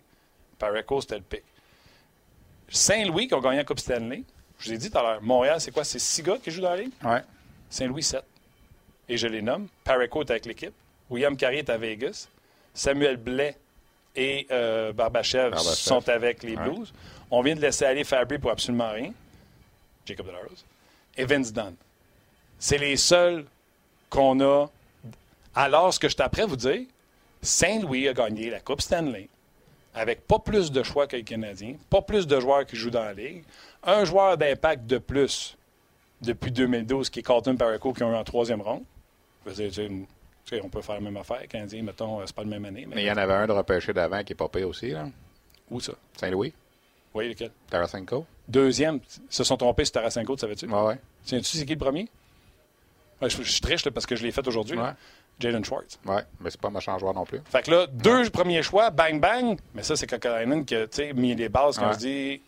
Pareko, 0.59 1.01
c'était 1.01 1.16
le 1.16 1.22
pic. 1.22 1.42
Saint-Louis 2.70 3.28
qui 3.28 3.34
ont 3.34 3.40
gagné 3.40 3.58
la 3.58 3.64
Coupe 3.64 3.80
Stanley. 3.80 4.22
Je 4.58 4.68
vous 4.68 4.74
ai 4.74 4.78
dit 4.78 4.90
tout 4.90 4.98
à 4.98 5.02
l'heure, 5.02 5.22
Montréal, 5.22 5.60
c'est 5.60 5.70
quoi? 5.72 5.84
C'est 5.84 5.98
six 5.98 6.22
gars 6.22 6.38
qui 6.42 6.50
jouent 6.50 6.60
dans 6.60 6.70
la 6.70 6.76
ligue? 6.76 6.92
Ouais. 7.02 7.22
Saint-Louis, 7.68 8.02
7. 8.02 8.22
Et 9.08 9.16
je 9.16 9.26
les 9.26 9.42
nomme. 9.42 9.68
Pareko 9.84 10.22
est 10.22 10.30
avec 10.30 10.46
l'équipe. 10.46 10.72
William 11.08 11.36
Carrier 11.36 11.60
est 11.60 11.70
à 11.70 11.76
Vegas. 11.78 12.28
Samuel 12.74 13.16
Blais 13.16 13.56
et 14.14 14.46
euh, 14.50 14.92
Barbachev, 14.92 15.50
Barbachev. 15.50 15.74
sont 15.74 16.08
avec 16.08 16.42
les 16.42 16.56
Ouais. 16.56 16.62
Blues. 16.68 16.92
On 17.30 17.42
vient 17.42 17.54
de 17.54 17.60
laisser 17.60 17.84
aller 17.84 18.04
Fabry 18.04 18.38
pour 18.38 18.50
absolument 18.50 18.90
rien. 18.90 19.12
Jacob 20.04 20.26
Delarose. 20.26 20.64
Et 21.16 21.24
Vince 21.24 21.52
Dunn. 21.52 21.74
C'est 22.58 22.78
les 22.78 22.96
seuls 22.96 23.44
qu'on 24.08 24.40
a. 24.40 24.68
Alors, 25.54 25.92
ce 25.94 25.98
que 25.98 26.08
je 26.08 26.16
t'apprends 26.16 26.42
à 26.42 26.46
vous 26.46 26.56
dire, 26.56 26.82
Saint-Louis 27.42 28.08
a 28.08 28.12
gagné 28.12 28.50
la 28.50 28.60
Coupe 28.60 28.80
Stanley 28.82 29.28
avec 29.95 30.26
pas 30.26 30.38
plus 30.38 30.70
de 30.70 30.82
choix 30.82 31.07
que 31.07 31.16
les 31.16 31.24
Canadiens, 31.24 31.74
pas 31.88 32.03
plus 32.03 32.26
de 32.26 32.38
joueurs 32.38 32.64
qui 32.66 32.76
jouent 32.76 32.91
dans 32.91 33.05
la 33.05 33.12
Ligue, 33.12 33.45
un 33.82 34.05
joueur 34.05 34.36
d'impact 34.36 34.86
de 34.86 34.99
plus 34.99 35.57
depuis 36.20 36.51
2012 36.53 37.11
qui 37.11 37.20
est 37.20 37.22
Colton 37.22 37.57
Pareko 37.57 37.93
qui 37.93 38.03
ont 38.03 38.12
eu 38.12 38.16
en 38.16 38.24
troisième 38.24 38.61
ronde. 38.62 38.82
On 39.47 40.68
peut 40.68 40.82
faire 40.82 40.97
la 40.97 41.01
même 41.01 41.16
affaire. 41.16 41.47
Canadien, 41.49 41.82
mettons, 41.82 42.20
euh, 42.20 42.24
c'est 42.26 42.34
pas 42.34 42.43
la 42.43 42.49
même 42.49 42.64
année. 42.64 42.86
Mais, 42.88 43.03
il 43.03 43.07
y 43.07 43.11
en 43.11 43.16
avait 43.16 43.32
un 43.32 43.47
de 43.47 43.53
repêché 43.53 43.93
d'avant 43.93 44.22
qui 44.24 44.32
est 44.32 44.36
pas 44.36 44.49
payé 44.49 44.64
aussi, 44.64 44.91
là. 44.91 45.07
Où 45.70 45.80
ça? 45.80 45.93
Saint-Louis, 46.16 46.53
Oui, 47.14 47.28
lequel? 47.28 47.51
Tarasenko. 47.68 48.26
Deuxième, 48.49 48.97
ils 48.97 49.32
se 49.32 49.45
sont 49.45 49.57
trompés 49.57 49.84
sur 49.84 49.93
Tarasenko, 49.93 50.34
tu 50.34 50.41
savais-tu? 50.41 50.66
Ouais, 50.66 50.82
ouais. 50.82 50.99
Tiens-tu, 51.24 51.57
c'est 51.57 51.64
qui 51.64 51.74
le 51.74 51.78
premier? 51.78 52.09
Je, 53.22 53.28
je 53.28 53.50
suis 53.50 53.60
triche 53.60 53.84
là, 53.84 53.90
parce 53.90 54.06
que 54.06 54.16
je 54.16 54.22
l'ai 54.24 54.32
fait 54.32 54.46
aujourd'hui. 54.46 54.78
Ouais. 54.78 54.90
Jalen 55.38 55.64
Schwartz. 55.64 55.98
Ouais, 56.04 56.22
mais 56.40 56.50
c'est 56.50 56.60
pas 56.60 56.68
un 56.68 56.72
méchant 56.72 56.98
joueur 56.98 57.14
non 57.14 57.24
plus. 57.24 57.40
Fait 57.50 57.62
que 57.62 57.70
là, 57.70 57.86
deux 57.86 58.28
premiers 58.30 58.62
choix, 58.62 58.90
bang 58.90 59.18
bang. 59.20 59.58
Mais 59.74 59.82
ça, 59.82 59.96
c'est 59.96 60.06
Kokalainen 60.06 60.64
qui 60.64 60.74
a 60.74 60.86
mis 61.14 61.34
les 61.34 61.48
bases, 61.48 61.78
comme 61.78 61.88
Ouais. 61.88 61.94
je 61.94 61.98
dis. 61.98 62.42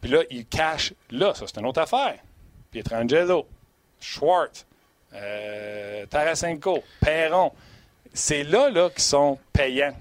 Puis 0.00 0.10
là, 0.10 0.22
il 0.30 0.46
cache. 0.46 0.92
Là, 1.10 1.32
ça, 1.34 1.44
c'est 1.46 1.58
une 1.60 1.66
autre 1.66 1.80
affaire. 1.80 2.16
Pietrangelo, 2.70 3.46
Schwartz, 4.00 4.66
euh, 5.14 6.04
Tarasenko, 6.06 6.82
Perron. 7.00 7.52
C'est 8.12 8.44
là, 8.44 8.68
là, 8.70 8.90
qu'ils 8.90 9.02
sont 9.02 9.38
payants. 9.52 9.94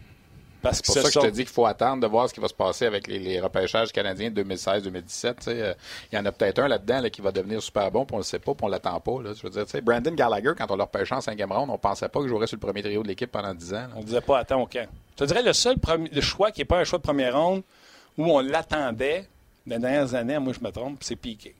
Parce 0.66 0.78
C'est 0.84 0.86
pour 0.86 0.95
ça 0.95 1.01
que 1.03 1.13
je 1.13 1.20
te 1.20 1.32
dis 1.34 1.43
qu'il 1.45 1.53
faut 1.53 1.66
attendre 1.66 2.01
de 2.01 2.07
voir 2.07 2.28
ce 2.28 2.34
qui 2.34 2.39
va 2.39 2.47
se 2.47 2.53
passer 2.53 2.86
avec 2.86 3.07
les, 3.07 3.20
les 3.20 3.39
repêchages 3.39 3.91
canadiens 3.91 4.32
de 4.32 4.43
2016-2017. 4.43 5.03
tu 5.03 5.43
sais. 5.43 5.61
Euh, 5.61 5.74
Il 6.11 6.16
y 6.16 6.18
en 6.20 6.26
a 6.26 6.32
peut-être 6.32 6.59
un 6.59 6.68
là-dedans 6.68 7.01
là, 7.01 7.09
qui 7.09 7.22
va 7.22 7.32
devenir 7.32 7.61
super 7.61 7.91
bon, 7.91 8.05
puis 8.05 8.16
on 8.16 8.18
le 8.18 8.24
sait 8.24 8.39
pas, 8.39 8.53
puis 8.53 8.66
on 8.66 8.68
l'attend 8.68 8.99
pas. 8.99 9.22
Là. 9.22 9.32
Je 9.34 9.47
veux 9.47 9.49
dire, 9.49 9.66
Brandon 9.84 10.11
Gallagher, 10.13 10.51
quand 10.57 10.70
on 10.72 10.76
l'a 10.76 10.86
repêché 10.86 11.13
en 11.16 11.22
cinquième 11.22 11.51
ronde, 11.51 11.70
on 11.70 11.78
pensait 11.78 12.09
pas 12.09 12.20
qu'il 12.20 12.30
jouerait 12.30 12.47
sur 12.47 12.57
le 12.57 12.61
premier 12.61 12.82
trio 12.82 13.03
de 13.03 13.07
l'équipe 13.07 13.32
pendant 13.32 13.53
10 13.53 13.74
ans. 13.74 13.78
là. 13.78 13.89
On 13.95 13.99
ne 13.99 14.05
disait 14.05 14.22
pas 14.22 14.39
attends 14.39 14.61
au 14.61 14.66
camp. 14.68 14.88
Je 15.18 15.24
te 15.24 15.24
dirais 15.26 15.43
le 15.43 15.53
seul 15.53 15.78
premier- 15.78 16.09
le 16.11 16.22
choix 16.22 16.51
qui 16.51 16.61
n'est 16.61 16.66
pas 16.66 16.80
un 16.80 16.84
choix 16.84 16.99
de 16.99 17.03
première 17.03 17.38
ronde 17.39 17.63
où 18.18 18.26
on 18.26 18.39
l'attendait 18.39 19.28
dans 19.68 19.76
les 19.76 19.82
dernières 19.82 20.13
années, 20.16 20.38
moi 20.39 20.53
je 20.53 20.63
me 20.66 20.72
trompe, 20.72 20.99
c'est 21.03 21.16
Piqué. 21.16 21.55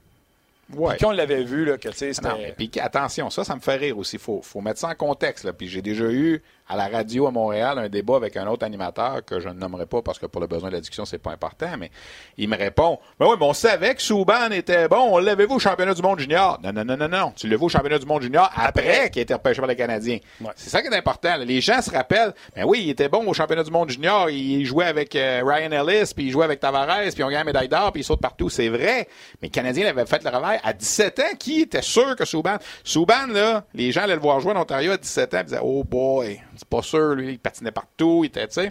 Ouais. 0.74 0.94
Piqué, 0.94 1.06
on 1.06 1.10
l'avait 1.12 1.44
vu, 1.44 1.64
là, 1.64 1.78
que 1.78 1.88
tu 1.88 1.96
sais, 1.96 2.12
c'était. 2.12 2.28
Non, 2.28 2.38
mais 2.38 2.52
puis 2.56 2.70
attention, 2.80 3.30
ça, 3.30 3.44
ça 3.44 3.54
me 3.54 3.60
fait 3.60 3.76
rire 3.76 3.96
aussi. 3.98 4.16
Il 4.16 4.22
faut, 4.22 4.42
faut 4.42 4.60
mettre 4.60 4.80
ça 4.80 4.88
en 4.88 4.94
contexte. 4.94 5.44
Là. 5.44 5.52
Puis 5.52 5.68
j'ai 5.68 5.80
déjà 5.82 6.06
eu 6.10 6.42
à 6.68 6.76
la 6.76 6.88
radio 6.88 7.26
à 7.26 7.30
Montréal 7.30 7.78
un 7.78 7.88
débat 7.88 8.16
avec 8.16 8.36
un 8.36 8.46
autre 8.46 8.64
animateur 8.64 9.24
que 9.24 9.40
je 9.40 9.48
ne 9.48 9.54
nommerai 9.54 9.86
pas 9.86 10.02
parce 10.02 10.18
que 10.18 10.26
pour 10.26 10.40
le 10.40 10.46
besoin 10.46 10.68
de 10.68 10.74
la 10.74 10.80
discussion, 10.80 11.04
c'est 11.04 11.18
pas 11.18 11.32
important, 11.32 11.70
mais 11.78 11.90
il 12.36 12.48
me 12.48 12.56
répond 12.56 12.98
Ben 13.18 13.26
oui, 13.26 13.36
mais 13.38 13.46
on 13.46 13.52
savait 13.52 13.94
que 13.94 14.02
Souban 14.02 14.50
était 14.50 14.88
bon, 14.88 15.08
on 15.12 15.18
l'avait 15.18 15.46
vu 15.46 15.54
au 15.54 15.58
championnat 15.58 15.94
du 15.94 16.02
monde 16.02 16.18
junior. 16.18 16.58
Non, 16.62 16.72
non, 16.72 16.84
non, 16.84 16.96
non, 16.96 17.08
non. 17.08 17.32
Tu 17.36 17.48
l'as 17.48 17.56
vu 17.56 17.64
au 17.64 17.68
championnat 17.68 17.98
du 17.98 18.06
monde 18.06 18.22
junior 18.22 18.50
après, 18.56 19.10
qu'il 19.10 19.20
a 19.20 19.22
été 19.22 19.34
repêché 19.34 19.60
par 19.60 19.68
les 19.68 19.76
Canadiens. 19.76 20.18
Ouais. 20.40 20.50
C'est 20.56 20.70
ça 20.70 20.82
qui 20.82 20.88
est 20.88 20.96
important. 20.96 21.36
là. 21.36 21.44
Les 21.44 21.60
gens 21.60 21.80
se 21.82 21.90
rappellent, 21.90 22.34
ben 22.54 22.64
oui, 22.64 22.82
il 22.84 22.90
était 22.90 23.08
bon 23.08 23.26
au 23.26 23.32
championnat 23.32 23.62
du 23.62 23.70
monde 23.70 23.90
junior, 23.90 24.30
il 24.30 24.64
jouait 24.64 24.86
avec 24.86 25.14
euh, 25.16 25.42
Ryan 25.44 25.70
Ellis, 25.70 26.12
puis 26.14 26.26
il 26.26 26.30
jouait 26.30 26.44
avec 26.44 26.60
Tavares, 26.60 26.86
puis 27.00 27.14
ils 27.18 27.22
ont 27.24 27.28
gagné 27.28 27.38
la 27.38 27.44
médaille 27.44 27.68
d'or, 27.68 27.92
puis 27.92 28.02
il 28.02 28.04
saute 28.04 28.20
partout. 28.20 28.48
C'est 28.48 28.68
vrai. 28.68 29.08
Mais 29.42 29.48
le 29.48 29.52
Canadien 29.52 29.86
avait 29.86 30.06
fait 30.06 30.22
le 30.22 30.30
travail 30.30 30.58
à 30.62 30.72
17 30.72 31.18
ans. 31.20 31.22
Qui 31.38 31.62
était 31.62 31.82
sûr 31.82 32.16
que 32.16 32.24
Souban... 32.24 32.56
Souban, 32.84 33.26
là, 33.28 33.64
les 33.74 33.92
gens 33.92 34.02
allaient 34.02 34.14
le 34.14 34.20
voir 34.20 34.40
jouer 34.40 34.52
en 34.52 34.60
Ontario 34.60 34.92
à 34.92 34.96
17 34.96 35.34
ans, 35.34 35.38
ils 35.40 35.44
disaient, 35.44 35.60
oh 35.62 35.84
boy, 35.84 36.40
c'est 36.56 36.68
pas 36.68 36.82
sûr, 36.82 37.14
lui, 37.14 37.32
il 37.32 37.38
patinait 37.38 37.70
partout, 37.70 38.20
il 38.24 38.26
était, 38.28 38.46
tu 38.48 38.54
sais. 38.54 38.64
Le 38.66 38.70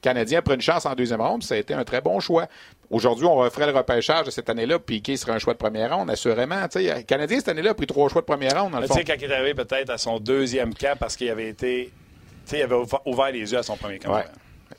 Canadien 0.00 0.38
a 0.38 0.42
pris 0.42 0.54
une 0.54 0.60
chance 0.60 0.86
en 0.86 0.94
deuxième 0.94 1.20
ronde, 1.20 1.40
puis 1.40 1.48
ça 1.48 1.54
a 1.54 1.58
été 1.58 1.74
un 1.74 1.84
très 1.84 2.00
bon 2.00 2.20
choix. 2.20 2.46
Aujourd'hui, 2.90 3.24
on 3.26 3.36
referait 3.36 3.66
le 3.66 3.72
repêchage 3.76 4.26
de 4.26 4.30
cette 4.30 4.50
année-là, 4.50 4.78
puis 4.78 4.96
Piqué 4.96 5.16
serait 5.16 5.32
un 5.32 5.38
choix 5.38 5.54
de 5.54 5.58
première 5.58 5.96
ronde, 5.96 6.10
assurément. 6.10 6.66
Tu 6.68 6.84
sais, 6.84 6.94
le 6.96 7.02
Canadien, 7.02 7.38
cette 7.38 7.48
année-là, 7.48 7.70
a 7.70 7.74
pris 7.74 7.86
trois 7.86 8.08
choix 8.08 8.20
de 8.20 8.26
première 8.26 8.62
ronde, 8.62 8.72
dans 8.72 8.80
le 8.80 8.86
Tu 8.86 8.92
fond. 8.92 8.98
sais, 8.98 9.04
quand 9.04 9.14
il 9.18 9.24
est 9.30 9.34
arrivé 9.34 9.54
peut-être 9.54 9.90
à 9.90 9.98
son 9.98 10.18
deuxième 10.18 10.74
camp 10.74 10.96
parce 10.98 11.16
qu'il 11.16 11.30
avait 11.30 11.48
été. 11.48 11.90
Tu 12.44 12.50
sais, 12.50 12.58
il 12.58 12.62
avait 12.62 12.74
ouv- 12.74 13.00
ouvert 13.06 13.30
les 13.32 13.50
yeux 13.52 13.58
à 13.58 13.62
son 13.62 13.76
premier 13.76 13.98
camp. 13.98 14.14
Ouais. 14.14 14.24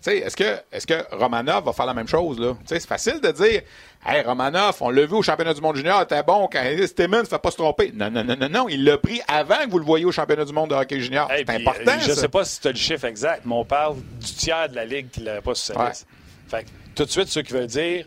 Est-ce 0.06 0.36
que, 0.36 0.58
est-ce 0.72 0.86
que 0.88 1.16
Romanov 1.16 1.66
va 1.66 1.74
faire 1.74 1.86
la 1.86 1.94
même 1.94 2.08
chose, 2.08 2.40
là? 2.40 2.54
C'est 2.66 2.86
facile 2.86 3.20
de 3.22 3.32
dire, 3.32 3.62
hey, 4.06 4.22
Romanov, 4.24 4.78
on 4.82 4.90
l'a 4.90 5.06
vu 5.06 5.14
au 5.16 5.22
championnat 5.22 5.54
du 5.54 5.62
monde 5.62 5.76
junior, 5.76 6.00
il 6.00 6.04
était 6.04 6.24
bon 6.24 6.48
quand 6.52 6.62
Timmons 6.96 7.20
ne 7.20 7.24
fait 7.26 7.40
pas 7.40 7.52
se 7.52 7.58
tromper. 7.58 7.92
Non, 7.94 8.10
non, 8.12 8.24
non, 8.24 8.36
non, 8.36 8.50
non, 8.50 8.70
il 8.70 8.84
l'a 8.84 8.98
pris 8.98 9.22
avant 9.28 9.64
que 9.66 9.70
vous 9.70 9.80
le 9.80 9.86
voyez 9.86 10.06
au 10.06 10.12
championnat 10.12 10.46
du 10.46 10.54
monde 10.54 10.70
de 10.72 10.76
hockey 10.76 11.00
junior. 11.00 11.30
Hey, 11.32 11.44
c'est 11.48 11.56
important, 11.56 11.92
euh, 11.92 12.00
Je 12.02 12.12
ça. 12.12 12.22
sais 12.22 12.28
pas 12.28 12.44
si 12.46 12.60
tu 12.60 12.68
as 12.68 12.72
le 12.72 12.78
chiffre 12.78 13.06
exact, 13.06 13.44
mais 13.46 13.54
on 13.56 13.66
parle 13.66 13.96
du 13.98 14.34
tiers 14.34 14.70
de 14.70 14.76
la 14.76 14.86
ligue 14.86 15.10
qui 15.10 15.22
l'avait 15.22 15.42
pas 15.42 15.56
sur 15.56 15.74
sa 15.76 15.82
Ouais. 15.82 15.90
liste. 15.90 16.08
Fait 16.50 16.64
que, 16.64 16.70
tout 16.96 17.06
de 17.06 17.10
suite, 17.10 17.28
ceux 17.28 17.42
qui 17.42 17.54
veulent 17.54 17.68
dire 17.68 18.06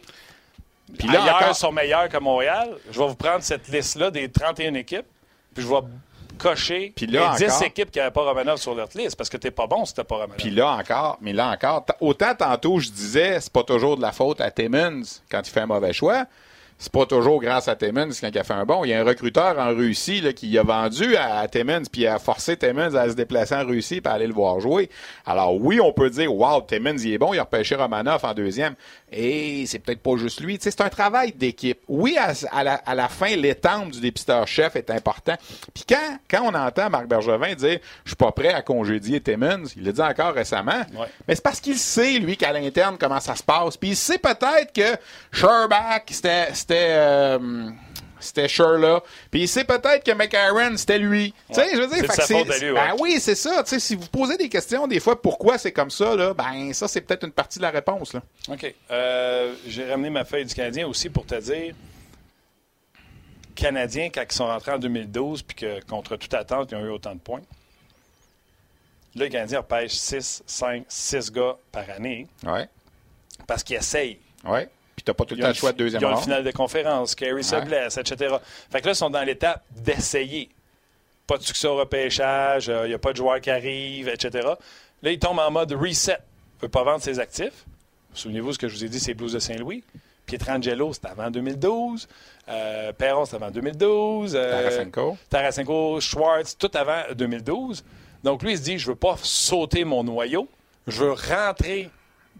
Puis 0.98 1.08
là, 1.08 1.22
ailleurs 1.22 1.36
encore- 1.36 1.56
sont 1.56 1.72
meilleurs 1.72 2.08
que 2.08 2.18
Montréal, 2.18 2.68
je 2.92 2.98
vais 2.98 3.06
vous 3.08 3.14
prendre 3.16 3.42
cette 3.42 3.66
liste-là 3.68 4.10
des 4.10 4.28
31 4.30 4.74
équipes, 4.74 5.06
puis 5.54 5.64
je 5.64 5.68
vais 5.68 5.80
cocher 6.36 6.92
Puis 6.94 7.06
là, 7.06 7.32
les 7.38 7.46
10 7.46 7.52
encore- 7.54 7.66
équipes 7.66 7.90
qui 7.90 7.98
n'avaient 7.98 8.10
pas 8.10 8.22
Romanov 8.22 8.58
sur 8.58 8.74
leur 8.74 8.88
liste 8.94 9.16
parce 9.16 9.28
que 9.30 9.36
t'es 9.36 9.50
pas 9.50 9.66
bon 9.66 9.84
si 9.84 9.94
t'as 9.94 10.04
pas 10.04 10.16
Romanov. 10.16 10.36
Puis 10.36 10.50
là 10.50 10.70
encore, 10.72 11.18
mais 11.20 11.32
là 11.32 11.50
encore, 11.50 11.84
autant 12.00 12.34
tantôt 12.34 12.78
je 12.78 12.90
disais, 12.90 13.40
c'est 13.40 13.52
pas 13.52 13.62
toujours 13.64 13.96
de 13.96 14.02
la 14.02 14.12
faute 14.12 14.40
à 14.40 14.50
Timmons 14.50 15.02
quand 15.30 15.40
il 15.46 15.50
fait 15.50 15.60
un 15.60 15.66
mauvais 15.66 15.92
choix. 15.92 16.24
C'est 16.78 16.92
pas 16.92 17.06
toujours 17.06 17.40
grâce 17.40 17.68
à 17.68 17.74
Timmons 17.74 18.10
quand 18.20 18.28
il 18.28 18.38
a 18.38 18.44
fait 18.44 18.52
un 18.52 18.66
bon. 18.66 18.84
Il 18.84 18.90
y 18.90 18.92
a 18.92 19.00
un 19.00 19.04
recruteur 19.04 19.58
en 19.58 19.68
Russie 19.74 20.20
là, 20.20 20.34
qui 20.34 20.58
a 20.58 20.62
vendu 20.62 21.16
à, 21.16 21.38
à 21.38 21.48
Timmons 21.48 21.84
puis 21.90 22.06
a 22.06 22.18
forcé 22.18 22.58
Timmons 22.58 22.94
à 22.94 23.08
se 23.08 23.14
déplacer 23.14 23.54
en 23.54 23.64
Russie 23.64 24.02
pour 24.02 24.12
aller 24.12 24.26
le 24.26 24.34
voir 24.34 24.60
jouer. 24.60 24.90
Alors 25.24 25.54
oui, 25.58 25.80
on 25.80 25.94
peut 25.94 26.10
dire 26.10 26.34
Wow, 26.34 26.60
Timmons 26.68 26.98
il 26.98 27.14
est 27.14 27.18
bon, 27.18 27.32
il 27.32 27.38
a 27.38 27.44
repêché 27.44 27.76
Romanov 27.76 28.22
en 28.26 28.34
deuxième. 28.34 28.74
Et 29.12 29.66
c'est 29.66 29.78
peut-être 29.78 30.02
pas 30.02 30.16
juste 30.16 30.40
lui. 30.40 30.58
Tu 30.58 30.64
sais, 30.64 30.70
c'est 30.72 30.80
un 30.82 30.88
travail 30.88 31.32
d'équipe. 31.32 31.78
Oui, 31.86 32.16
à, 32.18 32.32
à 32.50 32.64
la, 32.64 32.74
à 32.74 32.94
la 32.94 33.08
fin, 33.08 33.34
l'étampe 33.36 33.90
du 33.92 34.00
dépisteur-chef 34.00 34.74
est 34.76 34.90
important. 34.90 35.34
Puis 35.72 35.84
quand, 35.88 36.18
quand 36.28 36.42
on 36.42 36.54
entend 36.54 36.90
Marc 36.90 37.06
Bergevin 37.06 37.54
dire 37.54 37.78
Je 38.04 38.10
suis 38.10 38.16
pas 38.16 38.32
prêt 38.32 38.52
à 38.52 38.62
congédier 38.62 39.20
Timmons, 39.20 39.64
il 39.76 39.84
l'a 39.84 39.92
dit 39.92 40.00
encore 40.02 40.34
récemment. 40.34 40.82
Ouais. 40.94 41.06
Mais 41.28 41.36
c'est 41.36 41.42
parce 41.44 41.60
qu'il 41.60 41.78
sait, 41.78 42.18
lui, 42.18 42.36
qu'à 42.36 42.52
l'interne, 42.52 42.96
comment 42.98 43.20
ça 43.20 43.36
se 43.36 43.42
passe. 43.44 43.76
Puis 43.76 43.90
il 43.90 43.96
sait 43.96 44.18
peut-être 44.18 44.72
que 44.74 44.98
Sherbach, 45.30 46.02
c'était. 46.10 46.52
C'était. 46.52 46.86
euh, 46.90 47.70
c'était 48.20 48.48
Sherla. 48.48 49.02
Puis 49.30 49.42
il 49.42 49.48
sait 49.48 49.64
peut-être 49.64 50.04
que 50.04 50.12
McAaron, 50.12 50.76
c'était 50.76 50.98
lui. 50.98 51.34
Tu 51.48 51.54
sais, 51.54 51.70
je 51.74 51.80
veux 51.80 51.86
dire, 51.86 52.12
fait 52.12 52.22
que 52.22 52.60
lui, 52.60 52.70
ouais. 52.70 52.74
ben 52.74 52.94
oui, 52.98 53.18
c'est 53.20 53.34
ça. 53.34 53.62
Tu 53.62 53.70
sais, 53.70 53.80
si 53.80 53.94
vous 53.96 54.06
posez 54.08 54.36
des 54.36 54.48
questions, 54.48 54.86
des 54.86 55.00
fois, 55.00 55.20
pourquoi 55.20 55.58
c'est 55.58 55.72
comme 55.72 55.90
ça, 55.90 56.14
là, 56.16 56.34
ben 56.34 56.72
ça, 56.72 56.88
c'est 56.88 57.00
peut-être 57.02 57.24
une 57.24 57.32
partie 57.32 57.58
de 57.58 57.62
la 57.62 57.70
réponse, 57.70 58.12
là. 58.14 58.22
OK. 58.50 58.74
Euh, 58.90 59.54
J'ai 59.66 59.90
ramené 59.90 60.10
ma 60.10 60.24
feuille 60.24 60.44
du 60.44 60.54
Canadien 60.54 60.86
aussi 60.86 61.08
pour 61.10 61.26
te 61.26 61.34
dire 61.40 61.74
Canadiens, 63.54 64.10
quand 64.12 64.22
ils 64.28 64.34
sont 64.34 64.46
rentrés 64.46 64.72
en 64.72 64.78
2012 64.78 65.42
puis 65.42 65.56
que 65.56 65.80
contre 65.86 66.16
toute 66.16 66.34
attente, 66.34 66.70
ils 66.72 66.76
ont 66.76 66.84
eu 66.84 66.90
autant 66.90 67.14
de 67.14 67.20
points. 67.20 67.40
Là, 69.14 69.24
les 69.24 69.30
Canadiens 69.30 69.60
repêchent 69.60 69.92
6, 69.94 70.42
5, 70.46 70.84
6 70.88 71.32
gars 71.32 71.56
par 71.72 71.88
année 71.88 72.26
Ouais. 72.44 72.68
parce 73.46 73.62
qu'ils 73.62 73.76
essayent. 73.76 74.18
Ouais. 74.44 74.68
Puis 74.96 75.04
t'as 75.04 75.12
pas 75.14 75.24
tout 75.24 75.34
le 75.34 75.40
Ils 75.40 75.42
temps 75.42 75.48
le 75.48 75.54
choix 75.54 75.72
de 75.72 75.76
deuxième 75.78 76.00
Ils 76.02 76.06
ont 76.06 76.14
ronde. 76.14 76.22
finale 76.24 76.42
de 76.44 76.50
conférence, 76.50 77.14
Carey 77.14 77.42
se 77.42 77.54
Ouais. 77.54 77.64
blesse, 77.64 77.98
etc. 77.98 78.34
Fait 78.72 78.80
que 78.80 78.86
là, 78.86 78.92
ils 78.92 78.96
sont 78.96 79.10
dans 79.10 79.22
l'étape 79.22 79.62
d'essayer. 79.70 80.48
pas 81.26 81.36
de 81.38 81.42
succès 81.42 81.66
au 81.66 81.76
repêchage, 81.76 82.68
il 82.68 82.88
n'y 82.88 82.94
a 82.94 82.98
pas 82.98 83.10
de 83.12 83.16
joueurs 83.16 83.40
qui 83.40 83.50
arrivent, 83.50 84.08
etc. 84.08 84.48
Là, 85.02 85.10
il 85.10 85.18
tombe 85.18 85.38
en 85.40 85.50
mode 85.50 85.72
reset. 85.72 86.12
Il 86.12 86.56
ne 86.56 86.62
veut 86.62 86.68
pas 86.68 86.84
vendre 86.84 87.02
ses 87.02 87.18
actifs. 87.18 87.64
Souvenez-vous 88.14 88.52
ce 88.54 88.58
que 88.58 88.68
je 88.68 88.74
vous 88.76 88.84
ai 88.84 88.88
dit, 88.88 89.00
c'est 89.00 89.12
Blues 89.12 89.32
de 89.32 89.38
Saint-Louis. 89.40 89.82
Pietrangelo, 90.24 90.92
c'était 90.92 91.08
avant 91.08 91.30
2012. 91.30 92.08
Euh, 92.48 92.92
Perron, 92.92 93.24
c'était 93.24 93.36
avant 93.42 93.50
2012. 93.50 94.34
Euh, 94.36 94.50
Tarasenko. 94.70 95.18
Tarasenko, 95.28 96.00
Schwartz, 96.00 96.56
tout 96.56 96.70
avant 96.74 97.02
2012. 97.14 97.84
Donc, 98.24 98.42
lui, 98.42 98.52
il 98.52 98.58
se 98.58 98.62
dit, 98.62 98.78
je 98.78 98.86
ne 98.86 98.92
veux 98.92 98.96
pas 98.98 99.16
sauter 99.22 99.84
mon 99.84 100.02
noyau. 100.04 100.48
Je 100.86 101.04
veux 101.04 101.12
rentrer 101.12 101.90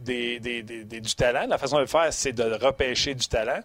des, 0.01 0.40
du 0.40 1.14
talent. 1.14 1.47
La 1.49 1.59
façon 1.59 1.76
de 1.76 1.82
le 1.82 1.86
faire, 1.86 2.12
c'est 2.12 2.32
de 2.32 2.42
repêcher 2.42 3.14
du 3.14 3.26
talent. 3.26 3.61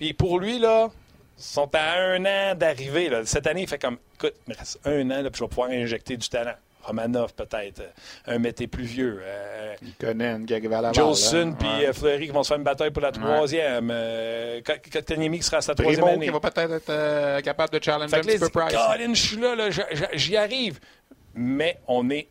Et 0.00 0.12
pour 0.12 0.38
lui, 0.38 0.58
là, 0.58 0.90
ils 1.38 1.42
sont 1.42 1.70
à 1.74 1.98
un 1.98 2.24
an 2.24 2.54
d'arriver. 2.54 3.10
Cette 3.24 3.46
année, 3.46 3.62
il 3.62 3.68
fait 3.68 3.80
comme, 3.80 3.98
écoute, 4.14 4.34
il 4.46 4.52
me 4.52 4.58
reste 4.58 4.80
un 4.84 5.10
an, 5.10 5.22
là, 5.22 5.30
puis 5.30 5.38
je 5.38 5.44
vais 5.44 5.48
pouvoir 5.48 5.70
injecter 5.70 6.16
du 6.16 6.28
talent. 6.28 6.54
Romanov, 6.84 7.34
peut-être. 7.34 7.82
Un 8.26 8.38
mété 8.38 8.66
plus 8.66 8.84
vieux. 8.84 9.20
Euh, 9.22 9.74
la 10.02 10.92
Jolson 10.92 11.54
puis 11.58 11.86
euh, 11.86 11.92
Fleury 11.92 12.26
qui 12.26 12.32
vont 12.32 12.42
se 12.42 12.48
faire 12.48 12.58
une 12.58 12.64
bataille 12.64 12.90
pour 12.90 13.02
la 13.02 13.12
troisième. 13.12 13.90
Euh, 13.90 14.60
qui 14.60 15.42
sera 15.42 15.58
à 15.58 15.60
sa 15.62 15.74
troisième 15.74 16.04
année. 16.04 16.26
qui 16.26 16.32
va 16.32 16.40
peut-être 16.40 16.72
être, 16.72 16.90
euh, 16.90 17.40
capable 17.40 17.78
de 17.78 17.82
challenger 17.82 18.16
un 18.16 18.20
petit 18.20 18.38
peu 18.38 18.48
Price. 18.48 18.74
Colin, 18.74 19.14
je 19.14 19.22
suis 19.22 19.36
là, 19.36 19.54
là 19.54 19.68
j'y 20.12 20.36
arrive. 20.36 20.78
Mais 21.34 21.78
on 21.88 22.10
est 22.10 22.28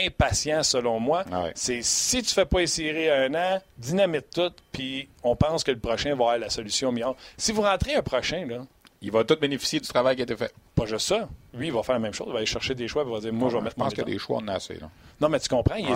impatient, 0.00 0.62
selon 0.62 0.98
moi. 1.00 1.24
Ah 1.30 1.46
c'est 1.54 1.82
si 1.82 2.22
tu 2.22 2.32
fais 2.32 2.46
pas 2.46 2.60
essayer 2.60 3.10
un 3.10 3.34
an, 3.34 3.60
dynamite 3.78 4.30
tout, 4.34 4.52
puis 4.72 5.08
on 5.22 5.36
pense 5.36 5.64
que 5.64 5.70
le 5.70 5.78
prochain 5.78 6.10
va 6.10 6.14
avoir 6.14 6.38
la 6.38 6.50
solution 6.50 6.92
meilleure. 6.92 7.16
Si 7.36 7.52
vous 7.52 7.62
rentrez 7.62 7.94
un 7.94 8.02
prochain, 8.02 8.46
là, 8.46 8.64
il 9.02 9.10
va 9.10 9.24
tout 9.24 9.36
bénéficier 9.36 9.80
du 9.80 9.88
travail 9.88 10.14
qui 10.14 10.22
a 10.22 10.24
été 10.24 10.36
fait. 10.36 10.54
Pas 10.76 10.86
juste 10.86 11.08
ça. 11.08 11.28
Lui, 11.54 11.66
il 11.66 11.72
va 11.72 11.82
faire 11.82 11.96
la 11.96 11.98
même 11.98 12.14
chose. 12.14 12.28
Il 12.28 12.32
va 12.32 12.38
aller 12.38 12.46
chercher 12.46 12.74
des 12.74 12.86
choix. 12.86 13.04
Il 13.04 13.12
va 13.12 13.20
dire 13.20 13.32
Moi, 13.32 13.50
je 13.50 13.56
vais 13.56 13.62
mettre 13.62 13.76
Je 13.76 13.82
pense 13.82 13.94
qu'il 13.94 13.98
y 13.98 14.02
a 14.02 14.12
des 14.12 14.18
choix, 14.18 14.38
on 14.40 14.48
a 14.48 14.54
assez. 14.54 14.78
Non, 15.20 15.28
mais 15.28 15.40
tu 15.40 15.48
comprends. 15.48 15.74
Il, 15.74 15.86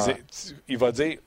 va 0.77 0.93
dire 0.93 1.17
Tu 1.17 1.21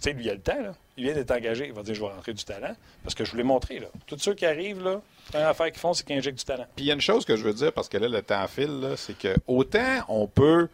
sais, 0.00 0.12
lui, 0.14 0.24
il 0.24 0.30
a 0.30 0.34
le 0.34 0.40
temps. 0.40 0.60
Là. 0.60 0.74
Il 0.96 1.04
vient 1.04 1.12
d'être 1.12 1.30
engagé. 1.30 1.66
Il 1.66 1.74
va 1.74 1.82
dire 1.82 1.94
Je 1.94 2.00
vais 2.00 2.08
rentrer 2.08 2.32
du 2.32 2.42
talent. 2.42 2.74
Parce 3.02 3.14
que 3.14 3.26
je 3.26 3.32
vous 3.32 3.36
l'ai 3.36 3.42
montré. 3.42 3.78
Là. 3.78 3.88
Tous 4.06 4.18
ceux 4.18 4.32
qui 4.32 4.46
arrivent, 4.46 4.82
là, 4.82 4.92
la 4.92 5.30
première 5.30 5.48
affaire 5.48 5.66
qu'ils 5.66 5.78
font, 5.78 5.92
c'est 5.92 6.06
qu'ils 6.06 6.16
injectent 6.16 6.38
du 6.38 6.44
talent. 6.44 6.66
Puis 6.74 6.86
il 6.86 6.88
y 6.88 6.90
a 6.90 6.94
une 6.94 7.02
chose 7.02 7.26
que 7.26 7.36
je 7.36 7.44
veux 7.44 7.54
dire, 7.54 7.72
parce 7.72 7.90
que 7.90 7.98
là, 7.98 8.08
le 8.08 8.22
temps 8.22 8.46
file, 8.48 8.94
c'est 8.96 9.16
que 9.16 9.36
autant 9.46 9.98
on 10.08 10.26
peut 10.26 10.68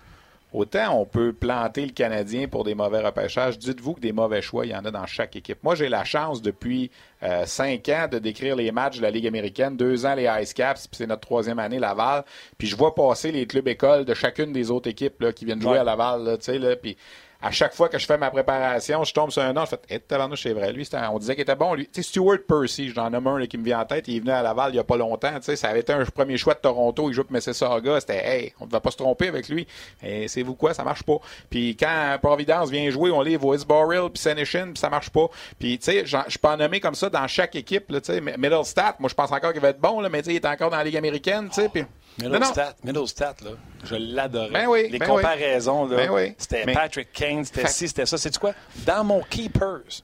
Autant 0.53 1.01
on 1.01 1.05
peut 1.05 1.33
planter 1.33 1.85
le 1.85 1.93
Canadien 1.93 2.47
pour 2.47 2.65
des 2.65 2.75
mauvais 2.75 3.01
repêchages, 3.01 3.59
dites-vous 3.59 3.95
que 3.95 4.01
des 4.01 4.13
mauvais 4.13 4.41
choix, 4.41 4.65
il 4.65 4.71
y 4.71 4.77
en 4.77 4.85
a 4.85 4.91
dans 4.91 5.07
chaque 5.07 5.35
équipe. 5.37 5.59
Moi, 5.63 5.75
j'ai 5.75 5.89
la 5.89 6.05
chance 6.05 6.41
depuis 6.41 6.91
euh, 7.23 7.45
cinq 7.47 7.89
ans 7.89 8.07
de 8.11 8.19
décrire 8.19 8.55
les 8.55 8.71
matchs 8.71 8.99
de 8.99 9.03
la 9.03 9.11
Ligue 9.11 9.27
américaine, 9.27 9.77
deux 9.77 10.07
ans 10.07 10.15
les 10.15 10.29
Ice 10.41 10.55
Caps, 10.55 10.87
puis 10.87 10.99
c'est 10.99 11.07
notre 11.07 11.23
troisième 11.23 11.59
année 11.59 11.79
Laval. 11.79 12.25
Puis 12.59 12.69
je 12.69 12.77
vois 12.77 12.95
passer 12.95 13.33
les 13.33 13.47
clubs 13.47 13.67
écoles 13.67 14.05
de 14.05 14.15
chacune 14.15 14.53
des 14.53 14.71
autres 14.71 14.89
équipes 14.89 15.21
là, 15.21 15.33
qui 15.33 15.45
viennent 15.45 15.61
jouer 15.61 15.79
à 15.79 15.85
Laval, 15.85 16.39
tu 16.39 16.45
sais 16.45 16.59
là, 16.59 16.77
puis 16.77 16.97
à 17.43 17.51
chaque 17.51 17.75
fois 17.75 17.89
que 17.89 17.99
je 17.99 18.07
fais 18.07 18.19
ma 18.19 18.31
préparation, 18.31 19.05
je 19.05 19.13
tombe 19.13 19.31
sur 19.31 19.43
un 19.43 19.53
nom, 19.53 19.65
je 19.65 19.71
fais 19.71 19.81
Eh, 19.91 20.01
c'est 20.37 20.53
vrai. 20.53 20.73
Lui, 20.73 20.89
on 21.13 21.19
disait 21.19 21.35
qu'il 21.35 21.43
était 21.43 21.55
bon. 21.55 21.75
Lui, 21.75 21.87
tu 21.87 22.03
sais, 22.03 22.09
Stuart 22.09 22.39
Percy, 22.47 22.91
j'en 22.91 23.11
nomme 23.11 23.27
un 23.27 23.47
qui 23.47 23.59
me 23.59 23.65
vient 23.65 23.81
en 23.81 23.85
tête. 23.85 24.09
Il 24.09 24.17
est 24.17 24.21
venu 24.21 24.31
à 24.31 24.43
Laval 24.43 24.71
il 24.71 24.75
n'y 24.75 24.79
a 24.79 24.85
pas 24.85 24.97
longtemps. 24.97 25.35
Tu 25.37 25.43
sais, 25.43 25.57
ça 25.57 25.69
avait 25.69 25.81
été 25.81 25.93
un 25.93 26.05
premier 26.05 26.37
choix 26.37 26.55
de 26.55 26.61
Toronto. 26.61 27.09
Il 27.11 27.15
joue 27.15 27.25
pour 27.25 27.33
Mississauga. 27.33 28.01
C'était 28.01 28.27
Hey, 28.27 28.53
on 28.61 28.67
ne 28.67 28.71
va 28.71 28.81
pas 28.81 28.91
se 28.91 28.97
tromper 28.97 29.29
avec 29.29 29.49
lui. 29.49 29.67
Et 30.03 30.29
c'est 30.29 30.43
vous 30.43 30.55
quoi, 30.55 30.75
ça 30.75 30.85
marche 30.85 31.03
pas. 31.03 31.19
Puis 31.51 31.77
quand 31.77 32.19
Providence 32.23 32.71
vient 32.71 32.89
jouer, 32.91 33.11
on 33.11 33.23
livre 33.23 33.57
Borrell 33.65 34.11
puis 34.11 34.23
Senishin, 34.23 34.73
puis 34.73 34.79
ça 34.79 34.91
marche 34.91 35.11
pas. 35.11 35.29
Puis 35.59 35.79
tu 35.79 35.85
sais, 35.85 36.07
je 36.07 36.39
peux 36.39 36.49
en 36.49 36.57
nommer 36.57 36.81
comme 36.81 36.95
ça 36.95 37.09
dans 37.09 37.27
chaque 37.27 37.55
équipe. 37.57 37.87
tu 37.89 37.99
sais, 38.03 38.21
Middlestat, 38.21 38.97
moi 38.99 39.09
je 39.09 39.15
pense 39.15 39.31
encore 39.33 39.53
qu'il 39.53 39.61
va 39.61 39.69
être 39.71 39.81
bon, 39.81 40.01
là, 40.01 40.09
mais 40.09 40.23
tu 40.23 40.27
sais, 40.27 40.33
il 40.33 40.37
est 40.37 40.47
encore 40.47 40.71
dans 40.71 40.77
la 40.77 40.85
Ligue 40.85 40.97
américaine. 40.97 41.49
Tu 41.49 41.63
sais, 41.63 41.69
puis 41.69 41.85
Middlestat, 42.19 43.35
là, 43.43 43.51
je 43.85 43.95
l'adorais. 43.95 44.51
Ben 44.51 44.67
oui, 44.69 44.89
Les 44.89 44.99
ben 44.99 45.09
comparaisons, 45.09 45.87
là, 45.87 45.97
ben 45.97 46.35
c'était 46.39 46.65
Patrick 46.73 47.13
Kane, 47.13 47.45
c'était 47.45 47.69
ci, 47.69 47.89
c'était 47.89 48.07
ça. 48.07 48.17
C'est 48.17 48.37
quoi? 48.39 48.55
Dans 48.87 49.05
mon 49.05 49.23
Keepers, 49.23 50.03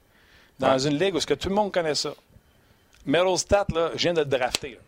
dans 0.59 0.79
une 0.79 0.99
ligue 0.99 1.15
où 1.15 1.21
ce 1.21 1.27
que 1.27 1.35
tout 1.35 1.49
le 1.49 1.55
monde 1.55 1.73
connaît 1.73 1.95
ça, 1.95 2.13
Middlestat, 3.07 3.67
là, 3.75 3.91
je 3.95 4.03
viens 4.03 4.15
de 4.15 4.21
le 4.21 4.27
drafter. 4.27 4.79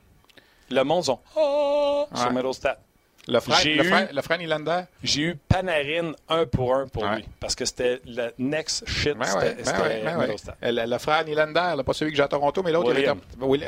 Le 0.71 0.83
monde 0.83 1.05
sont 1.05 1.19
oh, 1.37 2.07
sur 2.15 2.31
Middlestat. 2.31 2.79
Le 3.27 3.41
frère, 3.41 4.09
le, 4.13 4.23
frère, 4.23 4.39
Nylander? 4.39 4.83
J'ai 5.03 5.23
eu 5.23 5.37
Panarin 5.49 6.13
un 6.29 6.45
pour 6.47 6.75
un 6.75 6.87
pour 6.87 7.07
lui. 7.07 7.25
Parce 7.41 7.55
que 7.55 7.65
c'était 7.65 8.01
le 8.07 8.33
next 8.39 8.87
shit. 8.87 9.17
Ben 9.17 9.25
c'était 9.25 9.63
ben 10.05 10.37
ben 10.61 10.91
le, 10.91 10.99
frère 10.99 11.25
Nylander, 11.25 11.83
pas 11.85 11.93
celui 11.93 12.11
que 12.11 12.17
j'ai 12.17 12.23
à 12.23 12.29
Toronto, 12.29 12.63
mais 12.63 12.73
l'autre, 12.73 12.95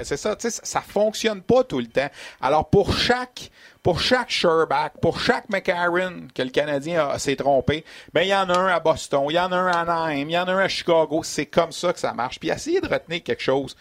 c'est 0.02 0.16
ça. 0.16 0.36
Ça 0.38 0.80
fonctionne 0.80 1.40
pas 1.42 1.64
tout 1.64 1.80
le 1.80 1.86
temps. 1.86 2.08
Alors, 2.40 2.68
pour 2.68 2.96
chaque 2.96 3.50
pour 3.82 4.00
chaque 4.00 4.30
Sherback, 4.30 4.94
pour 5.00 5.20
chaque 5.20 5.48
McCarron 5.48 6.26
que 6.34 6.42
le 6.42 6.50
Canadien 6.50 7.16
s'est 7.18 7.36
trompé, 7.36 7.84
ben 8.12 8.22
il 8.22 8.28
y 8.28 8.34
en 8.34 8.50
a 8.50 8.58
un 8.58 8.66
à 8.66 8.80
Boston, 8.80 9.26
il 9.30 9.36
y 9.36 9.38
en 9.38 9.52
a 9.52 9.56
un 9.56 9.68
à 9.68 9.80
Anaheim, 9.82 10.28
il 10.28 10.32
y 10.32 10.38
en 10.38 10.48
a 10.48 10.52
un 10.52 10.58
à 10.58 10.68
Chicago. 10.68 11.20
C'est 11.22 11.46
comme 11.46 11.70
ça 11.70 11.92
que 11.92 12.00
ça 12.00 12.12
marche. 12.12 12.40
Puis 12.40 12.48
essayez 12.48 12.80
de 12.80 12.88
retenir 12.88 13.22
quelque 13.22 13.42
chose. 13.42 13.76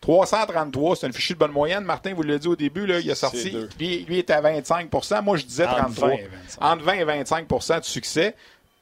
333, 0.00 0.96
c'est 0.96 1.06
une 1.06 1.12
fichue 1.12 1.34
de 1.34 1.38
bonne 1.38 1.52
moyenne. 1.52 1.84
Martin 1.84 2.14
vous 2.14 2.22
l'a 2.22 2.38
dit 2.38 2.48
au 2.48 2.56
début, 2.56 2.86
là, 2.86 3.00
il 3.00 3.10
a 3.10 3.14
sorti. 3.14 3.56
Lui, 3.78 4.04
lui 4.04 4.18
est 4.18 4.30
à 4.30 4.40
25% 4.40 5.22
Moi, 5.22 5.36
je 5.36 5.44
disais 5.44 5.64
33. 5.66 6.10
Entre 6.60 6.84
20 6.84 6.92
et 6.92 7.04
25% 7.04 7.80
de 7.80 7.84
succès. 7.84 8.34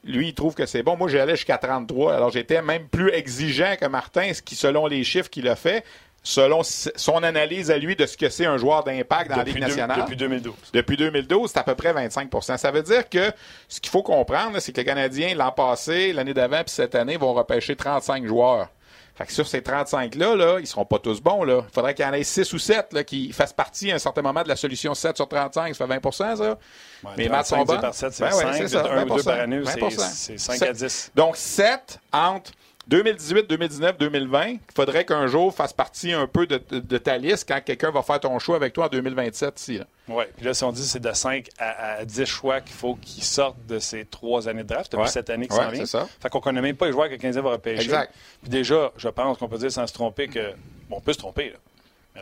Lui, 0.05 0.29
il 0.29 0.35
trouve 0.35 0.55
que 0.55 0.67
c'est 0.67 0.83
bon. 0.83 0.97
Moi, 0.99 1.09
j'allais 1.09 1.37
jusqu'à 1.37 1.57
33. 1.57 2.15
Alors, 2.15 2.31
j'étais 2.31 2.61
même 2.61 2.89
plus 2.89 3.11
exigeant 3.11 3.77
que 3.81 3.87
Martin, 3.87 4.35
ce 4.35 4.43
qui, 4.43 4.55
selon 4.55 4.87
les 4.87 5.03
chiffres 5.03 5.31
qu'il 5.31 5.49
a 5.49 5.57
fait, 5.57 5.83
selon 6.23 6.63
son 6.63 7.23
analyse 7.23 7.71
à 7.71 7.79
lui 7.79 7.97
de 7.97 8.07
ce 8.07 8.17
que 8.17 8.29
c'est 8.29 8.47
un 8.47 8.57
joueur 8.57 8.83
d'impact 8.83 9.31
dans 9.31 9.37
la 9.37 9.45
Ligue 9.45 9.61
nationale. 9.61 10.01
depuis 10.01 10.17
2012. 10.17 10.55
Depuis 10.73 10.97
2012, 10.97 11.51
c'est 11.53 11.59
à 11.59 11.63
peu 11.63 11.75
près 11.75 11.93
25% 11.93 12.57
Ça 12.57 12.71
veut 12.71 12.83
dire 12.83 13.09
que 13.09 13.31
ce 13.69 13.81
qu'il 13.81 13.91
faut 13.91 14.03
comprendre, 14.03 14.59
c'est 14.59 14.73
que 14.73 14.79
les 14.79 14.85
Canadiens, 14.85 15.35
l'an 15.35 15.53
passé, 15.53 16.13
l'année 16.13 16.35
d'avant, 16.35 16.63
puis 16.65 16.75
cette 16.75 16.95
année, 16.95 17.17
vont 17.17 17.35
repêcher 17.35 17.77
35 17.77 18.27
joueurs. 18.27 18.69
Fait 19.17 19.27
que 19.27 19.33
sur 19.33 19.47
ces 19.47 19.61
35-là, 19.61 20.35
là, 20.35 20.59
ils 20.59 20.67
seront 20.67 20.85
pas 20.85 20.99
tous 20.99 21.21
bons. 21.21 21.45
Là. 21.45 21.63
Il 21.69 21.73
faudrait 21.73 21.95
qu'il 21.95 22.05
y 22.05 22.09
en 22.09 22.13
ait 22.13 22.25
6 22.25 22.53
ou 22.53 22.59
7 22.59 22.93
là, 22.93 23.05
qui 23.05 23.33
fassent 23.33 23.53
partie 23.53 23.93
à 23.93 23.95
un 23.95 23.99
certain 23.99 24.23
moment 24.23 24.43
de 24.43 24.49
la 24.49 24.57
solution 24.57 24.93
7 24.93 25.17
sur 25.17 25.29
35. 25.29 25.75
Ça 25.75 25.87
fait 25.87 26.01
20 26.01 26.13
ça? 26.13 26.35
Ouais, 26.35 27.11
Mais 27.17 27.29
maths 27.29 27.47
sont 27.47 27.65
par 27.65 27.95
7, 27.95 28.13
c'est 28.13 28.25
ben 28.25 28.31
5. 28.33 28.61
Ouais, 28.61 28.69
ça, 28.69 28.93
1 28.93 29.07
ou 29.09 29.17
2 29.17 29.23
par 29.23 29.41
année, 29.41 29.63
c'est 29.99 30.39
5 30.39 30.63
à 30.63 30.73
10. 30.73 31.13
Donc 31.15 31.37
7 31.37 32.01
entre 32.13 32.51
2018, 32.89 33.49
2019, 33.49 33.99
2020, 33.99 34.47
il 34.47 34.59
faudrait 34.75 35.05
qu'un 35.05 35.27
jour 35.27 35.55
fasse 35.55 35.73
partie 35.73 36.13
un 36.13 36.27
peu 36.27 36.47
de, 36.47 36.59
ta 36.99 37.17
liste 37.19 37.49
quand 37.49 37.61
quelqu'un 37.65 37.91
va 37.91 38.03
faire 38.03 38.21
ton 38.21 38.39
choix 38.39 38.57
avec 38.57 38.73
toi 38.73 38.87
en 38.87 38.89
2027 38.89 39.61
ici. 39.61 39.81
Oui, 40.09 40.25
puis 40.37 40.45
là, 40.45 40.55
si 40.55 40.65
on 40.65 40.73
dit 40.73 40.85
c'est 40.85 41.01
de 41.01 41.13
5 41.13 41.49
à, 41.59 42.05
10 42.05 42.25
choix 42.27 42.61
qu'il 42.61 42.75
faut 42.75 42.95
qu'ils 42.97 43.25
sortent 43.25 43.65
de 43.67 43.79
ces 43.79 44.05
trois 44.05 44.49
années 44.49 44.65
de 44.65 44.69
draft, 44.69 44.93
depuis 44.93 45.09
cette 45.09 45.31
année 45.31 45.49
qui 45.49 45.57
s'en 45.57 45.71
vient. 45.71 45.87
Ça. 45.87 46.07
Fait 46.21 46.29
qu'on 46.29 46.41
connaît 46.41 46.61
même 46.61 46.77
pas 46.77 46.87
les 46.87 46.93
joueurs 46.93 47.07
que 47.07 47.13
le 47.13 47.19
15 47.19 47.39
va 47.39 47.51
repêcher. 47.51 47.85
Exact. 47.85 48.13
Puis 48.43 48.51
déjà, 48.51 48.93
je 48.97 49.09
pense 49.09 49.39
qu'on 49.39 49.49
peut 49.49 49.59
dire 49.59 49.73
sans 49.73 49.87
se 49.87 49.95
tromper 49.95 50.29
que. 50.29 50.53
Bon, 50.91 50.97
on 50.97 51.01
peut 51.01 51.15
se 51.15 51.19
tromper, 51.19 51.51
là. 51.51 51.57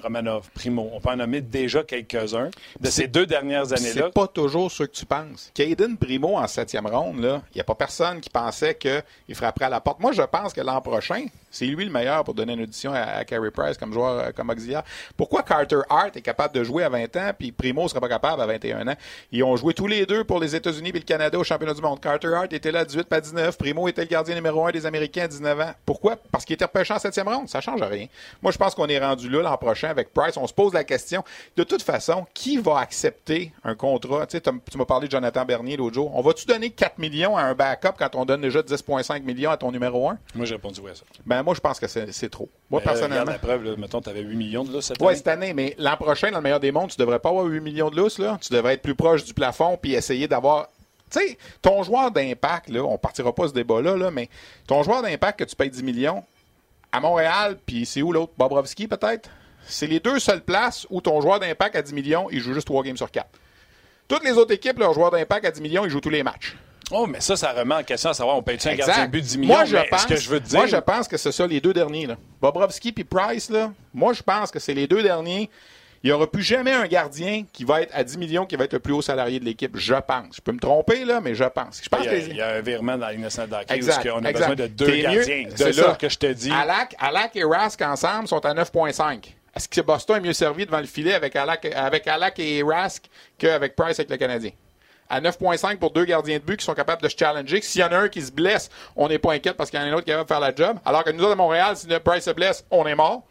Romanov, 0.01 0.49
Primo, 0.55 0.89
on 0.95 1.01
peut 1.01 1.11
en 1.11 1.17
nommer 1.17 1.43
déjà 1.43 1.83
quelques-uns 1.83 2.49
de 2.81 2.89
ces 2.89 3.09
deux 3.09 3.27
dernières 3.27 3.75
années-là. 3.75 4.07
C'est 4.07 4.15
pas 4.15 4.27
toujours 4.27 4.73
ce 4.73 4.85
que 4.85 4.91
tu 4.91 5.05
penses. 5.05 5.51
Caden 5.53 5.99
Primo 5.99 6.39
en 6.39 6.47
septième 6.47 6.87
ronde, 6.87 7.43
il 7.53 7.57
n'y 7.57 7.61
a 7.61 7.65
pas 7.65 7.75
personne 7.75 8.23
qui 8.23 8.31
pensait 8.31 8.75
qu'il 8.75 9.35
frapperait 9.35 9.67
à 9.67 9.69
la 9.69 9.81
porte. 9.83 10.01
Moi, 10.01 10.13
je 10.13 10.23
pense 10.23 10.55
que 10.55 10.63
l'an 10.63 10.81
prochain, 10.81 11.27
c'est 11.51 11.67
lui 11.67 11.85
le 11.85 11.91
meilleur 11.91 12.25
pour 12.25 12.33
donner 12.33 12.55
une 12.55 12.63
audition 12.63 12.95
à, 12.95 13.23
Carey 13.27 13.51
Price 13.51 13.77
comme 13.77 13.93
joueur, 13.93 14.19
euh, 14.19 14.31
comme 14.35 14.49
auxiliaire. 14.49 14.83
Pourquoi 15.15 15.43
Carter 15.43 15.81
Hart 15.91 16.17
est 16.17 16.23
capable 16.23 16.55
de 16.55 16.65
jouer 16.65 16.85
à 16.85 16.89
20 16.89 17.17
ans 17.17 17.31
puis 17.39 17.53
Primo 17.53 17.83
ne 17.83 17.89
serait 17.89 18.01
pas 18.01 18.09
capable 18.09 18.41
à 18.41 18.47
21 18.47 18.89
ans? 18.89 18.97
Ils 19.31 19.45
ont 19.45 19.57
joué 19.57 19.75
tous 19.75 19.87
les 19.87 20.07
deux 20.07 20.25
pour 20.25 20.41
les 20.41 20.57
États-Unis 20.57 20.89
et 20.89 20.93
le 20.93 21.01
Canada 21.01 21.39
au 21.39 21.45
championnat 21.45 21.75
du 21.75 21.83
monde. 21.83 22.01
Carter 22.01 22.33
Hart 22.35 22.53
était 22.55 22.73
là 22.73 22.81
à 22.81 22.85
18 22.87 23.13
à 23.13 23.21
19. 23.21 23.59
Primo 23.59 23.87
était 23.89 24.03
le 24.03 24.09
gardien 24.09 24.35
numéro 24.35 24.67
1 24.67 24.71
des 24.71 24.87
Américains 24.87 25.25
à 25.25 25.29
19 25.29 25.61
ans. 25.61 25.73
Pourquoi? 25.85 26.17
Parce 26.17 26.47
qu'il 26.47 26.55
était 26.55 26.65
repêché 26.65 26.95
en 26.95 26.99
septième 26.99 27.29
ronde. 27.29 27.51
Ça 27.51 27.61
change 27.61 27.83
rien. 27.83 28.07
Moi, 28.41 28.53
je 28.53 28.59
pense 28.59 28.75
qu'on 28.75 28.87
est 28.87 28.99
rendu 28.99 29.29
là 29.29 29.43
l'an 29.43 29.59
prochain 29.59 29.82
avec 29.89 30.13
Price. 30.13 30.37
On 30.37 30.47
se 30.47 30.55
pose 30.55 30.73
la 30.73 30.85
question. 30.85 31.25
De 31.57 31.65
toute 31.65 31.83
façon, 31.83 32.27
qui 32.35 32.59
va 32.59 32.79
accepter 32.79 33.53
un 33.65 33.75
contrat? 33.75 34.27
Tu, 34.27 34.39
sais, 34.39 34.43
tu 34.43 34.79
m'as 34.79 34.85
parlé 34.85 35.07
de 35.07 35.13
Jonathan 35.13 35.45
Bernier 35.45 35.77
l'autre 35.77 35.95
jour. 35.95 36.15
On 36.15 36.23
va-tu 36.23 36.47
donner 36.47 36.71
4 36.71 36.99
millions 36.99 37.37
à 37.37 37.43
un 37.43 37.55
backup 37.55 37.95
quand 37.99 38.15
on 38.15 38.25
donne 38.25 38.41
déjà 38.41 38.61
10,5 38.61 39.23
millions 39.23 39.51
à 39.51 39.57
ton 39.57 39.73
numéro 39.73 40.09
1? 40.09 40.19
Moi, 40.35 40.47
j'ai 40.47 40.55
répondu 40.55 40.81
oui 40.83 40.91
à 40.91 40.95
ça. 40.95 41.05
Ben, 41.27 41.43
moi, 41.43 41.55
je 41.55 41.61
pense 41.61 41.79
que 41.81 41.87
c'est 41.87 42.31
trop. 42.31 42.49
Moi, 42.71 42.81
personnellement. 42.81 43.23
Regarde 43.23 43.43
la 43.43 43.49
preuve, 43.49 43.79
mettons, 43.79 44.01
tu 44.01 44.11
avais 44.11 44.23
8 44.23 44.37
millions 44.37 44.65
de 44.65 44.73
lousse 44.73 44.87
cette 44.87 45.01
année. 45.01 45.11
Oui, 45.11 45.17
cette 45.17 45.29
année, 45.29 45.55
mais 45.55 45.75
l'an 45.79 45.97
prochain, 45.97 46.31
dans 46.31 46.39
le 46.39 46.43
meilleur 46.43 46.61
des 46.61 46.73
mondes, 46.73 46.91
tu 46.91 46.97
devrais 46.97 47.19
pas 47.19 47.29
avoir 47.29 47.45
8 47.45 47.61
millions 47.61 47.91
de 47.91 47.97
lousse, 47.97 48.19
là. 48.19 48.39
Tu 48.41 48.53
devrais 48.53 48.75
être 48.75 48.83
plus 48.83 48.95
proche 48.95 49.25
du 49.25 49.35
plafond 49.35 49.79
puis 49.81 49.95
essayer 49.95 50.29
d'avoir. 50.29 50.69
Tu 51.11 51.19
sais, 51.19 51.39
ton 51.61 51.83
joueur 51.83 52.11
d'impact, 52.11 52.71
là, 52.71 52.83
on 52.83 52.97
partira 52.97 53.35
pas 53.35 53.47
ce 53.47 53.53
débat-là, 53.53 53.97
là, 53.97 54.11
mais 54.11 54.31
ton 54.67 54.83
joueur 54.83 55.03
d'impact 55.03 55.41
que 55.41 55.45
tu 55.45 55.55
payes 55.55 55.69
10 55.69 55.83
millions, 55.83 56.25
à 56.91 57.01
Montréal, 57.01 57.59
puis 57.67 57.85
c'est 57.85 58.03
où 58.03 58.13
l'autre? 58.13 58.33
Bobrovski, 58.39 58.87
peut-être? 58.87 59.29
C'est 59.67 59.87
les 59.87 60.01
deux 60.01 60.19
seules 60.19 60.43
places 60.43 60.87
où 60.91 61.01
ton 61.01 61.21
joueur 61.21 61.41
d'impact 61.41 61.77
à 61.77 61.83
10 61.83 61.93
millions, 61.95 62.29
il 62.31 62.41
joue 62.41 62.53
juste 62.55 62.67
3 62.67 62.83
games 62.83 62.97
sur 62.97 63.11
4. 63.11 63.27
Toutes 64.09 64.25
les 64.25 64.33
autres 64.33 64.53
équipes, 64.53 64.79
leur 64.79 64.93
joueur 64.93 65.11
d'impact 65.11 65.47
à 65.47 65.51
10 65.51 65.61
millions, 65.61 65.85
ils 65.85 65.91
jouent 65.91 66.01
tous 66.01 66.11
les 66.11 66.23
matchs. 66.23 66.57
Oh, 66.91 67.07
mais 67.07 67.21
ça, 67.21 67.37
ça 67.37 67.53
remet 67.53 67.75
en 67.77 67.83
question 67.83 68.11
à 68.11 68.15
savoir, 68.15 68.37
on 68.37 68.43
paye-tu 68.43 68.69
un 68.69 68.75
gardien 68.75 69.07
de 69.07 69.11
but 69.11 69.21
de 69.21 69.27
10 69.27 69.39
millions? 69.39 69.55
Moi, 69.55 69.65
je 69.65 69.77
pense, 69.89 70.05
que 70.05 70.17
je 70.17 70.29
veux 70.29 70.41
dire... 70.41 70.59
Moi, 70.59 70.67
je 70.67 70.77
pense 70.77 71.09
que 71.09 71.17
c'est 71.17 71.33
ça 71.33 71.47
les 71.47 71.61
deux 71.61 71.73
derniers. 71.73 72.07
Là. 72.07 72.17
Bobrovski 72.41 72.93
puis 72.93 73.05
Price, 73.05 73.49
là, 73.49 73.73
moi, 73.95 74.13
je 74.13 74.23
pense 74.23 74.51
que 74.51 74.59
c'est 74.59 74.75
les 74.75 74.87
deux 74.87 75.03
derniers. 75.03 75.49
Il 76.05 76.09
n'y 76.09 76.13
aura 76.13 76.31
plus 76.31 76.43
jamais 76.43 76.73
un 76.73 76.87
gardien 76.89 77.45
qui 77.53 77.65
va 77.65 77.81
être 77.81 77.95
à 77.95 78.03
10 78.03 78.19
millions, 78.19 78.45
qui 78.45 78.57
va 78.57 78.65
être 78.65 78.73
le 78.73 78.81
plus 78.81 78.93
haut 78.93 79.01
salarié 79.03 79.39
de 79.39 79.45
l'équipe. 79.45 79.75
Je 79.79 79.95
pense. 79.95 80.37
Je 80.37 80.41
peux 80.41 80.51
me 80.51 80.59
tromper, 80.59 81.05
là, 81.05 81.21
mais 81.21 81.35
je 81.37 81.45
pense. 81.45 81.81
Je 81.83 81.89
pense 81.89 82.01
il, 82.01 82.07
y 82.07 82.09
a, 82.09 82.13
que... 82.13 82.31
il 82.31 82.37
y 82.37 82.41
a 82.43 82.49
un 82.49 82.61
virement 82.61 82.99
dans 82.99 83.07
la 83.07 83.13
Ligue 83.13 83.21
nationale 83.23 83.49
d'hockey 83.49 83.75
Exact, 83.77 84.05
où 84.05 84.09
on 84.17 84.25
a 84.25 84.31
exact. 84.31 84.49
besoin 84.51 84.67
de 84.67 84.67
deux 84.67 84.97
gardiens. 84.97 85.23
c'est 85.23 85.57
C'est 85.57 85.77
là 85.77 85.91
ça. 85.91 85.97
que 85.99 86.09
je 86.09 86.19
te 86.19 86.27
dis. 86.27 86.51
Alak, 86.51 86.97
Alak 86.99 87.37
et 87.37 87.45
Rask 87.45 87.81
ensemble 87.81 88.27
sont 88.27 88.45
à 88.45 88.53
9,5. 88.53 89.29
Est-ce 89.55 89.69
que 89.69 89.81
Boston 89.81 90.17
est 90.17 90.21
mieux 90.21 90.33
servi 90.33 90.65
devant 90.65 90.81
le 90.81 90.87
filet 90.87 91.15
avec 91.15 91.37
Alak, 91.37 91.67
avec 91.75 92.07
et 92.39 92.63
Rask 92.63 93.05
qu'avec 93.39 93.77
Price 93.77 93.99
avec 93.99 94.11
le 94.11 94.17
Canadien? 94.17 94.51
À 95.11 95.21
9,5 95.21 95.77
pour 95.77 95.91
deux 95.91 96.07
gardiens 96.07 96.39
de 96.39 96.43
but 96.43 96.57
qui 96.57 96.65
sont 96.65 96.73
capables 96.73 97.03
de 97.03 97.09
se 97.09 97.17
challenger. 97.19 97.61
S'il 97.61 97.83
y 97.83 97.85
en 97.85 97.93
a 97.93 97.99
un 97.99 98.09
qui 98.09 98.23
se 98.23 98.33
blesse, 98.33 98.71
on 98.97 99.09
n'est 99.09 99.19
pas 99.19 99.33
inquiète 99.33 99.59
parce 99.59 99.71
qu'il 99.71 99.79
y 99.79 99.83
en 99.83 99.87
a 99.87 99.89
un 99.91 99.93
autre 99.93 100.07
qui 100.07 100.11
de 100.11 100.25
faire 100.27 100.41
la 100.41 100.55
job. 100.55 100.79
Alors 100.87 101.05
que 101.05 101.11
nous 101.11 101.23
autres 101.23 101.33
à 101.33 101.37
Montréal, 101.37 101.77
si 101.77 101.87
Price 102.03 102.25
se 102.25 102.31
blesse, 102.31 102.65
on 102.71 102.87
est 102.87 102.95
mort. 102.95 103.25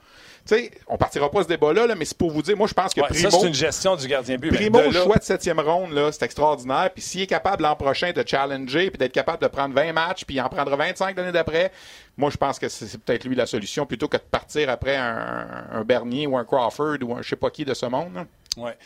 Tu 0.47 0.55
sais, 0.55 0.71
on 0.87 0.97
partira 0.97 1.29
pas 1.29 1.43
ce 1.43 1.47
débat-là, 1.47 1.85
là, 1.85 1.95
mais 1.95 2.03
c'est 2.03 2.17
pour 2.17 2.31
vous 2.31 2.41
dire, 2.41 2.57
moi, 2.57 2.67
je 2.67 2.73
pense 2.73 2.93
que 2.95 3.01
Ouais, 3.01 3.07
Primo, 3.07 3.29
ça, 3.29 3.37
c'est 3.39 3.47
une 3.47 3.53
gestion 3.53 3.95
du 3.95 4.07
gardien 4.07 4.35
de 4.37 4.41
but. 4.41 4.51
Primo, 4.51 4.79
de 4.79 4.85
là- 4.91 5.03
choix 5.03 5.17
de 5.17 5.23
septième 5.23 5.59
ronde, 5.59 5.91
là, 5.91 6.11
c'est 6.11 6.23
extraordinaire. 6.25 6.89
Puis 6.93 7.03
s'il 7.03 7.21
est 7.21 7.27
capable 7.27 7.61
l'an 7.63 7.75
prochain 7.75 8.11
de 8.11 8.23
challenger, 8.25 8.89
puis 8.89 8.97
d'être 8.97 9.11
capable 9.13 9.41
de 9.43 9.47
prendre 9.47 9.75
20 9.75 9.93
matchs, 9.93 10.25
puis 10.25 10.41
en 10.41 10.49
prendra 10.49 10.75
25 10.75 11.15
l'année 11.15 11.31
d'après, 11.31 11.71
moi, 12.17 12.29
je 12.31 12.37
pense 12.37 12.57
que 12.57 12.67
c'est 12.69 12.87
c'est 12.87 12.97
peut-être 12.99 13.23
lui 13.25 13.35
la 13.35 13.45
solution, 13.45 13.85
plutôt 13.85 14.07
que 14.07 14.17
de 14.17 14.21
partir 14.23 14.69
après 14.69 14.95
un, 14.95 15.65
un 15.71 15.83
Bernier 15.83 16.25
ou 16.25 16.35
un 16.37 16.43
Crawford 16.43 16.97
ou 17.03 17.13
un 17.15 17.21
je 17.21 17.29
sais 17.29 17.35
pas 17.35 17.51
qui 17.51 17.63
de 17.63 17.73
ce 17.75 17.85
monde. 17.85 18.13
là. 18.15 18.25
Ouais. 18.57 18.77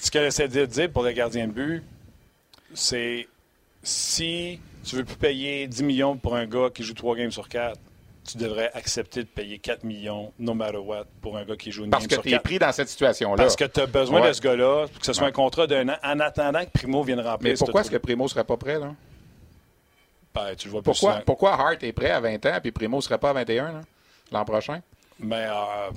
Ce 0.00 0.10
que 0.10 0.18
j'essaie 0.20 0.48
de 0.48 0.64
dire 0.64 0.90
pour 0.90 1.02
le 1.02 1.12
gardien 1.12 1.46
de 1.46 1.52
but, 1.52 1.82
c'est 2.74 3.28
si 3.82 4.60
tu 4.84 4.96
veux 4.96 5.04
plus 5.04 5.16
payer 5.16 5.66
10 5.66 5.82
millions 5.82 6.16
pour 6.16 6.36
un 6.36 6.46
gars 6.46 6.68
qui 6.74 6.82
joue 6.82 6.94
3 6.94 7.16
games 7.16 7.30
sur 7.30 7.48
4, 7.48 7.78
tu 8.32 8.38
devrais 8.38 8.70
accepter 8.74 9.22
de 9.22 9.28
payer 9.28 9.58
4 9.58 9.84
millions, 9.84 10.32
no 10.38 10.54
matter 10.54 10.78
what, 10.78 11.04
pour 11.20 11.36
un 11.36 11.44
gars 11.44 11.56
qui 11.56 11.70
joue 11.72 11.84
une 11.84 11.90
Parce 11.90 12.06
que 12.06 12.14
tu 12.16 12.28
es 12.28 12.32
4. 12.32 12.42
pris 12.42 12.58
dans 12.58 12.72
cette 12.72 12.88
situation-là. 12.88 13.36
Parce 13.42 13.56
que 13.56 13.64
tu 13.64 13.80
as 13.80 13.86
besoin 13.86 14.20
Ouais. 14.22 14.28
de 14.28 14.32
ce 14.32 14.40
gars-là, 14.40 14.86
que 14.98 15.04
ce 15.06 15.12
soit 15.12 15.24
Ouais. 15.24 15.28
un 15.30 15.32
contrat 15.32 15.66
d'un 15.66 15.88
an, 15.88 15.96
en 16.02 16.20
attendant 16.20 16.64
que 16.64 16.70
Primo 16.70 17.02
vienne 17.02 17.20
remplir 17.20 17.52
Mais 17.52 17.58
pourquoi 17.58 17.80
est-ce 17.82 17.90
que. 17.90 17.96
Primo 17.96 18.26
serait 18.28 18.44
pas 18.44 18.56
prêt, 18.56 18.78
là? 18.78 18.94
Ben, 20.34 20.54
tu 20.56 20.68
le 20.68 20.72
vois 20.72 20.82
Pourquoi, 20.82 21.20
pourquoi 21.26 21.52
Hart 21.54 21.82
est 21.82 21.92
prêt 21.92 22.10
à 22.10 22.20
20 22.20 22.44
ans, 22.46 22.58
puis 22.62 22.70
Primo 22.70 23.00
serait 23.00 23.18
pas 23.18 23.30
à 23.30 23.32
21, 23.32 23.72
là, 23.72 23.80
l'an 24.30 24.44
prochain? 24.44 24.80
Mais 25.18 25.46
euh, 25.48 25.90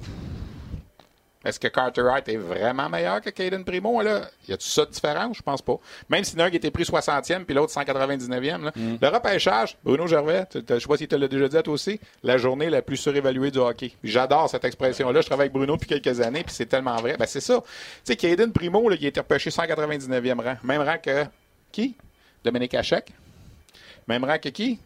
Est-ce 1.44 1.60
que 1.60 1.68
Carter 1.68 2.02
Hart 2.02 2.28
est 2.30 2.38
vraiment 2.38 2.90
meilleur 2.90 3.20
que 3.22 3.30
Caden 3.30 3.66
Primo? 3.66 4.02
Là? 4.02 4.30
Y 4.48 4.54
a-tu 4.54 4.68
ça 4.68 4.86
de 4.86 4.92
différent? 4.92 5.32
Je 5.34 5.42
pense 5.42 5.62
pas. 5.62 5.78
Même 6.10 6.24
si 6.24 6.36
l'un 6.38 6.50
qui 6.50 6.56
était 6.56 6.72
pris 6.72 6.84
60e 6.84 7.44
puis 7.44 7.54
l'autre 7.54 7.74
199e. 7.74 8.64
Là. 8.64 8.72
Mm. 8.76 8.98
Le 9.02 9.08
repêchage, 9.10 9.78
Bruno 9.84 10.08
Gervais, 10.08 10.46
je 10.54 10.80
sais 10.80 10.88
pas 10.88 10.98
si 10.98 11.08
tu 11.08 11.18
l'as 11.18 11.28
déjà 11.28 11.48
dit 11.50 11.64
toi 11.64 11.74
aussi, 11.74 12.00
la 12.24 12.38
journée 12.38 12.70
la 12.70 12.82
plus 12.82 12.98
surévaluée 12.98 13.52
du 13.52 13.60
hockey. 13.60 13.94
J'adore 14.04 14.50
cette 14.50 14.64
expression-là. 14.64 15.22
Je 15.22 15.26
travaille 15.26 15.46
avec 15.46 15.54
Bruno 15.54 15.76
depuis 15.76 15.88
quelques 16.00 16.22
années 16.22 16.44
puis 16.44 16.54
c'est 16.54 16.66
tellement 16.66 16.96
vrai. 16.96 17.18
Ben, 17.18 17.26
c'est 17.26 17.42
ça. 17.42 17.62
Tu 17.62 17.70
sais, 18.06 18.16
Caden 18.16 18.52
Primo, 18.54 18.88
là, 18.90 18.96
il 19.00 19.06
a 19.06 19.10
été 19.10 19.20
repêché 19.20 19.50
199e 19.50 20.42
rang. 20.42 20.56
Même 20.64 20.82
rang 20.82 20.98
que 20.98 21.26
qui? 21.72 21.96
Dominique 22.44 22.74
Hachek. 22.74 23.12
Même 24.08 24.24
rang 24.24 24.38
que 24.38 24.50
qui? 24.50 24.80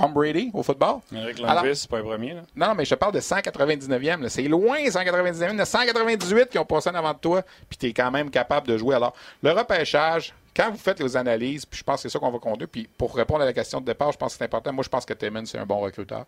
Tom 0.00 0.12
Brady 0.12 0.50
au 0.52 0.62
football. 0.62 1.00
Eric 1.12 1.38
Lundqvist, 1.38 1.82
c'est 1.82 1.90
pas 1.90 1.98
un 1.98 2.02
premier. 2.02 2.34
Là. 2.34 2.42
non, 2.54 2.74
mais 2.74 2.84
je 2.84 2.90
te 2.90 2.94
parle 2.94 3.12
de 3.12 3.20
199e. 3.20 4.22
là. 4.22 4.28
C'est 4.28 4.42
loin, 4.42 4.78
199e. 4.78 5.44
Il 5.44 5.52
y 5.52 5.56
en 5.56 5.58
a 5.58 5.64
198 5.64 6.48
qui 6.50 6.58
ont 6.58 6.64
passé 6.64 6.90
en 6.90 6.94
avant 6.94 7.12
de 7.12 7.18
toi, 7.18 7.42
puis 7.68 7.78
tu 7.78 7.86
es 7.86 7.92
quand 7.92 8.10
même 8.10 8.30
capable 8.30 8.68
de 8.68 8.76
jouer. 8.76 8.94
Alors, 8.94 9.14
le 9.42 9.52
repêchage, 9.52 10.34
quand 10.54 10.70
vous 10.70 10.78
faites 10.78 11.00
les 11.00 11.16
analyses, 11.16 11.64
puis 11.64 11.78
je 11.78 11.84
pense 11.84 12.02
que 12.02 12.08
c'est 12.08 12.12
ça 12.12 12.18
qu'on 12.18 12.30
va 12.30 12.38
conduire, 12.38 12.68
puis 12.68 12.88
pour 12.98 13.14
répondre 13.14 13.42
à 13.42 13.46
la 13.46 13.52
question 13.52 13.80
de 13.80 13.86
départ, 13.86 14.12
je 14.12 14.18
pense 14.18 14.32
que 14.32 14.38
c'est 14.38 14.44
important. 14.44 14.72
Moi, 14.72 14.84
je 14.84 14.88
pense 14.88 15.04
que 15.04 15.14
Timmons, 15.14 15.46
c'est 15.46 15.58
un 15.58 15.66
bon 15.66 15.80
recruteur. 15.80 16.24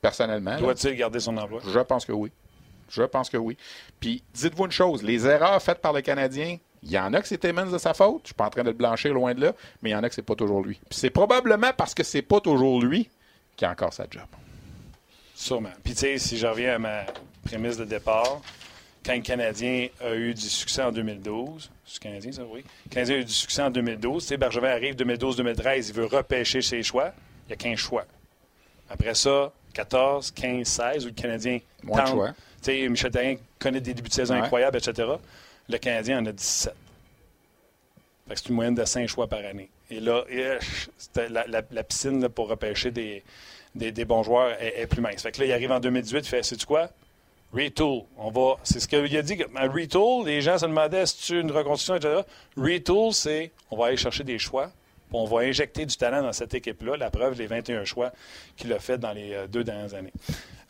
Personnellement. 0.00 0.58
Doit-il 0.58 0.96
garder 0.96 1.20
son 1.20 1.36
emploi? 1.36 1.60
Je 1.66 1.80
pense 1.80 2.04
que 2.04 2.12
oui. 2.12 2.30
Je 2.90 3.02
pense 3.02 3.30
que 3.30 3.36
oui. 3.36 3.56
Puis, 4.00 4.22
dites-vous 4.34 4.66
une 4.66 4.70
chose, 4.70 5.02
les 5.02 5.26
erreurs 5.26 5.60
faites 5.62 5.80
par 5.80 5.92
le 5.92 6.02
Canadien, 6.02 6.58
il 6.84 6.90
y 6.92 6.98
en 6.98 7.12
a 7.14 7.20
que 7.22 7.28
c'est 7.28 7.38
Timmons 7.38 7.70
de 7.70 7.78
sa 7.78 7.94
faute. 7.94 8.20
Je 8.24 8.28
suis 8.28 8.34
pas 8.34 8.46
en 8.46 8.50
train 8.50 8.62
de 8.62 8.68
le 8.70 8.74
blanchir 8.76 9.12
loin 9.14 9.34
de 9.34 9.40
là, 9.40 9.52
mais 9.82 9.90
il 9.90 9.92
y 9.92 9.96
en 9.96 10.02
a 10.02 10.08
que 10.08 10.14
c'est 10.14 10.22
pas 10.22 10.34
toujours 10.34 10.62
lui. 10.62 10.78
Puis 10.88 10.98
c'est 10.98 11.10
probablement 11.10 11.72
parce 11.76 11.94
que 11.94 12.02
c'est 12.02 12.22
pas 12.22 12.40
toujours 12.40 12.82
lui 12.82 13.08
qui 13.56 13.64
a 13.64 13.70
encore 13.70 13.92
sa 13.92 14.04
job. 14.10 14.22
Sûrement. 15.34 15.70
Puis, 15.82 15.94
tu 15.94 16.00
sais, 16.00 16.18
si 16.18 16.38
je 16.38 16.46
reviens 16.46 16.76
à 16.76 16.78
ma 16.78 17.04
prémisse 17.44 17.76
de 17.76 17.84
départ, 17.84 18.40
quand 19.04 19.14
le 19.14 19.20
Canadien 19.22 19.88
a 20.00 20.14
eu 20.14 20.32
du 20.34 20.40
succès 20.48 20.82
en 20.82 20.92
2012, 20.92 21.70
c'est 21.86 21.98
le 22.04 22.08
Canadien, 22.10 22.32
ça, 22.32 22.42
oui. 22.48 22.64
Le 22.86 22.90
Canadien 22.90 23.16
a 23.16 23.18
eu 23.18 23.24
du 23.24 23.32
succès 23.32 23.62
en 23.62 23.70
2012. 23.70 24.22
Tu 24.22 24.28
sais, 24.28 24.36
Bergevin 24.36 24.68
arrive 24.68 24.94
2012-2013, 24.94 25.88
il 25.88 25.94
veut 25.94 26.06
repêcher 26.06 26.62
ses 26.62 26.82
choix. 26.82 27.12
Il 27.46 27.50
y 27.50 27.52
a 27.52 27.56
15 27.56 27.76
choix. 27.76 28.04
Après 28.88 29.14
ça, 29.14 29.52
14, 29.74 30.30
15, 30.30 30.66
16, 30.66 31.04
où 31.04 31.08
le 31.08 31.14
Canadien 31.14 31.58
Moins 31.82 32.04
de 32.04 32.08
choix. 32.08 32.28
Tu 32.62 32.70
sais, 32.70 32.88
Michel 32.88 33.10
Therrien 33.10 33.36
connaît 33.58 33.80
des 33.80 33.92
débuts 33.92 34.08
de 34.08 34.14
saison 34.14 34.34
Ouais. 34.34 34.40
incroyables, 34.40 34.78
etc. 34.78 35.08
Le 35.68 35.78
Canadien 35.78 36.20
en 36.20 36.26
a 36.26 36.32
17. 36.32 36.74
Fait 38.28 38.34
que 38.34 38.40
c'est 38.40 38.48
une 38.48 38.54
moyenne 38.54 38.74
de 38.74 38.84
5 38.84 39.08
choix 39.08 39.26
par 39.26 39.40
année. 39.40 39.70
Et 39.90 40.00
là, 40.00 40.24
eh, 40.30 40.58
la, 41.28 41.82
piscine 41.82 42.28
pour 42.28 42.48
repêcher 42.48 42.90
des, 42.90 43.22
bons 44.04 44.22
joueurs 44.22 44.56
est, 44.60 44.86
plus 44.86 45.02
mince. 45.02 45.22
Fait 45.22 45.32
que 45.32 45.40
là, 45.40 45.46
il 45.46 45.52
arrive 45.52 45.72
en 45.72 45.80
2018, 45.80 46.18
il 46.18 46.24
fait 46.24 46.42
sais-tu 46.42 46.66
quoi? 46.66 46.88
Retool. 47.52 48.02
C'est 48.64 48.80
ce 48.80 48.88
qu'il 48.88 49.16
a 49.16 49.22
dit. 49.22 49.42
Un 49.54 49.70
retool, 49.70 50.26
les 50.26 50.40
gens 50.40 50.58
se 50.58 50.66
demandaient 50.66 51.06
si 51.06 51.18
tu 51.18 51.40
une 51.40 51.52
reconstruction, 51.52 51.94
etc. 51.96 52.22
Retool, 52.56 53.12
c'est 53.12 53.52
on 53.70 53.76
va 53.76 53.86
aller 53.86 53.96
chercher 53.96 54.24
des 54.24 54.38
choix, 54.38 54.66
puis 55.08 55.18
on 55.18 55.24
va 55.24 55.42
injecter 55.42 55.86
du 55.86 55.96
talent 55.96 56.22
dans 56.22 56.32
cette 56.32 56.54
équipe-là. 56.54 56.96
La 56.96 57.10
preuve, 57.10 57.38
les 57.38 57.46
21 57.46 57.84
choix 57.84 58.10
qu'il 58.56 58.72
a 58.72 58.78
fait 58.80 58.98
dans 58.98 59.12
les 59.12 59.34
euh, 59.34 59.46
deux 59.46 59.62
dernières 59.62 59.94
années. 59.94 60.12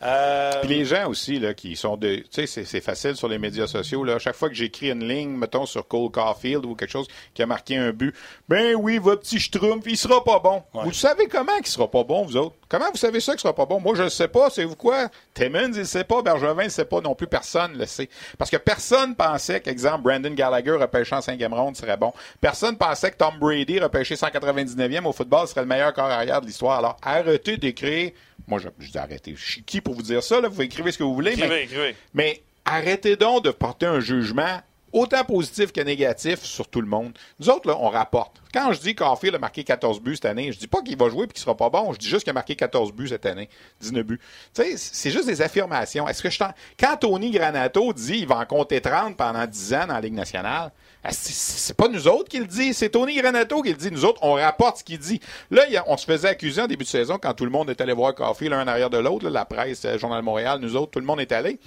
Euh, 0.03 0.51
Puis 0.61 0.69
les 0.69 0.85
gens 0.85 1.07
aussi, 1.09 1.39
là, 1.39 1.53
qui 1.53 1.75
sont 1.75 1.97
de. 1.97 2.15
Tu 2.31 2.45
sais, 2.47 2.63
c'est- 2.65 2.81
facile 2.81 3.15
sur 3.15 3.27
les 3.27 3.37
médias 3.39 3.65
sociaux. 3.67 4.03
Là. 4.03 4.19
Chaque 4.19 4.35
fois 4.35 4.49
que 4.49 4.55
j'écris 4.55 4.91
une 4.91 5.07
ligne, 5.07 5.29
mettons 5.29 5.65
sur 5.65 5.87
Cole 5.87 6.11
Caulfield 6.11 6.65
ou 6.65 6.75
quelque 6.75 6.91
chose 6.91 7.07
qui 7.33 7.41
a 7.41 7.45
marqué 7.45 7.77
un 7.77 7.91
but, 7.91 8.13
ben 8.47 8.75
oui, 8.75 8.97
votre 8.99 9.21
petit 9.21 9.39
Schtroumpf, 9.39 9.85
il 9.87 9.97
sera 9.97 10.23
pas 10.23 10.39
bon. 10.39 10.61
Ouais. 10.73 10.83
Vous 10.83 10.93
savez 10.93 11.27
comment 11.27 11.55
qu'il 11.57 11.67
sera 11.67 11.89
pas 11.89 12.03
bon, 12.03 12.23
vous 12.25 12.37
autres? 12.37 12.55
Comment 12.67 12.91
vous 12.91 12.97
savez 12.97 13.19
ça 13.19 13.31
qu'il 13.33 13.41
sera 13.41 13.55
pas 13.55 13.65
bon? 13.65 13.79
Moi, 13.79 13.95
je 13.95 14.03
le 14.03 14.09
sais 14.09 14.27
pas. 14.27 14.49
C'est 14.49 14.65
vous 14.65 14.75
quoi? 14.75 15.09
Timmons, 15.33 15.71
il 15.73 15.85
sait 15.87 16.03
pas. 16.03 16.21
Bergevin, 16.21 16.63
il 16.63 16.71
sait 16.71 16.85
pas 16.85 16.99
non 17.01 17.15
plus. 17.15 17.27
Personne 17.27 17.77
le 17.77 17.85
sait. 17.85 18.09
Parce 18.37 18.51
que 18.51 18.57
personne 18.57 19.15
pensait 19.15 19.61
qu'exemple, 19.61 20.03
Brandon 20.03 20.31
Gallagher 20.33 20.71
repêché 20.71 21.15
en 21.15 21.21
cinquième 21.21 21.53
ronde 21.53 21.75
serait 21.77 21.97
bon. 21.97 22.13
Personne 22.41 22.77
pensait 22.77 23.11
que 23.11 23.17
Tom 23.17 23.33
Brady 23.39 23.79
repêché 23.79 24.15
199e 24.15 25.05
au 25.05 25.13
football 25.13 25.47
serait 25.47 25.61
le 25.61 25.67
meilleur 25.67 25.93
corps 25.93 26.05
arrière 26.05 26.41
de 26.41 26.47
l'histoire. 26.47 26.77
Alors, 26.79 26.97
arrêtez 27.01 27.57
d'écrire. 27.57 28.11
Moi, 28.47 28.59
je, 28.59 28.67
je 28.79 28.91
dis 28.91 28.97
arrêtez. 28.97 29.35
Qui 29.65 29.81
pour 29.85 29.93
vous 29.93 30.01
dire 30.01 30.21
ça? 30.21 30.41
Là? 30.41 30.49
Vous 30.49 30.61
écrivez 30.61 30.91
ce 30.91 30.97
que 30.97 31.03
vous 31.03 31.13
voulez. 31.15 31.31
écrivez, 31.31 31.47
mais- 31.47 31.63
écrivez. 31.63 31.95
mais 32.13 32.41
arrêtez 32.65 33.15
donc 33.15 33.45
de 33.45 33.51
porter 33.51 33.85
un 33.85 34.01
jugement 34.01 34.59
autant 34.95 35.23
positif 35.23 35.71
que 35.71 35.81
négatif 35.81 36.41
sur 36.43 36.67
tout 36.67 36.81
le 36.81 36.87
monde. 36.87 37.13
Nous 37.39 37.49
autres, 37.49 37.67
là, 37.67 37.77
on 37.79 37.89
rapporte. 37.89 38.41
Quand 38.53 38.71
je 38.71 38.79
dis 38.79 38.95
qu'Arfield 38.95 39.35
a 39.35 39.39
marqué 39.39 39.63
14 39.63 39.99
buts 40.01 40.15
cette 40.15 40.25
année, 40.25 40.51
je 40.51 40.57
dis 40.57 40.67
pas 40.67 40.81
qu'il 40.81 40.97
va 40.97 41.09
jouer 41.09 41.25
et 41.25 41.27
qu'il 41.27 41.39
sera 41.39 41.55
pas 41.57 41.69
bon. 41.69 41.91
Je 41.93 41.99
dis 41.99 42.07
juste 42.07 42.23
qu'il 42.23 42.31
a 42.31 42.33
marqué 42.33 42.55
14 42.55 42.93
buts 42.93 43.09
cette 43.09 43.25
année, 43.25 43.49
19 43.81 44.03
buts. 44.05 44.19
Tu 44.53 44.63
sais, 44.63 44.77
c'est 44.77 45.11
juste 45.11 45.25
des 45.27 45.41
affirmations. 45.41 46.07
Est-ce 46.07 46.23
que 46.23 46.29
je 46.29 46.39
t'en... 46.39 46.49
Quand 46.79 46.95
Tony 46.97 47.31
Granato 47.31 47.91
dit 47.93 48.19
qu'il 48.19 48.27
va 48.27 48.37
en 48.39 48.45
compter 48.45 48.79
30 48.79 49.17
pendant 49.17 49.45
10 49.45 49.73
ans 49.73 49.87
dans 49.87 49.93
la 49.95 50.01
Ligue 50.01 50.13
nationale, 50.13 50.71
c'est- 51.09 51.73
pas 51.75 51.87
nous 51.89 52.07
autres 52.07 52.29
qui 52.29 52.39
le 52.39 52.47
dit, 52.47 52.73
c'est 52.73 52.89
Tony 52.89 53.15
Granato 53.17 53.61
qui 53.61 53.69
le 53.71 53.75
dit. 53.75 53.91
Nous 53.91 54.05
autres, 54.05 54.19
on 54.23 54.33
rapporte 54.35 54.77
ce 54.77 54.83
qu'il 54.85 54.97
dit. 54.99 55.19
Là, 55.51 55.63
on 55.87 55.97
se 55.97 56.05
faisait 56.05 56.29
accuser 56.29 56.61
en 56.61 56.67
début 56.67 56.85
de 56.85 56.89
saison 56.89 57.17
quand 57.21 57.33
tout 57.33 57.45
le 57.45 57.51
monde 57.51 57.69
est 57.69 57.81
allé 57.81 57.91
voir 57.93 58.15
Caulfield 58.15 58.53
l'un 58.53 58.67
arrière 58.67 58.89
de 58.89 58.97
l'autre, 58.97 59.27
la 59.29 59.43
presse, 59.45 59.83
le 59.83 59.97
Journal 59.97 60.21
de 60.21 60.25
Montréal, 60.25 60.59
nous 60.61 60.75
autres, 60.77 60.91
tout 60.91 60.99
le 60.99 61.05
monde 61.05 61.19
est 61.19 61.31
allé. 61.33 61.59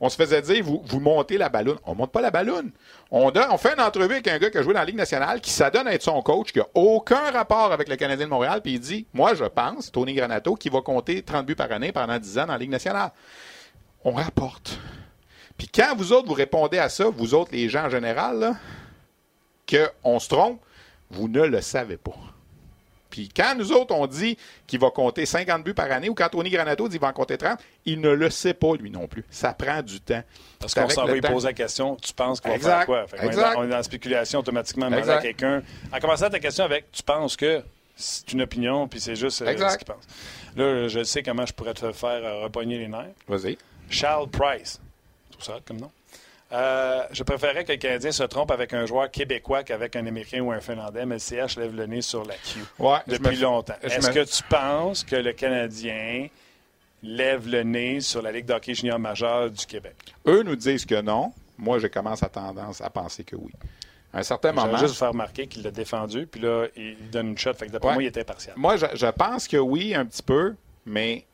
On 0.00 0.08
se 0.08 0.16
faisait 0.16 0.42
dire, 0.42 0.64
vous, 0.64 1.00
montez 1.00 1.38
la 1.38 1.48
ballonne. 1.48 1.78
On 1.86 1.94
monte 1.94 2.10
pas 2.10 2.20
la 2.20 2.30
ballonne. 2.30 2.72
On, 3.10 3.32
on 3.32 3.58
fait 3.58 3.74
une 3.74 3.80
entrevue 3.80 4.14
avec 4.14 4.28
un 4.28 4.38
gars 4.38 4.50
qui 4.50 4.58
a 4.58 4.62
joué 4.62 4.74
dans 4.74 4.80
la 4.80 4.86
Ligue 4.86 4.96
nationale, 4.96 5.40
qui 5.40 5.50
s'adonne 5.50 5.86
à 5.86 5.94
être 5.94 6.02
son 6.02 6.20
coach, 6.20 6.52
qui 6.52 6.60
a 6.60 6.66
aucun 6.74 7.30
rapport 7.30 7.72
avec 7.72 7.88
le 7.88 7.96
Canadien 7.96 8.26
de 8.26 8.30
Montréal, 8.30 8.60
puis 8.62 8.74
il 8.74 8.80
dit, 8.80 9.06
moi, 9.14 9.34
je 9.34 9.44
pense, 9.44 9.92
Tony 9.92 10.14
Granato, 10.14 10.56
qui 10.56 10.68
va 10.68 10.80
compter 10.80 11.22
30 11.22 11.46
buts 11.46 11.54
par 11.54 11.70
année 11.70 11.92
pendant 11.92 12.18
10 12.18 12.38
ans 12.38 12.46
dans 12.46 12.52
la 12.52 12.58
Ligue 12.58 12.70
nationale. 12.70 13.12
On 14.04 14.12
rapporte. 14.12 14.78
Puis 15.56 15.68
quand 15.68 15.94
vous 15.96 16.12
autres, 16.12 16.26
vous 16.26 16.34
répondez 16.34 16.78
à 16.78 16.88
ça, 16.88 17.08
vous 17.08 17.34
autres, 17.34 17.52
les 17.52 17.68
gens 17.68 17.86
en 17.86 17.90
général, 17.90 18.54
qu'on 19.68 20.18
se 20.18 20.28
trompe, 20.28 20.60
vous 21.10 21.28
ne 21.28 21.42
le 21.42 21.60
savez 21.60 21.96
pas. 21.96 22.33
Puis 23.14 23.28
quand 23.28 23.54
nous 23.56 23.70
autres, 23.70 23.94
on 23.94 24.08
dit 24.08 24.36
qu'il 24.66 24.80
va 24.80 24.90
compter 24.90 25.24
50 25.24 25.62
buts 25.62 25.72
par 25.72 25.88
année, 25.92 26.08
ou 26.08 26.14
quand 26.14 26.28
Tony 26.30 26.50
Granato 26.50 26.88
dit 26.88 26.94
qu'il 26.94 27.00
va 27.00 27.06
en 27.06 27.12
compter 27.12 27.38
30, 27.38 27.60
il 27.86 28.00
ne 28.00 28.08
le 28.10 28.28
sait 28.28 28.54
pas, 28.54 28.74
lui 28.74 28.90
non 28.90 29.06
plus. 29.06 29.24
Ça 29.30 29.52
prend 29.52 29.82
du 29.82 30.00
temps. 30.00 30.24
Parce 30.58 30.74
qu'on 30.74 30.88
s'en 30.88 31.02
va 31.06 31.12
lui 31.14 31.20
poser 31.32 31.46
la 31.46 31.52
question, 31.52 31.94
tu 31.94 32.12
penses 32.12 32.40
qu'on 32.40 32.48
va 32.48 32.54
faire 32.78 32.86
quoi? 32.86 33.06
Fait 33.06 33.18
qu'on 33.18 33.30
est 33.30 33.36
dans- 33.36 33.60
on 33.60 33.64
est 33.64 33.68
dans 33.68 33.76
la 33.76 33.82
spéculation 33.84 34.40
automatiquement 34.40 34.86
demander 34.86 35.08
à 35.18 35.22
quelqu'un. 35.22 35.62
En 35.92 36.00
commençant 36.00 36.28
ta 36.28 36.40
question 36.40 36.64
avec 36.64 36.90
tu 36.90 37.04
penses 37.04 37.36
que 37.36 37.62
c'est 37.94 38.32
une 38.32 38.42
opinion, 38.42 38.88
puis 38.88 38.98
c'est 39.00 39.14
juste 39.14 39.42
euh, 39.42 39.46
ce 39.70 39.76
qu'il 39.78 39.86
pense. 39.86 40.02
Là, 40.56 40.88
je 40.88 41.04
sais 41.04 41.22
comment 41.22 41.46
je 41.46 41.52
pourrais 41.52 41.74
te 41.74 41.92
faire 41.92 42.08
euh, 42.24 42.42
repogner 42.42 42.78
les 42.78 42.88
nerfs. 42.88 43.12
Vas-y. 43.28 43.56
Charles 43.88 44.28
Price. 44.28 44.80
Trouve 45.30 45.44
ça 45.44 45.60
comme 45.64 45.78
nom? 45.78 45.92
Euh, 46.54 47.02
je 47.10 47.22
préférerais 47.24 47.64
que 47.64 47.72
le 47.72 47.78
Canadien 47.78 48.12
se 48.12 48.22
trompe 48.22 48.52
avec 48.52 48.72
un 48.72 48.86
joueur 48.86 49.10
québécois 49.10 49.64
qu'avavec 49.64 49.96
un 49.96 50.06
Américain 50.06 50.40
ou 50.40 50.52
un 50.52 50.60
Finlandais, 50.60 51.04
mais 51.04 51.16
le 51.16 51.18
CH 51.18 51.56
lève 51.56 51.74
le 51.74 51.86
nez 51.86 52.00
sur 52.00 52.24
la 52.24 52.34
Q 52.34 52.60
Ouais, 52.78 52.98
depuis 53.08 53.36
longtemps. 53.36 53.74
Est-ce 53.82 54.10
que 54.10 54.24
tu 54.24 54.42
penses 54.44 55.02
que 55.02 55.16
le 55.16 55.32
Canadien 55.32 56.28
lève 57.02 57.48
le 57.48 57.62
nez 57.64 58.00
sur 58.00 58.22
la 58.22 58.30
Ligue 58.30 58.46
d'hockey 58.46 58.74
junior 58.74 59.00
majeure 59.00 59.50
du 59.50 59.66
Québec? 59.66 59.96
Eux 60.26 60.42
nous 60.44 60.54
disent 60.56 60.86
que 60.86 61.00
non. 61.00 61.32
Moi, 61.58 61.78
je 61.80 61.88
commence 61.88 62.22
à 62.22 62.28
tendance 62.28 62.80
à 62.80 62.90
penser 62.90 63.24
que 63.24 63.36
oui. 63.36 63.52
À 64.12 64.18
un 64.18 64.22
certain 64.22 64.52
moment. 64.52 64.76
juste 64.76 64.96
faire 64.96 65.10
remarquer 65.10 65.48
qu'il 65.48 65.64
l'a 65.64 65.72
défendu, 65.72 66.26
puis 66.26 66.40
là, 66.40 66.66
il 66.76 67.10
donne 67.10 67.30
une 67.30 67.38
shot. 67.38 67.54
Fait 67.54 67.66
que 67.66 67.72
d'après 67.72 67.94
moi, 67.94 68.02
il 68.02 68.06
était 68.06 68.22
partiel. 68.22 68.54
Moi, 68.56 68.76
je, 68.76 68.86
je 68.94 69.06
pense 69.06 69.48
que 69.48 69.56
oui, 69.56 69.92
un 69.92 70.04
petit 70.06 70.22
peu, 70.22 70.54
mais 70.86 71.24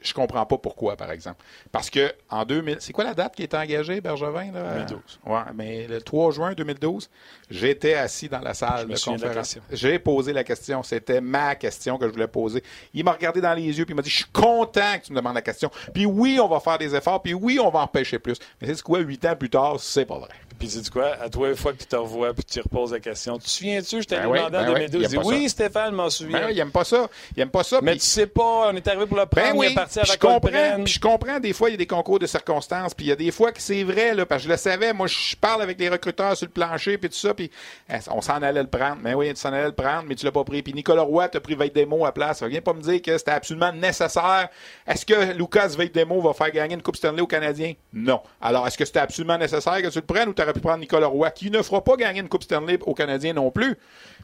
je 0.00 0.14
comprends 0.14 0.46
pas 0.46 0.58
pourquoi, 0.58 0.96
par 0.96 1.10
exemple. 1.10 1.42
Parce 1.72 1.90
que 1.90 2.12
en 2.30 2.44
2000, 2.44 2.76
c'est 2.80 2.92
quoi 2.92 3.04
la 3.04 3.14
date 3.14 3.34
qui 3.34 3.42
est 3.42 3.54
engagée, 3.54 4.00
Bergevin? 4.00 4.52
Là? 4.52 4.74
2012. 4.74 5.20
Ouais, 5.26 5.40
mais 5.54 5.86
le 5.88 6.00
3 6.00 6.32
juin 6.32 6.52
2012, 6.52 7.10
j'étais 7.50 7.94
assis 7.94 8.28
dans 8.28 8.40
la 8.40 8.54
salle 8.54 8.86
de 8.86 8.96
conférence. 8.96 9.58
J'ai 9.72 9.98
posé 9.98 10.32
la 10.32 10.44
question. 10.44 10.82
C'était 10.82 11.20
ma 11.20 11.56
question 11.56 11.98
que 11.98 12.06
je 12.06 12.12
voulais 12.12 12.28
poser. 12.28 12.62
Il 12.94 13.04
m'a 13.04 13.12
regardé 13.12 13.40
dans 13.40 13.54
les 13.54 13.76
yeux 13.78 13.84
puis 13.84 13.92
il 13.92 13.96
m'a 13.96 14.02
dit, 14.02 14.10
je 14.10 14.18
suis 14.18 14.32
content 14.32 14.98
que 14.98 15.06
tu 15.06 15.12
me 15.12 15.18
demandes 15.18 15.34
la 15.34 15.42
question. 15.42 15.70
Puis 15.92 16.06
oui, 16.06 16.38
on 16.40 16.48
va 16.48 16.60
faire 16.60 16.78
des 16.78 16.94
efforts. 16.94 17.22
Puis 17.22 17.34
oui, 17.34 17.58
on 17.60 17.70
va 17.70 17.80
empêcher 17.80 18.18
plus. 18.18 18.38
Mais 18.60 18.68
c'est 18.72 18.82
quoi, 18.82 19.00
huit 19.00 19.24
ans 19.24 19.34
plus 19.34 19.50
tard, 19.50 19.80
c'est 19.80 20.06
pas 20.06 20.18
vrai. 20.18 20.28
Puis 20.58 20.68
tu 20.68 20.78
dis 20.78 20.90
quoi? 20.90 21.14
À 21.20 21.28
toi, 21.28 21.48
une 21.48 21.56
fois 21.56 21.72
que 21.72 21.78
tu 21.78 21.86
te 21.86 21.96
revois 21.96 22.34
puis 22.34 22.44
tu 22.44 22.60
reposes 22.60 22.92
la 22.92 23.00
question, 23.00 23.38
tu 23.38 23.44
te 23.44 23.50
souviens-tu, 23.50 24.02
je 24.02 24.06
t'ai 24.06 24.16
ben 24.16 24.24
demandé 24.24 24.58
en 24.58 24.72
2012. 24.72 25.14
Ben 25.14 25.22
oui, 25.24 25.36
oui 25.36 25.48
Stéphane 25.48 25.94
m'en 25.94 26.10
souvient. 26.10 26.40
Ben 26.40 26.50
il 26.50 26.58
aime 26.58 26.70
pas 26.70 26.84
ça. 26.84 27.08
Il 27.36 27.42
aime 27.42 27.50
pas 27.50 27.62
ça. 27.62 27.80
Mais 27.82 27.94
tu 27.94 28.00
sais 28.00 28.26
pas, 28.26 28.70
on 28.70 28.76
est 28.76 28.86
arrivé 28.88 29.06
pour 29.06 29.16
le 29.16 29.26
prendre, 29.26 29.58
ben 29.58 29.64
il 29.64 29.72
est 29.72 29.74
parti 29.74 29.98
avec 29.98 30.12
je 30.12 30.18
comprends, 30.18 30.84
Puis 30.84 30.92
je 30.94 31.00
comprends, 31.00 31.40
des 31.40 31.52
fois, 31.52 31.68
il 31.68 31.72
y 31.72 31.74
a 31.74 31.78
des 31.78 31.86
concours 31.86 32.18
de 32.18 32.26
circonstances, 32.26 32.94
puis 32.94 33.06
il 33.06 33.08
y 33.08 33.12
a 33.12 33.16
des 33.16 33.30
fois 33.30 33.52
que 33.52 33.60
c'est 33.60 33.84
vrai, 33.84 34.14
là, 34.14 34.26
parce 34.26 34.42
que 34.42 34.48
je 34.48 34.52
le 34.52 34.58
savais. 34.58 34.92
Moi, 34.92 35.06
je 35.06 35.36
parle 35.36 35.62
avec 35.62 35.78
les 35.78 35.88
recruteurs 35.88 36.36
sur 36.36 36.46
le 36.46 36.52
plancher, 36.52 36.98
puis 36.98 37.08
tout 37.08 37.16
ça, 37.16 37.34
puis 37.34 37.50
eh, 37.90 37.98
on 38.10 38.20
s'en 38.20 38.42
allait 38.42 38.62
le 38.62 38.68
prendre. 38.68 38.98
Mais 39.02 39.14
oui, 39.14 39.28
tu 39.30 39.36
s'en 39.36 39.52
allais 39.52 39.66
le 39.66 39.72
prendre, 39.72 40.04
mais 40.06 40.14
tu 40.14 40.24
l'as 40.24 40.32
pas 40.32 40.44
pris. 40.44 40.62
Puis 40.62 40.72
Nicolas 40.72 41.02
Roy 41.02 41.28
t'a 41.28 41.40
pris 41.40 41.54
Veille-Demo 41.54 42.04
à 42.04 42.12
place. 42.12 42.42
Viens 42.42 42.60
pas 42.60 42.72
me 42.72 42.82
dire 42.82 43.00
que 43.02 43.16
c'était 43.16 43.30
absolument 43.30 43.72
nécessaire. 43.72 44.48
Est-ce 44.86 45.06
que 45.06 45.32
Lucas 45.32 45.74
Veille-Demo 45.76 46.20
va 46.20 46.32
faire 46.32 46.50
gagner 46.50 46.74
une 46.74 46.82
Coupe 46.82 46.96
Stanley 46.96 47.20
aux 47.20 47.26
Canadiens? 47.26 47.74
Non. 47.92 48.20
Alors, 48.40 48.66
est-ce 48.66 48.78
que 48.78 48.84
c'était 48.84 49.00
absolument 49.00 49.38
nécessaire 49.38 49.80
que 49.82 49.88
tu 49.88 49.98
le 49.98 50.04
prennes 50.04 50.28
ou 50.28 50.34
aurais 50.48 50.54
pu 50.54 50.60
prendre 50.60 50.78
Nicolas 50.78 51.06
Roy? 51.06 51.30
qui 51.30 51.50
ne 51.50 51.62
fera 51.62 51.82
pas 51.82 51.96
gagner 51.96 52.20
une 52.20 52.28
Coupe 52.28 52.42
Stanley 52.42 52.78
aux 52.84 52.94
Canadiens 52.94 53.32
non 53.32 53.50
plus, 53.50 53.76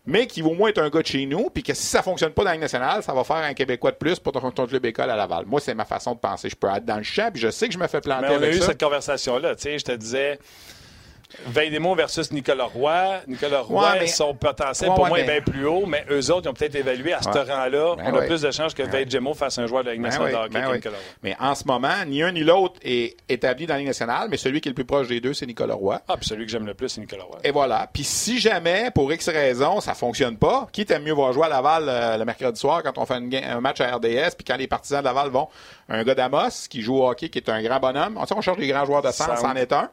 mais 0.06 0.26
qui 0.26 0.42
va 0.42 0.48
au 0.48 0.54
moins 0.54 0.68
être 0.70 0.82
un 0.82 0.90
gars 0.90 1.00
de 1.00 1.06
chez 1.06 1.24
nous, 1.26 1.50
puis 1.50 1.62
que 1.62 1.74
si 1.74 1.86
ça 1.86 2.02
fonctionne 2.02 2.32
pas 2.32 2.44
dans 2.44 2.50
la 2.50 2.58
nationale, 2.58 3.02
ça 3.02 3.12
va 3.14 3.24
faire 3.24 3.36
un 3.36 3.54
Québécois 3.54 3.92
de 3.92 3.96
plus 3.96 4.18
pour 4.18 4.32
ton, 4.32 4.50
ton 4.50 4.66
club 4.66 4.84
école 4.86 5.10
à 5.10 5.16
Laval. 5.16 5.44
Moi, 5.46 5.60
c'est 5.60 5.74
ma 5.74 5.84
façon 5.84 6.14
de 6.14 6.18
penser. 6.18 6.48
Je 6.48 6.56
peux 6.56 6.68
être 6.68 6.84
dans 6.84 6.96
le 6.96 7.02
champ, 7.02 7.30
puis 7.32 7.40
je 7.40 7.50
sais 7.50 7.68
que 7.68 7.74
je 7.74 7.78
me 7.78 7.86
fais 7.86 8.00
planter 8.00 8.28
mais 8.28 8.36
on 8.36 8.42
a 8.42 8.48
eu 8.48 8.60
cette 8.60 8.80
conversation-là. 8.80 9.54
Tu 9.54 9.62
sais, 9.62 9.78
je 9.78 9.84
te 9.84 9.92
disais, 9.92 10.38
Veidemo 11.46 11.94
versus 11.94 12.32
Nicolas 12.32 12.64
Roy. 12.64 13.20
Nicolas 13.26 13.60
Roy, 13.60 14.06
son 14.06 14.34
potentiel 14.34 14.90
pour 14.94 15.06
moi 15.06 15.20
est 15.20 15.24
bien 15.24 15.40
plus 15.40 15.66
haut, 15.66 15.86
mais 15.86 16.04
eux 16.10 16.30
autres, 16.30 16.42
ils 16.44 16.48
ont 16.48 16.54
peut-être 16.54 16.74
évalué 16.74 17.12
à 17.12 17.22
ce 17.22 17.28
rang-là. 17.28 17.96
Ben 17.96 18.12
on 18.12 18.16
a 18.16 18.22
plus 18.22 18.42
de 18.42 18.50
chances 18.50 18.74
que 18.74 18.82
ben 18.82 19.34
fasse 19.34 19.58
un 19.58 19.66
joueur 19.66 19.82
de 19.82 19.88
la 19.88 19.94
Ligue 19.94 20.02
ben 20.02 20.08
nationale 20.08 20.32
de 20.32 20.36
hockey 20.36 20.60
que 20.60 20.74
Nicolas 20.74 20.96
Roy. 20.96 21.04
Mais 21.22 21.36
en 21.40 21.54
ce 21.54 21.64
moment, 21.66 22.04
ni 22.06 22.22
un 22.22 22.32
ni 22.32 22.40
l'autre 22.40 22.78
est 22.82 23.16
établi 23.28 23.66
dans 23.66 23.74
la 23.74 23.78
Ligue 23.78 23.88
nationale, 23.88 24.28
mais 24.30 24.36
celui 24.36 24.60
qui 24.60 24.68
est 24.68 24.70
le 24.70 24.74
plus 24.74 24.84
proche 24.84 25.08
des 25.08 25.20
deux, 25.20 25.34
c'est 25.34 25.46
Nicolas 25.46 25.74
Roy. 25.74 26.00
Ah, 26.08 26.16
puis 26.16 26.26
celui 26.28 26.46
que 26.46 26.52
j'aime 26.52 26.66
le 26.66 26.74
plus, 26.74 26.88
c'est 26.88 27.00
Nicolas 27.00 27.24
Roy. 27.24 27.38
Et 27.44 27.50
voilà. 27.50 27.88
Puis 27.92 28.04
si 28.04 28.38
jamais, 28.38 28.90
pour 28.94 29.12
X 29.12 29.28
raison, 29.28 29.80
ça 29.80 29.94
fonctionne 29.94 30.36
pas, 30.36 30.68
qui 30.72 30.84
t'aime 30.84 31.02
mieux 31.02 31.12
voir 31.12 31.32
jouer 31.32 31.46
à 31.46 31.48
Laval 31.48 31.84
euh, 31.88 32.16
le 32.16 32.24
mercredi 32.24 32.58
soir 32.58 32.82
quand 32.82 32.98
on 32.98 33.06
fait 33.06 33.14
un 33.14 33.60
match 33.60 33.80
à 33.80 33.96
RDS, 33.96 34.34
puis 34.36 34.44
quand 34.46 34.56
les 34.56 34.66
partisans 34.66 35.00
de 35.00 35.04
Laval 35.04 35.30
vont, 35.30 35.48
un 35.88 36.02
gars 36.04 36.14
d'Amos 36.14 36.68
qui 36.68 36.82
joue 36.82 36.96
au 36.98 37.08
hockey, 37.08 37.28
qui 37.28 37.38
est 37.38 37.48
un 37.48 37.62
grand 37.62 37.80
bonhomme. 37.80 38.16
On, 38.18 38.26
sait, 38.26 38.34
on 38.36 38.40
cherche 38.40 38.58
des 38.58 38.68
grands 38.68 38.84
joueurs 38.84 39.02
de 39.02 39.10
centre, 39.10 39.38
c'en 39.38 39.54
est 39.54 39.72
un 39.72 39.90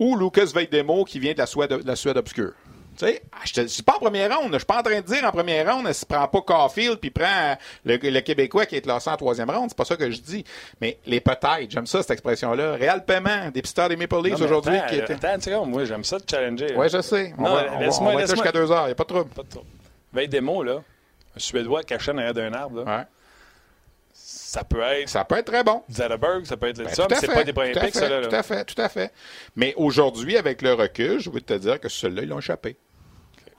ou 0.00 0.16
Lucas 0.16 0.50
Veidemo 0.52 1.04
qui 1.04 1.20
vient 1.20 1.32
de 1.32 1.38
la 1.38 1.46
Suède, 1.46 1.70
de 1.70 1.86
la 1.86 1.94
Suède 1.94 2.16
obscure. 2.16 2.54
Tu 2.98 3.06
sais, 3.06 3.22
ah, 3.32 3.38
je 3.44 3.66
suis 3.66 3.82
pas 3.82 3.94
en 3.94 3.98
première 4.00 4.36
ronde. 4.36 4.52
Je 4.52 4.58
suis 4.58 4.66
pas 4.66 4.80
en 4.80 4.82
train 4.82 5.00
de 5.00 5.06
dire 5.06 5.24
en 5.24 5.30
première 5.30 5.72
ronde, 5.72 5.90
se 5.92 6.04
prend 6.04 6.26
pas 6.26 6.40
Caulfield 6.40 6.96
puis 6.96 7.10
prend 7.10 7.56
le, 7.84 7.96
Québécois 8.20 8.66
qui 8.66 8.76
est 8.76 8.80
classé 8.80 9.08
en 9.10 9.16
troisième 9.16 9.48
ronde. 9.48 9.68
C'est 9.68 9.76
pas 9.76 9.84
ça 9.84 9.96
que 9.96 10.10
je 10.10 10.20
dis. 10.20 10.44
Mais 10.80 10.98
les 11.06 11.20
peut-être, 11.20 11.70
j'aime 11.70 11.86
ça, 11.86 12.02
cette 12.02 12.10
expression-là. 12.10 12.72
Réel 12.72 13.04
paiement, 13.04 13.50
des 13.54 13.62
pisteurs 13.62 13.88
des 13.88 13.96
Maple 13.96 14.22
Leafs 14.24 14.40
aujourd'hui. 14.40 14.78
qui 14.88 14.96
était... 14.96 15.24
Attends, 15.24 15.66
moi, 15.66 15.84
j'aime 15.84 16.04
ça 16.04 16.18
de 16.18 16.24
challenger. 16.28 16.74
Oui, 16.76 16.88
je 16.90 17.00
sais. 17.00 17.32
On 17.38 17.44
va, 17.44 17.66
on 17.78 18.04
va, 18.04 18.26
jusqu'à 18.26 18.52
deux 18.52 18.70
heures. 18.72 18.84
Il 18.84 18.86
n'y 18.86 18.92
a 18.92 18.96
pas 18.96 19.04
de 19.04 19.08
trouble. 19.08 19.30
Pas 19.30 19.42
de 19.44 19.48
trouble. 19.48 19.66
Veidemo, 20.12 20.62
là, 20.62 20.82
un 21.36 21.38
Suédois 21.38 21.84
caché 21.84 22.12
derrière 22.12 22.34
d'un 22.34 22.52
arbre, 22.52 22.84
là. 22.84 22.96
Ouais 22.98 23.04
ça 24.50 24.64
peut 24.64 24.80
être. 24.80 25.08
Ça 25.08 25.24
peut 25.24 25.36
être 25.36 25.46
très 25.46 25.62
bon. 25.62 25.84
Zetterberg, 25.88 26.44
ça 26.44 26.56
peut 26.56 26.66
être 26.66 26.78
le 26.78 26.84
ben, 26.84 26.90
mais 27.08 27.16
c'est 27.20 27.28
pas 27.28 27.44
des 27.44 27.90
ça, 27.92 28.08
là. 28.08 28.26
Tout 28.26 28.34
à 28.34 28.42
fait, 28.42 28.64
tout 28.64 28.82
à 28.82 28.88
fait. 28.88 29.12
Mais 29.54 29.74
aujourd'hui, 29.76 30.36
avec 30.36 30.60
le 30.62 30.72
recul, 30.72 31.20
je 31.20 31.30
veux 31.30 31.40
te 31.40 31.54
dire 31.54 31.78
que 31.78 31.88
ceux-là, 31.88 32.22
ils 32.22 32.28
l'ont 32.28 32.40
échappé. 32.40 32.76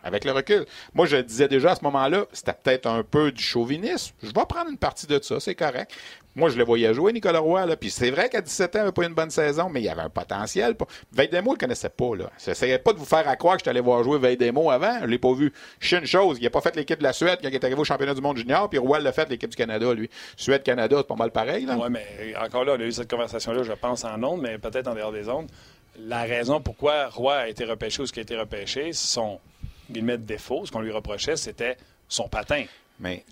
Avec 0.04 0.26
le 0.26 0.32
recul. 0.32 0.66
Moi, 0.94 1.06
je 1.06 1.18
disais 1.18 1.48
déjà 1.48 1.72
à 1.72 1.76
ce 1.76 1.84
moment-là, 1.84 2.26
c'était 2.34 2.54
peut-être 2.54 2.88
un 2.88 3.04
peu 3.04 3.32
du 3.32 3.42
chauvinisme. 3.42 4.14
Je 4.24 4.28
vais 4.28 4.46
prendre 4.48 4.70
une 4.70 4.78
partie 4.78 5.08
de 5.08 5.20
ça, 5.22 5.40
c'est 5.40 5.56
correct. 5.56 5.92
Moi, 6.34 6.50
je 6.50 6.58
le 6.58 6.64
voyais 6.64 6.94
jouer, 6.94 7.12
Nicolas 7.12 7.40
Roy. 7.40 7.66
Là. 7.66 7.76
Puis 7.76 7.90
c'est 7.90 8.10
vrai 8.10 8.30
qu'à 8.30 8.42
17 8.42 8.76
ans, 8.76 8.80
il 8.80 8.82
n'avait 8.82 8.92
pas 8.94 9.06
une 9.06 9.14
bonne 9.14 9.30
saison, 9.30 9.70
mais 9.70 9.82
il 9.82 9.86
y 9.86 9.90
avait 9.90 10.02
un 10.02 10.10
potentiel. 10.10 10.76
Veidemo, 11.12 11.52
il 11.52 11.56
ne 11.56 11.60
connaissait 11.60 11.90
pas. 11.90 12.16
Là. 12.16 12.32
n'essayais 12.48 12.80
pas 12.80 12.94
de 12.94 13.00
vous 13.00 13.06
faire 13.06 13.26
croire 13.38 13.56
que 13.56 13.62
je 13.62 13.66
t'allais 13.66 13.82
voir 13.82 14.04
jouer 14.04 14.18
Veidemo 14.18 14.72
avant. 14.72 15.00
Je 15.00 15.06
ne 15.06 15.10
l'ai 15.10 15.18
pas 15.18 15.34
vu. 15.34 15.52
Je 15.80 15.98
une 15.98 16.06
chose, 16.06 16.38
il 16.40 16.44
n'a 16.44 16.50
pas 16.50 16.62
fait 16.62 16.76
l'équipe 16.76 17.00
de 17.00 17.04
la 17.04 17.14
Suède 17.14 17.40
quand 17.42 17.50
il 17.50 17.54
est 17.54 17.64
arrivé 17.64 17.80
au 17.80 17.84
championnat 17.84 18.14
du 18.14 18.22
monde 18.22 18.38
junior, 18.38 18.70
puis 18.70 18.80
Roy 18.80 19.00
l'a 19.00 19.12
fait 19.12 19.30
l'équipe 19.30 19.50
du 19.50 19.58
Canada, 19.58 19.94
lui. 19.94 20.10
Suède-Canada, 20.38 20.98
c'est 21.00 21.08
pas 21.08 21.16
mal 21.16 21.32
pareil. 21.32 21.68
Oui, 21.70 21.88
mais 21.90 22.34
encore 22.42 22.64
là, 22.64 22.76
on 22.78 22.80
a 22.80 22.84
eu 22.84 22.92
cette 22.94 23.10
conversation-là, 23.10 23.64
je 23.64 23.74
pense, 23.74 24.06
en 24.06 24.24
ondes, 24.24 24.42
mais 24.42 24.58
peut-être 24.58 24.88
en 24.88 24.96
dehors 24.96 25.12
des 25.12 25.28
ondes. 25.28 25.48
La 26.00 26.22
raison 26.22 26.62
pourquoi 26.62 27.10
Roy 27.10 27.36
a 27.36 27.48
été 27.50 27.66
repêché 27.66 28.02
ou 28.02 28.06
ce 28.06 28.14
qui 28.14 28.20
a 28.20 28.22
été 28.22 28.38
repêché, 28.38 28.94
son 28.94 29.40
guillemets 29.92 30.18
de 30.18 30.24
défaut, 30.24 30.66
ce 30.66 30.72
qu'on 30.72 30.82
lui 30.82 30.92
reprochait, 30.92 31.36
c'était 31.36 31.78
son 32.08 32.28
patin. 32.28 32.66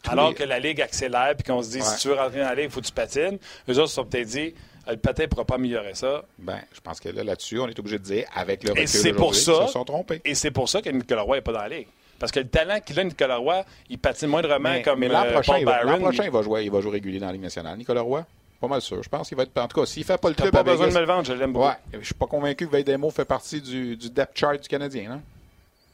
Alors 0.08 0.34
que 0.34 0.44
la 0.44 0.60
Ligue 0.60 0.82
accélère 0.82 1.36
puis 1.36 1.44
qu'on 1.44 1.62
se 1.62 1.70
dit, 1.72 1.82
si 1.82 2.00
tu 2.00 2.08
veux 2.08 2.16
rentrer 2.16 2.40
dans 2.40 2.46
la 2.46 2.56
Ligue, 2.56 2.66
il 2.66 2.72
faut 2.72 2.82
que 2.82 2.86
tu 2.86 2.92
patines. 2.92 3.38
Eux 3.70 3.78
autres 3.78 3.90
se 3.90 3.96
sont 3.96 4.06
peut-être 4.06 4.28
dit, 4.28 4.54
le 4.88 4.98
patin 4.98 5.24
ne 5.24 5.28
pourra 5.28 5.46
pas 5.46 5.56
améliorer 5.56 5.94
ça. 5.94 6.24
Ben, 6.38 6.60
je 6.74 6.80
pense 6.80 7.00
que 7.00 7.10
là, 7.10 7.24
là-dessus, 7.24 7.60
on 7.60 7.68
est 7.68 7.78
obligé 7.78 8.00
de 8.00 8.04
dire, 8.04 8.26
avec 8.34 8.64
le 8.64 8.72
recul 8.72 8.88
c'est 8.88 9.14
pour 9.14 9.36
ça, 9.36 9.60
ils 9.62 9.68
se 9.68 9.74
sont 9.74 9.86
trompés. 9.86 10.22
Et 10.26 10.36
c'est 10.36 10.52
pour 10.52 10.70
ça 10.70 10.82
que 10.82 10.90
Nicolas 10.90 11.22
Roy 11.22 11.38
n'est 11.38 11.42
pas 11.42 11.54
dans 11.54 11.60
la 11.60 11.70
Ligue. 11.70 11.88
Parce 12.18 12.32
que 12.32 12.40
le 12.40 12.48
talent 12.48 12.80
qu'il 12.82 13.00
a, 13.00 13.04
Nicolas 13.04 13.38
Roy, 13.38 13.64
il 13.90 13.98
patine 13.98 14.28
moindrement 14.28 14.70
mais, 14.70 14.82
comme 14.82 15.00
mais 15.00 15.08
l'an 15.08 15.24
euh, 15.24 15.32
prochain, 15.32 15.60
l'an 15.60 16.00
prochain, 16.00 16.26
il 16.26 16.32
va 16.32 16.42
jouer, 16.42 16.66
il 16.66 16.72
va 16.72 16.82
jouer 16.82 16.92
régulier 16.92 17.20
dans 17.20 17.28
la 17.28 17.32
Ligue 17.32 17.44
nationale. 17.44 17.78
Nicolas 17.78 18.02
Roy, 18.02 18.26
pas 18.60 18.68
mal 18.68 18.82
sûr. 18.82 19.02
Je 19.02 19.08
pense 19.08 19.30
qu'il 19.30 19.38
va 19.38 19.44
être. 19.44 19.58
En 19.58 19.68
tout 19.68 19.80
cas, 19.80 19.86
s'il 19.86 20.02
ne 20.02 20.06
fait 20.06 20.18
pas 20.18 20.28
le 20.28 20.36
club. 20.36 20.52
pas 20.52 20.64
besoin 20.64 20.88
de 20.90 20.94
me 20.94 21.00
le 21.00 21.06
vendre, 21.06 21.24
je 21.24 21.34
l'aime 21.34 21.54
beaucoup. 21.54 21.68
Ouais. 21.68 22.00
Je 22.00 22.06
suis 22.06 22.14
pas 22.14 22.28
convaincu 22.28 22.68
que 22.68 22.72
Veidemo 22.72 23.10
fait 23.10 23.24
partie 23.24 23.62
du, 23.62 23.96
du 23.96 24.10
depth 24.10 24.38
chart 24.38 24.60
du 24.60 24.68
Canadien, 24.68 25.10
non? 25.10 25.22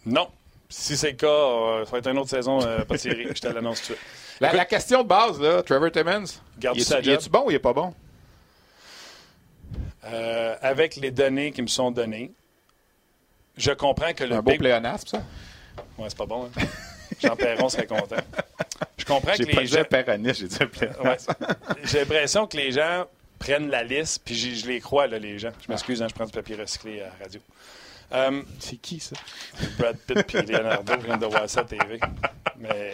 Non. 0.06 0.28
Si 0.70 0.98
c'est 0.98 1.12
le 1.12 1.18
cas, 1.18 1.28
euh, 1.28 1.86
ça 1.86 1.92
va 1.92 1.98
être 2.00 2.08
une 2.08 2.18
autre 2.18 2.30
saison, 2.30 2.62
euh, 2.66 2.84
pas 2.84 2.96
de 2.96 3.00
série. 3.00 3.28
Je 3.36 3.42
te 3.42 3.48
l'annonce 3.48 3.82
tout 3.82 3.94
de 3.94 3.98
suite. 3.98 4.08
La, 4.40 4.66
question 4.66 5.04
de 5.04 5.08
base, 5.08 5.40
là, 5.40 5.64
Trevor 5.64 5.92
Timmons, 5.92 6.26
Garde 6.60 6.78
il 6.78 7.10
est-tu 7.10 7.30
bon 7.30 7.46
ou 7.46 7.52
il 7.52 7.56
est 7.56 7.60
pas 7.60 7.74
bon? 7.74 7.94
Euh, 10.06 10.56
avec 10.62 10.98
les 10.98 11.12
données 11.12 11.52
qui 11.52 11.62
me 11.62 11.68
sont 11.68 11.90
données, 11.92 12.32
je 13.58 13.72
comprends 13.72 14.14
que 14.14 14.24
le 14.24 14.36
Un 14.36 14.42
beau 14.42 14.56
pléonasme, 14.58 15.08
ça? 15.08 15.24
Ouais, 15.98 16.10
c'est 16.10 16.18
pas 16.18 16.26
bon. 16.26 16.46
Hein? 16.46 16.62
Jean 17.22 17.36
Perron 17.36 17.70
serait 17.70 17.88
content. 17.88 18.18
Je 18.98 19.06
comprends 19.06 19.34
que 19.34 19.44
les 19.44 19.66
gens... 19.66 19.84
j'ai 20.34 20.48
dit 20.48 20.58
J'ai 21.84 22.00
l'impression 22.00 22.48
que 22.48 22.58
les 22.58 22.72
gens 22.72 23.06
prennent 23.40 23.70
la 23.70 23.84
liste, 23.84 24.22
puis 24.26 24.36
je 24.36 24.68
les 24.68 24.80
crois, 24.80 25.08
là, 25.08 25.20
les 25.20 25.40
gens. 25.40 25.52
Je 25.66 25.72
m'excuse, 25.72 26.02
hein, 26.02 26.08
je 26.10 26.14
prends 26.14 26.26
du 26.26 26.32
papier 26.32 26.56
recyclé 26.56 27.02
à 27.02 27.06
la 27.06 27.24
radio. 27.24 27.40
Euh, 28.14 28.42
c'est 28.60 28.78
qui, 28.78 29.00
ça? 29.00 29.16
Brad 29.78 29.98
Pitt 29.98 30.36
et 30.36 30.42
Leonardo. 30.44 30.94
Viens 31.04 31.18
de 31.18 31.26
voir 31.26 31.50
ça 31.50 31.62
à 31.62 31.64
TV. 31.64 32.00
Mais 32.58 32.94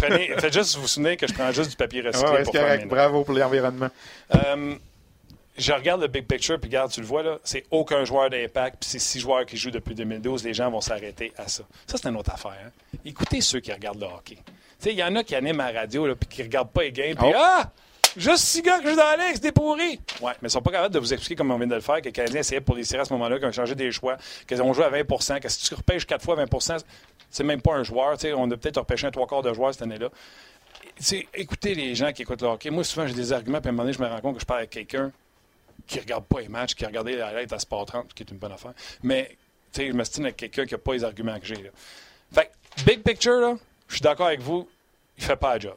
prenez, 0.00 0.34
faites 0.38 0.52
juste 0.52 0.76
vous 0.76 0.86
souvenir 0.86 1.16
que 1.16 1.26
je 1.26 1.34
prends 1.34 1.52
juste 1.52 1.70
du 1.70 1.76
papier 1.76 2.00
recyclé 2.00 2.30
ouais, 2.30 2.42
pour 2.42 2.52
faire 2.52 2.86
Bravo 2.86 3.24
pour 3.24 3.34
l'environnement. 3.34 3.88
Euh, 4.34 4.74
je 5.56 5.72
regarde 5.72 6.00
le 6.00 6.08
big 6.08 6.26
picture, 6.26 6.58
puis 6.58 6.68
regarde, 6.68 6.90
tu 6.90 7.00
le 7.00 7.06
vois, 7.06 7.22
là, 7.22 7.38
c'est 7.44 7.64
aucun 7.70 8.04
joueur 8.04 8.28
d'impact, 8.28 8.78
puis 8.80 8.90
c'est 8.90 8.98
six 8.98 9.20
joueurs 9.20 9.46
qui 9.46 9.56
jouent 9.56 9.70
depuis 9.70 9.94
2012. 9.94 10.42
Les 10.42 10.54
gens 10.54 10.70
vont 10.70 10.80
s'arrêter 10.80 11.32
à 11.36 11.46
ça. 11.46 11.62
Ça, 11.86 11.96
c'est 11.96 12.08
une 12.08 12.16
autre 12.16 12.32
affaire. 12.32 12.58
Hein. 12.66 12.98
Écoutez 13.04 13.40
ceux 13.40 13.60
qui 13.60 13.72
regardent 13.72 14.00
le 14.00 14.06
hockey. 14.06 14.38
Il 14.84 14.92
y 14.92 15.04
en 15.04 15.14
a 15.16 15.22
qui 15.22 15.34
animent 15.34 15.60
à 15.60 15.72
la 15.72 15.80
radio, 15.80 16.14
puis 16.16 16.28
qui 16.28 16.40
ne 16.40 16.46
regardent 16.46 16.72
pas 16.72 16.82
les 16.82 16.92
games, 16.92 17.14
puis 17.14 17.28
oh. 17.28 17.36
Ah! 17.36 17.70
Juste 18.16 18.44
six 18.44 18.62
gars 18.62 18.78
que 18.78 18.90
je 18.90 18.96
dans 18.96 19.02
l'Alex, 19.02 19.40
des 19.40 19.50
pourris. 19.50 20.00
Ouais, 20.20 20.32
mais 20.40 20.48
ils 20.48 20.50
sont 20.50 20.62
pas 20.62 20.70
capables 20.70 20.94
de 20.94 21.00
vous 21.00 21.12
expliquer 21.12 21.36
comment 21.36 21.54
on 21.54 21.58
vient 21.58 21.66
de 21.66 21.74
le 21.74 21.80
faire, 21.80 21.96
que 21.96 22.04
les 22.04 22.12
Canadiens 22.12 22.40
essayaient 22.40 22.60
pour 22.60 22.76
les 22.76 22.84
séries 22.84 23.02
à 23.02 23.04
ce 23.04 23.12
moment-là, 23.14 23.38
qu'ils 23.38 23.48
ont 23.48 23.52
changé 23.52 23.74
des 23.74 23.90
choix, 23.90 24.16
qu'ils 24.46 24.62
ont 24.62 24.72
joué 24.72 24.84
à 24.84 24.90
20% 24.90 25.40
que 25.40 25.48
si 25.48 25.68
tu 25.68 25.74
repêches 25.74 26.06
quatre 26.06 26.24
fois 26.24 26.36
20% 26.36 26.78
c'est 27.34 27.42
même 27.42 27.60
pas 27.60 27.74
un 27.74 27.82
joueur. 27.82 28.16
On 28.36 28.50
a 28.50 28.56
peut-être 28.56 28.78
repêché 28.78 29.08
un 29.08 29.10
trois 29.10 29.26
quarts 29.26 29.42
de 29.42 29.52
joueurs 29.52 29.72
cette 29.74 29.82
année-là. 29.82 30.08
écoutez 31.34 31.74
les 31.74 31.96
gens 31.96 32.12
qui 32.12 32.22
écoutent 32.22 32.42
le 32.42 32.48
hockey. 32.48 32.70
Moi, 32.70 32.84
souvent, 32.84 33.08
j'ai 33.08 33.14
des 33.14 33.32
arguments, 33.32 33.60
puis 33.60 33.68
à 33.68 33.70
un 33.70 33.72
moment 33.72 33.82
donné, 33.82 33.92
je 33.92 34.00
me 34.00 34.06
rends 34.06 34.20
compte 34.20 34.36
que 34.36 34.40
je 34.40 34.46
parle 34.46 34.60
avec 34.60 34.70
quelqu'un 34.70 35.10
qui 35.88 35.98
regarde 35.98 36.24
pas 36.26 36.40
les 36.40 36.48
matchs, 36.48 36.74
qui 36.74 36.84
a 36.84 36.86
regardé 36.86 37.16
la 37.16 37.32
lettre 37.32 37.54
à 37.54 37.58
Sport 37.58 37.86
30, 37.86 38.14
qui 38.14 38.22
est 38.22 38.30
une 38.30 38.38
bonne 38.38 38.52
affaire. 38.52 38.72
Mais, 39.02 39.36
je 39.76 39.90
me 39.90 40.04
stime 40.04 40.26
avec 40.26 40.36
quelqu'un 40.36 40.64
qui 40.64 40.74
n'a 40.74 40.78
pas 40.78 40.92
les 40.92 41.02
arguments 41.02 41.38
que 41.40 41.46
j'ai. 41.46 41.72
Fait 42.32 42.52
big 42.86 43.02
picture, 43.02 43.40
là, 43.40 43.56
je 43.88 43.94
suis 43.94 44.02
d'accord 44.02 44.28
avec 44.28 44.40
vous, 44.40 44.68
il 45.18 45.24
fait 45.24 45.36
pas 45.36 45.56
le 45.56 45.60
job. 45.62 45.76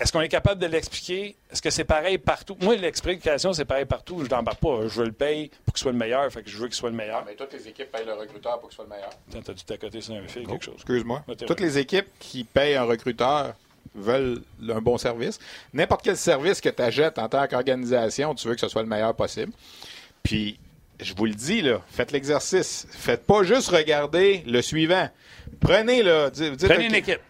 Est-ce 0.00 0.12
qu'on 0.12 0.22
est 0.22 0.28
capable 0.28 0.60
de 0.60 0.66
l'expliquer? 0.66 1.36
Est-ce 1.52 1.60
que 1.60 1.68
c'est 1.68 1.84
pareil 1.84 2.16
partout? 2.16 2.56
Moi, 2.60 2.76
l'explication, 2.76 3.52
c'est 3.52 3.66
pareil 3.66 3.84
partout. 3.84 4.24
Je 4.24 4.30
n'embarque 4.30 4.58
pas. 4.58 4.88
Je 4.88 5.00
veux 5.00 5.06
le 5.06 5.12
payer 5.12 5.50
pour 5.64 5.74
qu'il 5.74 5.82
soit 5.82 5.92
le 5.92 5.98
meilleur. 5.98 6.32
Fait 6.32 6.42
que 6.42 6.48
je 6.48 6.56
veux 6.56 6.66
qu'il 6.66 6.74
soit 6.74 6.88
le 6.88 6.96
meilleur. 6.96 7.22
Mais 7.26 7.34
toutes 7.34 7.52
les 7.52 7.68
équipes 7.68 7.92
payent 7.92 8.06
le 8.06 8.14
recruteur 8.14 8.58
pour 8.58 8.70
qu'il 8.70 8.76
soit 8.76 8.86
le 8.86 8.90
meilleur. 8.90 9.10
T'as 9.44 9.52
dû 9.52 9.62
t'accoter 9.62 10.00
sur 10.00 10.14
un 10.14 10.26
fil, 10.26 10.46
quelque 10.46 10.64
chose? 10.64 10.74
Excuse-moi. 10.76 11.22
Toutes 11.46 11.60
les 11.60 11.76
équipes 11.78 12.06
qui 12.18 12.44
payent 12.44 12.76
un 12.76 12.84
recruteur 12.84 13.52
veulent 13.94 14.40
un 14.68 14.80
bon 14.80 14.96
service. 14.96 15.38
N'importe 15.74 16.02
quel 16.02 16.16
service 16.16 16.60
que 16.60 16.70
tu 16.70 16.82
achètes 16.82 17.18
en 17.18 17.28
tant 17.28 17.46
qu'organisation, 17.46 18.34
tu 18.34 18.48
veux 18.48 18.54
que 18.54 18.60
ce 18.60 18.68
soit 18.68 18.82
le 18.82 18.88
meilleur 18.88 19.14
possible. 19.14 19.52
Puis, 20.22 20.58
je 20.98 21.12
vous 21.14 21.26
le 21.26 21.34
dis, 21.34 21.60
là, 21.60 21.80
faites 21.90 22.12
l'exercice. 22.12 22.86
Faites 22.90 23.26
pas 23.26 23.42
juste 23.42 23.68
regarder 23.68 24.44
le 24.46 24.62
suivant. 24.62 25.08
Prenez, 25.60 26.02
là. 26.02 26.30
Prenez 26.30 26.86
une 26.86 26.94
équipe. 26.94 27.20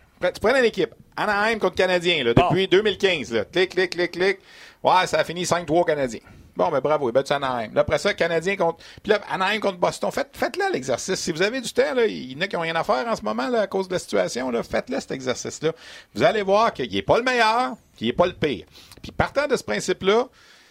Prenez 0.40 0.58
une 0.58 0.64
équipe. 0.66 0.94
Anaheim 1.16 1.58
contre 1.58 1.76
Canadien, 1.76 2.24
là, 2.24 2.34
depuis 2.34 2.68
2015. 2.68 3.32
Là. 3.32 3.44
Clic, 3.44 3.70
clic, 3.70 3.90
clic, 3.90 4.10
clic. 4.12 4.38
Ouais, 4.82 5.06
ça 5.06 5.18
a 5.18 5.24
fini 5.24 5.44
5-3 5.44 5.84
Canadiens. 5.84 6.20
Bon, 6.56 6.68
ben 6.68 6.80
bravo, 6.80 7.08
il 7.08 7.12
battu 7.12 7.32
Anaheim. 7.32 7.72
Là, 7.72 7.82
après 7.82 7.98
ça, 7.98 8.12
Canadien 8.12 8.56
contre. 8.56 8.84
Puis 9.02 9.12
là, 9.12 9.20
Anaheim 9.30 9.60
contre 9.60 9.78
Boston. 9.78 10.10
Faites, 10.10 10.30
faites-le 10.34 10.70
l'exercice. 10.72 11.18
Si 11.18 11.32
vous 11.32 11.40
avez 11.40 11.60
du 11.60 11.72
temps, 11.72 11.94
là, 11.94 12.04
il 12.04 12.32
y 12.32 12.36
en 12.36 12.40
a 12.42 12.46
qui 12.48 12.56
n'ont 12.56 12.62
rien 12.62 12.76
à 12.76 12.84
faire 12.84 13.06
en 13.06 13.16
ce 13.16 13.22
moment 13.22 13.48
là, 13.48 13.62
à 13.62 13.66
cause 13.66 13.88
de 13.88 13.94
la 13.94 13.98
situation. 13.98 14.50
Là, 14.50 14.62
faites-le 14.62 15.00
cet 15.00 15.12
exercice-là. 15.12 15.72
Vous 16.14 16.22
allez 16.22 16.42
voir 16.42 16.74
qu'il 16.74 16.92
n'est 16.92 17.02
pas 17.02 17.16
le 17.16 17.24
meilleur, 17.24 17.76
qu'il 17.96 18.08
n'est 18.08 18.12
pas 18.12 18.26
le 18.26 18.34
pire. 18.34 18.66
Puis 19.00 19.12
partant 19.12 19.46
de 19.46 19.56
ce 19.56 19.64
principe-là, 19.64 20.28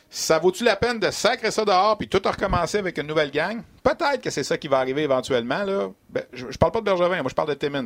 ça 0.10 0.40
vaut-tu 0.40 0.64
la 0.64 0.76
peine 0.76 1.00
de 1.00 1.12
sacrer 1.12 1.52
ça 1.52 1.64
dehors 1.64 1.98
puis 1.98 2.08
tout 2.08 2.22
recommencer 2.24 2.80
avec 2.80 2.98
une 2.98 3.06
nouvelle 3.06 3.30
gang? 3.30 3.62
Peut-être 3.84 4.22
que 4.22 4.32
c'est 4.32 4.44
ça 4.44 4.58
qui 4.58 4.68
va 4.68 4.80
arriver 4.80 5.04
éventuellement. 5.04 5.64
Là. 5.64 5.90
Ben, 6.10 6.24
je, 6.34 6.48
ne 6.48 6.52
parle 6.54 6.72
pas 6.72 6.80
de 6.80 6.86
Bergevin, 6.86 7.22
moi 7.22 7.30
je 7.30 7.36
parle 7.36 7.50
de 7.50 7.54
Timmins. 7.54 7.86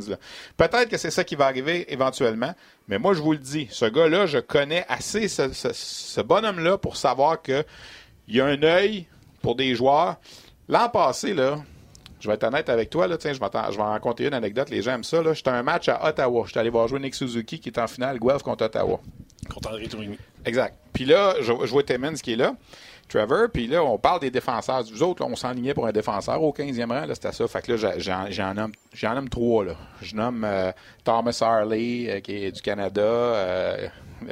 Peut-être 0.55 0.89
que 0.89 0.97
c'est 0.97 1.11
ça 1.11 1.25
qui 1.25 1.35
va 1.35 1.45
arriver 1.45 1.91
éventuellement. 1.91 2.53
Mais 2.87 2.97
moi, 2.97 3.13
je 3.13 3.21
vous 3.21 3.33
le 3.33 3.39
dis, 3.39 3.67
ce 3.71 3.85
gars-là, 3.85 4.25
je 4.25 4.39
connais 4.39 4.85
assez 4.87 5.27
ce, 5.27 6.21
bonhomme-là 6.21 6.77
pour 6.77 6.95
savoir 6.95 7.41
que 7.41 7.63
il 8.27 8.35
y 8.35 8.41
a 8.41 8.45
un 8.45 8.63
œil 8.63 9.05
pour 9.41 9.55
des 9.55 9.75
joueurs. 9.75 10.15
L'an 10.69 10.87
passé, 10.87 11.33
là, 11.33 11.57
je 12.21 12.29
vais 12.29 12.35
être 12.35 12.45
honnête 12.45 12.69
avec 12.69 12.89
toi, 12.89 13.05
là, 13.05 13.17
je, 13.21 13.33
je 13.33 13.39
vais 13.39 13.83
en 13.83 13.91
raconter 13.91 14.27
une 14.27 14.33
anecdote, 14.33 14.69
les 14.69 14.81
gens 14.81 14.93
aiment 14.93 15.03
ça. 15.03 15.21
J'étais 15.33 15.49
à 15.49 15.55
un 15.55 15.63
match 15.63 15.89
à 15.89 16.07
Ottawa. 16.07 16.45
J'étais 16.47 16.61
allé 16.61 16.69
voir 16.69 16.87
jouer 16.87 17.01
Nick 17.01 17.15
Suzuki 17.15 17.59
qui 17.59 17.67
est 17.67 17.79
en 17.79 17.87
finale 17.87 18.17
Guelph 18.17 18.43
contre 18.43 18.65
Ottawa. 18.65 19.01
Contre 19.49 19.69
André 19.69 19.87
Tourigny. 19.87 20.17
Exact. 20.45 20.75
Puis 20.93 21.05
là, 21.05 21.35
je, 21.39 21.45
je 21.45 21.71
vois 21.71 21.83
Timmins 21.83 22.13
qui 22.13 22.33
est 22.33 22.37
là. 22.37 22.55
Trevor, 23.09 23.49
puis 23.51 23.67
là, 23.67 23.83
on 23.83 23.97
parle 23.97 24.21
des 24.21 24.31
défenseurs. 24.31 24.83
Vous 24.83 25.03
autres, 25.03 25.23
on 25.25 25.35
s'enlignait 25.35 25.73
pour 25.73 25.85
un 25.85 25.91
défenseur 25.91 26.41
au 26.41 26.51
15e 26.51 26.89
rang, 26.89 27.05
c'était 27.13 27.31
ça. 27.31 27.47
Fait 27.47 27.61
que 27.61 27.73
là, 27.73 28.27
j'en 28.29 28.53
nomme, 28.53 28.71
nomme 29.01 29.29
trois, 29.29 29.65
là. 29.65 29.75
Je 30.01 30.15
nomme 30.15 30.43
euh, 30.43 30.71
Thomas 31.03 31.37
Harley, 31.41 32.07
euh, 32.09 32.19
qui 32.21 32.45
est 32.45 32.51
du 32.51 32.61
Canada, 32.61 33.01
euh, 33.01 33.87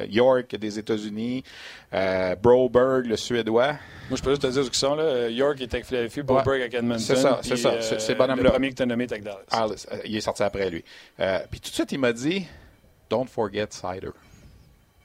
York 0.09 0.55
des 0.55 0.79
États-Unis, 0.79 1.43
Broberg, 2.41 3.05
le 3.05 3.17
Suédois. 3.17 3.73
Moi, 4.09 4.17
je 4.17 4.23
peux 4.23 4.31
juste 4.31 4.41
te 4.41 4.47
dire 4.47 4.63
ce 4.63 4.69
qu'ils 4.69 4.79
sont. 4.79 4.95
Là. 4.95 5.27
York 5.29 5.59
est 5.61 5.73
avec 5.73 5.85
Philadelphie, 5.85 6.21
Broberg 6.21 6.61
avec 6.61 6.73
Edmonton. 6.73 6.99
C'est 6.99 7.17
ça, 7.17 7.39
c'est 7.43 7.57
ça. 7.57 7.81
c'est 7.81 8.15
bon 8.15 8.33
Le 8.33 8.43
premier 8.43 8.69
que 8.69 8.75
tu 8.75 8.83
as 8.83 8.85
nommé 8.85 9.05
avec 9.09 9.23
Dallas. 9.23 9.39
Dallas. 9.51 9.87
il 10.05 10.15
est 10.15 10.21
sorti 10.21 10.43
après 10.43 10.69
lui. 10.69 10.83
puis 11.51 11.59
tout 11.59 11.69
de 11.69 11.75
suite, 11.75 11.91
il 11.91 11.99
m'a 11.99 12.13
dit 12.13 12.47
Don't 13.09 13.27
forget 13.27 13.67
Cider. 13.69 14.11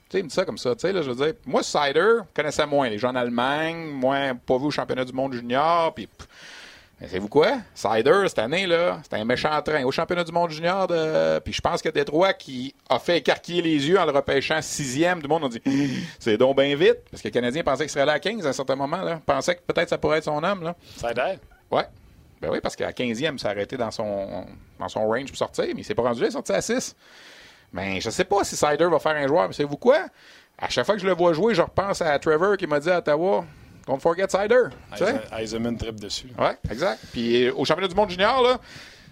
Tu 0.09 0.12
sais, 0.12 0.20
il 0.20 0.24
me 0.24 0.28
dit 0.28 0.35
ça 0.35 0.45
comme 0.45 0.59
ça. 0.59 0.74
Tu 0.74 0.83
sais, 0.83 0.93
là, 0.93 1.03
je 1.03 1.11
veux 1.11 1.16
dire, 1.16 1.35
moi, 1.45 1.62
Cider, 1.62 2.19
connaissais 2.33 2.66
moins. 2.66 2.89
Les 2.89 2.99
gens 2.99 3.11
en 3.11 3.16
Allemagne, 3.16 3.91
moins 3.91 4.37
pas 4.37 4.57
vu 4.57 4.66
au 4.66 4.70
championnat 4.70 5.05
du 5.05 5.12
monde 5.12 5.33
junior, 5.33 5.93
puis. 5.95 6.09
Mais 7.01 7.09
savez-vous 7.09 7.28
quoi? 7.28 7.59
Cider, 7.74 8.23
cette 8.27 8.39
année, 8.39 8.66
là, 8.66 9.01
c'était 9.03 9.16
un 9.16 9.24
méchant 9.27 9.61
train. 9.61 9.85
Au 9.85 9.91
championnat 9.91 10.24
du 10.24 10.33
monde 10.33 10.51
junior, 10.51 10.87
de... 10.87 11.41
puis 11.41 11.53
je 11.53 11.61
pense 11.61 11.83
que 11.83 11.91
Détroit, 11.91 12.33
qui 12.33 12.74
a 12.89 12.99
fait 12.99 13.19
écarquiller 13.19 13.61
les 13.61 13.87
yeux 13.87 13.99
en 13.99 14.07
le 14.07 14.12
repêchant 14.12 14.62
sixième, 14.62 15.20
du 15.20 15.28
monde 15.28 15.45
a 15.45 15.49
dit 15.49 15.61
c'est 16.19 16.39
donc 16.39 16.57
bien 16.57 16.74
vite, 16.74 16.97
parce 17.11 17.23
que 17.23 17.28
le 17.28 17.33
Canadien 17.33 17.62
pensait 17.62 17.85
qu'il 17.85 17.91
serait 17.91 18.07
là 18.07 18.12
à 18.12 18.19
15 18.19 18.47
à 18.47 18.49
un 18.49 18.53
certain 18.55 18.77
moment, 18.77 19.03
là. 19.03 19.20
Pensait 19.27 19.57
que 19.57 19.61
peut-être 19.61 19.91
ça 19.91 19.99
pourrait 19.99 20.19
être 20.19 20.24
son 20.24 20.43
homme, 20.43 20.62
là. 20.62 20.74
Cider? 20.97 21.35
Ouais. 21.70 21.85
Ben 22.41 22.51
oui, 22.51 22.61
parce 22.62 22.77
qu'à 22.77 22.93
15e, 22.93 23.37
ça 23.39 23.49
a 23.49 23.51
arrêté 23.51 23.77
dans 23.77 23.91
son, 23.91 24.47
dans 24.78 24.89
son 24.89 25.07
range 25.07 25.27
pour 25.27 25.37
sortir, 25.37 25.66
mais 25.74 25.83
il 25.83 25.85
s'est 25.85 25.95
pas 25.95 26.03
rendu 26.03 26.20
là, 26.20 26.27
il 26.27 26.31
est 26.31 26.33
sorti 26.33 26.53
à 26.53 26.62
6. 26.62 26.97
Mais 27.72 28.01
je 28.01 28.10
sais 28.10 28.24
pas 28.24 28.44
si 28.44 28.56
Sider 28.56 28.86
va 28.86 28.98
faire 28.98 29.16
un 29.16 29.26
joueur. 29.26 29.48
Mais 29.48 29.55
savez-vous 29.55 29.76
quoi? 29.76 30.06
À 30.59 30.68
chaque 30.68 30.86
fois 30.86 30.94
que 30.94 31.01
je 31.01 31.06
le 31.06 31.14
vois 31.14 31.32
jouer, 31.32 31.55
je 31.55 31.62
repense 31.62 32.01
à 32.01 32.18
Trevor 32.18 32.56
qui 32.56 32.66
m'a 32.66 32.80
dit 32.80 32.90
à 32.90 32.98
Ottawa 32.98 33.44
Don't 33.86 34.01
forget 34.01 34.26
Sider. 34.28 34.64
Eisenman 35.38 35.76
trip 35.76 36.01
dessus. 36.01 36.28
Oui, 36.38 36.48
exact. 36.70 37.01
Puis 37.12 37.51
au 37.51 37.64
championnat 37.64 37.88
du 37.88 37.94
monde 37.94 38.10
junior, 38.10 38.43
là, 38.43 38.59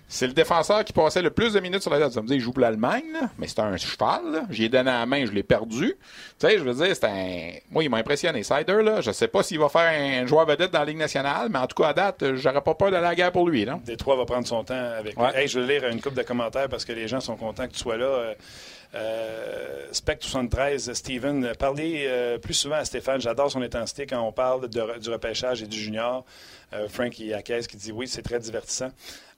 c'est 0.09 0.27
le 0.27 0.33
défenseur 0.33 0.85
qui 0.85 0.93
passait 0.93 1.23
le 1.23 1.31
plus 1.31 1.55
de 1.55 1.61
minutes 1.61 1.83
sur 1.83 1.91
la 1.91 1.99
tête. 1.99 2.13
Ça 2.13 2.23
me 2.23 2.29
dit, 2.29 2.35
il 2.35 2.41
joue 2.41 2.53
pour 2.53 2.61
l'Allemagne, 2.61 3.03
mais 3.39 3.49
c'est 3.49 3.61
un 3.61 3.77
cheval. 3.77 4.45
J'y 4.51 4.65
ai 4.65 4.69
donné 4.69 4.91
à 4.91 5.01
la 5.01 5.07
main, 5.07 5.25
je 5.27 5.33
l'ai 5.33 5.43
perdu. 5.43 5.95
Tu 6.39 6.47
sais, 6.47 6.59
je 6.59 6.65
veux 6.65 6.75
dire, 6.75 6.95
c'est 6.95 7.05
un. 7.05 7.53
Moi, 7.71 7.85
il 7.85 7.91
m'a 7.91 7.97
impressionné. 7.97 8.43
Sider, 8.43 8.83
là, 8.83 9.01
je 9.01 9.11
sais 9.11 9.29
pas 9.29 9.43
s'il 9.43 9.59
va 9.59 9.69
faire 9.69 9.91
un 9.91 10.27
joueur 10.27 10.47
vedette 10.47 10.71
dans 10.71 10.81
la 10.81 10.85
Ligue 10.85 10.99
nationale, 10.99 11.49
mais 11.51 11.59
en 11.59 11.67
tout 11.67 11.83
cas, 11.83 11.89
à 11.89 11.93
date, 11.95 12.35
j'aurais 12.35 12.61
pas 12.61 12.75
peur 12.75 12.91
d'aller 12.91 13.07
à 13.07 13.11
la 13.11 13.15
guerre 13.15 13.33
pour 13.33 13.49
lui. 13.49 13.65
Là. 13.65 13.81
Détroit 13.85 14.17
va 14.17 14.25
prendre 14.25 14.47
son 14.47 14.63
temps 14.65 14.75
avec 14.75 15.17
Hey, 15.35 15.49
je 15.49 15.61
vais 15.61 15.81
lire 15.81 15.89
une 15.89 16.01
coupe 16.01 16.15
de 16.15 16.23
commentaires 16.23 16.69
parce 16.69 16.85
que 16.85 16.93
les 16.93 17.09
gens 17.09 17.21
sont 17.21 17.37
contents 17.37 17.67
que 17.67 17.73
tu 17.73 17.79
sois 17.79 17.97
là. 17.97 18.07
Euh, 18.07 18.35
euh, 18.95 19.87
Spec 19.91 20.19
73, 20.21 20.93
Steven, 20.93 21.53
parlez 21.59 22.05
euh, 22.07 22.39
plus 22.39 22.55
souvent 22.55 22.77
à 22.77 22.85
Stéphane. 22.85 23.21
J'adore 23.21 23.51
son 23.51 23.63
intensité 23.63 24.07
quand 24.07 24.21
on 24.21 24.31
parle 24.31 24.69
du 24.69 25.11
repêchage 25.11 25.63
et 25.63 25.67
du 25.67 25.79
junior. 25.79 26.25
Frank 26.89 27.17
il 27.21 27.41
caisse 27.45 27.69
qui 27.69 27.77
dit 27.77 27.93
oui, 27.93 28.09
c'est 28.09 28.23
très 28.23 28.41
divertissant. 28.41 28.91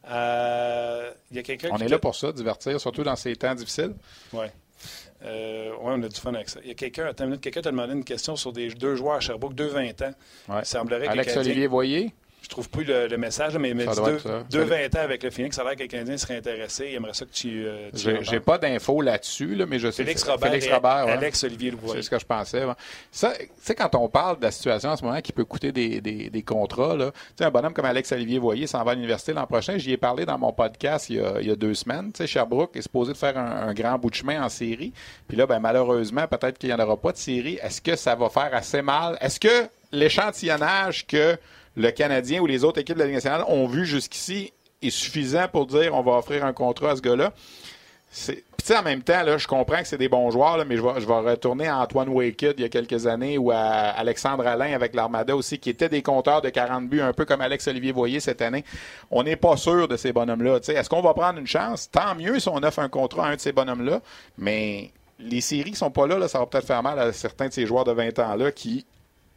Euh, 0.08 1.10
y 1.32 1.38
a 1.38 1.42
quelqu'un 1.42 1.70
on 1.72 1.78
est 1.78 1.88
là 1.88 1.98
pour 1.98 2.14
ça, 2.14 2.32
divertir, 2.32 2.80
surtout 2.80 3.02
dans 3.02 3.16
ces 3.16 3.34
temps 3.36 3.54
difficiles. 3.54 3.94
Oui. 4.32 4.46
Euh, 5.24 5.70
oui, 5.80 5.92
on 5.96 6.02
a 6.02 6.08
du 6.08 6.20
fun 6.20 6.34
avec 6.34 6.48
ça. 6.48 6.60
Il 6.62 6.68
y 6.68 6.70
a 6.70 6.74
quelqu'un, 6.74 7.12
quelqu'un 7.12 7.62
t'a 7.62 7.70
demandé 7.70 7.94
une 7.94 8.04
question 8.04 8.36
sur 8.36 8.52
des 8.52 8.68
deux 8.68 8.94
joueurs 8.94 9.16
à 9.16 9.20
Sherbrooke, 9.20 9.54
deux 9.54 9.68
20 9.68 10.02
ans. 10.02 10.12
Ouais. 10.48 10.60
Il 10.60 10.66
semblerait 10.66 11.08
Alex-Olivier 11.08 11.66
Voyer? 11.66 12.12
Je 12.46 12.50
trouve 12.50 12.70
plus 12.70 12.84
le, 12.84 13.16
message, 13.16 13.58
mais 13.58 13.70
il 13.70 13.74
m'a 13.74 13.86
dit 13.86 14.00
deux, 14.00 14.20
deux 14.50 14.62
20 14.62 14.94
ans 14.94 15.00
avec 15.00 15.24
le 15.24 15.30
Phoenix. 15.30 15.56
Ça 15.56 15.62
a 15.62 15.64
l'air 15.64 15.74
que 15.74 15.80
les 15.80 15.88
Canadiens 15.88 16.16
seraient 16.16 16.36
intéressés. 16.36 16.86
Il 16.90 16.94
aimerait 16.94 17.12
ça 17.12 17.24
que 17.24 17.32
tu. 17.32 17.66
Euh, 17.66 17.90
J'ai 17.92 18.38
pas 18.38 18.56
d'infos 18.56 19.00
là-dessus, 19.00 19.56
là, 19.56 19.66
mais 19.66 19.80
je 19.80 19.90
sais 19.90 20.04
Félix 20.04 20.22
Robert, 20.22 20.52
Félix 20.52 20.72
Robert 20.72 21.08
Alex 21.08 21.42
Olivier 21.42 21.72
C'est 21.88 22.02
ce 22.02 22.10
que 22.10 22.20
je 22.20 22.24
pensais. 22.24 22.62
Ça, 23.10 23.32
tu 23.36 23.48
sais, 23.60 23.74
quand 23.74 23.92
on 23.96 24.08
parle 24.08 24.38
de 24.38 24.44
la 24.44 24.52
situation 24.52 24.90
en 24.90 24.96
ce 24.96 25.04
moment 25.04 25.20
qui 25.20 25.32
peut 25.32 25.44
coûter 25.44 25.72
des, 25.72 26.00
des, 26.00 26.30
des 26.30 26.42
contrats, 26.42 26.96
là, 26.96 27.10
un 27.40 27.50
bonhomme 27.50 27.72
comme 27.72 27.84
Alex 27.84 28.12
Olivier 28.12 28.38
Voyer 28.38 28.68
s'en 28.68 28.84
va 28.84 28.92
à 28.92 28.94
l'université 28.94 29.32
l'an 29.32 29.46
prochain. 29.46 29.76
J'y 29.76 29.90
ai 29.90 29.96
parlé 29.96 30.24
dans 30.24 30.38
mon 30.38 30.52
podcast 30.52 31.10
il 31.10 31.16
y 31.16 31.20
a, 31.20 31.40
il 31.40 31.48
y 31.48 31.50
a 31.50 31.56
deux 31.56 31.74
semaines. 31.74 32.12
Tu 32.12 32.18
sais, 32.18 32.28
Sherbrooke 32.28 32.76
est 32.76 32.82
supposé 32.82 33.12
de 33.12 33.18
faire 33.18 33.36
un, 33.36 33.68
un, 33.68 33.74
grand 33.74 33.98
bout 33.98 34.10
de 34.10 34.14
chemin 34.14 34.40
en 34.40 34.48
série. 34.48 34.92
Puis 35.26 35.36
là, 35.36 35.46
ben, 35.46 35.58
malheureusement, 35.58 36.28
peut-être 36.28 36.58
qu'il 36.58 36.68
n'y 36.68 36.74
en 36.74 36.78
aura 36.78 36.96
pas 36.96 37.10
de 37.10 37.16
série. 37.16 37.58
Est-ce 37.60 37.80
que 37.80 37.96
ça 37.96 38.14
va 38.14 38.28
faire 38.28 38.50
assez 38.52 38.82
mal? 38.82 39.18
Est-ce 39.20 39.40
que 39.40 39.68
l'échantillonnage 39.90 41.06
que 41.06 41.36
le 41.76 41.90
Canadien 41.90 42.40
ou 42.40 42.46
les 42.46 42.64
autres 42.64 42.80
équipes 42.80 42.96
de 42.96 43.00
la 43.00 43.06
Ligue 43.06 43.16
nationale 43.16 43.44
ont 43.48 43.66
vu 43.66 43.84
jusqu'ici 43.86 44.52
est 44.82 44.90
suffisant 44.90 45.46
pour 45.48 45.66
dire 45.66 45.94
on 45.94 46.02
va 46.02 46.12
offrir 46.12 46.44
un 46.44 46.52
contrat 46.52 46.92
à 46.92 46.96
ce 46.96 47.02
gars-là. 47.02 47.32
Puis 48.66 48.76
en 48.76 48.82
même 48.82 49.02
temps, 49.02 49.22
là, 49.22 49.36
je 49.36 49.46
comprends 49.46 49.78
que 49.78 49.86
c'est 49.86 49.98
des 49.98 50.08
bons 50.08 50.30
joueurs, 50.30 50.64
mais 50.64 50.76
je 50.76 50.82
vais, 50.82 51.30
retourner 51.30 51.68
à 51.68 51.78
Antoine 51.78 52.08
Waked 52.08 52.54
il 52.56 52.62
y 52.62 52.64
a 52.64 52.68
quelques 52.68 53.06
années 53.06 53.36
ou 53.36 53.50
à 53.50 53.56
Alexandre 53.56 54.46
Alain 54.46 54.72
avec 54.74 54.94
l'Armada 54.94 55.36
aussi, 55.36 55.58
qui 55.58 55.70
étaient 55.70 55.88
des 55.88 56.02
compteurs 56.02 56.40
de 56.40 56.48
40 56.48 56.88
buts, 56.88 57.00
un 57.00 57.12
peu 57.12 57.24
comme 57.24 57.40
Alex-Olivier 57.40 57.92
Voyer 57.92 58.20
cette 58.20 58.42
année. 58.42 58.64
On 59.10 59.22
n'est 59.22 59.36
pas 59.36 59.56
sûr 59.56 59.86
de 59.86 59.96
ces 59.96 60.12
bonhommes-là. 60.12 60.58
Est-ce 60.66 60.88
qu'on 60.88 61.02
va 61.02 61.14
prendre 61.14 61.38
une 61.38 61.46
chance? 61.46 61.90
Tant 61.90 62.14
mieux 62.14 62.40
si 62.40 62.48
on 62.48 62.56
offre 62.56 62.78
un 62.78 62.88
contrat 62.88 63.26
à 63.26 63.30
un 63.30 63.36
de 63.36 63.40
ces 63.40 63.52
bonhommes-là, 63.52 64.00
mais 64.38 64.92
les 65.18 65.40
séries 65.40 65.72
qui 65.72 65.76
sont 65.76 65.90
pas 65.90 66.06
là, 66.06 66.18
là 66.18 66.28
ça 66.28 66.38
va 66.38 66.46
peut-être 66.46 66.66
faire 66.66 66.82
mal 66.82 66.98
à 66.98 67.12
certains 67.12 67.48
de 67.48 67.52
ces 67.52 67.66
joueurs 67.66 67.84
de 67.84 67.92
20 67.92 68.18
ans-là 68.18 68.50
qui 68.52 68.86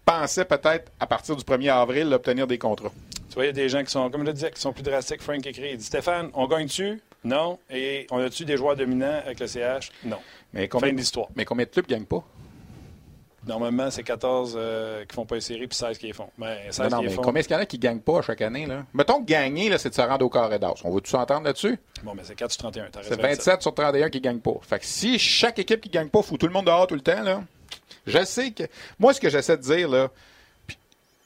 pensait 0.09 0.45
peut-être, 0.45 0.91
à 0.99 1.07
partir 1.07 1.35
du 1.35 1.43
1er 1.43 1.71
avril, 1.71 2.13
obtenir 2.13 2.47
des 2.47 2.57
contrats. 2.57 2.91
Tu 3.29 3.35
vois, 3.35 3.43
il 3.45 3.47
y 3.47 3.49
a 3.49 3.53
des 3.53 3.69
gens 3.69 3.83
qui 3.83 3.91
sont, 3.91 4.09
comme 4.09 4.21
je 4.21 4.27
le 4.27 4.33
disais, 4.33 4.51
qui 4.51 4.59
sont 4.59 4.73
plus 4.73 4.83
drastiques. 4.83 5.21
Frank 5.21 5.45
écrit, 5.45 5.71
il 5.71 5.77
dit 5.77 5.83
Stéphane, 5.83 6.29
on 6.33 6.47
gagne-tu? 6.47 7.01
Non. 7.23 7.59
Et 7.69 8.07
on 8.11 8.17
a-tu 8.17 8.45
des 8.45 8.57
joueurs 8.57 8.75
dominants 8.75 9.19
avec 9.25 9.39
le 9.39 9.47
CH 9.47 9.91
Non. 10.03 10.17
Mais 10.53 10.67
combien, 10.67 10.95
fin 10.97 11.21
Mais 11.35 11.45
combien 11.45 11.65
de 11.65 11.69
clubs 11.69 11.85
ne 11.85 11.95
gagnent 11.95 12.05
pas? 12.05 12.23
Normalement, 13.45 13.89
c'est 13.89 14.03
14 14.03 14.55
euh, 14.57 15.05
qui 15.05 15.15
font 15.15 15.25
pas 15.25 15.35
les 15.35 15.41
séries 15.41 15.67
puis 15.67 15.77
16 15.77 15.97
qui 15.97 16.07
les 16.07 16.13
font. 16.13 16.29
Mais 16.37 16.69
non, 16.77 16.89
non, 16.89 17.01
mais 17.01 17.15
combien 17.15 17.39
est-ce 17.39 17.47
qu'il 17.47 17.55
y 17.55 17.59
en 17.59 17.63
a 17.63 17.65
qui 17.65 17.77
ne 17.77 17.81
gagnent 17.81 18.01
pas 18.01 18.21
chaque 18.21 18.41
année? 18.41 18.65
Là? 18.65 18.85
Mettons 18.93 19.21
que 19.21 19.25
gagner, 19.25 19.75
c'est 19.77 19.89
de 19.89 19.95
se 19.95 20.01
rendre 20.01 20.25
au 20.25 20.29
carré 20.29 20.59
d'as. 20.59 20.73
On 20.83 20.99
tous 20.99 21.09
s'entendre 21.09 21.45
là-dessus? 21.45 21.79
Bon, 22.03 22.13
mais 22.15 22.23
c'est 22.25 22.35
4 22.35 22.51
sur 22.51 22.63
31. 22.63 22.89
C'est 23.01 23.19
27 23.19 23.61
sur 23.61 23.73
31 23.73 24.09
qui 24.09 24.17
ne 24.17 24.23
gagnent 24.23 24.39
pas. 24.39 24.55
Fait 24.61 24.79
que 24.79 24.85
si 24.85 25.17
chaque 25.19 25.59
équipe 25.59 25.81
qui 25.81 25.89
ne 25.89 25.93
gagne 25.93 26.09
pas 26.09 26.21
fout 26.21 26.39
tout 26.39 26.47
le 26.47 26.53
monde 26.53 26.65
dehors 26.65 26.87
tout 26.87 26.95
le 26.95 27.01
temps, 27.01 27.21
là, 27.21 27.41
je 28.07 28.23
sais 28.25 28.51
que. 28.51 28.63
Moi, 28.97 29.13
ce 29.13 29.19
que 29.19 29.29
j'essaie 29.29 29.57
de 29.57 29.61
dire, 29.61 29.89
là, 29.89 30.11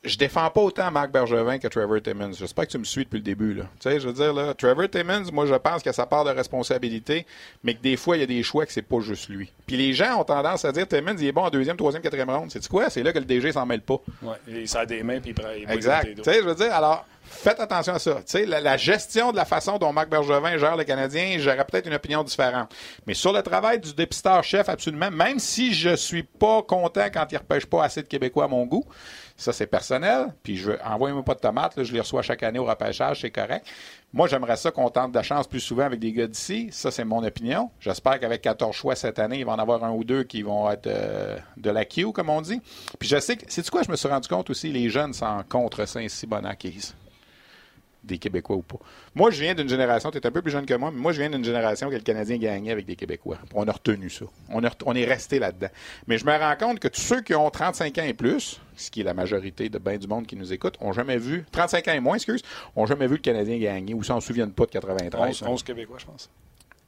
je 0.04 0.18
défends 0.18 0.50
pas 0.50 0.62
autant 0.62 0.92
Marc 0.92 1.12
Bergevin 1.12 1.60
que 1.60 1.68
Trevor 1.68 2.02
Timmons. 2.02 2.34
J'espère 2.34 2.68
que 2.68 2.72
tu 2.72 2.78
me 2.78 2.84
suis 2.84 3.06
depuis 3.06 3.18
le 3.18 3.24
début. 3.24 3.54
Là. 3.54 3.64
Tu 3.80 3.90
sais, 3.90 4.00
je 4.00 4.08
veux 4.08 4.14
dire, 4.14 4.34
là, 4.34 4.54
Trevor 4.54 4.90
Timmons, 4.90 5.32
moi, 5.32 5.46
je 5.46 5.56
pense 5.56 5.82
que 5.82 5.92
ça 5.94 6.06
part 6.06 6.26
de 6.26 6.32
responsabilité, 6.32 7.26
mais 7.64 7.74
que 7.74 7.82
des 7.82 7.96
fois, 7.96 8.18
il 8.18 8.20
y 8.20 8.24
a 8.24 8.28
des 8.28 8.44
choix 8.44 8.66
que 8.66 8.74
c'est 8.74 8.82
pas 8.82 9.00
juste 9.00 9.30
lui. 9.30 9.50
Puis 9.66 9.78
les 9.78 9.94
gens 9.94 10.20
ont 10.20 10.26
tendance 10.26 10.66
à 10.66 10.72
dire 10.72 10.88
Timmons, 10.88 11.16
il 11.18 11.28
est 11.28 11.32
bon 11.32 11.44
en 11.44 11.50
deuxième, 11.50 11.78
troisième, 11.78 12.02
quatrième 12.02 12.30
ronde. 12.30 12.52
C'est 12.52 12.68
quoi? 12.68 12.90
C'est 12.90 13.04
là 13.04 13.14
que 13.14 13.20
le 13.20 13.26
DG 13.26 13.54
s'en 13.54 13.66
mêle 13.66 13.82
pas. 13.82 14.02
Ouais, 14.22 14.36
il 14.48 14.68
sert 14.68 14.86
des 14.86 15.04
mains 15.04 15.22
puis 15.22 15.32
il 15.32 15.34
prend. 15.34 15.50
exact. 15.74 16.16
Tu 16.18 16.24
sais, 16.24 16.40
je 16.42 16.48
veux 16.48 16.56
dire, 16.56 16.74
alors, 16.74 17.06
faites 17.24 17.62
attention 17.62 17.94
à 17.94 18.00
ça. 18.00 18.16
Tu 18.16 18.22
sais, 18.26 18.46
la, 18.46 18.60
la, 18.60 18.76
gestion 18.76 19.32
de 19.32 19.38
la 19.38 19.46
façon 19.46 19.78
dont 19.78 19.94
Marc 19.94 20.10
Bergevin 20.10 20.58
gère 20.58 20.76
le 20.76 20.84
Canadien, 20.84 21.38
j'aurais 21.40 21.64
peut-être 21.64 21.88
une 21.88 21.94
opinion 21.94 22.24
différente. 22.24 22.74
Mais 23.08 23.14
sur 23.14 23.32
le 23.32 23.42
travail 23.42 23.80
du 23.80 23.94
dépisteur-chef, 23.94 24.68
absolument, 24.68 25.12
même 25.12 25.40
si 25.40 25.74
je 25.74 25.96
suis 25.96 26.24
pas 26.24 26.62
content 26.62 27.06
quand 27.14 27.26
il 27.32 27.38
repêche 27.38 27.66
pas 27.66 27.86
assez 27.86 28.02
de 28.02 28.08
Québécois 28.08 28.46
à 28.46 28.48
mon 28.50 28.66
goût, 28.66 28.86
ça, 29.36 29.52
c'est 29.52 29.68
personnel. 29.68 30.34
Puis, 30.44 30.58
je 30.58 30.72
envoyez-moi 30.86 31.24
pas 31.24 31.34
de 31.34 31.40
tomates. 31.40 31.84
je 31.84 31.92
les 31.94 32.00
reçois 32.00 32.22
chaque 32.22 32.44
année 32.44 32.60
au 32.60 32.66
repêchage, 32.66 33.22
c'est 33.22 33.32
correct. 33.32 33.66
Moi, 34.14 34.28
j'aimerais 34.28 34.58
ça 34.58 34.70
qu'on 34.70 34.90
tente 34.90 35.12
de 35.12 35.22
chance 35.24 35.48
plus 35.48 35.60
souvent 35.60 35.86
avec 35.86 36.00
des 36.00 36.12
gars 36.14 36.28
d'ici. 36.28 36.70
Ça, 36.72 36.92
c'est 36.92 37.04
mon 37.04 37.24
opinion. 37.24 37.72
J'espère 37.80 38.20
qu'avec 38.20 38.42
14 38.44 38.76
choix 38.76 38.96
cette 38.96 39.18
année, 39.18 39.40
il 39.40 39.46
va 39.46 39.54
en 39.54 39.60
avoir 39.60 39.84
un 39.84 39.92
ou 39.92 40.04
deux 40.04 40.24
qui 40.24 40.44
vont 40.44 40.70
être 40.70 40.88
euh, 40.88 41.38
de 41.58 41.72
la 41.72 41.84
queue, 41.84 42.12
comme 42.12 42.30
on 42.30 42.42
dit. 42.42 42.62
Puis 43.00 43.10
je 43.10 43.20
sais 43.20 43.36
que, 43.38 43.46
c'est 43.48 43.68
quoi, 43.70 43.82
je 43.82 43.90
me 43.90 43.96
suis 43.96 44.08
rendu 44.08 44.28
compte 44.28 44.50
aussi, 44.52 44.72
les 44.72 44.90
jeunes 44.90 45.14
sont 45.14 45.44
contre 45.50 45.88
Saint-Cybonac 45.88 46.68
des 48.04 48.18
Québécois 48.18 48.56
ou 48.56 48.62
pas. 48.62 48.78
Moi, 49.16 49.32
je 49.32 49.42
viens 49.42 49.56
d'une 49.56 49.70
génération, 49.70 50.12
tu 50.12 50.18
es 50.18 50.28
un 50.28 50.32
peu 50.32 50.42
plus 50.42 50.52
jeune 50.52 50.66
que 50.66 50.74
moi, 50.74 50.92
mais 50.92 51.00
moi, 51.00 51.12
je 51.12 51.20
viens 51.20 51.30
d'une 51.30 51.44
génération 51.44 51.90
que 51.90 51.96
le 51.96 52.02
Canadien 52.02 52.38
gagnait 52.38 52.72
avec 52.72 52.86
des 52.86 52.96
Québécois. 52.96 53.38
On 53.54 53.68
a 53.68 53.72
retenu 53.72 54.10
ça. 54.10 54.26
On, 54.50 54.96
est 54.96 55.06
resté 55.06 55.40
là-dedans. 55.40 55.70
Mais 56.08 56.18
je 56.18 56.26
me 56.26 56.32
rends 56.38 56.56
compte 56.56 56.80
que 56.80 56.88
tous 56.88 57.02
ceux 57.02 57.22
qui 57.22 57.34
ont 57.34 57.50
35 57.50 57.98
ans 57.98 58.04
et 58.04 58.14
plus, 58.14 58.60
ce 58.76 58.92
qui 58.92 59.02
est 59.02 59.04
la 59.04 59.14
majorité 59.14 59.70
de 59.70 59.78
bien 59.78 59.98
du 59.98 60.08
monde 60.08 60.28
qui 60.28 60.36
nous 60.36 60.52
écoute, 60.52 60.76
ont 60.82 60.92
jamais 60.92 61.18
vu, 61.18 61.46
35 61.52 61.88
ans 61.88 61.94
et 61.94 62.00
moins, 62.00 62.16
excuse, 62.16 62.42
ont 62.76 62.86
jamais 62.86 63.08
vu 63.08 63.14
le 63.14 63.22
Canadien 63.22 63.58
gagner 63.58 63.94
ou 63.94 64.04
s'en 64.04 64.20
souviennent 64.20 64.54
pas 64.54 64.66
de 64.66 64.72
93. 64.72 65.44
11, 65.44 65.64
Québécois, 65.64 65.98
je 66.00 66.06
pense. 66.06 66.30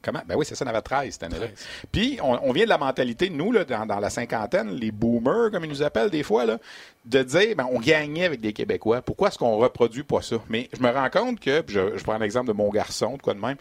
Comment? 0.05 0.21
Ben 0.27 0.35
oui, 0.35 0.45
c'est 0.47 0.53
ça, 0.53 0.63
on 0.63 0.67
avait 0.67 0.83
13 0.83 1.13
cette 1.13 1.23
année-là. 1.23 1.47
Puis, 1.91 2.19
on, 2.21 2.51
vient 2.51 2.65
de 2.65 2.69
la 2.69 2.77
mentalité, 2.77 3.31
nous, 3.31 3.51
là, 3.51 3.65
dans, 3.65 3.99
la 3.99 4.09
cinquantaine, 4.11 4.69
les 4.69 4.91
boomers, 4.91 5.49
comme 5.49 5.65
ils 5.65 5.69
nous 5.69 5.81
appellent 5.81 6.11
des 6.11 6.21
fois, 6.21 6.45
là, 6.45 6.59
de 7.05 7.23
dire, 7.23 7.55
ben, 7.55 7.67
on 7.71 7.79
gagnait 7.79 8.25
avec 8.25 8.39
des 8.39 8.53
Québécois. 8.53 9.01
Pourquoi 9.01 9.29
est-ce 9.29 9.39
qu'on 9.39 9.57
reproduit 9.57 10.03
pas 10.03 10.21
ça? 10.21 10.35
Mais 10.47 10.69
je 10.77 10.83
me 10.83 10.91
rends 10.91 11.09
compte 11.09 11.39
que, 11.39 11.63
je, 11.67 11.97
je 11.97 12.03
prends 12.03 12.19
l'exemple 12.19 12.47
de 12.49 12.53
mon 12.53 12.69
garçon, 12.69 13.17
de 13.17 13.21
quoi 13.23 13.33
de 13.33 13.39
même, 13.39 13.57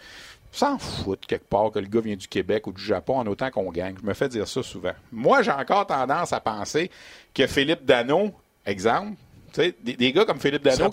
s'en 0.53 0.79
fout 0.79 1.25
quelque 1.27 1.49
part 1.49 1.71
que 1.71 1.79
le 1.79 1.87
gars 1.87 2.01
vient 2.01 2.15
du 2.15 2.29
Québec 2.29 2.67
ou 2.67 2.73
du 2.73 2.83
Japon 2.83 3.17
en 3.17 3.27
autant 3.27 3.51
qu'on 3.51 3.73
gagne. 3.73 3.97
Je 3.99 4.07
me 4.07 4.13
fais 4.13 4.29
dire 4.29 4.47
ça 4.47 4.63
souvent. 4.63 4.93
Moi, 5.11 5.41
j'ai 5.41 5.51
encore 5.51 5.87
tendance 5.87 6.35
à 6.35 6.41
penser 6.41 6.91
que 7.33 7.47
Philippe 7.47 7.87
Dano, 7.87 8.33
exemple, 8.67 9.17
des, 9.57 9.73
des 9.73 10.13
gars 10.13 10.27
comme 10.27 10.41
Philippe 10.41 10.63
Dano... 10.63 10.91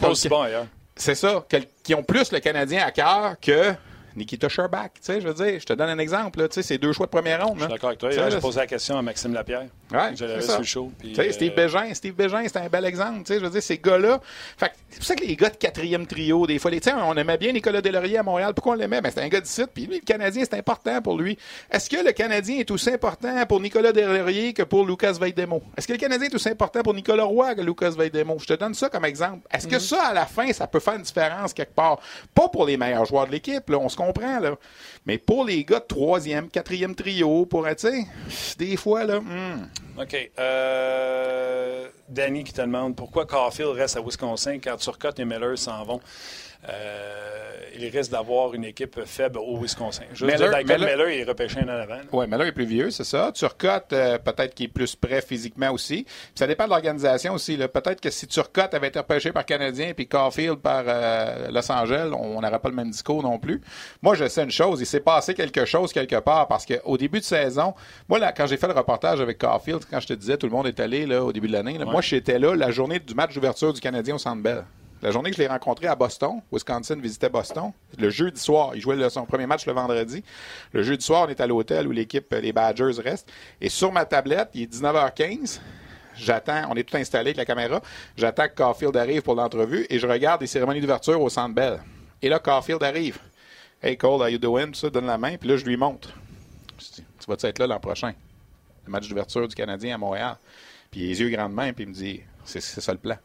C'est 0.96 1.16
ça, 1.16 1.46
qui 1.84 1.96
ont 1.96 2.04
plus 2.04 2.32
le 2.32 2.40
Canadien 2.40 2.86
à 2.86 2.92
cœur 2.92 3.36
que 3.40 3.74
Nikita 4.16 4.50
Sherbach, 4.50 4.94
tu 4.96 5.02
sais, 5.02 5.22
je 5.22 5.28
veux 5.28 5.34
dire, 5.34 5.60
je 5.60 5.66
te 5.66 5.74
donne 5.74 5.90
un 5.90 6.00
exemple, 6.00 6.48
tu 6.48 6.56
sais, 6.56 6.64
c'est 6.64 6.78
deux 6.78 6.94
choix 6.94 7.06
de 7.06 7.12
première 7.12 7.46
ronde. 7.46 7.58
Je 7.58 7.64
suis 7.64 7.72
d'accord 7.72 7.90
avec 7.90 8.00
toi. 8.00 8.12
J'ai 8.12 8.40
posé 8.40 8.60
la 8.60 8.68
question 8.68 8.98
à 8.98 9.02
Maxime 9.02 9.34
Lapierre. 9.34 9.68
Ouais, 9.92 10.16
je 10.16 10.26
l'avais 10.26 10.42
sur 10.42 10.60
le 10.60 10.64
show. 10.64 10.92
Sais, 11.16 11.32
Steve 11.32 11.52
euh, 11.52 11.56
Bégin, 11.56 11.94
Steve 11.94 12.14
Bégin, 12.14 12.44
c'est 12.48 12.58
un 12.58 12.70
bel 12.70 12.86
exemple, 12.86 13.20
tu 13.20 13.34
sais, 13.34 13.40
je 13.40 13.44
veux 13.44 13.50
dire, 13.50 13.64
ces 13.64 13.78
gars-là. 13.78 14.20
Fait 14.58 14.72
c'est 14.90 14.98
pour 14.98 15.06
ça 15.06 15.16
que 15.16 15.26
les 15.26 15.36
gars 15.36 15.50
de 15.50 15.56
quatrième 15.56 16.06
trio, 16.06 16.46
des 16.48 16.60
fois, 16.60 16.72
sais, 16.72 16.94
on 16.94 17.16
aimait 17.16 17.38
bien 17.38 17.52
Nicolas 17.52 17.82
Delaurier 17.82 18.18
à 18.18 18.24
Montréal. 18.24 18.54
Pourquoi 18.54 18.74
on 18.74 18.76
l'aimait? 18.76 19.02
Ben, 19.02 19.10
c'était 19.10 19.22
un 19.22 19.30
gars 19.30 19.42
de 19.42 19.46
site, 19.46 19.70
puis 19.74 19.86
lui, 19.86 19.96
le 19.96 20.06
Canadien, 20.06 20.44
c'est 20.50 20.58
important 20.58 21.02
pour 21.02 21.18
lui. 21.18 21.38
Est-ce 21.72 21.90
que 21.90 22.04
le 22.04 22.12
Canadien 22.12 22.60
est 22.60 22.72
aussi 22.72 22.90
important 22.90 23.46
pour 23.46 23.60
Nicolas 23.60 23.92
Delaurier 23.92 24.54
que 24.54 24.64
pour 24.64 24.86
Lucas 24.86 25.14
Veidemo? 25.14 25.62
Est-ce 25.78 25.88
que 25.88 25.94
le 25.94 26.00
Canadien 26.00 26.28
est 26.28 26.36
aussi 26.36 26.50
important 26.50 26.82
pour 26.82 26.94
Nicolas 26.94 27.24
Roy 27.24 27.56
que 27.56 27.62
Lucas 27.62 27.92
Veidemo? 27.92 28.38
Je 28.40 28.48
te 28.48 28.54
donne 28.54 28.74
ça 28.74 28.90
comme 28.90 29.06
exemple. 29.06 29.48
Est-ce 29.54 29.68
que 29.68 29.76
mhm. 29.76 29.82
ça, 29.82 30.04
à 30.08 30.14
la 30.14 30.26
fin, 30.26 30.52
ça 30.52 30.68
peut 30.68 30.80
faire 30.80 30.96
une 30.96 31.04
différence 31.04 31.54
quelque 31.54 31.74
part? 31.74 32.00
Pas 32.34 32.50
pour 32.50 32.66
les 32.66 32.78
meilleurs 32.78 33.06
joueurs 33.06 33.28
de 33.28 33.32
l'équipe, 33.32 33.64
on 33.70 33.90
se 33.90 33.98
comprend, 34.06 34.40
là. 34.40 34.56
Mais 35.06 35.18
pour 35.18 35.46
les 35.46 35.64
gars 35.64 35.80
de 35.80 35.86
troisième, 35.86 36.50
quatrième 36.50 36.96
trio, 36.96 37.46
pour 37.46 37.68
être, 37.68 37.88
des 38.58 38.78
fois, 38.78 39.04
là. 39.04 39.20
Hmm. 39.20 39.68
OK. 40.00 40.32
Euh, 40.40 41.88
Danny 42.10 42.44
qui 42.44 42.54
te 42.54 42.62
demande 42.62 42.96
pourquoi 42.96 43.26
Caulfield 43.26 43.72
reste 43.72 43.98
à 43.98 44.02
Wisconsin 44.02 44.60
quand 44.60 44.78
Turcotte 44.78 45.20
et 45.20 45.26
Miller 45.26 45.58
s'en 45.58 45.84
vont. 45.84 46.02
Euh, 46.70 47.42
il 47.76 47.90
risque 47.90 48.12
d'avoir 48.12 48.54
une 48.54 48.66
équipe 48.66 49.04
faible 49.06 49.40
au 49.40 49.58
Wisconsin. 49.58 50.04
Juste 50.14 50.40
Miller, 50.40 51.10
il 51.10 51.22
est 51.22 51.24
repêché 51.24 51.60
en 51.62 51.68
avant. 51.68 52.00
Oui, 52.12 52.26
Miller 52.28 52.48
est 52.48 52.52
plus 52.52 52.66
vieux, 52.66 52.92
c'est 52.92 53.04
ça. 53.04 53.32
Turcotte, 53.34 53.94
euh, 53.94 54.18
peut-être 54.20 54.54
qu'il 54.54 54.68
est 54.68 54.70
plus 54.70 54.96
prêt 54.96 55.22
physiquement 55.22 55.72
aussi. 55.72 56.06
ça 56.36 56.46
dépend 56.48 56.66
de 56.66 56.70
l'organisation 56.70 57.34
aussi. 57.34 57.58
Peut-être 57.58 58.02
que 58.02 58.10
si 58.10 58.28
Turcotte 58.28 58.74
avait 58.74 58.90
été 58.90 59.00
repêché 59.00 59.32
par 59.32 59.46
Canadien 59.46 59.94
puis 59.96 60.08
Caulfield 60.08 60.58
par 60.58 60.84
euh, 60.88 61.50
Los 61.52 61.72
Angeles, 61.72 62.12
on 62.14 62.42
n'aurait 62.42 62.60
pas 62.60 62.70
le 62.70 62.76
même 62.76 62.92
discours 62.92 63.24
non 63.24 63.40
plus. 63.40 63.62
Moi, 64.02 64.16
je 64.16 64.28
sais 64.28 64.44
une 64.44 64.52
chose, 64.52 64.82
il 64.82 64.86
s'est 64.86 65.00
passé 65.00 65.34
quelque 65.34 65.66
chose 65.66 65.94
quelque 65.94 66.20
part 66.20 66.48
parce 66.48 66.66
qu'au 66.66 66.98
début 66.98 67.20
de 67.20 67.26
saison, 67.26 67.74
moi, 68.08 68.20
là, 68.20 68.32
quand 68.32 68.46
j'ai 68.46 68.58
fait 68.58 68.68
le 68.68 68.74
reportage 68.74 69.22
avec 69.22 69.38
Caulfield, 69.38 69.82
quand 69.90 70.00
je 70.00 70.08
te 70.08 70.14
disais 70.14 70.38
tout 70.38 70.48
le 70.48 70.52
monde 70.52 70.68
est 70.68 70.80
allé 70.80 71.06
là, 71.06 71.24
au 71.24 71.32
début 71.32 71.48
de 71.48 71.54
l'année, 71.54 71.78
moi, 71.80 72.02
j'étais 72.02 72.38
là 72.38 72.56
la 72.56 72.72
journée 72.72 73.00
du 73.00 73.16
match 73.16 73.34
d'ouverture 73.34 73.74
du 73.74 73.82
Canadien 73.82 74.16
au 74.16 74.20
Centre 74.20 74.42
Bell. 74.42 74.64
La 75.02 75.10
journée 75.10 75.32
que 75.32 75.36
je 75.36 75.42
l'ai 75.42 75.48
rencontré 75.48 75.88
à 75.88 75.96
Boston, 75.96 76.42
Wisconsin 76.52 76.96
visitait 76.98 77.30
Boston, 77.30 77.72
le 77.98 78.12
jeudi 78.12 78.40
soir, 78.40 78.76
il 78.76 78.82
jouait 78.82 79.10
son 79.10 79.26
premier 79.26 79.48
match 79.48 79.66
le 79.66 79.74
vendredi. 79.74 80.24
Le 80.74 80.84
jeudi 80.84 81.04
soir, 81.04 81.26
on 81.26 81.30
est 81.30 81.42
à 81.42 81.48
l'hôtel 81.48 81.88
où 81.88 81.92
l'équipe, 81.92 82.32
les 82.40 82.54
Badgers 82.54 83.02
restent. 83.04 83.28
Et 83.60 83.70
sur 83.70 83.92
ma 83.92 84.06
tablette, 84.06 84.50
il 84.54 84.64
est 84.64 84.74
19h15. 84.74 85.60
J'attends, 86.16 86.68
on 86.70 86.76
est 86.76 86.84
tout 86.84 86.98
installé 86.98 87.30
avec 87.30 87.38
la 87.38 87.46
caméra. 87.46 87.82
J'attends 88.16 88.48
que 88.48 88.54
Caulfield 88.54 88.96
arrive 88.96 89.24
pour 89.24 89.34
l'entrevue 89.34 89.88
et 89.90 89.98
je 89.98 90.06
regarde 90.06 90.42
les 90.42 90.48
cérémonies 90.48 90.82
d'ouverture 90.82 91.20
au 91.20 91.30
Centre 91.30 91.56
Bell. 91.56 91.80
Et 92.22 92.30
là, 92.30 92.38
Caulfield 92.38 92.84
arrive. 92.84 93.18
Hey 93.82 93.98
Cole, 93.98 94.22
how 94.22 94.28
you 94.28 94.38
doing? 94.38 94.76
ça, 94.76 94.92
donne 94.92 95.08
la 95.08 95.18
main. 95.18 95.36
Puis 95.38 95.50
là, 95.50 95.58
je 95.58 95.66
lui 95.66 95.78
montre. 95.78 96.14
tu 96.78 97.02
vas 97.28 97.38
être 97.42 97.58
là 97.58 97.66
l'an 97.66 97.80
prochain? 97.80 98.14
Le 98.86 98.92
match 98.92 99.10
d'ouverture 99.10 99.48
du 99.48 99.56
Canadien 99.56 99.96
à 99.96 99.98
Montréal. 99.98 100.36
Puis 100.92 101.02
les 101.02 101.22
yeux 101.22 101.30
grandes 101.30 101.54
mains, 101.54 101.74
puis 101.74 101.86
il 101.86 101.90
me 101.90 101.94
dit, 101.94 102.22
c'est 102.46 102.62
ça 102.62 102.92
le 102.92 103.00
plan 103.00 103.18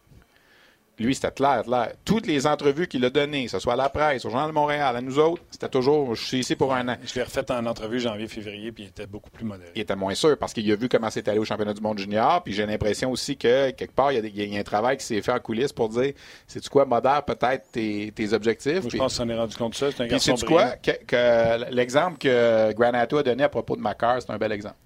lui, 0.98 1.14
c'était 1.14 1.30
clair, 1.30 1.62
clair. 1.64 1.92
Toutes 2.04 2.26
les 2.26 2.46
entrevues 2.46 2.86
qu'il 2.86 3.04
a 3.04 3.10
données, 3.10 3.44
que 3.44 3.50
ce 3.50 3.58
soit 3.58 3.74
à 3.74 3.76
la 3.76 3.90
presse, 3.90 4.24
au 4.24 4.30
Journal 4.30 4.48
de 4.48 4.54
Montréal, 4.54 4.96
à 4.96 5.00
nous 5.02 5.18
autres, 5.18 5.42
c'était 5.50 5.68
toujours, 5.68 6.14
je 6.14 6.24
suis 6.24 6.38
ici 6.38 6.56
pour 6.56 6.72
un 6.72 6.88
an. 6.88 6.96
Je 7.04 7.14
l'ai 7.14 7.22
refait 7.22 7.50
en 7.50 7.66
entrevue 7.66 8.00
janvier-février, 8.00 8.72
puis 8.72 8.84
il 8.84 8.86
était 8.88 9.06
beaucoup 9.06 9.28
plus 9.30 9.44
modéré. 9.44 9.70
Il 9.74 9.82
était 9.82 9.96
moins 9.96 10.14
sûr 10.14 10.38
parce 10.38 10.54
qu'il 10.54 10.70
a 10.72 10.76
vu 10.76 10.88
comment 10.88 11.10
c'était 11.10 11.30
allé 11.30 11.40
au 11.40 11.44
championnat 11.44 11.74
du 11.74 11.82
monde 11.82 11.98
junior, 11.98 12.42
puis 12.42 12.54
j'ai 12.54 12.64
l'impression 12.64 13.10
aussi 13.10 13.36
que, 13.36 13.70
quelque 13.72 13.94
part, 13.94 14.12
il 14.12 14.26
y, 14.26 14.56
a 14.56 14.58
un 14.58 14.62
travail 14.62 14.96
qui 14.96 15.04
s'est 15.04 15.20
fait 15.20 15.32
en 15.32 15.38
coulisses 15.38 15.72
pour 15.72 15.90
dire, 15.90 16.14
c'est-tu 16.46 16.70
quoi, 16.70 16.86
modère 16.86 17.22
peut-être 17.24 17.70
tes, 17.72 18.32
objectifs. 18.32 18.88
je 18.88 18.96
pense 18.96 19.18
qu'on 19.18 19.28
est 19.28 19.38
rendu 19.38 19.56
compte 19.56 19.72
de 19.72 19.76
ça. 19.76 19.92
C'est 19.92 20.02
un 20.02 20.06
garçon 20.06 20.34
puis, 20.34 20.46
quoi, 20.46 20.70
que, 20.76 21.72
l'exemple 21.72 22.18
que 22.18 22.72
Granato 22.72 23.18
a 23.18 23.22
donné 23.22 23.44
à 23.44 23.48
propos 23.48 23.76
de 23.76 23.82
Macar, 23.82 24.22
c'est 24.22 24.30
un 24.30 24.38
bel 24.38 24.52
exemple 24.52 24.76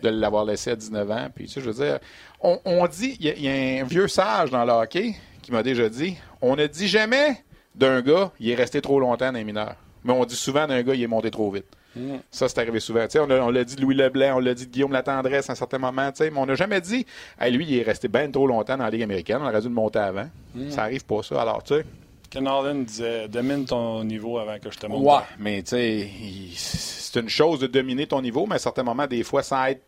de 0.00 0.08
l'avoir 0.08 0.44
laissé 0.44 0.70
à 0.70 0.76
19 0.76 1.10
ans. 1.10 1.28
Puis, 1.34 1.46
tu 1.46 1.52
sais, 1.52 1.60
je 1.60 1.70
veux 1.70 1.84
dire, 1.84 1.98
on, 2.42 2.86
dit, 2.86 3.16
il 3.20 3.40
y, 3.40 3.48
a 3.48 3.82
un 3.82 3.84
vieux 3.84 4.08
sage 4.08 4.50
dans 4.50 4.64
le 4.64 4.72
hockey 4.72 5.14
qui 5.42 5.52
m'a 5.52 5.62
déjà 5.62 5.88
dit, 5.88 6.16
on 6.40 6.56
ne 6.56 6.66
dit 6.66 6.88
jamais 6.88 7.36
d'un 7.74 8.00
gars, 8.00 8.32
il 8.40 8.50
est 8.50 8.54
resté 8.54 8.80
trop 8.80 9.00
longtemps 9.00 9.32
dans 9.32 9.38
les 9.38 9.44
mineurs. 9.44 9.76
Mais 10.04 10.12
on 10.12 10.24
dit 10.24 10.36
souvent 10.36 10.66
d'un 10.66 10.82
gars, 10.82 10.94
il 10.94 11.02
est 11.02 11.08
monté 11.08 11.30
trop 11.30 11.50
vite. 11.50 11.66
Mm. 11.94 12.16
Ça, 12.30 12.48
c'est 12.48 12.58
arrivé 12.58 12.80
souvent. 12.80 13.04
sais, 13.08 13.18
on 13.20 13.50
l'a 13.50 13.64
dit 13.64 13.76
de 13.76 13.82
Louis 13.82 13.94
Leblanc, 13.94 14.36
on 14.36 14.40
l'a 14.40 14.54
dit 14.54 14.66
de 14.66 14.72
Guillaume 14.72 14.92
Latendresse 14.92 15.48
à 15.50 15.52
un 15.52 15.56
certain 15.56 15.78
moment, 15.78 16.10
mais 16.18 16.30
on 16.36 16.46
n'a 16.46 16.54
jamais 16.54 16.80
dit 16.80 17.06
lui, 17.50 17.66
il 17.66 17.78
est 17.78 17.82
resté 17.82 18.08
bien 18.08 18.30
trop 18.30 18.46
longtemps 18.46 18.76
dans 18.76 18.84
la 18.84 18.90
Ligue 18.90 19.02
américaine, 19.02 19.38
on 19.40 19.46
aurait 19.46 19.60
dû 19.60 19.68
le 19.68 19.74
monter 19.74 19.98
avant. 19.98 20.28
Mm. 20.54 20.70
Ça 20.70 20.82
arrive 20.82 21.04
pas, 21.04 21.22
ça. 21.22 21.40
Alors, 21.40 21.62
tu 21.62 21.74
sais. 21.74 21.84
Ken 22.30 22.84
disait 22.84 23.28
domine 23.28 23.66
ton 23.66 24.04
niveau 24.04 24.38
avant 24.38 24.58
que 24.58 24.70
je 24.70 24.78
te 24.78 24.86
montre. 24.86 25.04
Ouais, 25.04 25.22
mais 25.38 25.62
tu 25.62 25.70
sais, 25.70 26.08
c'est 26.56 27.20
une 27.20 27.28
chose 27.28 27.60
de 27.60 27.66
dominer 27.66 28.06
ton 28.06 28.22
niveau, 28.22 28.46
mais 28.46 28.54
à 28.54 28.58
certains 28.58 28.82
moments, 28.82 29.06
des 29.06 29.22
fois, 29.22 29.42
sans 29.42 29.66
être, 29.66 29.82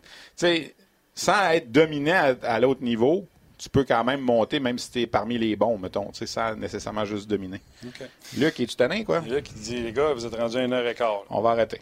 sans 1.14 1.50
être 1.50 1.70
dominé 1.70 2.12
à, 2.12 2.60
l'autre 2.60 2.82
niveau, 2.82 3.26
tu 3.56 3.68
peux 3.68 3.84
quand 3.84 4.02
même 4.04 4.20
monter, 4.20 4.58
même 4.58 4.78
si 4.78 4.90
tu 4.90 5.00
es 5.02 5.06
parmi 5.06 5.38
les 5.38 5.54
bons, 5.56 5.78
mettons, 5.78 6.06
tu 6.06 6.18
sais, 6.18 6.26
sans 6.26 6.56
nécessairement 6.56 7.04
juste 7.04 7.28
dominer. 7.28 7.60
Okay. 7.86 8.06
Luc, 8.36 8.58
es-tu 8.58 8.76
tanné, 8.76 9.04
quoi? 9.04 9.20
Luc, 9.20 9.48
il 9.50 9.62
dit, 9.62 9.80
les 9.80 9.92
gars, 9.92 10.12
vous 10.12 10.26
êtes 10.26 10.34
rendus 10.34 10.56
à 10.56 10.64
une 10.64 10.72
heure 10.72 10.86
et 10.86 10.94
quart. 10.94 11.22
On 11.30 11.40
va 11.40 11.50
arrêter. 11.50 11.80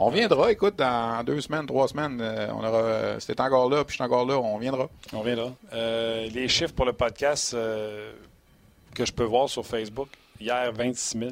On 0.00 0.10
viendra, 0.10 0.52
écoute, 0.52 0.76
dans 0.76 1.24
deux 1.24 1.40
semaines, 1.40 1.66
trois 1.66 1.88
semaines, 1.88 2.20
euh, 2.20 2.52
on 2.52 2.60
aura. 2.60 2.82
Euh, 2.82 3.18
c'était 3.18 3.40
encore 3.40 3.68
là, 3.68 3.82
puis 3.82 3.94
je 3.94 3.96
suis 3.96 4.04
encore 4.04 4.24
là, 4.24 4.38
on 4.38 4.56
viendra. 4.58 4.88
On 5.12 5.22
viendra. 5.22 5.52
Euh, 5.72 6.28
les 6.28 6.46
chiffres 6.46 6.72
pour 6.72 6.84
le 6.84 6.92
podcast 6.92 7.50
que 8.94 9.04
je 9.04 9.12
peux 9.12 9.24
voir 9.24 9.48
sur 9.48 9.66
Facebook, 9.66 10.08
hier, 10.40 10.70
26 10.72 11.18
000. 11.18 11.30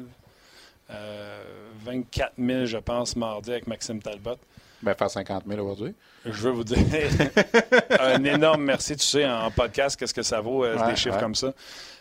24 1.85 2.33
000, 2.37 2.65
je 2.65 2.77
pense, 2.77 3.15
mardi 3.15 3.51
avec 3.51 3.67
Maxime 3.67 4.01
Talbot. 4.01 4.37
Ben, 4.81 4.93
faire 4.93 5.09
50 5.09 5.43
000 5.47 5.59
aujourd'hui. 5.59 5.95
Je 6.25 6.31
veux 6.31 6.51
vous 6.51 6.63
dire 6.63 6.77
un 7.99 8.23
énorme 8.23 8.63
merci. 8.63 8.95
Tu 8.95 9.05
sais, 9.05 9.25
en 9.27 9.49
podcast, 9.49 9.99
qu'est-ce 9.99 10.13
que 10.13 10.21
ça 10.21 10.39
vaut, 10.41 10.65
des 10.65 10.95
chiffres 10.95 11.19
comme 11.19 11.35
ça 11.35 11.53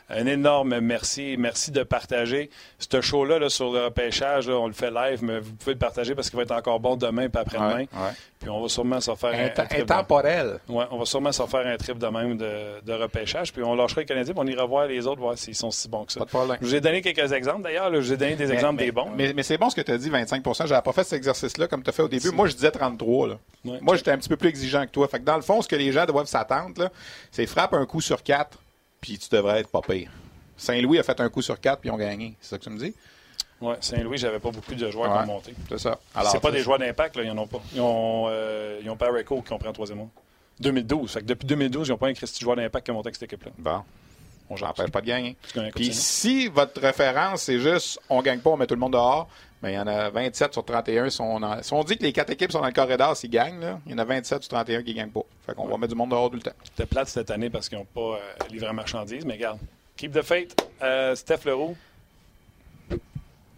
un 0.09 0.27
énorme 0.27 0.81
merci. 0.81 1.37
Merci 1.39 1.71
de 1.71 1.83
partager. 1.83 2.51
Ce 2.79 3.01
show-là 3.01 3.49
sur 3.49 3.73
le 3.73 3.85
repêchage, 3.85 4.49
on 4.49 4.67
le 4.67 4.73
fait 4.73 4.91
live, 4.91 5.23
mais 5.23 5.41
vous 5.41 5.53
pouvez 5.55 5.73
le 5.73 5.79
partager 5.79 6.15
parce 6.15 6.31
qu'il 6.31 6.37
va 6.37 6.45
être 6.45 6.53
encore 6.53 6.81
bon 6.81 6.97
demain 6.97 7.23
et 7.23 7.37
après-demain. 7.37 7.87
Puis 8.39 8.51
on 8.51 8.61
va 8.61 8.69
sûrement 8.69 9.01
s'en 9.01 9.17
faire 9.17 9.33
un, 9.33 9.63
un, 9.63 9.81
Intemporel. 9.81 10.61
Ouais, 10.69 10.85
on 10.91 10.99
va 10.99 11.05
sûrement 11.07 11.33
s'en 11.33 11.47
faire 11.47 11.67
un 11.67 11.77
trip 11.77 11.99
de 11.99 12.07
même 12.07 12.37
de, 12.37 12.93
repêchage. 12.93 13.53
Puis 13.53 13.63
on 13.63 13.75
lâchera 13.75 14.03
les 14.03 14.07
Canadiens, 14.07 14.35
puis 14.35 14.43
on 14.45 14.47
ira 14.47 14.65
voir 14.65 14.87
les 14.87 15.07
autres, 15.07 15.21
voir 15.21 15.37
s'ils 15.37 15.55
sont 15.55 15.71
si 15.71 15.89
bons 15.89 16.05
que 16.05 16.13
ça. 16.13 16.21
Je 16.61 16.67
vous 16.67 16.75
ai 16.75 16.81
donné 16.81 17.03
quelques 17.03 17.33
exemples 17.33 17.63
d'ailleurs. 17.63 17.93
Je 17.93 17.99
vous 17.99 18.13
ai 18.13 18.17
donné 18.17 18.37
des 18.37 18.53
exemples 18.53 18.79
des 18.79 18.93
bons. 18.93 19.11
Mais, 19.17 19.43
c'est 19.43 19.59
bon 19.59 19.71
ce 19.71 19.77
que 19.77 19.81
tu 19.81 19.93
as 19.93 19.99
dit, 19.99 20.11
25% 20.11 20.67
J'avais 20.67 20.83
pas 20.83 20.93
fait 20.93 21.05
cet 21.05 21.15
exercice-là 21.15 21.67
comme 21.67 21.83
tu 21.83 21.91
as 21.91 21.93
fait 21.93 22.03
au 22.03 22.09
début. 22.09 22.31
Moi, 22.31 22.47
je 22.47 22.55
disais 22.55 22.71
33. 22.71 23.39
Moi, 23.65 23.97
j'étais 23.97 24.11
un 24.11 24.19
petit 24.19 24.29
peu 24.29 24.37
plus 24.37 24.49
exigeant 24.49 24.85
que 24.85 24.91
toi. 24.91 25.09
Fait 25.09 25.19
que 25.19 25.25
dans 25.25 25.37
le 25.37 25.43
fond, 25.43 25.63
ce 25.63 25.69
que 25.69 25.77
les 25.77 25.93
gens 25.93 26.05
doivent 26.05 26.27
s'attendre, 26.27 26.91
c'est 27.31 27.47
frappe 27.47 27.75
un 27.75 27.87
coup 27.87 28.01
sur 28.01 28.23
quatre 28.23 28.59
puis 29.01 29.19
tu 29.19 29.29
devrais 29.31 29.61
être 29.61 29.69
pas 29.69 29.81
pire. 29.81 30.11
Saint-Louis 30.57 30.99
a 30.99 31.03
fait 31.03 31.21
un 31.21 31.29
coup 31.29 31.43
sur 31.43 31.61
quatre, 31.61 31.81
puis 31.81 31.89
ils 31.89 31.93
ont 31.93 31.97
gagné. 31.97 32.37
C'est 32.41 32.51
ça 32.51 32.59
que 32.59 32.65
tu 32.65 32.71
me 32.71 32.79
dis? 32.79 32.95
Oui, 33.61 33.75
Saint-Louis, 33.81 34.19
j'avais 34.19 34.39
pas 34.39 34.51
beaucoup 34.51 34.75
de 34.75 34.91
joueurs 34.91 35.13
qui 35.13 35.19
ont 35.19 35.35
monté. 35.35 35.55
C'est 35.69 35.79
ça. 35.79 35.99
C'est 36.31 36.41
pas 36.41 36.51
des 36.51 36.61
joueurs 36.61 36.79
d'impact, 36.79 37.19
ils 37.23 37.31
en 37.31 37.39
ont 37.39 37.47
pas. 37.47 37.61
Ils 37.75 37.81
ont, 37.81 38.27
euh, 38.29 38.81
ils 38.83 38.91
ont 38.91 38.97
Pareco 38.97 39.43
qui 39.43 39.53
ont 39.53 39.59
pris 39.59 39.69
en 39.69 39.73
troisième 39.73 39.99
mois. 39.99 40.09
2012. 40.61 41.13
Fait 41.13 41.21
que 41.21 41.27
depuis 41.27 41.47
2012, 41.47 41.89
ils 41.89 41.91
n'ont 41.91 41.99
pas 41.99 42.09
un 42.09 42.15
Christy 42.15 42.43
joueur 42.43 42.57
d'impact 42.57 42.87
qui 42.87 42.91
a 42.91 42.95
monté 42.95 43.09
avec 43.09 43.17
cette 43.17 43.33
équipe-là. 43.33 43.53
Bon. 43.59 43.83
On 44.49 44.57
j'empêche 44.57 44.91
pas 44.91 45.01
de 45.01 45.07
gagner. 45.07 45.37
Puis 45.75 45.93
si 45.93 46.47
votre 46.49 46.81
référence, 46.81 47.43
c'est 47.43 47.59
juste 47.59 47.99
on 48.09 48.23
gagne 48.23 48.39
pas, 48.39 48.51
on 48.51 48.57
met 48.57 48.67
tout 48.67 48.75
le 48.75 48.81
monde 48.81 48.93
dehors, 48.93 49.29
il 49.67 49.75
y 49.75 49.79
en 49.79 49.87
a 49.87 50.11
27 50.11 50.53
sur 50.53 50.65
31 50.65 51.11
sont 51.11 51.41
dans- 51.41 51.63
Si 51.63 51.73
on 51.73 51.83
dit 51.85 51.97
que 51.97 52.03
les 52.05 52.13
quatre 52.13 52.31
équipes 52.31 52.53
sont 52.53 52.61
dans 52.61 52.67
le 52.67 52.73
corridor 52.73 53.17
s'ils 53.17 53.31
gagnent, 53.31 53.61
là, 53.61 53.81
il 53.87 53.93
y 53.93 53.95
en 53.95 53.99
a 53.99 54.05
27 54.05 54.43
sur 54.43 54.51
31 54.51 54.83
qui 54.83 54.95
gagnent 54.95 55.11
pas. 55.11 55.23
Fait 55.47 55.55
qu'on 55.55 55.67
va 55.67 55.77
mettre 55.77 55.93
du 55.93 55.99
monde 55.99 56.11
dehors 56.11 56.29
tout 56.31 56.37
le 56.37 56.43
temps. 56.43 56.53
C'était 56.65 56.87
plate 56.87 57.09
cette 57.09 57.31
année 57.31 57.51
parce 57.51 57.69
qu'ils 57.69 57.79
n'ont 57.79 57.85
pas 57.85 58.01
euh, 58.01 58.19
livré 58.51 58.67
la 58.67 58.73
marchandise, 58.73 59.25
mais 59.25 59.35
regarde. 59.35 59.59
Keep 59.97 60.13
the 60.13 60.23
faith. 60.23 60.55
Euh, 60.83 61.15
Steph 61.15 61.41
Leroux. 61.47 61.77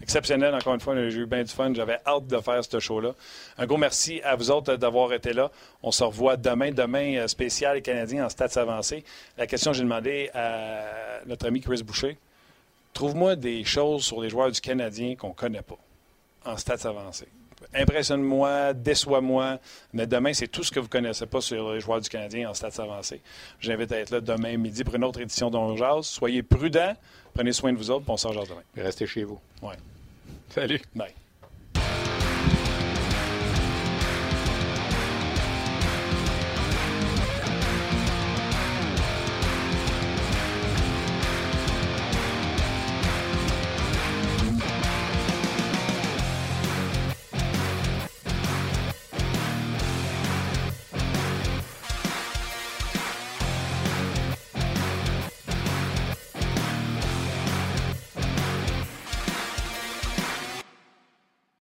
Exceptionnel, 0.01 0.55
encore 0.55 0.75
une 0.75 0.81
fois. 0.81 0.95
J'ai 1.11 1.19
eu 1.19 1.27
bien 1.27 1.43
du 1.43 1.53
fun. 1.53 1.73
J'avais 1.75 1.99
hâte 2.07 2.27
de 2.29 2.39
faire 2.41 2.65
ce 2.65 2.79
show-là. 2.79 3.11
Un 3.59 3.67
gros 3.67 3.77
merci 3.77 4.23
à 4.23 4.37
vous 4.37 4.51
autres 4.51 4.77
d'avoir 4.77 5.13
été 5.13 5.33
là. 5.33 5.51
On 5.83 5.91
se 5.91 6.05
revoit 6.05 6.37
demain. 6.37 6.71
Demain, 6.71 7.17
euh, 7.17 7.27
spécial 7.29 7.83
canadien 7.83 8.25
en 8.25 8.29
stats 8.29 8.61
avancés. 8.61 9.05
La 9.37 9.47
question 9.47 9.73
que 9.73 9.77
j'ai 9.77 9.83
demandé 9.83 10.31
à 10.33 11.21
notre 11.27 11.47
ami 11.47 11.61
Chris 11.61 11.83
Boucher. 11.83 12.17
Trouve-moi 12.95 13.37
des 13.37 13.65
choses 13.65 14.05
sur 14.05 14.21
les 14.23 14.31
joueurs 14.31 14.51
du 14.51 14.61
Canadien 14.61 15.15
qu'on 15.15 15.29
ne 15.29 15.35
connaît 15.35 15.63
pas 15.63 15.77
en 16.49 16.57
stats 16.57 16.89
avancés. 16.89 17.29
Impressionne-moi, 17.75 18.73
déçois-moi, 18.73 19.59
mais 19.93 20.07
demain, 20.07 20.33
c'est 20.33 20.47
tout 20.49 20.63
ce 20.63 20.71
que 20.71 20.79
vous 20.79 20.87
ne 20.87 20.91
connaissez 20.91 21.27
pas 21.27 21.41
sur 21.41 21.73
les 21.73 21.81
joueurs 21.81 22.01
du 22.01 22.09
Canadien 22.09 22.49
en 22.49 22.55
stats 22.55 22.83
avancés. 22.83 23.21
J'invite 23.61 23.93
à 23.93 23.99
être 23.99 24.11
là 24.11 24.21
demain 24.21 24.57
midi 24.57 24.85
pour 24.85 24.95
une 24.95 25.05
autre 25.05 25.21
édition 25.21 25.51
d'On 25.51 25.77
Jase. 25.77 26.07
Soyez 26.07 26.43
prudents, 26.43 26.95
prenez 27.35 27.53
soin 27.53 27.73
de 27.73 27.79
vous 27.79 27.91
autres, 27.91 28.05
puis 28.05 28.15
on 28.25 28.33
jase 28.33 28.49
demain. 28.49 28.63
Restez 28.77 29.07
chez 29.07 29.25
vous. 29.25 29.41
Ouais. 29.63 29.77
Salut. 30.51 30.81
Bye. 30.95 31.13